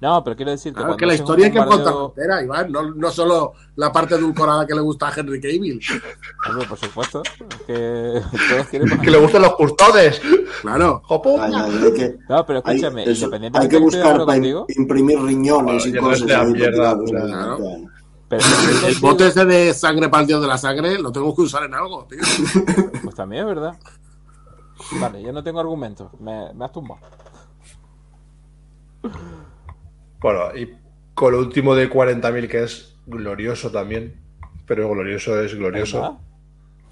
No, 0.02 0.24
pero 0.24 0.36
quiero 0.36 0.50
decir 0.52 0.74
que. 0.74 0.80
Claro, 0.80 0.98
que 0.98 1.06
la 1.06 1.14
historia 1.14 1.46
hay 1.46 1.52
que 1.52 1.60
contar 1.60 1.94
bombardeo- 1.94 2.10
entera, 2.10 2.42
Iván, 2.44 2.72
no, 2.72 2.92
no 2.96 3.12
solo 3.12 3.54
la 3.76 3.92
parte 3.92 4.16
edulcorada 4.16 4.66
que 4.66 4.74
le 4.74 4.82
gusta 4.82 5.10
a 5.10 5.14
Henry 5.16 5.40
Cavill. 5.40 5.80
Hombre, 6.50 6.68
por 6.68 6.78
supuesto. 6.80 7.22
Es 7.22 7.58
que 7.68 8.22
todos 8.50 8.68
queremos. 8.72 8.98
Que 9.02 9.12
le 9.12 9.18
gustan 9.20 9.44
los 9.44 9.56
custodes. 9.56 10.20
Claro. 10.64 11.04
Ay, 11.40 11.52
ay, 11.56 11.82
hay 11.84 11.94
que, 11.94 12.18
No, 12.28 12.46
pero 12.46 12.62
hay, 12.66 12.76
escúchame, 12.78 13.04
eso, 13.04 13.12
independientemente 13.26 13.60
hay 13.60 13.70
que 13.70 13.78
buscar 13.78 14.14
para 14.14 14.26
contigo, 14.26 14.66
imprimir 14.76 15.20
riñones 15.22 15.84
Bueno, 15.84 15.98
y 15.98 16.00
cosas 16.02 16.28
pero 18.28 18.44
El 18.88 18.96
bote 19.00 19.28
ese 19.28 19.44
de 19.46 19.74
sangre 19.74 20.08
para 20.08 20.22
el 20.22 20.28
dios 20.28 20.42
de 20.42 20.48
la 20.48 20.58
sangre 20.58 20.98
lo 20.98 21.12
tengo 21.12 21.36
que 21.36 21.42
usar 21.42 21.64
en 21.64 21.74
algo, 21.76 22.06
tío. 22.06 22.20
Pues 23.04 23.14
también 23.14 23.42
es 23.42 23.48
verdad. 23.48 23.78
Vale, 25.00 25.22
yo 25.22 25.32
no 25.34 25.44
tengo 25.44 25.60
argumentos. 25.60 26.10
Me, 26.20 26.54
me 26.54 26.66
has 26.66 26.72
tumbado. 26.72 27.02
Bueno, 30.22 30.56
y 30.56 30.74
con 31.14 31.34
lo 31.34 31.40
último 31.40 31.76
de 31.76 31.90
40.000 31.90 32.48
que 32.48 32.64
es 32.64 32.96
glorioso 33.08 33.72
también. 33.72 34.16
Pero 34.68 34.90
glorioso 34.90 35.40
es 35.42 35.54
glorioso. 35.56 36.02
¿Verdad? 36.02 36.18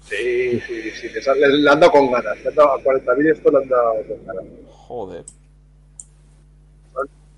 Sí, 0.02 0.60
sí, 0.66 0.90
sí. 0.90 1.12
que 1.12 1.22
sale- 1.22 1.48
le 1.48 1.70
han 1.70 1.78
dado 1.80 1.92
con 1.92 2.10
ganas. 2.10 2.38
Le 2.42 2.48
han 2.48 2.54
dado 2.54 2.72
a 2.74 2.82
40.000 2.82 3.30
esto 3.30 3.50
le 3.50 3.58
han 3.58 3.68
dado 3.68 3.92
con 4.06 4.26
ganas. 4.26 4.44
Joder. 4.68 5.24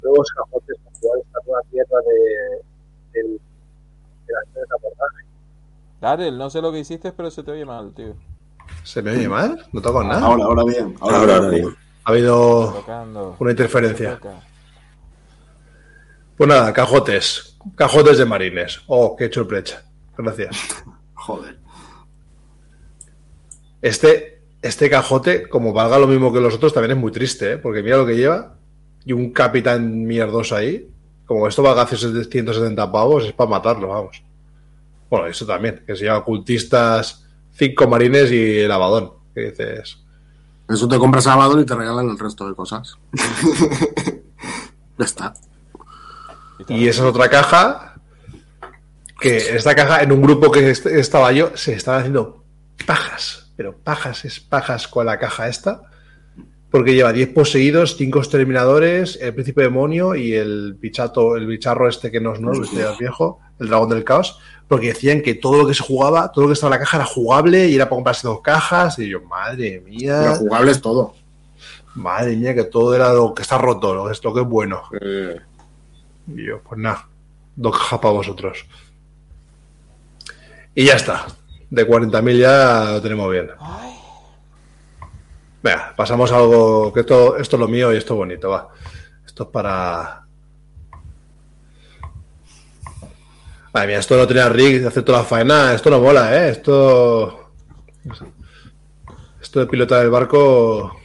nuevos 0.03 0.29
cajotes 0.33 0.77
para 0.83 0.99
jugar 0.99 1.19
esta 1.21 1.39
nueva 1.47 1.61
tierra 1.71 1.99
de, 2.01 3.21
del- 3.21 3.41
de 4.27 4.33
las 4.35 4.45
tres 4.53 4.65
abordajes. 4.73 5.27
Darel, 6.01 6.39
no 6.39 6.51
sé 6.51 6.61
lo 6.61 6.73
que 6.73 6.81
hiciste, 6.81 7.13
pero 7.13 7.31
se 7.31 7.45
te 7.45 7.53
oye 7.53 7.65
mal, 7.65 7.93
tío. 7.95 8.15
¿Se 8.83 9.01
me 9.01 9.13
oye 9.13 9.29
mal? 9.29 9.65
No 9.73 9.81
toco 9.81 10.03
nada. 10.03 10.27
Ahora, 10.27 10.45
ahora 10.45 10.65
bien. 10.65 10.97
Ahora, 11.01 11.19
Ahora, 11.19 11.37
ahora 11.37 11.49
bien. 11.51 11.69
Ha 12.05 12.11
habido 12.11 13.35
una 13.39 13.51
interferencia. 13.53 14.19
Pues 16.43 16.49
nada, 16.49 16.73
cajotes. 16.73 17.57
Cajotes 17.77 18.19
de 18.19 18.25
marines. 18.25 18.81
Oh, 18.89 19.15
qué 19.15 19.33
sorpresa. 19.33 19.85
Gracias. 20.19 20.57
Joder. 21.15 21.57
Este, 23.81 24.43
este 24.61 24.91
cajote, 24.91 25.49
como 25.49 25.73
valga 25.73 26.01
lo 26.01 26.09
mismo 26.09 26.33
que 26.33 26.41
los 26.41 26.55
otros, 26.55 26.75
también 26.75 26.97
es 26.97 26.97
muy 26.97 27.13
triste, 27.13 27.53
¿eh? 27.53 27.59
porque 27.59 27.85
mira 27.85 27.99
lo 27.99 28.07
que 28.07 28.17
lleva. 28.17 28.57
Y 29.05 29.13
un 29.13 29.31
capitán 29.33 30.05
mierdoso 30.05 30.57
ahí. 30.57 30.91
Como 31.27 31.47
esto 31.47 31.63
valga 31.63 31.87
170 31.87 32.91
pavos, 32.91 33.25
es 33.25 33.33
para 33.35 33.51
matarlo, 33.51 33.87
vamos. 33.87 34.21
Bueno, 35.09 35.29
eso 35.29 35.47
también, 35.47 35.85
que 35.87 35.95
se 35.95 36.07
llama 36.07 36.25
cultistas, 36.25 37.25
cinco 37.53 37.87
marines 37.87 38.33
y 38.33 38.59
el 38.59 38.73
abadón. 38.73 39.13
¿Qué 39.33 39.43
dices? 39.43 39.97
Eso 40.69 40.89
te 40.89 40.99
compras 40.99 41.29
a 41.29 41.35
Abaddon 41.35 41.61
y 41.61 41.67
te 41.67 41.77
regalan 41.77 42.09
el 42.11 42.19
resto 42.19 42.49
de 42.49 42.57
cosas. 42.57 42.99
ya 44.99 45.05
está. 45.05 45.35
Y 46.69 46.89
esa 46.89 47.03
es 47.03 47.09
otra 47.09 47.29
caja. 47.29 47.95
Que 49.21 49.37
esta 49.57 49.75
caja, 49.75 50.03
en 50.03 50.11
un 50.13 50.21
grupo 50.23 50.51
que 50.51 50.71
est- 50.71 50.87
estaba 50.87 51.31
yo, 51.33 51.53
se 51.57 51.75
estaban 51.75 52.01
haciendo 52.01 52.45
pajas. 52.87 53.53
Pero 53.57 53.77
pajas 53.77 54.25
es 54.25 54.41
pajas 54.41 54.89
con 54.89 55.07
la 55.07 55.19
caja 55.19 55.49
esta. 55.49 55.83
Porque 56.71 56.95
lleva 56.95 57.13
10 57.13 57.29
poseídos, 57.35 57.97
5 57.99 58.19
exterminadores, 58.19 59.19
el 59.21 59.35
príncipe 59.35 59.63
demonio 59.63 60.15
y 60.15 60.35
el 60.35 60.75
bichato, 60.75 61.37
el 61.37 61.47
bicharro 61.47 61.87
este 61.89 62.11
que 62.11 62.19
no 62.19 62.33
es 62.33 62.41
nuevo, 62.41 62.65
este 62.65 62.83
viejo, 62.99 63.41
el 63.61 63.69
dragón 63.69 63.91
del 63.91 64.05
caos. 64.05 64.39
Porque 64.67 64.89
decían 64.89 65.21
que 65.21 65.35
todo 65.35 65.59
lo 65.59 65.67
que 65.69 65.75
se 65.75 65.83
jugaba, 65.83 66.33
todo 66.33 66.45
lo 66.45 66.49
que 66.49 66.55
estaba 66.55 66.75
en 66.75 66.81
la 66.81 66.85
caja 66.87 66.97
era 66.97 67.07
jugable 67.07 67.69
y 67.69 67.75
era 67.75 67.85
para 67.85 67.97
comprarse 67.97 68.27
dos 68.27 68.41
cajas. 68.41 68.99
Y 68.99 69.09
yo, 69.11 69.21
madre 69.21 69.83
Pero 69.85 69.95
mía, 69.97 70.35
jugable 70.39 70.71
es 70.73 70.81
todo. 70.81 71.15
madre 71.95 72.35
mía, 72.37 72.55
que 72.55 72.65
todo 72.65 72.95
era 72.95 73.13
lo 73.13 73.35
que 73.35 73.43
está 73.43 73.59
roto, 73.59 73.95
lo 73.95 74.07
que 74.07 74.13
es, 74.13 74.25
lo 74.25 74.33
que 74.33 74.41
es 74.41 74.47
bueno. 74.49 74.83
Y 76.27 76.47
yo, 76.47 76.63
pues 76.63 76.81
nada, 76.81 77.09
dos 77.57 77.77
cajas 77.77 77.99
para 77.99 78.15
vosotros. 78.15 78.65
Y 80.75 80.87
ya 80.87 80.95
está. 80.95 81.27
De 81.71 81.87
40.000 81.87 82.39
ya 82.39 82.85
lo 82.93 83.03
tenemos 83.03 83.31
bien. 83.31 83.51
Venga, 85.63 85.95
pasamos 85.97 86.33
a 86.33 86.37
algo 86.37 86.93
que 86.93 87.01
esto, 87.01 87.37
esto 87.37 87.57
es 87.57 87.61
lo 87.61 87.69
mío 87.69 87.93
y 87.93 87.97
esto 87.97 88.15
es 88.15 88.19
bonito, 88.19 88.51
va. 88.51 88.69
Esto 89.25 89.45
es 89.45 89.49
para. 89.51 90.27
Madre 93.73 93.89
mía, 93.89 93.99
esto 93.99 94.17
no 94.17 94.27
tenía 94.27 94.49
Rick 94.49 94.83
de 94.83 94.89
hacer 94.89 95.03
toda 95.03 95.19
la 95.19 95.25
faena, 95.25 95.73
esto 95.73 95.89
no 95.89 96.01
mola, 96.01 96.37
¿eh? 96.37 96.51
Esto. 96.51 97.53
Esto 99.41 99.61
de 99.61 99.67
pilotar 99.67 100.05
el 100.05 100.11
barco. 100.11 100.97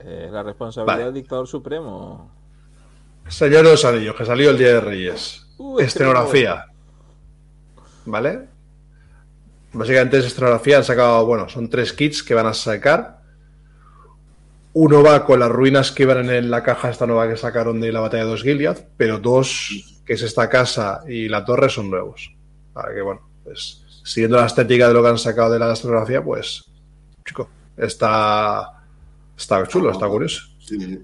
Eh, 0.00 0.28
la 0.30 0.42
responsabilidad 0.42 0.94
Vale. 0.94 1.04
del 1.04 1.14
dictador 1.14 1.46
supremo. 1.46 2.30
Señor 3.28 3.64
de 3.64 3.70
los 3.70 3.84
Anillos, 3.84 4.14
que 4.14 4.26
salió 4.26 4.50
el 4.50 4.58
Día 4.58 4.74
de 4.74 4.80
Reyes. 4.80 5.46
Uh, 5.58 5.78
Escenografía. 5.80 6.66
¿Vale? 8.04 8.48
Básicamente 9.72 10.18
es 10.18 10.26
escenografía. 10.26 10.78
Han 10.78 10.84
sacado, 10.84 11.24
bueno, 11.26 11.48
son 11.48 11.68
tres 11.70 11.92
kits 11.92 12.22
que 12.22 12.34
van 12.34 12.46
a 12.46 12.54
sacar. 12.54 13.22
Uno 14.74 15.02
va 15.02 15.24
con 15.24 15.40
las 15.40 15.50
ruinas 15.50 15.92
que 15.92 16.04
iban 16.04 16.28
en 16.30 16.50
la 16.50 16.62
caja 16.62 16.90
esta 16.90 17.06
nueva 17.06 17.28
que 17.28 17.36
sacaron 17.36 17.80
de 17.80 17.92
la 17.92 18.00
batalla 18.00 18.24
de 18.24 18.30
los 18.30 18.42
Gilead, 18.42 18.86
pero 18.96 19.18
dos, 19.18 20.00
que 20.04 20.14
es 20.14 20.22
esta 20.22 20.48
casa 20.48 21.02
y 21.06 21.28
la 21.28 21.44
torre, 21.44 21.68
son 21.68 21.90
nuevos. 21.90 22.34
Para 22.72 22.94
que, 22.94 23.02
bueno, 23.02 23.20
pues 23.44 23.82
siguiendo 24.04 24.38
la 24.38 24.46
estética 24.46 24.88
de 24.88 24.94
lo 24.94 25.02
que 25.02 25.08
han 25.08 25.18
sacado 25.18 25.52
de 25.52 25.58
la 25.58 25.72
escenografía, 25.72 26.22
pues, 26.22 26.64
chico, 27.26 27.48
está, 27.76 28.82
está 29.36 29.66
chulo, 29.66 29.90
está 29.90 30.08
curioso 30.08 30.46
Sí, 30.58 30.80
sí. 30.80 30.98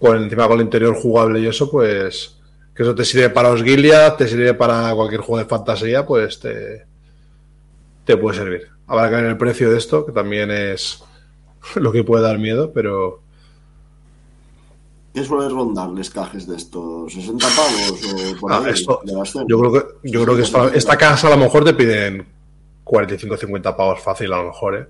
Con 0.00 0.22
encima 0.22 0.46
con 0.48 0.58
el 0.58 0.64
interior 0.66 0.94
jugable 0.94 1.40
y 1.40 1.46
eso, 1.46 1.70
pues 1.70 2.36
que 2.74 2.82
eso 2.82 2.94
te 2.94 3.04
sirve 3.04 3.30
para 3.30 3.50
los 3.50 3.62
Gilead, 3.62 4.16
te 4.16 4.28
sirve 4.28 4.52
para 4.54 4.94
cualquier 4.94 5.22
juego 5.22 5.38
de 5.38 5.46
fantasía, 5.48 6.04
pues 6.06 6.38
te, 6.40 6.86
te 8.04 8.16
puede 8.16 8.36
servir. 8.38 8.68
Habrá 8.86 9.08
que 9.08 9.16
ver 9.16 9.24
el 9.26 9.36
precio 9.38 9.70
de 9.70 9.78
esto, 9.78 10.04
que 10.06 10.12
también 10.12 10.50
es 10.50 11.02
lo 11.76 11.92
que 11.92 12.04
puede 12.04 12.22
dar 12.24 12.38
miedo, 12.38 12.72
pero 12.72 13.20
¿Qué 15.14 15.24
suele 15.24 15.48
rondarles 15.48 16.10
cajes 16.10 16.46
de 16.46 16.56
estos? 16.56 17.14
¿60 17.14 17.48
pavos 17.56 18.02
o 18.36 18.40
por 18.40 18.52
Ah, 18.52 18.62
ahí? 18.66 18.72
esto- 18.72 19.00
yo 19.48 19.58
creo 19.58 19.72
que 19.72 19.84
yo 20.10 20.22
creo 20.24 20.36
que 20.36 20.42
esta, 20.42 20.68
esta 20.74 20.96
casa 20.98 21.28
a 21.28 21.30
lo 21.30 21.38
mejor 21.38 21.64
te 21.64 21.72
piden 21.72 22.26
45 22.84 23.36
50 23.38 23.74
pavos 23.74 24.00
fácil 24.00 24.30
a 24.34 24.38
lo 24.42 24.48
mejor, 24.48 24.74
¿eh? 24.76 24.86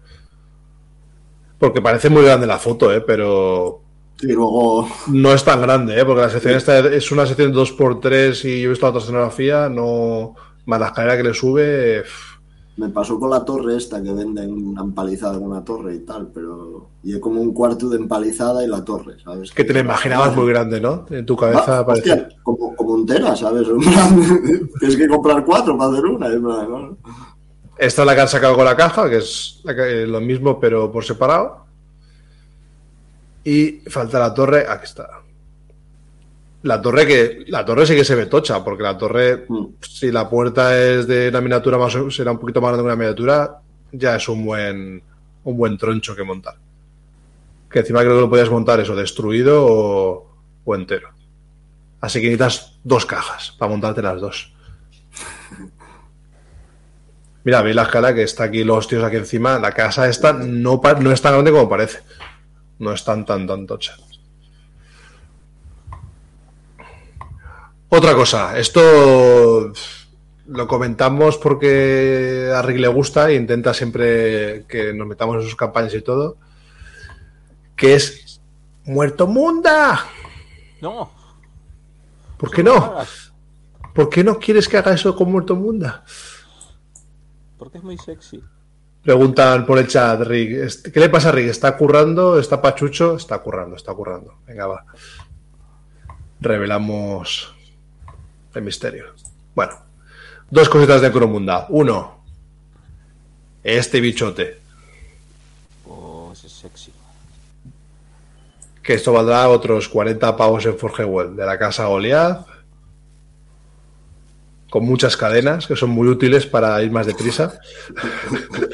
Porque 1.59 1.81
parece 1.81 2.11
muy 2.11 2.23
grande 2.24 2.47
la 2.47 2.59
foto, 2.59 2.93
¿eh? 2.93 3.01
Pero 3.01 3.81
Luego 4.22 4.88
no 5.09 5.32
es 5.32 5.44
tan 5.44 5.60
grande, 5.60 6.01
¿eh? 6.01 6.05
Porque 6.05 6.22
la 6.22 6.30
sección 6.30 6.55
esta 6.55 6.78
es 6.78 7.10
una 7.12 7.26
sección 7.26 7.52
2x3 7.52 8.44
y 8.44 8.62
yo 8.62 8.66
he 8.66 8.70
visto 8.70 8.86
la 8.86 8.90
otra 8.90 9.02
escenografía, 9.02 9.68
no... 9.68 10.34
Más 10.64 10.80
la 10.80 10.86
escalera 10.86 11.16
que 11.16 11.22
le 11.22 11.34
sube... 11.34 12.02
pff, 12.02 12.36
me 12.76 12.90
pasó 12.90 13.18
con 13.18 13.30
la 13.30 13.44
torre 13.44 13.76
esta 13.76 14.02
que 14.02 14.12
venden 14.12 14.52
una 14.52 14.82
empalizada 14.82 15.38
con 15.38 15.44
una 15.44 15.64
torre 15.64 15.94
y 15.94 15.98
tal, 16.01 16.28
pero 16.32 16.90
y 17.02 17.14
es 17.14 17.20
como 17.20 17.40
un 17.40 17.55
cuarto 17.55 17.88
de 17.88 17.97
empalizada 17.97 18.62
y 18.62 18.68
la 18.68 18.84
torre, 18.84 19.16
¿sabes? 19.22 19.51
que 19.52 19.64
te 19.64 19.72
la 19.72 19.80
imaginabas 19.80 20.36
muy 20.36 20.47
grande, 20.48 20.80
¿no? 20.80 21.06
En 21.10 21.24
tu 21.24 21.36
cabeza 21.36 21.78
Ah, 21.78 21.86
hostia, 21.86 22.28
como, 22.43 22.76
como 22.76 22.97
entera, 22.98 23.34
¿sabes? 23.34 23.66
Tienes 24.78 24.97
que 24.97 25.09
comprar 25.09 25.44
cuatro 25.44 25.76
para 25.78 25.90
hacer 25.93 26.05
una. 26.05 26.28
Esta 27.78 28.02
es 28.02 28.06
la 28.06 28.14
que 28.14 28.20
han 28.20 28.28
sacado 28.28 28.56
con 28.56 28.64
la 28.64 28.76
caja, 28.76 29.09
que 29.09 29.18
es 29.18 29.62
lo 29.64 30.20
mismo 30.20 30.60
pero 30.60 30.93
por 30.93 31.05
separado. 31.05 31.65
Y 33.47 33.81
falta 33.89 34.18
la 34.18 34.35
torre, 34.35 34.66
aquí 34.68 34.85
está. 34.85 35.09
La 36.62 36.82
torre 36.82 37.06
que 37.06 37.44
la 37.47 37.64
torre 37.64 37.86
sí 37.86 37.94
que 37.94 38.05
se 38.05 38.16
ve 38.16 38.27
tocha, 38.27 38.64
porque 38.64 38.82
la 38.82 38.98
torre, 38.98 39.44
Mm. 39.48 39.66
si 39.81 40.10
la 40.10 40.28
puerta 40.28 40.77
es 40.77 41.06
de 41.06 41.28
una 41.28 41.40
miniatura 41.40 41.78
más 41.78 41.94
o- 41.94 42.10
será 42.10 42.32
un 42.32 42.39
poquito 42.40 42.60
más 42.60 42.70
grande 42.70 42.82
que 42.82 42.86
una 42.86 42.97
miniatura, 42.97 43.60
ya 43.93 44.16
es 44.16 44.28
un 44.28 44.44
buen 44.44 45.02
un 45.44 45.56
buen 45.56 45.78
troncho 45.78 46.16
que 46.16 46.24
montar. 46.24 46.56
Que 47.70 47.78
encima 47.78 48.01
creo 48.01 48.16
que 48.16 48.20
lo 48.23 48.28
podías 48.31 48.51
montar 48.51 48.81
eso, 48.81 48.97
destruido 48.97 49.64
o, 49.64 50.35
o 50.64 50.74
entero. 50.74 51.10
Así 52.01 52.20
que 52.20 52.27
necesitas 52.31 52.73
dos 52.82 53.06
cajas 53.06 53.52
para 53.56 53.70
montarte 53.70 54.02
las 54.02 54.20
dos. 54.20 54.52
Mira, 57.44 57.62
veis 57.62 57.77
la 57.77 57.82
escala 57.82 58.12
que 58.12 58.24
está 58.24 58.44
aquí 58.44 58.64
los 58.64 58.89
tíos 58.89 59.05
aquí 59.05 59.16
encima. 59.16 59.59
La 59.60 59.70
casa 59.70 60.09
esta 60.09 60.32
no, 60.32 60.81
no 61.01 61.12
es 61.12 61.23
tan 61.23 61.32
grande 61.35 61.52
como 61.52 61.68
parece. 61.68 62.01
No 62.78 62.93
es 62.93 63.05
tan, 63.05 63.24
tocha. 63.66 63.97
Otra 67.89 68.15
cosa, 68.15 68.59
esto 68.59 69.73
lo 70.48 70.66
comentamos 70.66 71.39
porque 71.39 72.51
a 72.55 72.61
Rick 72.62 72.78
le 72.78 72.89
gusta 72.89 73.31
e 73.31 73.36
intenta 73.36 73.73
siempre 73.73 74.66
que 74.69 74.93
nos 74.93 75.07
metamos 75.07 75.36
en 75.36 75.43
sus 75.43 75.57
campañas 75.57 75.94
y 75.94 76.03
todo. 76.03 76.36
Que 77.74 77.94
es 77.94 78.40
Muerto 78.85 79.27
Munda. 79.27 80.05
No. 80.81 81.11
¿Por 82.36 82.51
qué 82.51 82.62
no? 82.62 82.97
¿Por 83.94 84.11
qué 84.11 84.23
no 84.23 84.39
quieres 84.39 84.69
que 84.69 84.77
haga 84.77 84.93
eso 84.93 85.16
con 85.16 85.31
Muerto 85.32 85.57
Munda? 85.57 86.05
Porque 87.57 87.78
es 87.78 87.85
muy 87.85 87.97
sexy. 87.97 88.43
Preguntan 89.07 89.65
por 89.65 89.78
el 89.78 89.87
chat, 89.87 90.20
Rick. 90.23 90.91
¿Qué 90.93 90.99
le 90.99 91.09
pasa 91.09 91.28
a 91.28 91.33
Rick? 91.33 91.51
¿Está 91.51 91.77
currando? 91.77 92.41
¿Está 92.41 92.61
pachucho? 92.61 93.15
Está 93.15 93.39
currando, 93.39 93.77
está 93.77 93.95
currando. 93.95 94.41
Venga, 94.45 94.66
va. 94.66 94.85
Revelamos 96.41 97.55
el 98.53 98.62
misterio. 98.62 99.05
Bueno, 99.55 99.74
dos 100.51 100.69
cositas 100.69 101.01
de 101.03 101.12
Cromunda. 101.12 101.66
Uno, 101.69 102.24
este 103.62 104.01
bichote. 104.01 104.59
Oh, 105.89 106.31
ese 106.33 106.49
es 106.49 106.53
sexy. 106.55 106.91
Que 108.83 108.95
esto 108.95 109.12
valdrá 109.12 109.49
otros 109.49 109.89
40 109.89 110.37
pavos 110.37 110.66
en 110.66 110.77
Forgewell 110.77 111.37
de 111.37 111.47
la 111.47 111.57
casa 111.57 111.87
Goliath. 111.87 112.45
Con 114.69 114.85
muchas 114.85 115.16
cadenas 115.16 115.69
que 115.69 115.77
son 115.77 115.91
muy 115.91 116.09
útiles 116.09 116.45
para 116.45 116.83
ir 116.83 116.91
más 116.91 117.07
deprisa. 117.07 117.61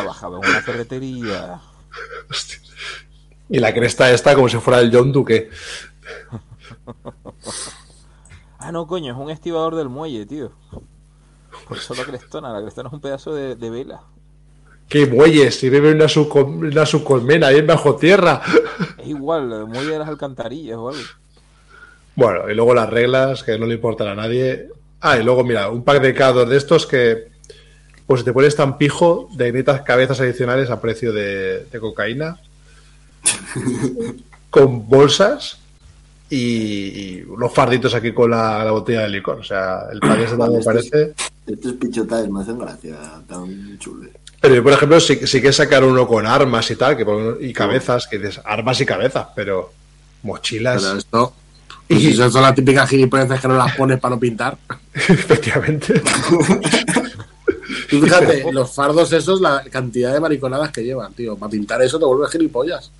Trabajaba 0.00 0.38
en 0.38 0.48
una 0.48 0.60
ferretería. 0.60 1.60
Hostia. 2.30 2.58
Y 3.48 3.58
la 3.58 3.72
cresta 3.72 4.10
esta 4.10 4.34
como 4.34 4.48
si 4.48 4.58
fuera 4.58 4.80
el 4.80 4.94
John 4.94 5.12
Duque. 5.12 5.50
Ah, 8.58 8.72
no, 8.72 8.86
coño, 8.88 9.12
es 9.12 9.18
un 9.18 9.30
estibador 9.30 9.76
del 9.76 9.88
muelle, 9.88 10.26
tío. 10.26 10.50
Por 11.68 11.76
eso 11.76 11.94
la 11.94 12.02
crestona. 12.02 12.52
La 12.52 12.60
crestona 12.60 12.88
es 12.88 12.92
un 12.94 13.00
pedazo 13.00 13.32
de, 13.32 13.54
de 13.54 13.70
vela. 13.70 14.02
¡Qué 14.88 15.06
muelles! 15.06 15.58
Si 15.58 15.68
vive 15.68 15.90
en 15.90 15.96
una, 15.96 16.06
una 16.46 16.86
subcolmena 16.86 17.48
ahí 17.48 17.60
bajo 17.62 17.96
tierra. 17.96 18.40
Es 18.98 19.06
igual, 19.06 19.52
el 19.52 19.66
muelle 19.66 19.92
de 19.92 19.98
las 20.00 20.08
alcantarillas 20.08 20.76
o 20.78 20.88
algo. 20.88 21.02
Bueno, 22.16 22.50
y 22.50 22.54
luego 22.54 22.74
las 22.74 22.90
reglas 22.90 23.42
que 23.42 23.58
no 23.58 23.66
le 23.66 23.74
importan 23.74 24.08
a 24.08 24.14
nadie. 24.14 24.68
Ah, 25.00 25.18
y 25.18 25.22
luego, 25.22 25.44
mira, 25.44 25.68
un 25.68 25.84
pack 25.84 26.02
de 26.02 26.14
cados 26.14 26.48
de 26.48 26.56
estos 26.56 26.86
que, 26.86 27.28
pues 28.06 28.20
si 28.20 28.24
te 28.24 28.32
pones 28.32 28.54
tan 28.54 28.78
pijo, 28.78 29.28
de 29.34 29.46
necesitas 29.46 29.82
cabezas 29.82 30.20
adicionales 30.20 30.70
a 30.70 30.80
precio 30.80 31.12
de, 31.12 31.64
de 31.64 31.80
cocaína. 31.80 32.38
con 34.50 34.88
bolsas 34.88 35.58
y, 36.30 36.38
y 36.38 37.22
unos 37.28 37.52
farditos 37.52 37.94
aquí 37.94 38.12
con 38.12 38.30
la, 38.30 38.64
la 38.64 38.70
botella 38.70 39.02
de 39.02 39.08
licor. 39.10 39.40
O 39.40 39.44
sea, 39.44 39.80
el 39.92 39.98
ese 40.20 40.36
también 40.36 40.60
me 40.60 40.64
parece. 40.64 41.14
Estos 41.46 41.74
pichotas 41.74 42.28
me 42.28 42.40
hacen 42.40 42.58
gracia, 42.58 42.96
tan 43.28 43.78
chules. 43.78 44.10
Pero 44.40 44.54
yo, 44.54 44.62
por 44.62 44.72
ejemplo, 44.72 45.00
sí, 45.00 45.20
sí 45.26 45.40
que 45.40 45.52
sacar 45.52 45.84
uno 45.84 46.06
con 46.06 46.26
armas 46.26 46.70
y 46.70 46.76
tal, 46.76 46.96
que 46.96 47.04
y 47.40 47.52
cabezas, 47.52 48.06
que 48.06 48.18
dices 48.18 48.40
armas 48.44 48.80
y 48.80 48.86
cabezas, 48.86 49.28
pero 49.34 49.72
mochilas. 50.22 50.82
Pero 50.82 50.98
esto. 50.98 51.32
Y 51.88 52.00
si 52.00 52.16
son 52.16 52.42
las 52.42 52.54
típicas 52.54 52.88
gilipolleces 52.88 53.40
que 53.40 53.48
no 53.48 53.56
las 53.56 53.76
pones 53.76 54.00
para 54.00 54.14
no 54.14 54.20
pintar. 54.20 54.56
Efectivamente. 54.94 56.02
Tú 57.90 58.00
fíjate, 58.00 58.44
los 58.52 58.72
fardos 58.74 59.12
esos, 59.12 59.40
la 59.40 59.62
cantidad 59.70 60.12
de 60.12 60.20
mariconadas 60.20 60.70
que 60.70 60.82
llevan, 60.84 61.12
tío. 61.12 61.36
Para 61.36 61.50
pintar 61.50 61.82
eso 61.82 61.98
te 61.98 62.04
vuelves 62.04 62.30
gilipollas. 62.30 62.90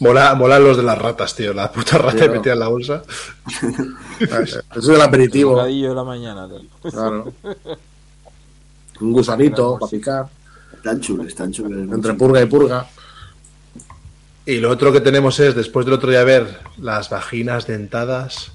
Mola, 0.00 0.34
mola 0.34 0.58
los 0.58 0.76
de 0.78 0.82
las 0.82 0.96
ratas, 0.98 1.34
tío. 1.34 1.52
La 1.52 1.70
puta 1.70 1.98
rata 1.98 2.16
Claro. 2.16 2.32
metida 2.34 2.52
en 2.54 2.58
la 2.58 2.68
bolsa. 2.68 3.02
Eso 4.20 4.62
es 4.76 4.88
el 4.88 5.00
aperitivo. 5.00 5.52
Bocadillo 5.52 5.90
de 5.90 5.94
la 5.94 6.04
mañana. 6.04 6.48
tal. 6.48 6.90
Claro. 6.90 7.32
Un 9.00 9.12
gusanito 9.12 9.78
para 9.78 9.90
picar. 9.90 10.28
Tan 10.82 11.00
chules, 11.00 11.34
tan 11.34 11.52
chules. 11.52 11.78
Entre 11.92 12.14
purga 12.14 12.40
y 12.40 12.46
purga. 12.46 12.86
Y 14.46 14.56
lo 14.56 14.70
otro 14.70 14.90
que 14.92 15.00
tenemos 15.02 15.38
es, 15.38 15.54
después 15.54 15.84
del 15.84 15.94
otro 15.94 16.10
día 16.10 16.24
ver 16.24 16.60
las 16.78 17.10
vaginas 17.10 17.66
dentadas, 17.66 18.52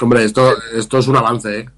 Hombre, 0.00 0.24
esto, 0.24 0.54
esto 0.74 0.98
es 0.98 1.08
un 1.08 1.16
avance, 1.16 1.58
¿eh? 1.58 1.70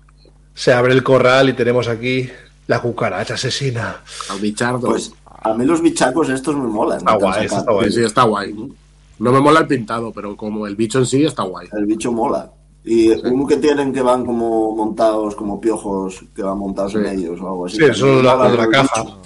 Se 0.60 0.74
abre 0.74 0.92
el 0.92 1.02
corral 1.02 1.48
y 1.48 1.54
tenemos 1.54 1.88
aquí 1.88 2.28
la 2.66 2.82
cucaracha 2.82 3.32
asesina. 3.34 4.02
Al 4.28 4.40
bichardo. 4.40 4.88
Pues 4.88 5.10
a 5.24 5.54
mí 5.54 5.64
los 5.64 5.80
bichacos 5.80 6.28
estos 6.28 6.54
me 6.54 6.68
molan. 6.68 6.98
Está 6.98 7.14
guay, 7.14 7.46
está 7.46 7.62
guay. 7.72 7.86
Sí, 7.90 7.92
sí, 7.98 8.04
está 8.04 8.22
guay. 8.24 8.54
No 9.18 9.32
me 9.32 9.40
mola 9.40 9.60
el 9.60 9.66
pintado, 9.66 10.12
pero 10.12 10.36
como 10.36 10.66
el 10.66 10.76
bicho 10.76 10.98
en 10.98 11.06
sí 11.06 11.24
está 11.24 11.44
guay. 11.44 11.66
El 11.72 11.86
bicho 11.86 12.12
mola. 12.12 12.50
Y 12.84 13.08
uno 13.10 13.46
que 13.46 13.56
tienen 13.56 13.90
que 13.90 14.02
van 14.02 14.26
como 14.26 14.76
montados, 14.76 15.34
como 15.34 15.58
piojos, 15.60 16.22
que 16.36 16.42
van 16.42 16.58
montados 16.58 16.94
en 16.96 17.04
Sí. 17.06 17.10
ellos 17.24 17.40
o 17.40 17.46
algo 17.48 17.66
así. 17.66 17.76
Sí, 17.78 17.84
eso 17.84 18.18
es 18.18 18.24
la- 18.24 18.36
la 18.36 18.50
de 18.50 18.56
la 18.58 18.64
el 18.64 18.70
caja. 18.70 19.02
bicho. 19.02 19.18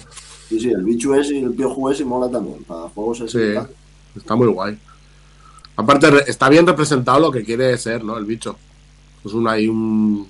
Sí, 0.47 0.59
sí, 0.61 0.69
el 0.69 0.83
bicho 0.83 1.15
es 1.15 1.31
y 1.31 1.39
el 1.39 1.51
piojo 1.53 1.91
es 1.91 1.99
y 1.99 2.05
mola 2.05 2.29
también. 2.31 2.63
Para 2.63 2.87
juegos 2.95 3.19
así. 3.21 3.37
Sí, 3.37 3.53
tal. 3.55 3.69
está 4.15 4.35
muy 4.35 4.47
guay. 4.47 4.77
Aparte, 5.75 6.07
está 6.31 6.47
bien 6.47 6.65
representado 6.65 7.19
lo 7.19 7.29
que 7.31 7.43
quiere 7.43 7.77
ser, 7.77 8.03
¿no? 8.05 8.17
El 8.17 8.23
bicho. 8.23 8.55
Es 9.25 9.33
un, 9.33 9.45
hay 9.49 9.67
un, 9.67 10.25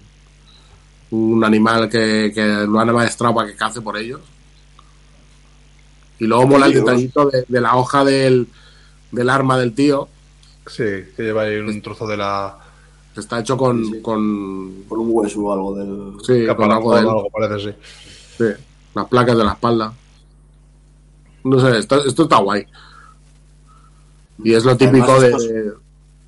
un 1.11 1.44
animal 1.44 1.90
que, 1.90 2.32
que 2.34 2.44
lo 2.68 2.80
han 2.80 2.94
maestrado 2.94 3.36
para 3.36 3.48
que 3.49 3.56
cace 3.56 3.82
por 3.82 3.98
ellos. 3.98 4.22
Y 6.19 6.26
luego 6.26 6.48
mola 6.48 6.68
el 6.68 6.73
detallito 6.73 7.26
de, 7.30 7.45
de 7.48 7.61
la 7.61 7.76
hoja 7.76 8.03
del, 8.06 8.48
del 9.11 9.30
arma 9.30 9.57
del 9.57 9.73
tío, 9.73 10.07
Sí, 10.68 10.84
que 11.15 11.22
lleva 11.23 11.44
ahí 11.44 11.57
un 11.57 11.80
trozo 11.82 12.07
de 12.07 12.18
la 12.18 12.57
que 13.14 13.19
está 13.19 13.40
hecho 13.40 13.56
con, 13.56 13.86
Sí, 13.86 13.91
sí. 13.94 14.02
con, 14.02 14.84
Por 14.90 14.98
un 14.99 15.10
hueso 15.11 15.40
o 15.41 15.53
algo 15.53 15.76
del. 15.76 16.14
sí, 16.26 16.48
con 16.56 16.72
algo 16.72 16.90
o 16.90 16.95
de 16.95 17.02
él. 17.02 17.07
algo, 17.07 17.30
parece, 17.30 17.72
sí. 17.72 17.77
Sí, 18.38 18.64
las 18.95 19.06
placas 19.07 19.38
de 19.38 19.44
la 19.44 19.52
espalda. 19.52 19.94
No 21.44 21.60
sé, 21.60 21.77
esto, 21.77 22.03
esto 22.03 22.23
está 22.23 22.38
guay. 22.38 22.65
Y 24.44 24.53
es 24.53 24.65
lo 24.65 24.76
típico 24.76 25.11
Además, 25.14 25.22
de, 25.22 25.27
estos- 25.30 25.77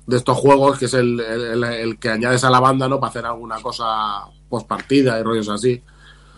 de 0.06 0.16
estos 0.16 0.36
juegos, 0.38 0.78
que 0.78 0.84
es 0.84 0.94
el, 0.94 1.18
el- 1.20 1.42
el- 1.42 1.64
el 1.64 1.98
que 1.98 2.08
añades 2.10 2.44
a 2.44 2.50
la 2.50 2.60
banda, 2.60 2.88
¿no? 2.88 3.00
Para 3.00 3.10
hacer 3.10 3.26
alguna 3.26 3.60
cosa 3.60 4.24
post 4.48 4.66
partida 4.66 5.18
y 5.18 5.22
rollos 5.22 5.48
así. 5.48 5.82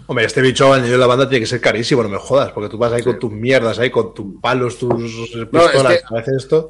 Hombre, 0.06 0.24
este 0.24 0.40
bicho 0.42 0.72
añadido 0.72 0.94
en 0.94 1.00
la 1.00 1.06
banda 1.06 1.28
tiene 1.28 1.40
que 1.44 1.46
ser 1.46 1.60
carísimo, 1.60 2.02
no 2.02 2.08
me 2.08 2.18
jodas, 2.18 2.50
porque 2.52 2.68
tú 2.68 2.76
vas 2.78 2.92
ahí 2.92 3.02
con 3.02 3.18
tus 3.18 3.30
mierdas, 3.30 3.78
ahí 3.78 3.90
con 3.90 4.12
tus 4.12 4.40
palos, 4.40 4.76
tus 4.78 5.30
pistolas, 5.50 5.94
es 5.94 6.00
que- 6.00 6.14
a 6.14 6.14
veces 6.18 6.34
esto. 6.36 6.68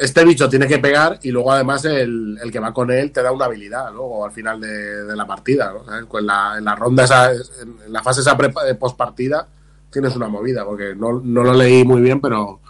Este, 0.00 0.24
bicho 0.24 0.48
tiene 0.48 0.66
que 0.66 0.78
pegar 0.78 1.18
y 1.22 1.30
luego 1.30 1.52
además 1.52 1.84
el, 1.84 2.38
el 2.42 2.50
que 2.50 2.58
va 2.58 2.72
con 2.72 2.90
él 2.90 3.12
te 3.12 3.22
da 3.22 3.30
una 3.30 3.44
habilidad 3.44 3.92
luego 3.92 4.24
al 4.24 4.32
final 4.32 4.58
de, 4.60 5.04
de 5.04 5.14
la 5.14 5.26
partida. 5.26 5.72
¿no? 5.72 6.18
En, 6.18 6.26
la, 6.26 6.54
en 6.56 6.64
la 6.64 6.74
ronda, 6.74 7.04
esa, 7.04 7.32
en 7.32 7.92
la 7.92 8.02
fase 8.02 8.22
esa 8.22 8.36
post 8.36 8.96
partida, 8.96 9.46
tienes 9.92 10.16
una 10.16 10.28
movida, 10.28 10.64
porque 10.64 10.94
no, 10.96 11.20
no 11.22 11.44
lo 11.44 11.52
leí 11.52 11.84
muy 11.84 12.00
bien, 12.00 12.20
pero 12.20 12.60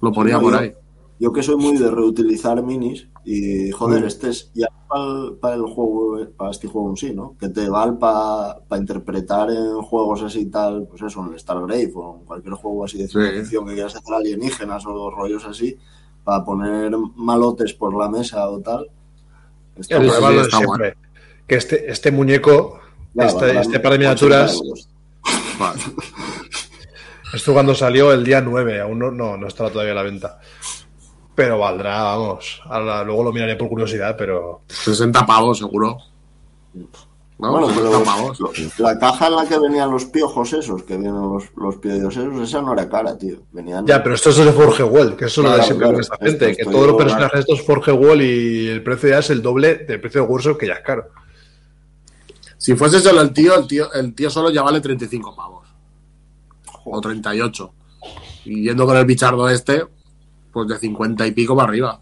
lo 0.00 0.12
ponía 0.12 0.34
No, 0.34 0.40
por 0.40 0.54
ahí. 0.54 0.72
Yo 1.18 1.32
que 1.32 1.42
soy 1.42 1.56
muy 1.56 1.76
de 1.78 1.90
reutilizar 1.90 2.62
minis 2.62 3.08
y 3.24 3.70
joder, 3.70 4.02
Mm. 4.02 4.06
este 4.06 4.28
es 4.28 4.50
ya 4.54 4.66
para 4.88 5.02
el, 5.04 5.32
para 5.40 5.54
el 5.54 5.62
juego, 5.62 6.18
para 6.36 6.50
este 6.50 6.68
juego 6.68 6.90
en 6.90 6.96
sí, 6.98 7.12
¿no? 7.14 7.34
Que 7.40 7.48
te 7.48 7.68
vale 7.70 7.92
para 7.94 8.58
interpretar 8.76 9.50
en 9.50 9.80
juegos 9.82 10.22
así 10.22 10.40
y 10.40 10.46
tal, 10.46 10.86
pues 10.88 11.00
eso, 11.02 11.24
en 11.26 11.32
el 11.32 11.38
Stargrave 11.40 11.90
o 11.94 12.18
en 12.20 12.24
cualquier 12.26 12.54
juego 12.54 12.84
así 12.84 12.98
de 12.98 13.08
ciencia 13.08 13.32
Sí. 13.32 13.40
ficción 13.40 13.66
que 13.66 13.74
quieras 13.74 13.96
hacer 13.96 14.14
alienígenas 14.14 14.84
o 14.86 15.10
rollos 15.10 15.44
así, 15.46 15.76
para 16.22 16.44
poner 16.44 16.92
malotes 17.16 17.72
por 17.72 17.96
la 17.96 18.08
mesa 18.10 18.48
o 18.50 18.60
tal. 18.60 18.86
Está 19.76 19.96
El 19.96 20.06
guay. 20.06 20.18
problema 20.20 20.42
está 20.42 20.58
siempre. 20.58 20.96
Que 21.46 21.54
este, 21.56 21.90
este 21.90 22.10
muñeco, 22.12 22.78
Claro, 23.14 23.28
este, 23.30 23.40
valdrán 23.44 23.62
este 23.62 23.80
par 23.80 23.92
de 23.98 24.06
80 24.06 24.26
miniaturas. 24.26 24.60
Vale. 25.58 25.80
esto 27.34 27.52
cuando 27.52 27.74
salió 27.74 28.12
el 28.12 28.24
día 28.24 28.40
9, 28.40 28.80
aún 28.80 28.98
no, 28.98 29.10
no, 29.10 29.36
no 29.36 29.46
estaba 29.46 29.70
todavía 29.70 29.92
a 29.92 29.96
la 29.96 30.02
venta. 30.02 30.38
Pero 31.36 31.58
valdrá, 31.58 32.02
vamos. 32.02 32.60
Ahora, 32.64 33.04
luego 33.04 33.22
lo 33.24 33.32
miraré 33.32 33.54
por 33.56 33.68
curiosidad, 33.68 34.16
pero 34.18 34.62
60 34.68 35.24
pavos, 35.26 35.58
seguro. 35.58 35.98
¿No? 37.38 37.52
Bueno, 37.52 37.68
60 37.68 37.90
pero 37.90 38.02
pavos. 38.04 38.40
lo- 38.40 38.50
la 38.78 38.98
caja 38.98 39.26
en 39.26 39.36
la 39.36 39.46
que 39.46 39.58
venían 39.58 39.90
los 39.90 40.06
piojos 40.06 40.52
esos, 40.54 40.82
que 40.84 40.96
vienen 40.96 41.20
los, 41.20 41.44
los 41.56 41.76
piojos 41.76 42.16
esos, 42.16 42.40
esa 42.48 42.62
no 42.62 42.72
era 42.72 42.88
cara, 42.88 43.16
tío. 43.18 43.36
Venían 43.52 43.86
Ya, 43.86 44.02
pero 44.02 44.14
esto 44.14 44.30
es 44.30 44.36
de 44.38 44.50
Forge 44.52 44.82
Wall, 44.82 45.14
que 45.14 45.26
eso 45.26 45.42
es 45.42 45.44
lo 45.44 45.50
de 45.50 45.56
Claro, 45.56 45.66
siempre 45.66 45.86
claro. 45.88 46.00
esta 46.00 46.16
gente, 46.16 46.50
Esto 46.52 46.64
que 46.64 46.70
todos 46.72 46.86
los 46.86 46.96
personajes 46.96 47.40
estos 47.40 47.62
Forge 47.62 47.92
Wall 47.92 48.22
y 48.22 48.68
el 48.68 48.82
precio 48.82 49.10
ya 49.10 49.18
es 49.18 49.28
el 49.30 49.42
doble 49.42 49.74
del 49.76 50.00
precio 50.00 50.22
de 50.22 50.26
Workshop, 50.28 50.56
que 50.56 50.66
ya 50.68 50.72
es 50.74 50.80
caro. 50.80 51.04
Si 52.56 52.74
fuese 52.74 53.00
solo 53.00 53.20
el 53.20 53.34
tío, 53.34 53.54
el 53.58 53.66
tío, 53.66 53.92
el 53.92 54.14
tío 54.14 54.30
solo 54.30 54.48
ya 54.50 54.62
vale 54.62 54.80
35 54.80 55.36
pavos. 55.36 55.68
O 56.86 56.98
38. 57.00 57.72
Y 58.46 58.62
yendo 58.64 58.86
con 58.86 58.96
el 58.96 59.04
bichardo 59.04 59.48
este, 59.50 59.84
pues 60.56 60.68
de 60.68 60.78
50 60.78 61.26
y 61.26 61.32
pico 61.32 61.54
para 61.54 61.68
arriba. 61.68 62.00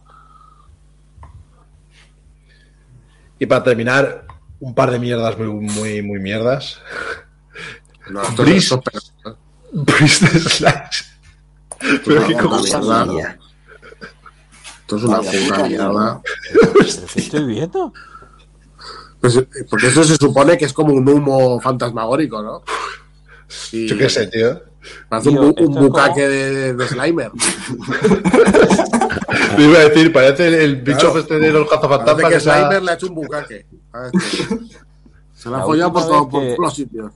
Y 3.37 3.47
para 3.47 3.65
terminar, 3.65 4.29
un 4.61 4.77
par 4.77 4.93
de 4.93 5.01
mierdas 5.01 5.37
muy, 5.37 5.49
muy, 5.49 6.03
muy 6.03 6.21
mierdas. 6.21 6.81
No, 8.09 8.23
esto, 8.23 8.45
Bris. 8.45 8.71
esto 8.71 8.81
es 8.93 9.13
peor. 9.23 9.39
Priest 9.85 10.23
Slash. 10.23 11.03
Pero 12.05 12.27
qué 12.29 12.37
mierda. 12.37 13.07
Mía. 13.07 13.39
Esto 14.83 14.97
es 14.99 15.03
una 15.03 15.17
puta 15.17 15.33
mierda. 15.33 15.69
mierda. 15.69 16.23
¿Pero 16.53 16.73
qué 17.13 17.21
estoy 17.21 17.45
viendo? 17.47 17.93
Pues, 19.21 19.45
porque 19.69 19.89
eso 19.89 20.05
se 20.05 20.15
supone 20.15 20.57
que 20.57 20.67
es 20.67 20.73
como 20.73 20.93
un 20.95 21.09
humo 21.09 21.61
fantasmagórico, 21.61 22.41
¿no? 22.41 22.63
Y 23.73 23.89
Yo 23.89 23.99
qué 23.99 24.09
sé, 24.09 24.29
tío. 24.29 24.63
Parece 25.09 25.29
un, 25.31 25.55
Tío, 25.55 25.67
un 25.67 25.75
bucaque 25.75 26.21
como- 26.23 26.29
de, 26.33 26.75
de 26.75 26.89
Slimer. 26.89 27.31
Me 29.57 29.65
iba 29.69 29.79
a 29.79 29.89
decir, 29.89 30.13
parece 30.13 30.49
el, 30.49 30.55
el 30.55 30.77
bicho 30.83 30.99
Claro. 31.13 31.19
este 31.21 31.39
de 31.39 31.53
los 31.53 31.69
cazafantasmas. 31.69 32.33
que 32.33 32.41
Slimer 32.41 32.83
le 32.83 32.91
ha 32.91 32.95
hecho 32.95 33.07
un 33.07 33.15
bucaque. 33.15 33.67
a 33.93 34.07
este. 34.07 34.59
Se 35.33 35.51
la 35.51 35.57
ha 35.57 35.61
La 35.61 35.67
follado 35.67 35.93
por, 35.93 36.03
todo- 36.03 36.13
vez 36.25 36.31
por 36.31 36.41
que- 36.43 36.47
todos 36.49 36.59
los 36.59 36.75
sitios. 36.75 37.13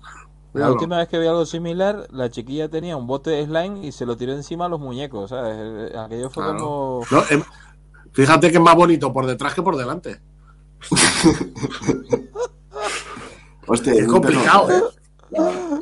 La 0.55 0.61
Míralo. 0.61 0.73
última 0.75 0.97
vez 0.99 1.09
que 1.09 1.19
vi 1.19 1.27
algo 1.27 1.45
similar, 1.47 2.09
la 2.11 2.31
chiquilla 2.31 2.69
tenía 2.71 2.97
un 2.97 3.07
bote 3.07 3.31
de 3.31 3.45
slime 3.45 3.87
y 3.87 3.93
se 3.93 4.07
lo 4.07 4.17
tiró 4.17 4.33
encima 4.33 4.65
a 4.65 4.69
los 4.69 4.81
muñecos, 4.81 5.29
¿sabes? 5.31 5.95
Aquello 5.95 6.31
fue 6.31 6.43
Claro. 6.43 6.59
como... 6.59 7.03
No, 7.11 7.23
em, 7.31 7.43
fíjate 8.13 8.51
que 8.51 8.57
es 8.57 8.63
más 8.63 8.75
bonito 8.75 9.13
por 9.13 9.27
detrás 9.27 9.53
que 9.55 9.63
por 9.63 9.77
delante. 9.77 10.21
Hostia, 13.67 13.93
Es 13.93 14.07
complicado. 14.09 14.71
¿eh? 14.71 14.83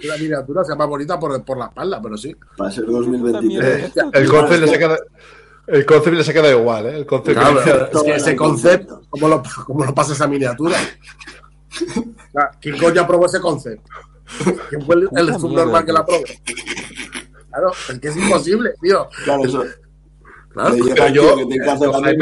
Que 0.01 0.09
la 0.09 0.17
miniatura 0.17 0.65
sea 0.65 0.75
más 0.75 0.89
bonita 0.89 1.19
por, 1.19 1.43
por 1.45 1.59
la 1.59 1.67
espalda, 1.67 2.01
pero 2.03 2.17
sí. 2.17 2.35
Para 2.57 2.71
ser 2.71 2.85
mierda 2.87 2.99
2023. 2.99 3.65
es 3.75 3.85
esto, 3.85 4.11
El 4.13 4.29
concept 4.29 4.61
les 6.17 6.29
ha 6.29 6.33
quedado, 6.33 6.49
el 6.51 6.59
igual, 6.61 6.87
¿eh? 6.87 6.97
El 6.99 7.07
concept 7.07 7.39
Claro, 7.39 7.63
que- 7.65 7.97
es 7.99 8.03
que 8.03 8.15
ese 8.17 8.37
concepto, 8.37 9.03
¿cómo 9.11 9.29
lo, 9.29 9.43
cómo 9.67 9.85
lo 9.85 9.95
pasa 9.95 10.13
esa 10.13 10.27
miniatura? 10.27 10.77
Sea, 12.33 12.51
¿Quién 12.61 12.79
coño 12.79 13.03
aprobó 13.03 13.27
ese 13.27 13.41
concepto? 13.41 13.91
¿Quién 14.69 14.83
fue 14.85 14.97
el, 14.97 15.35
subnormal 15.39 15.85
que 15.85 15.93
lo 15.93 15.99
aprobó? 15.99 16.25
Claro, 17.51 17.73
es 17.91 17.99
que 17.99 18.09
es 18.09 18.17
imposible, 18.17 18.71
tío. 18.83 19.09
Claro, 19.25 19.45
eso. 19.45 19.65
Claro. 20.53 20.75
Le 20.75 20.95
Pero 20.95 21.09
yo, 21.09 21.49
que 21.49 21.57
la 21.57 21.77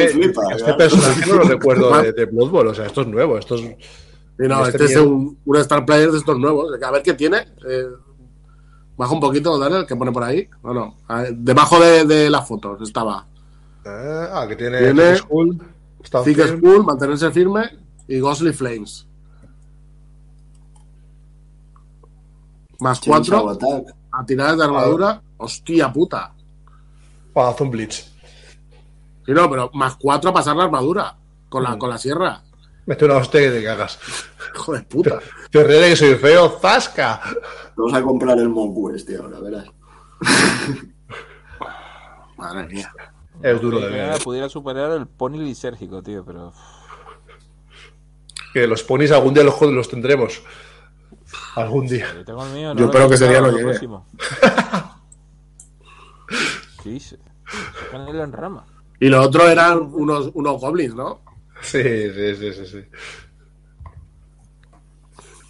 flipa. 0.09 0.43
este 0.57 0.75
personaje 0.75 1.27
no 1.31 1.35
lo 1.37 1.45
recuerdo 1.45 1.91
de, 2.03 2.13
de 2.13 2.25
Blood 2.27 2.51
Bowl, 2.51 2.67
o 2.69 2.75
sea, 2.75 2.87
esto 2.87 3.03
es 3.03 3.07
nuevo, 3.07 3.39
esto 3.39 3.55
es... 3.57 3.63
Y 4.39 4.49
no, 4.49 4.67
Este 4.67 4.85
este 4.85 4.95
es 4.95 5.01
un, 5.01 5.39
un 5.45 5.57
Star 5.59 5.85
Player 5.85 6.11
de 6.11 6.19
estos 6.19 6.39
nuevos. 6.39 6.67
A 6.83 6.91
ver 6.91 7.03
qué 7.03 7.15
tiene. 7.15 7.39
Eh, 7.69 7.87
baja 8.97 9.13
un 9.13 9.21
poquito, 9.21 9.57
dale, 9.59 9.79
el 9.81 9.87
que 9.87 9.95
pone 9.97 10.11
por 10.13 10.25
ahí. 10.25 10.49
No, 10.63 10.75
no. 10.75 10.97
A 11.09 11.23
ver, 11.23 11.35
debajo 11.37 11.79
de, 11.81 12.05
de 12.05 12.31
las 12.31 12.47
fotos 12.47 12.81
estaba 12.83 13.27
Ah, 13.87 14.29
ah, 14.33 14.47
que 14.49 14.57
tiene... 14.57 14.79
Tiene- 14.79 15.13
Thick. 16.25 16.47
Skull, 16.59 16.85
mantenerse 16.85 17.31
firme 17.31 17.63
y 18.09 18.19
Ghostly 18.21 18.53
Flames. 18.53 19.07
Más 22.81 23.01
cuatro 23.01 23.57
a 24.13 24.27
tiradas 24.27 24.59
de 24.59 24.65
armadura. 24.65 25.23
Hostia 25.37 25.93
puta. 25.93 26.33
Ah, 27.35 27.49
hace 27.49 27.63
un 27.63 27.71
Blitz. 27.71 28.11
Sí, 29.27 29.33
no, 29.33 29.49
pero 29.49 29.71
más 29.75 29.97
cuatro 29.97 30.31
a 30.31 30.35
pasar 30.35 30.57
la 30.57 30.65
armadura. 30.65 31.17
Con 31.49 31.63
Mm. 31.63 31.67
la, 31.67 31.79
con 31.79 31.91
la 31.91 31.99
sierra. 31.99 32.43
Mete 32.87 33.05
una 33.05 33.17
hostia 33.17 33.41
que 33.41 33.51
te 33.51 33.65
cagas. 33.65 33.99
Hijo 34.55 34.73
de 34.75 34.83
puta. 34.83 35.19
Te 35.51 35.65
ríes 35.65 35.81
de 35.81 35.89
que 35.91 35.97
soy 35.97 36.15
feo, 36.17 36.59
¡zasca! 36.61 37.21
Vamos 37.77 37.95
a 37.95 38.03
comprar 38.03 38.39
el 38.39 38.49
Monk 38.49 38.95
este 38.95 39.17
ahora, 39.17 39.41
verás. 39.41 39.67
Madre 42.37 42.67
mía. 42.67 42.93
Es 43.43 43.61
duro 43.61 43.81
de 43.81 43.89
ver. 43.89 44.15
¿eh? 44.15 44.19
pudiera 44.23 44.49
superar 44.49 44.93
el 44.93 45.07
pony 45.07 45.39
lisérgico, 45.39 46.03
tío, 46.03 46.25
pero... 46.25 46.53
Que 48.53 48.67
los 48.67 48.83
ponis 48.83 49.11
algún 49.11 49.35
día 49.35 49.43
los, 49.43 49.61
los 49.61 49.89
tendremos. 49.89 50.43
Algún 51.57 51.87
día. 51.87 52.07
Yo 52.15 52.25
tengo 52.25 52.45
el 52.47 52.53
mío, 52.53 52.75
Yo 52.75 52.81
lo 52.81 52.87
espero 52.87 53.09
que 53.09 53.15
ese 53.17 53.29
día 53.29 53.41
lo 53.41 53.51
llegue. 53.51 53.65
próximo. 53.65 54.07
Sí, 56.83 57.01
se, 57.01 57.17
se 57.17 57.85
pone 57.91 58.11
en 58.11 58.33
rama. 58.33 58.67
Y 59.01 59.09
lo 59.09 59.23
otro 59.23 59.49
eran 59.49 59.79
unos, 59.95 60.31
unos 60.35 60.61
goblins, 60.61 60.95
¿no? 60.95 61.23
Sí, 61.63 61.83
sí, 61.83 62.37
sí, 62.37 62.53
sí, 62.53 62.67
sí. 62.67 62.85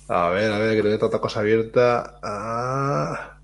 A 0.09 0.28
ver, 0.28 0.52
a 0.52 0.59
ver, 0.59 0.76
que 0.82 0.89
tengo 0.89 1.06
otra 1.06 1.20
cosa 1.20 1.40
abierta. 1.40 2.18
Ah. 2.22 3.39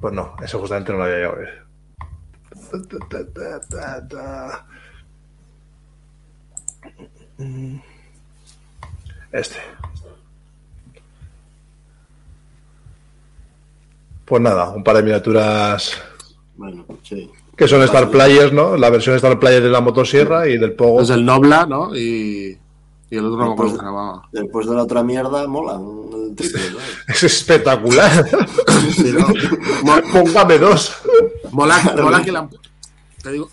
Pues 0.00 0.14
no, 0.14 0.34
eso 0.42 0.58
justamente 0.58 0.92
no 0.92 0.98
lo 0.98 1.04
había 1.04 1.16
llegado 1.16 1.34
a 1.34 1.38
ver. 1.38 1.66
Este. 9.32 9.56
Pues 14.24 14.42
nada, 14.42 14.70
un 14.70 14.84
par 14.84 14.96
de 14.96 15.02
miniaturas 15.02 16.00
Bueno, 16.56 16.86
sí. 17.02 17.30
Que 17.56 17.68
son 17.68 17.82
Star 17.82 18.10
Players, 18.10 18.52
¿no? 18.52 18.76
La 18.76 18.90
versión 18.90 19.14
Star 19.16 19.38
Player 19.38 19.62
de 19.62 19.68
la 19.70 19.80
motosierra 19.80 20.48
y 20.48 20.58
del 20.58 20.72
Pogo. 20.74 21.00
Es 21.02 21.10
el 21.10 21.24
Nobla, 21.24 21.66
¿no? 21.66 21.94
Y, 21.94 22.58
y 23.10 23.16
el 23.16 23.26
otro 23.26 23.38
no 23.44 23.56
me. 23.56 24.40
Después 24.40 24.66
de 24.68 24.74
la 24.74 24.82
otra 24.82 25.02
mierda, 25.02 25.46
mola. 25.46 25.78
triple, 26.36 26.60
¿no? 26.70 26.78
Es 27.12 27.22
espectacular. 27.24 28.26
Sí, 28.94 29.12
¿no? 29.12 29.26
Mo- 29.84 30.02
Póngame 30.12 30.58
dos. 30.58 30.96
Mola, 31.50 31.78
mola 32.02 32.22
que 32.24 32.32
le 32.32 32.38
han, 32.38 32.48
te 33.22 33.30
digo, 33.32 33.48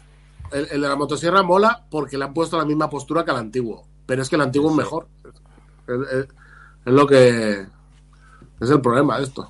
el, 0.54 0.68
el 0.72 0.82
de 0.82 0.88
la 0.88 0.96
motosierra 0.96 1.44
mola 1.44 1.84
porque 1.92 2.18
le 2.18 2.24
han 2.24 2.34
puesto 2.34 2.58
la 2.58 2.64
misma 2.66 2.90
postura 2.90 3.26
que 3.26 3.32
al 3.32 3.38
antiguo. 3.38 3.86
Pero 4.06 4.22
es 4.22 4.30
que 4.30 4.36
el 4.38 4.42
antiguo 4.42 4.70
es 4.72 4.78
mejor. 4.78 5.08
Es, 5.88 6.14
es- 6.20 6.28
es 6.86 6.94
lo 6.94 7.06
que. 7.06 7.66
Es 8.62 8.70
el 8.70 8.80
problema 8.82 9.18
de 9.18 9.24
esto. 9.26 9.48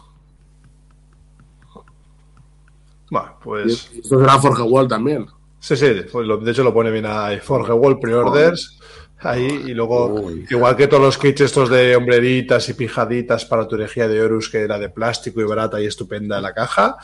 Bueno, 3.10 3.36
Y 3.40 3.44
pues. 3.44 3.92
esto 3.96 4.20
será 4.20 4.40
Forge 4.40 4.62
Wall 4.64 4.88
también. 4.88 5.26
Sí, 5.60 5.76
sí, 5.76 5.88
pues 6.12 6.26
lo- 6.28 6.38
de 6.38 6.52
hecho 6.52 6.64
lo 6.64 6.74
pone 6.74 6.92
bien 6.92 7.06
ahí. 7.08 7.40
Forge 7.40 7.74
Wall 7.74 8.00
Pre-Orders. 8.00 8.78
Ahí, 9.22 9.64
y 9.68 9.74
luego, 9.74 10.06
Uy. 10.06 10.46
igual 10.50 10.78
que 10.78 10.88
todos 10.88 11.04
los 11.04 11.18
kits 11.18 11.42
estos 11.42 11.70
de 11.70 11.94
hombreritas 11.98 12.70
y 12.70 12.74
pijaditas 12.74 13.44
para 13.44 13.68
tu 13.68 13.76
herejía 13.76 14.08
de 14.08 14.22
Horus, 14.22 14.48
que 14.50 14.60
era 14.62 14.80
de 14.80 14.88
plástico 14.90 15.42
y 15.42 15.44
barata 15.44 15.82
y 15.82 15.88
estupenda 15.88 16.40
la 16.40 16.54
caja. 16.54 16.96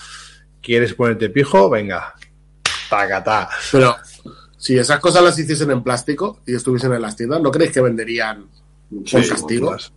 ¿Quieres 0.61 0.94
ponerte 0.94 1.30
pijo? 1.30 1.69
Venga. 1.69 2.14
Tacatá. 2.90 3.49
Pero 3.72 3.95
si 4.57 4.77
esas 4.77 4.99
cosas 4.99 5.23
las 5.23 5.38
hiciesen 5.38 5.72
en 5.72 5.84
plástico 5.84 6.40
y 6.45 6.56
estuviesen 6.56 6.94
en 6.94 7.02
las 7.02 7.15
tiendas, 7.18 7.41
¿no 7.41 7.52
creéis 7.52 7.73
que 7.73 7.82
venderían 7.82 8.45
Sí, 9.06 9.18
por 9.18 9.27
castigo? 9.27 9.68
Chulas. 9.68 9.91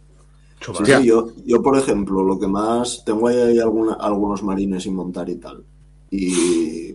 Chulas. 0.61 0.79
Sí, 0.79 0.83
Hostia. 0.83 0.99
sí, 0.99 1.07
yo, 1.07 1.33
yo, 1.47 1.63
por 1.63 1.79
ejemplo, 1.79 2.25
lo 2.25 2.39
que 2.41 2.49
más. 2.49 3.05
Tengo 3.07 3.29
ahí 3.29 3.61
alguna- 3.61 3.97
algunos 4.01 4.43
marines 4.43 4.83
sin 4.83 4.95
montar 4.97 5.29
y 5.29 5.37
tal. 5.37 5.63
Y. 6.11 6.95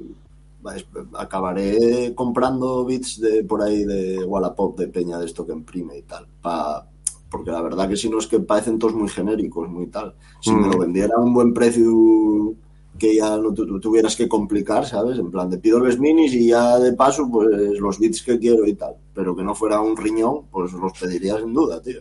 acabaré 1.18 2.14
comprando 2.16 2.86
bits 2.86 3.20
de 3.20 3.44
por 3.44 3.62
ahí 3.62 3.84
de 3.84 4.24
Wallapop, 4.24 4.78
de 4.78 4.88
Peña, 4.88 5.20
de 5.20 5.26
esto 5.26 5.46
que 5.46 5.52
imprime 5.52 5.98
y 5.98 6.02
tal. 6.04 6.26
Pa, 6.42 6.88
porque 7.30 7.52
la 7.52 7.62
verdad 7.62 7.90
que 7.90 7.98
si 7.98 8.10
no 8.10 8.20
es 8.20 8.28
que 8.28 8.40
parecen 8.40 8.80
todos 8.80 8.94
muy 8.96 9.10
genéricos, 9.10 9.68
muy 9.70 9.88
tal. 9.88 10.14
Si 10.40 10.52
me 10.54 10.68
Mm. 10.68 10.72
lo 10.72 10.80
vendiera 10.80 11.16
a 11.18 11.20
un 11.22 11.34
buen 11.34 11.54
precio 11.54 12.54
que 12.98 13.16
ya 13.18 13.36
no 13.38 13.54
tu- 13.54 13.66
tu- 13.66 13.80
tuvieras 13.80 14.16
que 14.16 14.30
complicar, 14.30 14.86
¿sabes? 14.86 15.18
En 15.20 15.32
plan, 15.32 15.50
de 15.50 15.58
pido 15.58 15.80
los 15.80 16.00
minis 16.00 16.34
y 16.34 16.48
ya 16.48 16.80
de 16.80 16.94
paso, 16.94 17.28
pues 17.30 17.50
los 17.80 18.00
bits 18.00 18.22
que 18.24 18.40
quiero 18.40 18.66
y 18.66 18.76
tal. 18.76 18.96
Pero 19.14 19.36
que 19.36 19.44
no 19.44 19.56
fuera 19.56 19.82
un 19.82 19.98
riñón, 19.98 20.44
pues 20.52 20.72
los 20.74 20.94
pediría 20.98 21.40
sin 21.40 21.54
duda, 21.54 21.82
tío. 21.82 22.00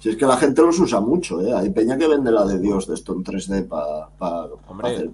Si 0.00 0.10
es 0.10 0.16
que 0.16 0.26
la 0.26 0.36
gente 0.36 0.60
los 0.62 0.78
usa 0.78 1.00
mucho, 1.00 1.40
¿eh? 1.40 1.52
Hay 1.54 1.70
peña 1.70 1.96
que 1.96 2.06
vende 2.08 2.30
la 2.30 2.44
de 2.44 2.58
Dios 2.58 2.86
de 2.86 2.94
esto 2.94 3.14
en 3.14 3.22
3D 3.24 3.62
para 3.62 4.48
Hombre. 4.68 4.94
hacer. 4.94 5.10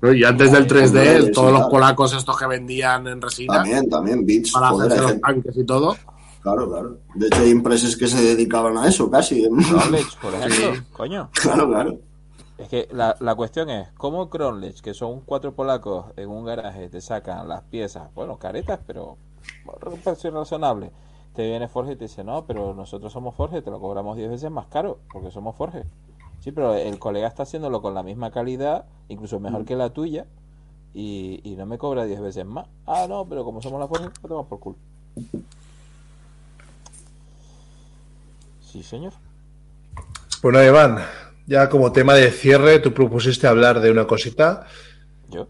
¿No? 0.00 0.12
Y 0.12 0.24
antes 0.24 0.52
del 0.52 0.66
3D, 0.66 1.16
Hombre, 1.18 1.32
todos 1.32 1.52
los 1.52 1.66
polacos 1.68 2.12
estos 2.14 2.36
que 2.38 2.46
vendían 2.46 3.06
en 3.06 3.20
resina 3.20 3.54
También, 3.54 3.88
también, 3.88 4.24
bits. 4.24 4.52
para 4.52 4.68
Joder, 4.70 4.92
hacerse 4.92 5.12
los 5.14 5.20
tanques 5.20 5.56
y 5.56 5.64
todo. 5.64 5.96
claro, 6.42 6.68
claro. 6.70 6.98
De 7.14 7.26
hecho, 7.26 7.42
hay 7.42 7.50
empresas 7.50 7.96
que 7.96 8.06
se 8.08 8.20
dedicaban 8.22 8.76
a 8.78 8.86
eso 8.88 9.10
casi. 9.10 9.42
Cronlech, 9.68 10.16
por 10.20 10.34
ejemplo, 10.34 10.82
coño. 10.92 11.30
claro, 11.32 11.68
claro. 11.68 11.98
Es 12.58 12.68
que 12.68 12.88
la, 12.92 13.16
la 13.20 13.34
cuestión 13.34 13.70
es, 13.70 13.88
¿cómo 13.96 14.28
Cronlech, 14.28 14.80
que 14.82 14.92
son 14.92 15.20
cuatro 15.22 15.54
polacos 15.54 16.06
en 16.16 16.28
un 16.28 16.44
garaje, 16.44 16.88
te 16.90 17.00
sacan 17.00 17.48
las 17.48 17.62
piezas, 17.62 18.12
bueno, 18.14 18.38
caretas, 18.38 18.80
pero 18.86 19.16
un 19.86 19.98
precio 20.00 20.30
razonable? 20.30 20.92
Te 21.34 21.46
viene 21.46 21.68
Forge 21.68 21.92
y 21.92 21.96
te 21.96 22.04
dice, 22.04 22.22
no, 22.24 22.44
pero 22.44 22.74
nosotros 22.74 23.12
somos 23.12 23.34
Forge, 23.34 23.62
te 23.62 23.70
lo 23.70 23.80
cobramos 23.80 24.16
10 24.16 24.28
veces 24.30 24.50
más 24.50 24.66
caro, 24.66 24.98
porque 25.12 25.30
somos 25.30 25.56
Forge. 25.56 25.84
Sí, 26.40 26.52
pero 26.52 26.74
el 26.74 26.98
colega 26.98 27.28
está 27.28 27.42
haciéndolo 27.42 27.82
con 27.82 27.94
la 27.94 28.02
misma 28.02 28.30
calidad, 28.30 28.86
incluso 29.08 29.38
mejor 29.40 29.64
que 29.64 29.76
la 29.76 29.90
tuya, 29.90 30.26
y, 30.94 31.40
y 31.44 31.54
no 31.56 31.66
me 31.66 31.78
cobra 31.78 32.06
10 32.06 32.20
veces 32.20 32.46
más. 32.46 32.66
Ah, 32.86 33.06
no, 33.08 33.26
pero 33.28 33.44
como 33.44 33.60
somos 33.60 33.78
la 33.78 33.86
Forge, 33.86 34.08
te 34.08 34.28
tomas 34.28 34.46
por 34.46 34.58
culo. 34.58 34.76
Sí, 38.62 38.82
señor. 38.82 39.12
Bueno, 40.42 40.64
Iván, 40.64 40.98
ya 41.46 41.68
como 41.68 41.92
tema 41.92 42.14
de 42.14 42.30
cierre, 42.30 42.78
tú 42.78 42.94
propusiste 42.94 43.46
hablar 43.46 43.80
de 43.80 43.90
una 43.90 44.06
cosita. 44.06 44.66
Yo. 45.28 45.46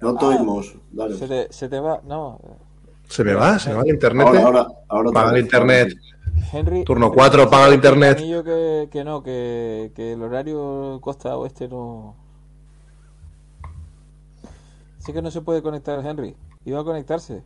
No 0.00 0.16
te 0.16 0.24
oímos. 0.24 0.74
Dale. 0.92 1.16
Se 1.16 1.28
te, 1.28 1.52
se 1.52 1.68
te 1.68 1.78
va, 1.78 2.00
no. 2.04 2.40
¿Se 3.10 3.24
me 3.24 3.34
va? 3.34 3.58
¿Se 3.58 3.70
me 3.70 3.74
va 3.74 3.82
el 3.82 3.88
internet? 3.88 4.26
Ahora, 4.28 4.40
eh? 4.40 4.44
ahora, 4.44 4.66
ahora. 4.88 5.10
Paga 5.10 5.32
el 5.32 5.38
internet. 5.42 5.94
Henry. 6.52 6.84
Turno 6.84 7.10
cuatro, 7.10 7.50
paga 7.50 7.66
el 7.66 7.74
internet. 7.74 8.18
Que, 8.18 8.88
que 8.90 9.04
no, 9.04 9.20
que, 9.20 9.90
que 9.96 10.12
el 10.12 10.22
horario 10.22 10.98
costa 11.00 11.36
oeste 11.36 11.66
no. 11.66 12.14
Sí 15.00 15.12
que 15.12 15.20
no 15.22 15.30
se 15.32 15.40
puede 15.40 15.60
conectar 15.60 16.06
Henry. 16.06 16.36
Iba 16.64 16.80
a 16.80 16.84
conectarse. 16.84 17.42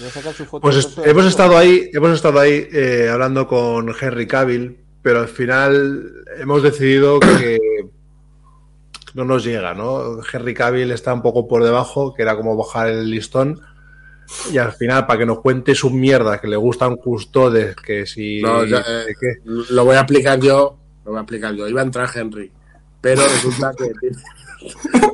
Iba 0.00 0.08
a 0.08 0.10
sacar 0.10 0.32
su 0.32 0.46
foto. 0.46 0.62
Pues 0.62 0.96
hemos 1.04 1.26
estado 1.26 1.58
ahí, 1.58 1.90
hemos 1.92 2.12
estado 2.12 2.40
ahí 2.40 2.66
eh, 2.72 3.10
hablando 3.12 3.46
con 3.46 3.94
Henry 4.00 4.26
Cavill, 4.26 4.78
pero 5.02 5.20
al 5.20 5.28
final 5.28 6.24
hemos 6.38 6.62
decidido 6.62 7.20
que 7.20 7.58
no 9.12 9.26
nos 9.26 9.44
llega, 9.44 9.74
¿no? 9.74 10.20
Henry 10.32 10.54
Cavill 10.54 10.92
está 10.92 11.12
un 11.12 11.20
poco 11.20 11.46
por 11.46 11.62
debajo, 11.62 12.14
que 12.14 12.22
era 12.22 12.36
como 12.36 12.56
bajar 12.56 12.88
el 12.88 13.10
listón. 13.10 13.60
Y 14.52 14.58
al 14.58 14.72
final, 14.72 15.06
para 15.06 15.20
que 15.20 15.26
nos 15.26 15.40
cuente 15.40 15.74
su 15.74 15.90
mierda, 15.90 16.40
que 16.40 16.48
le 16.48 16.56
gustan 16.56 16.96
custodes, 16.96 17.74
que 17.76 18.06
si. 18.06 18.42
No, 18.42 18.64
ya, 18.64 18.78
eh, 18.78 19.14
qué. 19.18 19.38
Lo 19.44 19.84
voy 19.84 19.96
a 19.96 20.00
explicar 20.00 20.38
yo. 20.38 20.76
Lo 21.04 21.12
voy 21.12 21.18
a 21.18 21.22
explicar 21.22 21.54
yo. 21.54 21.66
Iba 21.66 21.80
a 21.80 21.84
entrar 21.84 22.10
Henry. 22.14 22.52
Pero 23.00 23.22
resulta 23.22 23.72
que 23.76 23.84
tiene, 24.00 24.16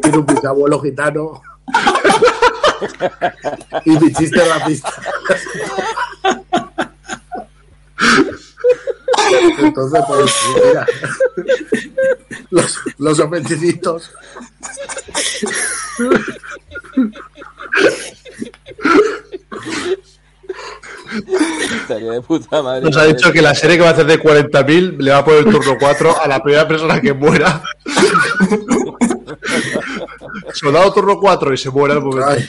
tiene 0.03 0.19
un 0.19 0.27
bisabuelo 0.27 0.81
gitano. 0.81 1.43
y 3.85 3.91
mi 3.91 4.13
chiste 4.13 4.45
racista. 4.45 4.93
Entonces, 9.59 10.05
pues, 10.09 10.35
mira. 10.67 10.87
Los, 12.51 12.79
los 12.99 13.21
ofendidictos. 13.21 14.13
Estaría 21.81 22.13
de 22.13 22.23
puta 22.23 22.63
madre. 22.63 22.83
Nos 22.83 22.97
ha 22.97 23.05
dicho 23.05 23.33
que 23.33 23.43
la 23.43 23.55
serie 23.55 23.77
que 23.77 23.83
va 23.83 23.91
a 23.91 23.93
hacer 23.93 24.07
de 24.07 24.21
40.000 24.21 24.97
le 24.99 25.11
va 25.11 25.19
a 25.19 25.25
poner 25.25 25.47
el 25.47 25.53
turno 25.53 25.77
4 25.79 26.23
a 26.23 26.29
la 26.29 26.43
primera 26.43 26.67
persona 26.67 27.01
que 27.01 27.13
muera. 27.13 27.63
Soldado 30.55 30.93
turno 30.93 31.19
4 31.19 31.55
y 31.55 31.57
se 31.57 31.71
muere 31.71 31.95
al 31.95 32.03
momento. 32.03 32.29
Ay, 32.29 32.49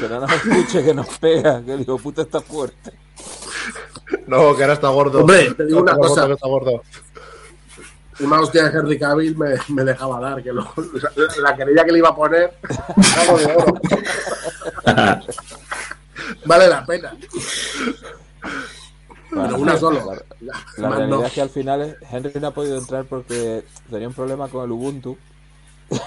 Pero 0.00 0.20
no 0.20 0.26
nos 0.26 0.32
escuche 0.32 0.84
que 0.84 0.94
nos 0.94 1.08
pega, 1.18 1.62
que 1.64 1.72
el 1.74 1.80
hijo 1.82 1.98
puta 1.98 2.22
está 2.22 2.40
fuerte. 2.40 2.92
No, 4.26 4.56
que 4.56 4.62
ahora 4.62 4.74
está 4.74 4.88
gordo. 4.88 5.20
Hombre, 5.20 5.52
te 5.54 5.66
digo 5.66 5.80
una 5.80 5.94
gordo, 5.94 6.08
cosa. 6.08 6.26
que 6.26 6.32
está 6.34 6.48
gordo. 6.48 6.82
Una 8.20 8.40
hostia 8.40 8.64
de 8.68 8.78
Henry 8.78 8.98
Cavill 8.98 9.36
me, 9.36 9.54
me 9.68 9.84
dejaba 9.84 10.20
dar. 10.20 10.42
Que 10.42 10.52
lo- 10.52 10.72
la 11.42 11.56
querella 11.56 11.84
que 11.84 11.92
le 11.92 11.98
iba 11.98 12.08
a 12.10 12.16
poner. 12.16 12.52
algo 13.18 13.38
de 13.38 13.46
oro. 13.46 13.80
vale 16.44 16.68
la 16.68 16.84
pena. 16.84 17.14
Pero 19.30 19.56
una 19.58 19.76
solo. 19.78 20.12
La 20.40 20.88
Más 20.88 20.98
realidad 20.98 21.18
no. 21.18 21.26
es 21.26 21.32
que 21.32 21.40
al 21.42 21.50
final 21.50 21.82
es- 21.82 21.96
Henry 22.10 22.32
no 22.40 22.46
ha 22.48 22.54
podido 22.54 22.78
entrar 22.78 23.04
porque 23.04 23.64
tenía 23.90 24.08
un 24.08 24.14
problema 24.14 24.48
con 24.48 24.64
el 24.64 24.72
Ubuntu. 24.72 25.16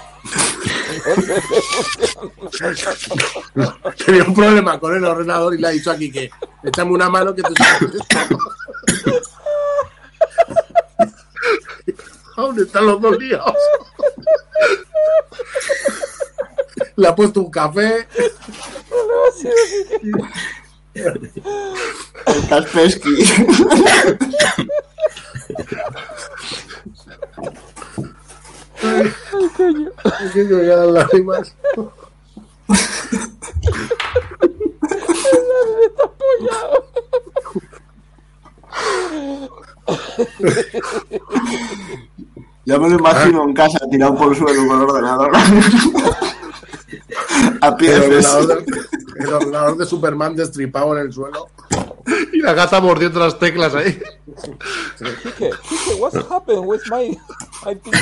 Tenía 4.06 4.24
un 4.24 4.34
problema 4.34 4.78
con 4.78 4.94
el 4.94 5.04
ordenador 5.04 5.54
y 5.54 5.58
le 5.58 5.66
ha 5.66 5.70
dicho 5.70 5.90
aquí 5.90 6.10
que 6.10 6.30
échame 6.62 6.92
una 6.92 7.08
mano 7.08 7.34
que 7.34 7.42
te 7.42 7.48
¿Dónde 12.42 12.64
están 12.64 12.86
los 12.86 13.00
dos 13.00 13.16
liados? 13.20 13.54
Le 16.96 17.06
ha 17.06 17.14
puesto 17.14 17.40
un 17.40 17.52
café. 17.52 18.08
El 20.92 22.48
Kaspersky. 22.48 23.22
Es 30.24 30.32
que 30.32 30.44
me 30.44 30.62
quedan 30.62 30.94
lágrimas. 30.94 31.54
Ya 42.72 42.78
me 42.78 42.88
lo 42.88 42.98
imagino 42.98 43.44
en 43.44 43.52
casa 43.52 43.78
tirado 43.90 44.14
por 44.14 44.32
el 44.32 44.38
suelo 44.38 44.66
con 44.66 44.78
el 44.78 44.88
ordenador. 44.88 45.30
A 47.60 47.68
El 47.68 47.74
pies. 47.76 47.98
ordenador, 47.98 48.64
el 49.16 49.32
ordenador 49.32 49.76
de 49.76 49.84
Superman 49.84 50.34
destripado 50.34 50.96
en 50.96 51.06
el 51.06 51.12
suelo. 51.12 51.48
Y 52.32 52.38
la 52.38 52.54
gata 52.54 52.80
mordiendo 52.80 53.20
las 53.20 53.38
teclas 53.38 53.74
ahí. 53.74 54.00
Kike, 54.98 55.50
Kike, 55.68 55.94
what's 55.98 56.16
happened 56.16 56.64
with 56.64 56.80
my, 56.90 57.14
my 57.66 57.74
PC? 57.74 57.98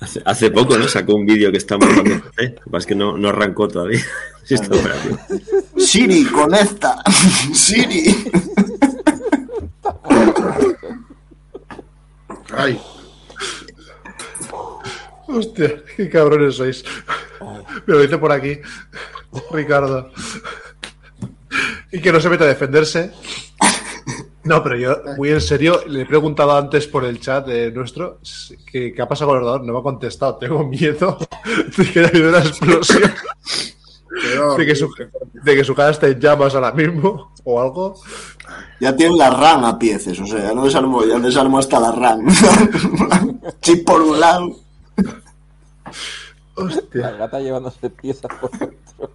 Hace, 0.00 0.22
hace 0.24 0.50
poco, 0.50 0.78
¿no? 0.78 0.88
Sacó 0.88 1.14
un 1.14 1.26
vídeo 1.26 1.52
que 1.52 1.58
está 1.58 1.76
montando 1.76 2.22
PC. 2.30 2.54
Lo 2.54 2.64
que 2.64 2.70
pasa 2.70 2.78
es 2.78 2.86
que 2.86 2.94
no, 2.94 3.18
no 3.18 3.28
arrancó 3.28 3.68
todavía. 3.68 4.00
Sí 4.44 4.54
está. 4.54 4.74
Siri, 5.76 6.24
conecta. 6.24 6.96
Siri. 7.54 8.12
Ay, 12.56 12.80
Hostia, 15.26 15.82
qué 15.96 16.10
cabrones 16.10 16.56
sois. 16.56 16.84
Me 17.86 17.94
lo 17.94 18.00
dice 18.00 18.18
por 18.18 18.32
aquí, 18.32 18.58
Ricardo. 19.50 20.10
Y 21.90 22.00
que 22.00 22.12
no 22.12 22.20
se 22.20 22.28
mete 22.28 22.44
a 22.44 22.48
defenderse. 22.48 23.12
No, 24.44 24.62
pero 24.62 24.76
yo, 24.76 24.96
muy 25.16 25.30
en 25.30 25.40
serio, 25.40 25.82
le 25.86 26.02
he 26.02 26.06
preguntado 26.06 26.56
antes 26.56 26.86
por 26.86 27.04
el 27.04 27.20
chat 27.20 27.46
de 27.46 27.70
nuestro 27.70 28.18
que, 28.66 28.92
qué 28.92 29.02
ha 29.02 29.08
pasado 29.08 29.30
con 29.30 29.38
el 29.38 29.44
ordenador. 29.44 29.66
No 29.66 29.72
me 29.72 29.78
ha 29.78 29.82
contestado. 29.82 30.36
Tengo 30.36 30.66
miedo 30.66 31.16
de 31.76 31.84
que 31.84 32.00
haya 32.00 32.08
habido 32.08 32.28
una 32.28 32.38
explosión, 32.40 33.12
de 34.58 34.66
que, 34.66 34.74
su, 34.74 34.92
de 35.32 35.54
que 35.54 35.64
su 35.64 35.74
cara 35.74 35.90
esté 35.90 36.08
en 36.08 36.20
llamas 36.20 36.54
ahora 36.54 36.72
mismo 36.72 37.32
o 37.44 37.60
algo. 37.60 37.94
Ya 38.80 38.94
tiene 38.96 39.16
la 39.16 39.30
RAM 39.30 39.64
a 39.64 39.78
pieces, 39.78 40.18
o 40.20 40.26
sea, 40.26 40.40
ya 40.48 40.54
no 40.54 40.64
desarmó, 40.64 41.04
ya 41.04 41.18
desarmó 41.18 41.58
hasta 41.58 41.78
la 41.78 41.92
RAM. 41.92 42.26
Chip 43.60 43.86
por 43.86 44.00
un 44.02 44.20
lado. 44.20 44.56
La 46.56 46.64
Hostia. 46.64 47.10
gata 47.12 47.40
llevándose 47.40 47.88
piezas 47.90 48.30
por 48.40 48.50
dentro. 48.50 49.10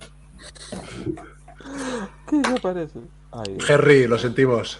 ¿Qué 2.30 2.42
se 2.44 2.60
parece? 2.60 3.00
Ay. 3.32 3.58
Henry, 3.68 4.08
lo 4.08 4.18
sentimos. 4.18 4.80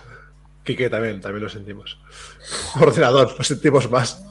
Quique 0.64 0.90
también, 0.90 1.22
también 1.22 1.44
lo 1.44 1.50
sentimos. 1.50 1.98
Ordenador, 2.80 3.36
lo 3.38 3.44
sentimos 3.44 3.90
más. 3.90 4.24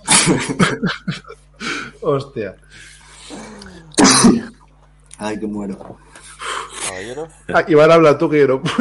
Hostia. 2.03 2.57
Ay, 5.19 5.41
que 5.41 5.47
muero. 5.47 5.99
Caballero. 6.87 7.29
Ah, 7.53 7.65
Iván, 7.67 7.91
habla 7.91 8.17
tú 8.19 8.29
que 8.31 8.41
yo 8.41 8.49
no 8.49 8.63
puedo. 8.63 8.77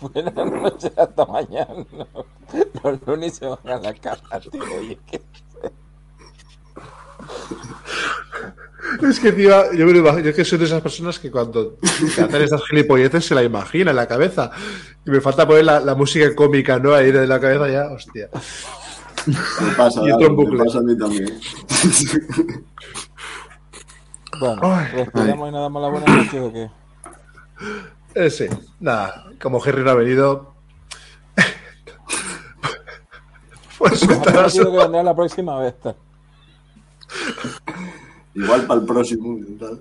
Buenas 0.00 0.34
noches, 0.62 0.92
hasta 0.96 1.24
mañana. 1.26 1.84
Los 2.82 2.98
lunes 3.06 3.36
se 3.36 3.46
van 3.46 3.58
a 3.64 3.76
la 3.78 3.94
cama, 3.94 4.40
tío. 4.40 4.60
Oye, 4.78 4.98
¿qué? 5.10 5.20
Es 9.08 9.18
que, 9.18 9.32
tío, 9.32 9.72
yo 9.72 9.86
me 9.86 9.92
lo 9.92 9.98
imagino. 10.00 10.20
Yo 10.24 10.34
que 10.34 10.44
soy 10.44 10.58
de 10.58 10.66
esas 10.66 10.82
personas 10.82 11.18
que 11.18 11.30
cuando 11.30 11.78
te 12.14 12.22
hacen 12.22 12.42
estas 12.42 12.62
gilipolleces 12.68 13.24
se 13.24 13.34
la 13.34 13.42
imagina 13.42 13.90
en 13.90 13.96
la 13.96 14.06
cabeza. 14.06 14.50
Y 15.06 15.10
me 15.10 15.20
falta 15.20 15.46
poner 15.46 15.64
la, 15.64 15.80
la 15.80 15.94
música 15.94 16.34
cómica, 16.34 16.78
¿no? 16.78 16.94
Ahí 16.94 17.10
de 17.10 17.26
la 17.26 17.40
cabeza 17.40 17.68
ya, 17.68 17.90
hostia. 17.90 18.28
Me 19.26 19.70
pasa, 19.76 20.02
Y 20.04 20.10
en 20.10 20.18
me 20.18 20.28
bucle. 20.28 20.64
pasa 20.64 20.78
a 20.78 20.82
mí 20.82 20.96
también. 20.98 21.40
Bueno, 24.38 24.60
¿respiramos 24.92 25.48
y 25.48 25.52
nos 25.52 25.60
damos 25.60 25.82
las 25.82 25.90
buenas 25.90 26.16
noches 26.16 26.40
o 26.40 26.52
qué? 26.52 26.70
Eh, 28.14 28.30
sí, 28.30 28.46
nada, 28.80 29.26
como 29.40 29.64
Henry 29.64 29.82
no 29.82 29.90
ha 29.90 29.94
venido. 29.94 30.54
pues 33.78 34.06
prometido 34.06 34.70
que 34.70 34.78
vendrá 34.78 35.02
la 35.02 35.14
próxima 35.14 35.58
vez. 35.58 35.74
tal. 35.80 35.96
Igual 38.34 38.66
para 38.66 38.80
el 38.80 38.86
próximo. 38.86 39.38
tal. 39.58 39.80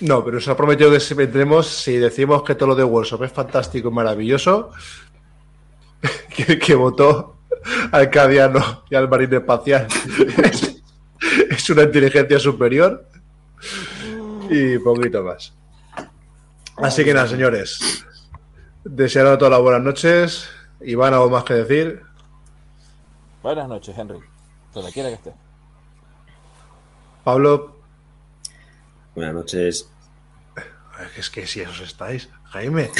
No, 0.00 0.24
pero 0.24 0.40
se 0.40 0.50
ha 0.50 0.56
prometido 0.56 0.90
que 0.90 1.00
si 1.00 1.14
vendremos, 1.14 1.66
si 1.66 1.96
decimos 1.96 2.42
que 2.42 2.54
todo 2.54 2.70
lo 2.70 2.74
de 2.76 2.84
Workshop 2.84 3.24
es 3.24 3.32
fantástico 3.32 3.88
y 3.88 3.92
maravilloso, 3.92 4.70
que, 6.34 6.58
que 6.58 6.74
votó 6.74 7.38
al 7.90 8.10
Cadiano 8.10 8.84
y 8.90 8.94
al 8.94 9.08
Marine 9.08 9.38
Espacial. 9.38 9.88
es, 11.68 11.70
una 11.70 11.82
inteligencia 11.82 12.38
superior 12.38 13.06
y 14.48 14.78
poquito 14.78 15.22
más. 15.22 15.52
Así 16.76 17.04
que 17.04 17.12
nada, 17.12 17.28
señores. 17.28 18.04
Desearon 18.84 19.36
todas 19.38 19.52
las 19.52 19.60
buenas 19.60 19.82
noches. 19.82 20.48
Iván, 20.80 21.12
¿algo 21.12 21.30
más 21.30 21.44
que 21.44 21.54
decir? 21.54 22.02
Buenas 23.42 23.68
noches, 23.68 23.96
Henry. 23.96 24.18
Donde 24.72 24.92
quiera 24.92 25.08
que 25.08 25.14
esté. 25.16 25.32
Pablo, 27.24 27.76
Buenas 29.14 29.34
noches. 29.34 29.90
es 31.16 31.30
que 31.30 31.46
si 31.46 31.60
esos 31.60 31.80
estáis. 31.80 32.28
Jaime, 32.44 32.90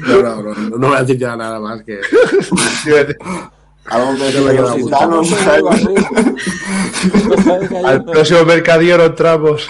No, 0.00 0.16
no, 0.22 0.42
no, 0.42 0.54
no, 0.54 0.76
no 0.76 0.88
voy 0.88 0.96
a 0.96 1.00
decir 1.00 1.18
ya 1.18 1.36
nada 1.36 1.60
más 1.60 1.82
que. 1.82 2.00
Algo 3.88 4.14
que 4.16 4.32
los 4.32 4.74
gitanos. 4.74 5.32
al 7.84 8.04
próximo 8.04 8.44
mercadillo 8.44 8.98
no 8.98 9.04
entramos. 9.04 9.66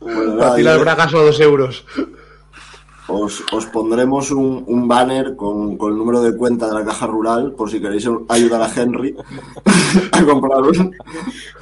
Pues 0.00 0.16
nada, 0.28 0.50
Patinar 0.50 0.74
yo- 0.76 0.80
bragas 0.80 1.14
a 1.14 1.18
dos 1.18 1.40
euros. 1.40 1.84
Os, 3.06 3.44
os 3.52 3.66
pondremos 3.66 4.30
un, 4.30 4.64
un 4.66 4.88
banner 4.88 5.36
con, 5.36 5.76
con 5.76 5.92
el 5.92 5.98
número 5.98 6.22
de 6.22 6.34
cuenta 6.36 6.66
de 6.68 6.74
la 6.74 6.84
caja 6.86 7.06
rural 7.06 7.52
por 7.52 7.70
si 7.70 7.78
queréis 7.78 8.08
ayudar 8.30 8.62
a 8.62 8.70
Henry 8.74 9.14
a 10.12 10.22
comprar 10.24 10.62
un, 10.62 10.96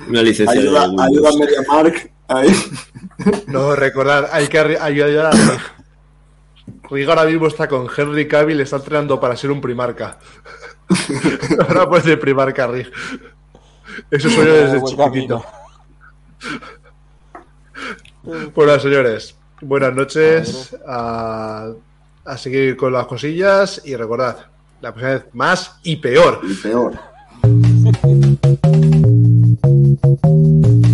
Una 0.08 0.22
licencia 0.22 0.60
ayuda, 0.60 0.86
de 0.88 1.02
ayuda 1.02 1.30
a 1.30 1.32
MediaMark 1.32 2.12
ahí. 2.28 2.54
No, 3.48 3.74
recordad, 3.74 4.28
hay 4.32 4.46
que 4.46 4.58
ayudar 4.58 5.26
a 5.26 5.30
Rig. 6.92 7.00
Rig 7.00 7.08
ahora 7.08 7.24
mismo 7.24 7.46
está 7.46 7.68
con 7.68 7.88
Henry 7.94 8.28
Cavill, 8.28 8.60
está 8.60 8.76
entrenando 8.76 9.18
para 9.18 9.36
ser 9.36 9.50
un 9.50 9.60
primarca. 9.60 10.18
ahora 11.68 11.88
puede 11.88 12.02
ser 12.02 12.20
primarca 12.20 12.66
Rig. 12.66 12.90
Eso 14.10 14.30
soy 14.30 14.46
yo 14.46 14.52
desde 14.52 14.82
chiquitito. 14.84 15.44
Bueno, 18.54 18.78
señores, 18.78 19.34
buenas 19.60 19.94
noches. 19.94 20.76
A, 20.86 21.70
a 22.24 22.36
seguir 22.36 22.76
con 22.76 22.92
las 22.92 23.06
cosillas 23.06 23.82
y 23.84 23.96
recordad, 23.96 24.46
la 24.80 24.92
próxima 24.92 25.14
vez 25.14 25.24
más 25.32 25.78
y 25.82 25.96
peor. 25.96 26.40
Y 26.42 26.54
peor. 26.54 26.92